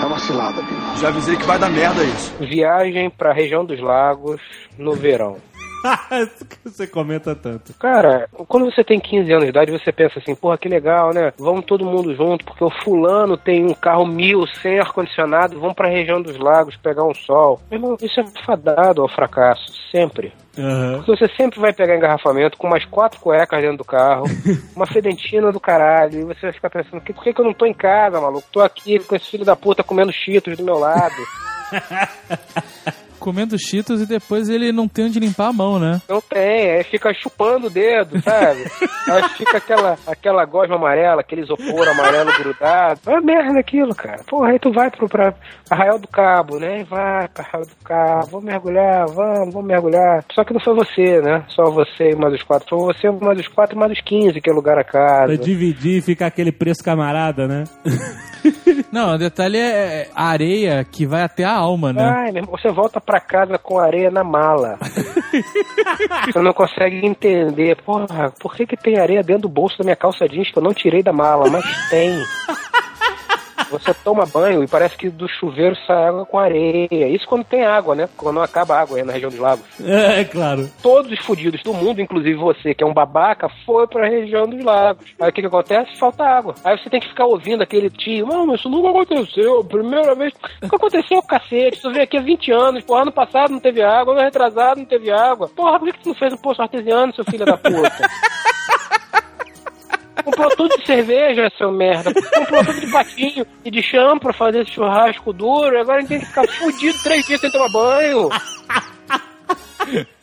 É 0.02 0.04
uma 0.04 0.18
cilada, 0.18 0.62
Bill. 0.62 0.78
Já 1.00 1.08
avisei 1.08 1.36
que 1.36 1.44
vai 1.44 1.58
dar 1.58 1.70
merda 1.70 2.02
isso. 2.02 2.34
Viagem 2.40 3.10
pra 3.10 3.32
região 3.32 3.64
dos 3.64 3.80
lagos 3.80 4.40
no 4.78 4.94
verão. 4.94 5.36
Você 6.64 6.86
comenta 6.86 7.34
tanto. 7.34 7.74
Cara, 7.74 8.28
quando 8.48 8.64
você 8.70 8.84
tem 8.84 9.00
15 9.00 9.30
anos 9.32 9.44
de 9.44 9.50
idade, 9.50 9.70
você 9.72 9.90
pensa 9.92 10.18
assim, 10.18 10.34
porra, 10.34 10.56
que 10.58 10.68
legal, 10.68 11.12
né? 11.12 11.32
Vamos 11.38 11.64
todo 11.64 11.84
mundo 11.84 12.14
junto, 12.14 12.44
porque 12.44 12.62
o 12.64 12.70
fulano 12.70 13.36
tem 13.36 13.64
um 13.64 13.74
carro 13.74 14.06
mil 14.06 14.46
sem 14.62 14.78
ar-condicionado, 14.78 15.58
vamos 15.58 15.74
pra 15.74 15.88
região 15.88 16.20
dos 16.22 16.36
lagos 16.38 16.76
pegar 16.76 17.04
um 17.04 17.14
sol. 17.14 17.60
Meu 17.70 17.78
irmão, 17.78 17.96
isso 18.00 18.20
é 18.20 18.24
fadado 18.44 19.02
ao 19.02 19.08
fracasso, 19.08 19.72
sempre. 19.90 20.32
Porque 20.96 21.16
você 21.16 21.28
sempre 21.36 21.58
vai 21.58 21.72
pegar 21.72 21.96
engarrafamento 21.96 22.56
com 22.58 22.66
umas 22.66 22.84
quatro 22.84 23.18
cuecas 23.20 23.60
dentro 23.60 23.78
do 23.78 23.84
carro, 23.84 24.24
uma 24.76 24.86
fedentina 24.86 25.50
do 25.50 25.58
caralho, 25.58 26.20
e 26.20 26.24
você 26.24 26.40
vai 26.42 26.52
ficar 26.52 26.70
pensando, 26.70 27.00
"Que- 27.00 27.12
por 27.12 27.24
que, 27.24 27.32
que 27.32 27.40
eu 27.40 27.44
não 27.44 27.54
tô 27.54 27.64
em 27.66 27.74
casa, 27.74 28.20
maluco? 28.20 28.46
Tô 28.52 28.60
aqui 28.60 28.98
com 29.00 29.16
esse 29.16 29.30
filho 29.30 29.44
da 29.44 29.56
puta 29.56 29.82
comendo 29.82 30.12
cheetos 30.12 30.56
do 30.56 30.62
meu 30.64 30.78
lado. 30.78 31.14
Comendo 33.22 33.56
cheetos 33.56 34.02
e 34.02 34.06
depois 34.06 34.48
ele 34.48 34.72
não 34.72 34.88
tem 34.88 35.04
onde 35.04 35.20
limpar 35.20 35.48
a 35.48 35.52
mão, 35.52 35.78
né? 35.78 36.02
Não 36.08 36.20
tem, 36.20 36.72
aí 36.72 36.82
fica 36.82 37.14
chupando 37.14 37.68
o 37.68 37.70
dedo, 37.70 38.20
sabe? 38.20 38.64
aí 39.08 39.28
fica 39.36 39.58
aquela, 39.58 39.96
aquela 40.04 40.44
gosma 40.44 40.74
amarela, 40.74 41.20
aquele 41.20 41.42
isopor 41.42 41.88
amarelo 41.88 42.32
grudado. 42.36 43.00
É 43.06 43.20
merda 43.20 43.60
aquilo, 43.60 43.94
cara. 43.94 44.24
Porra, 44.26 44.50
aí 44.50 44.58
tu 44.58 44.72
vai 44.72 44.90
pro 44.90 45.08
pra 45.08 45.34
Arraial 45.70 46.00
do 46.00 46.08
Cabo, 46.08 46.58
né? 46.58 46.82
Vai 46.82 47.28
pra 47.28 47.44
Arraial 47.44 47.66
do 47.66 47.76
Cabo, 47.84 48.26
vamos 48.26 48.44
mergulhar, 48.44 49.06
vamos, 49.06 49.54
vamos 49.54 49.68
mergulhar. 49.68 50.24
Só 50.34 50.42
que 50.42 50.52
não 50.52 50.60
foi 50.60 50.74
você, 50.74 51.20
né? 51.20 51.44
Só 51.48 51.70
você 51.70 52.10
e 52.10 52.16
mais 52.16 52.34
os 52.34 52.42
quatro. 52.42 52.68
Foi 52.68 52.92
você, 52.92 53.08
mais 53.08 53.38
os 53.38 53.48
quatro 53.48 53.76
e 53.76 53.78
mais 53.78 53.92
os 53.92 54.00
quinze, 54.00 54.40
que 54.40 54.50
é 54.50 54.52
lugar 54.52 54.78
a 54.78 54.84
casa. 54.84 55.26
Pra 55.26 55.36
dividir 55.36 55.98
e 55.98 56.02
ficar 56.02 56.26
aquele 56.26 56.50
preço 56.50 56.82
camarada, 56.82 57.46
né? 57.46 57.64
Não, 58.92 59.14
o 59.14 59.18
detalhe 59.18 59.56
é 59.56 60.08
a 60.14 60.26
areia 60.26 60.84
que 60.84 61.06
vai 61.06 61.22
até 61.22 61.44
a 61.44 61.52
alma, 61.52 61.92
né? 61.92 62.02
Ai, 62.02 62.32
meu 62.32 62.42
irmão, 62.42 62.58
você 62.58 62.70
volta 62.70 63.00
pra 63.00 63.11
casa 63.20 63.58
com 63.58 63.78
areia 63.78 64.10
na 64.10 64.24
mala. 64.24 64.78
você 66.26 66.40
não 66.40 66.52
consegue 66.52 67.04
entender. 67.04 67.76
Porra, 67.82 68.32
por 68.40 68.54
que, 68.54 68.66
que 68.66 68.76
tem 68.76 68.98
areia 68.98 69.22
dentro 69.22 69.42
do 69.42 69.48
bolso 69.48 69.78
da 69.78 69.84
minha 69.84 69.96
calça 69.96 70.28
jeans 70.28 70.50
que 70.50 70.58
eu 70.58 70.62
não 70.62 70.74
tirei 70.74 71.02
da 71.02 71.12
mala? 71.12 71.48
Mas 71.50 71.64
tem. 71.90 72.18
Você 73.72 73.94
toma 73.94 74.26
banho 74.26 74.62
e 74.62 74.68
parece 74.68 74.96
que 74.96 75.08
do 75.08 75.26
chuveiro 75.28 75.74
sai 75.86 76.08
água 76.08 76.26
com 76.26 76.38
areia. 76.38 77.08
Isso 77.08 77.26
quando 77.26 77.44
tem 77.44 77.64
água, 77.64 77.94
né? 77.94 78.08
Quando 78.16 78.36
não 78.36 78.42
acaba 78.42 78.74
a 78.74 78.80
água 78.80 78.98
aí 78.98 79.02
na 79.02 79.12
região 79.12 79.30
dos 79.30 79.40
lagos. 79.40 79.64
É, 79.80 80.20
é 80.20 80.24
claro. 80.24 80.70
Todos 80.82 81.10
os 81.10 81.18
fudidos 81.20 81.62
do 81.62 81.72
mundo, 81.72 82.00
inclusive 82.00 82.34
você, 82.34 82.74
que 82.74 82.84
é 82.84 82.86
um 82.86 82.92
babaca, 82.92 83.48
foi 83.64 83.86
pra 83.86 84.08
região 84.08 84.46
dos 84.46 84.62
lagos. 84.62 85.04
Aí 85.20 85.30
o 85.30 85.32
que, 85.32 85.40
que 85.40 85.46
acontece? 85.46 85.98
Falta 85.98 86.24
água. 86.24 86.54
Aí 86.64 86.78
você 86.78 86.90
tem 86.90 87.00
que 87.00 87.08
ficar 87.08 87.26
ouvindo 87.26 87.62
aquele 87.62 87.88
tio, 87.88 88.26
mano, 88.26 88.54
isso 88.54 88.68
nunca 88.68 88.90
aconteceu, 88.90 89.64
primeira 89.64 90.14
vez. 90.14 90.32
Nunca 90.60 90.76
aconteceu, 90.76 91.22
cacete. 91.22 91.80
Tu 91.80 91.90
veio 91.90 92.04
aqui 92.04 92.18
há 92.18 92.22
20 92.22 92.52
anos, 92.52 92.84
porra, 92.84 93.02
ano 93.02 93.12
passado 93.12 93.52
não 93.52 93.60
teve 93.60 93.82
água, 93.82 94.14
ano 94.14 94.22
retrasado 94.22 94.80
não 94.80 94.86
teve 94.86 95.10
água. 95.10 95.48
Porra, 95.48 95.78
por 95.78 95.86
que, 95.86 95.92
que 95.92 96.02
tu 96.02 96.08
não 96.10 96.14
fez 96.14 96.32
um 96.32 96.36
poço 96.36 96.62
artesiano, 96.62 97.14
seu 97.14 97.24
filho 97.24 97.46
da 97.46 97.56
puta? 97.56 97.92
Comprou 100.24 100.50
tudo 100.56 100.76
de 100.78 100.86
cerveja, 100.86 101.50
seu 101.56 101.72
merda. 101.72 102.12
Comprou 102.14 102.64
tudo 102.64 102.80
de 102.80 102.90
patinho 102.90 103.46
e 103.64 103.70
de 103.70 103.82
chão 103.82 104.18
pra 104.18 104.32
fazer 104.32 104.62
esse 104.62 104.72
churrasco 104.72 105.32
duro. 105.32 105.80
Agora 105.80 105.98
a 105.98 106.00
gente 106.00 106.08
tem 106.10 106.20
que 106.20 106.26
ficar 106.26 106.46
fudido 106.46 107.02
três 107.02 107.24
dias 107.26 107.40
sem 107.40 107.50
tomar 107.50 107.70
banho. 107.70 108.28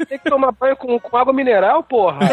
Tem 0.07 0.17
que 0.19 0.29
tomar 0.29 0.51
banho 0.53 0.75
com, 0.77 0.99
com 0.99 1.17
água 1.17 1.33
mineral, 1.33 1.83
porra. 1.83 2.19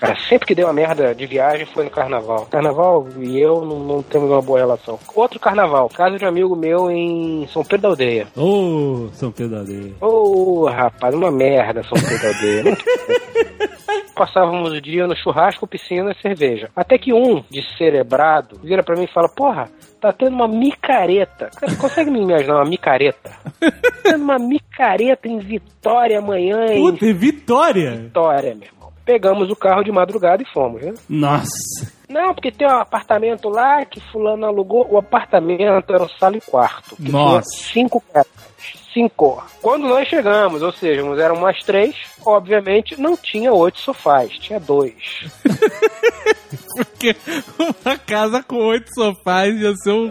Cara, 0.00 0.16
sempre 0.28 0.46
que 0.46 0.54
deu 0.54 0.66
uma 0.66 0.72
merda 0.72 1.14
de 1.14 1.26
viagem 1.26 1.66
foi 1.66 1.84
no 1.84 1.90
carnaval. 1.90 2.46
Carnaval 2.46 3.06
e 3.18 3.40
eu 3.40 3.64
não, 3.64 3.78
não 3.80 4.02
temos 4.02 4.30
uma 4.30 4.42
boa 4.42 4.58
relação. 4.58 4.98
Outro 5.14 5.40
carnaval, 5.40 5.88
casa 5.88 6.18
de 6.18 6.24
um 6.24 6.28
amigo 6.28 6.54
meu 6.54 6.90
em 6.90 7.46
São 7.48 7.64
Pedro 7.64 7.82
da 7.82 7.88
Aldeia. 7.88 8.26
Ô, 8.36 9.08
São 9.12 9.32
Pedro 9.32 9.52
da 9.52 9.58
Aldeia. 9.60 9.94
Ô, 10.00 10.66
rapaz, 10.66 11.14
uma 11.14 11.30
merda 11.30 11.82
São 11.82 11.98
Pedro 11.98 12.22
da 12.22 12.28
Aldeia. 12.28 12.62
Muito 12.64 12.84
Passávamos 14.16 14.72
o 14.72 14.80
dia 14.80 15.06
no 15.06 15.14
churrasco, 15.14 15.66
piscina 15.66 16.12
e 16.12 16.22
cerveja. 16.22 16.70
Até 16.74 16.96
que 16.96 17.12
um, 17.12 17.44
descerebrado, 17.50 18.58
vira 18.62 18.82
pra 18.82 18.96
mim 18.96 19.04
e 19.04 19.12
fala: 19.12 19.28
Porra, 19.28 19.68
tá 20.00 20.10
tendo 20.10 20.34
uma 20.34 20.48
micareta. 20.48 21.50
Cara, 21.54 21.70
Você 21.70 21.76
consegue 21.76 22.10
me 22.10 22.22
imaginar 22.22 22.54
uma 22.54 22.64
micareta? 22.64 23.30
Tá 23.60 23.70
tendo 24.02 24.24
uma 24.24 24.38
micareta 24.38 25.28
em 25.28 25.38
Vitória 25.38 26.18
amanhã, 26.18 26.64
em 26.72 26.80
Puta, 26.80 27.04
e 27.04 27.12
Vitória! 27.12 27.90
Vitória, 27.90 28.54
meu. 28.54 28.75
Pegamos 29.06 29.48
o 29.50 29.56
carro 29.56 29.84
de 29.84 29.92
madrugada 29.92 30.42
e 30.42 30.52
fomos, 30.52 30.82
né? 30.82 30.92
Nossa. 31.08 31.92
Não, 32.08 32.34
porque 32.34 32.50
tem 32.50 32.66
um 32.66 32.80
apartamento 32.80 33.48
lá 33.48 33.84
que 33.84 34.00
fulano 34.10 34.44
alugou. 34.44 34.86
O 34.90 34.98
apartamento 34.98 35.92
era 35.94 36.02
um 36.02 36.08
sala 36.08 36.36
e 36.36 36.40
quarto. 36.40 36.96
que 36.96 37.10
Nossa. 37.10 37.48
Tinha 37.48 37.72
cinco 37.72 38.00
quartos. 38.00 38.34
Cinco. 38.96 39.44
Quando 39.60 39.86
nós 39.86 40.08
chegamos, 40.08 40.62
ou 40.62 40.72
seja, 40.72 41.02
nós 41.02 41.18
éramos 41.18 41.42
mais 41.42 41.62
três, 41.62 41.94
obviamente 42.24 42.98
não 42.98 43.14
tinha 43.14 43.52
oito 43.52 43.78
sofás, 43.78 44.32
tinha 44.38 44.58
dois. 44.58 44.94
Porque 46.76 47.16
uma 47.58 47.98
casa 47.98 48.42
com 48.42 48.56
oito 48.56 48.92
sofás 48.94 49.54
ia 49.60 49.74
ser 49.76 49.92
um, 49.92 50.10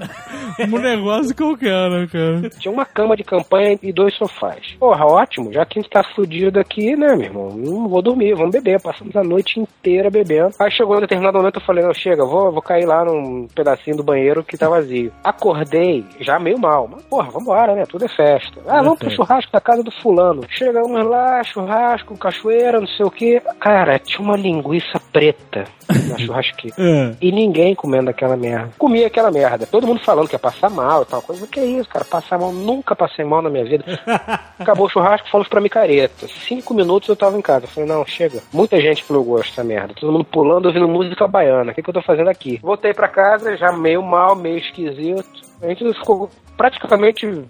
um 0.60 0.80
negócio 0.80 1.36
qualquer, 1.36 1.90
né, 1.90 2.08
cara? 2.12 2.50
Tinha 2.60 2.72
uma 2.72 2.86
cama 2.86 3.16
de 3.16 3.24
campanha 3.24 3.78
e 3.82 3.92
dois 3.92 4.16
sofás. 4.16 4.74
Porra, 4.80 5.06
ótimo, 5.06 5.54
já 5.54 5.66
que 5.66 5.80
a 5.80 5.82
gente 5.82 5.92
tá 5.92 6.04
fudido 6.16 6.60
aqui, 6.60 6.96
né, 6.96 7.16
meu 7.16 7.26
irmão? 7.26 7.50
Não 7.56 7.88
vou 7.88 8.02
dormir, 8.02 8.36
vamos 8.36 8.52
beber. 8.52 8.82
Passamos 8.82 9.16
a 9.16 9.24
noite 9.24 9.60
inteira 9.60 10.10
bebendo. 10.10 10.56
Aí 10.60 10.72
chegou 10.72 10.98
um 10.98 11.02
determinado 11.02 11.38
momento, 11.38 11.60
eu 11.60 11.66
falei, 11.66 11.84
não, 11.84 11.94
chega, 11.94 12.26
vou, 12.26 12.52
vou 12.52 12.62
cair 12.62 12.86
lá 12.86 13.06
num 13.06 13.48
pedacinho 13.48 13.98
do 13.98 14.04
banheiro 14.04 14.44
que 14.44 14.58
tá 14.58 14.70
vazio. 14.70 15.12
Acordei, 15.24 16.04
já 16.20 16.40
meio 16.40 16.60
mal. 16.60 16.88
Mas, 16.92 17.04
porra, 17.04 17.30
vambora, 17.30 17.76
né? 17.76 17.86
Tudo 17.86 18.06
é 18.06 18.10
festa. 18.10 18.62
Ah, 18.76 18.82
vamos 18.82 19.00
pro 19.00 19.10
churrasco 19.10 19.52
da 19.52 19.62
casa 19.62 19.84
do 19.84 19.92
fulano. 19.92 20.44
Chegamos 20.50 21.06
lá, 21.06 21.44
churrasco, 21.44 22.18
cachoeira, 22.18 22.80
não 22.80 22.88
sei 22.88 23.06
o 23.06 23.12
que. 23.12 23.40
Cara, 23.60 23.98
tinha 24.00 24.20
uma 24.20 24.36
linguiça 24.36 25.00
preta 25.12 25.64
na 26.10 26.18
churrasqueira. 26.20 26.76
É. 26.78 27.16
E 27.22 27.32
ninguém 27.32 27.74
comendo 27.74 28.10
aquela 28.10 28.36
merda. 28.36 28.72
Comia 28.78 29.08
aquela 29.08 29.32
merda. 29.32 29.66
Todo 29.66 29.88
mundo 29.88 30.02
falando 30.02 30.28
que 30.28 30.36
ia 30.36 30.40
passar 30.40 30.70
mal 30.70 31.04
e 31.04 31.06
tal 31.06 31.22
coisa. 31.22 31.48
Que 31.48 31.60
é 31.60 31.66
isso, 31.66 31.90
cara? 31.90 32.04
Passar 32.04 32.38
mal. 32.38 32.52
Nunca 32.52 32.96
passei 32.96 33.24
mal 33.24 33.42
na 33.42 33.50
minha 33.50 33.64
vida. 33.64 33.86
Acabou 34.60 34.88
o 34.88 34.90
churrasco, 34.90 35.30
fomos 35.30 35.48
pra 35.48 35.62
micareta. 35.62 36.28
Cinco 36.28 36.74
minutos 36.74 37.08
eu 37.08 37.16
tava 37.16 37.38
em 37.38 37.42
casa. 37.42 37.66
Eu 37.66 37.70
falei, 37.70 37.90
não, 37.90 38.06
chega. 38.06 38.42
Muita 38.52 38.80
gente 38.80 39.04
gosto, 39.24 39.52
essa 39.52 39.64
merda. 39.64 39.94
Todo 39.94 40.12
mundo 40.12 40.26
pulando, 40.26 40.66
ouvindo 40.66 40.88
música 40.88 41.28
baiana. 41.28 41.72
O 41.72 41.76
que, 41.76 41.82
que 41.82 41.90
eu 41.90 41.94
tô 41.94 42.02
fazendo 42.02 42.30
aqui? 42.30 42.60
Voltei 42.62 42.94
pra 42.94 43.08
casa, 43.08 43.56
já 43.56 43.72
meio 43.72 44.02
mal, 44.02 44.36
meio 44.36 44.58
esquisito. 44.58 45.42
A 45.62 45.68
gente 45.68 45.94
ficou 45.94 46.30
praticamente 46.58 47.46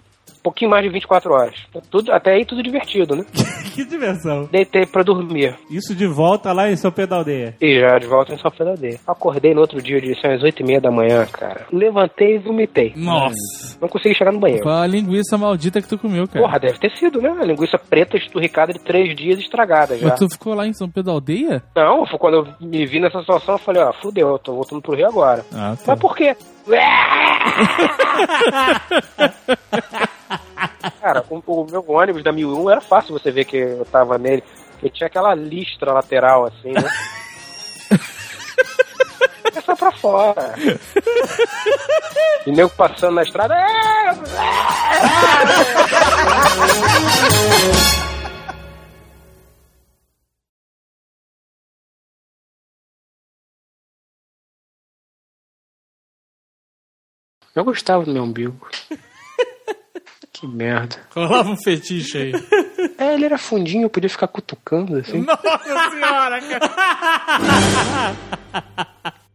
pouquinho 0.46 0.70
mais 0.70 0.84
de 0.84 0.90
24 0.90 1.32
horas. 1.32 1.54
Tudo, 1.90 2.12
até 2.12 2.34
aí 2.34 2.44
tudo 2.44 2.62
divertido, 2.62 3.16
né? 3.16 3.24
que 3.74 3.84
diversão. 3.84 4.48
Deitei 4.50 4.86
pra 4.86 5.02
dormir. 5.02 5.56
Isso 5.68 5.92
de 5.92 6.06
volta 6.06 6.52
lá 6.52 6.70
em 6.70 6.76
São 6.76 6.92
Pedro 6.92 7.10
da 7.10 7.16
Aldeia. 7.16 7.56
E 7.60 7.80
já 7.80 7.98
de 7.98 8.06
volta 8.06 8.32
em 8.32 8.38
São 8.38 8.50
Pedro 8.50 8.66
da 8.66 8.70
Aldeia. 8.72 9.00
Acordei 9.06 9.52
no 9.52 9.60
outro 9.60 9.82
dia, 9.82 10.00
de 10.00 10.12
às 10.12 10.42
8 10.42 10.62
e 10.62 10.64
meia 10.64 10.80
da 10.80 10.90
manhã, 10.90 11.26
cara. 11.26 11.66
Levantei 11.72 12.36
e 12.36 12.38
vomitei. 12.38 12.92
Nossa. 12.96 13.76
Não 13.80 13.88
consegui 13.88 14.14
chegar 14.14 14.32
no 14.32 14.38
banheiro. 14.38 14.62
Foi 14.62 14.72
a 14.72 14.86
linguiça 14.86 15.36
maldita 15.36 15.82
que 15.82 15.88
tu 15.88 15.98
comeu, 15.98 16.28
cara. 16.28 16.40
Porra, 16.40 16.60
deve 16.60 16.78
ter 16.78 16.96
sido, 16.96 17.20
né? 17.20 17.34
A 17.40 17.44
linguiça 17.44 17.76
preta 17.76 18.16
esturricada 18.16 18.72
de 18.72 18.78
três 18.78 19.16
dias 19.16 19.40
estragada 19.40 19.98
já. 19.98 20.08
Mas 20.08 20.18
tu 20.18 20.30
ficou 20.30 20.54
lá 20.54 20.66
em 20.66 20.72
São 20.72 20.88
Pedro 20.88 21.06
da 21.06 21.12
Aldeia? 21.12 21.62
Não, 21.74 22.06
foi 22.06 22.18
quando 22.18 22.34
eu 22.34 22.46
me 22.60 22.86
vi 22.86 23.00
nessa 23.00 23.20
situação, 23.20 23.56
eu 23.56 23.58
falei, 23.58 23.82
ó, 23.82 23.92
fudeu, 24.00 24.28
eu 24.28 24.38
tô 24.38 24.54
voltando 24.54 24.80
pro 24.80 24.94
Rio 24.94 25.08
agora. 25.08 25.44
Ah, 25.52 25.76
tá. 25.76 25.82
Mas 25.88 25.98
por 25.98 26.16
quê? 26.16 26.36
Cara, 31.00 31.24
o, 31.30 31.40
o 31.46 31.66
meu 31.70 31.84
ônibus 31.88 32.24
da 32.24 32.32
1001 32.32 32.70
era 32.70 32.80
fácil 32.80 33.12
você 33.12 33.30
ver 33.30 33.44
que 33.44 33.56
eu 33.56 33.84
tava 33.84 34.18
nele. 34.18 34.42
Porque 34.72 34.90
tinha 34.90 35.06
aquela 35.06 35.32
listra 35.34 35.92
lateral, 35.92 36.46
assim, 36.46 36.72
né? 36.72 36.82
É 39.54 39.60
só 39.60 39.76
pra 39.76 39.92
fora. 39.92 40.54
E 42.46 42.50
nego 42.50 42.70
passando 42.70 43.14
na 43.14 43.22
estrada. 43.22 43.54
Eu 57.56 57.64
gostava 57.64 58.04
do 58.04 58.12
meu 58.12 58.22
umbigo. 58.22 58.68
Que 60.32 60.46
merda. 60.46 60.96
Rolava 61.14 61.48
um 61.48 61.56
fetiche 61.56 62.18
aí. 62.18 62.32
É, 62.98 63.14
ele 63.14 63.24
era 63.24 63.38
fundinho, 63.38 63.84
eu 63.84 63.88
podia 63.90 64.10
ficar 64.10 64.28
cutucando 64.28 64.98
assim. 64.98 65.22
Nossa 65.22 65.90
senhora, 65.90 66.38
cara. 66.42 68.14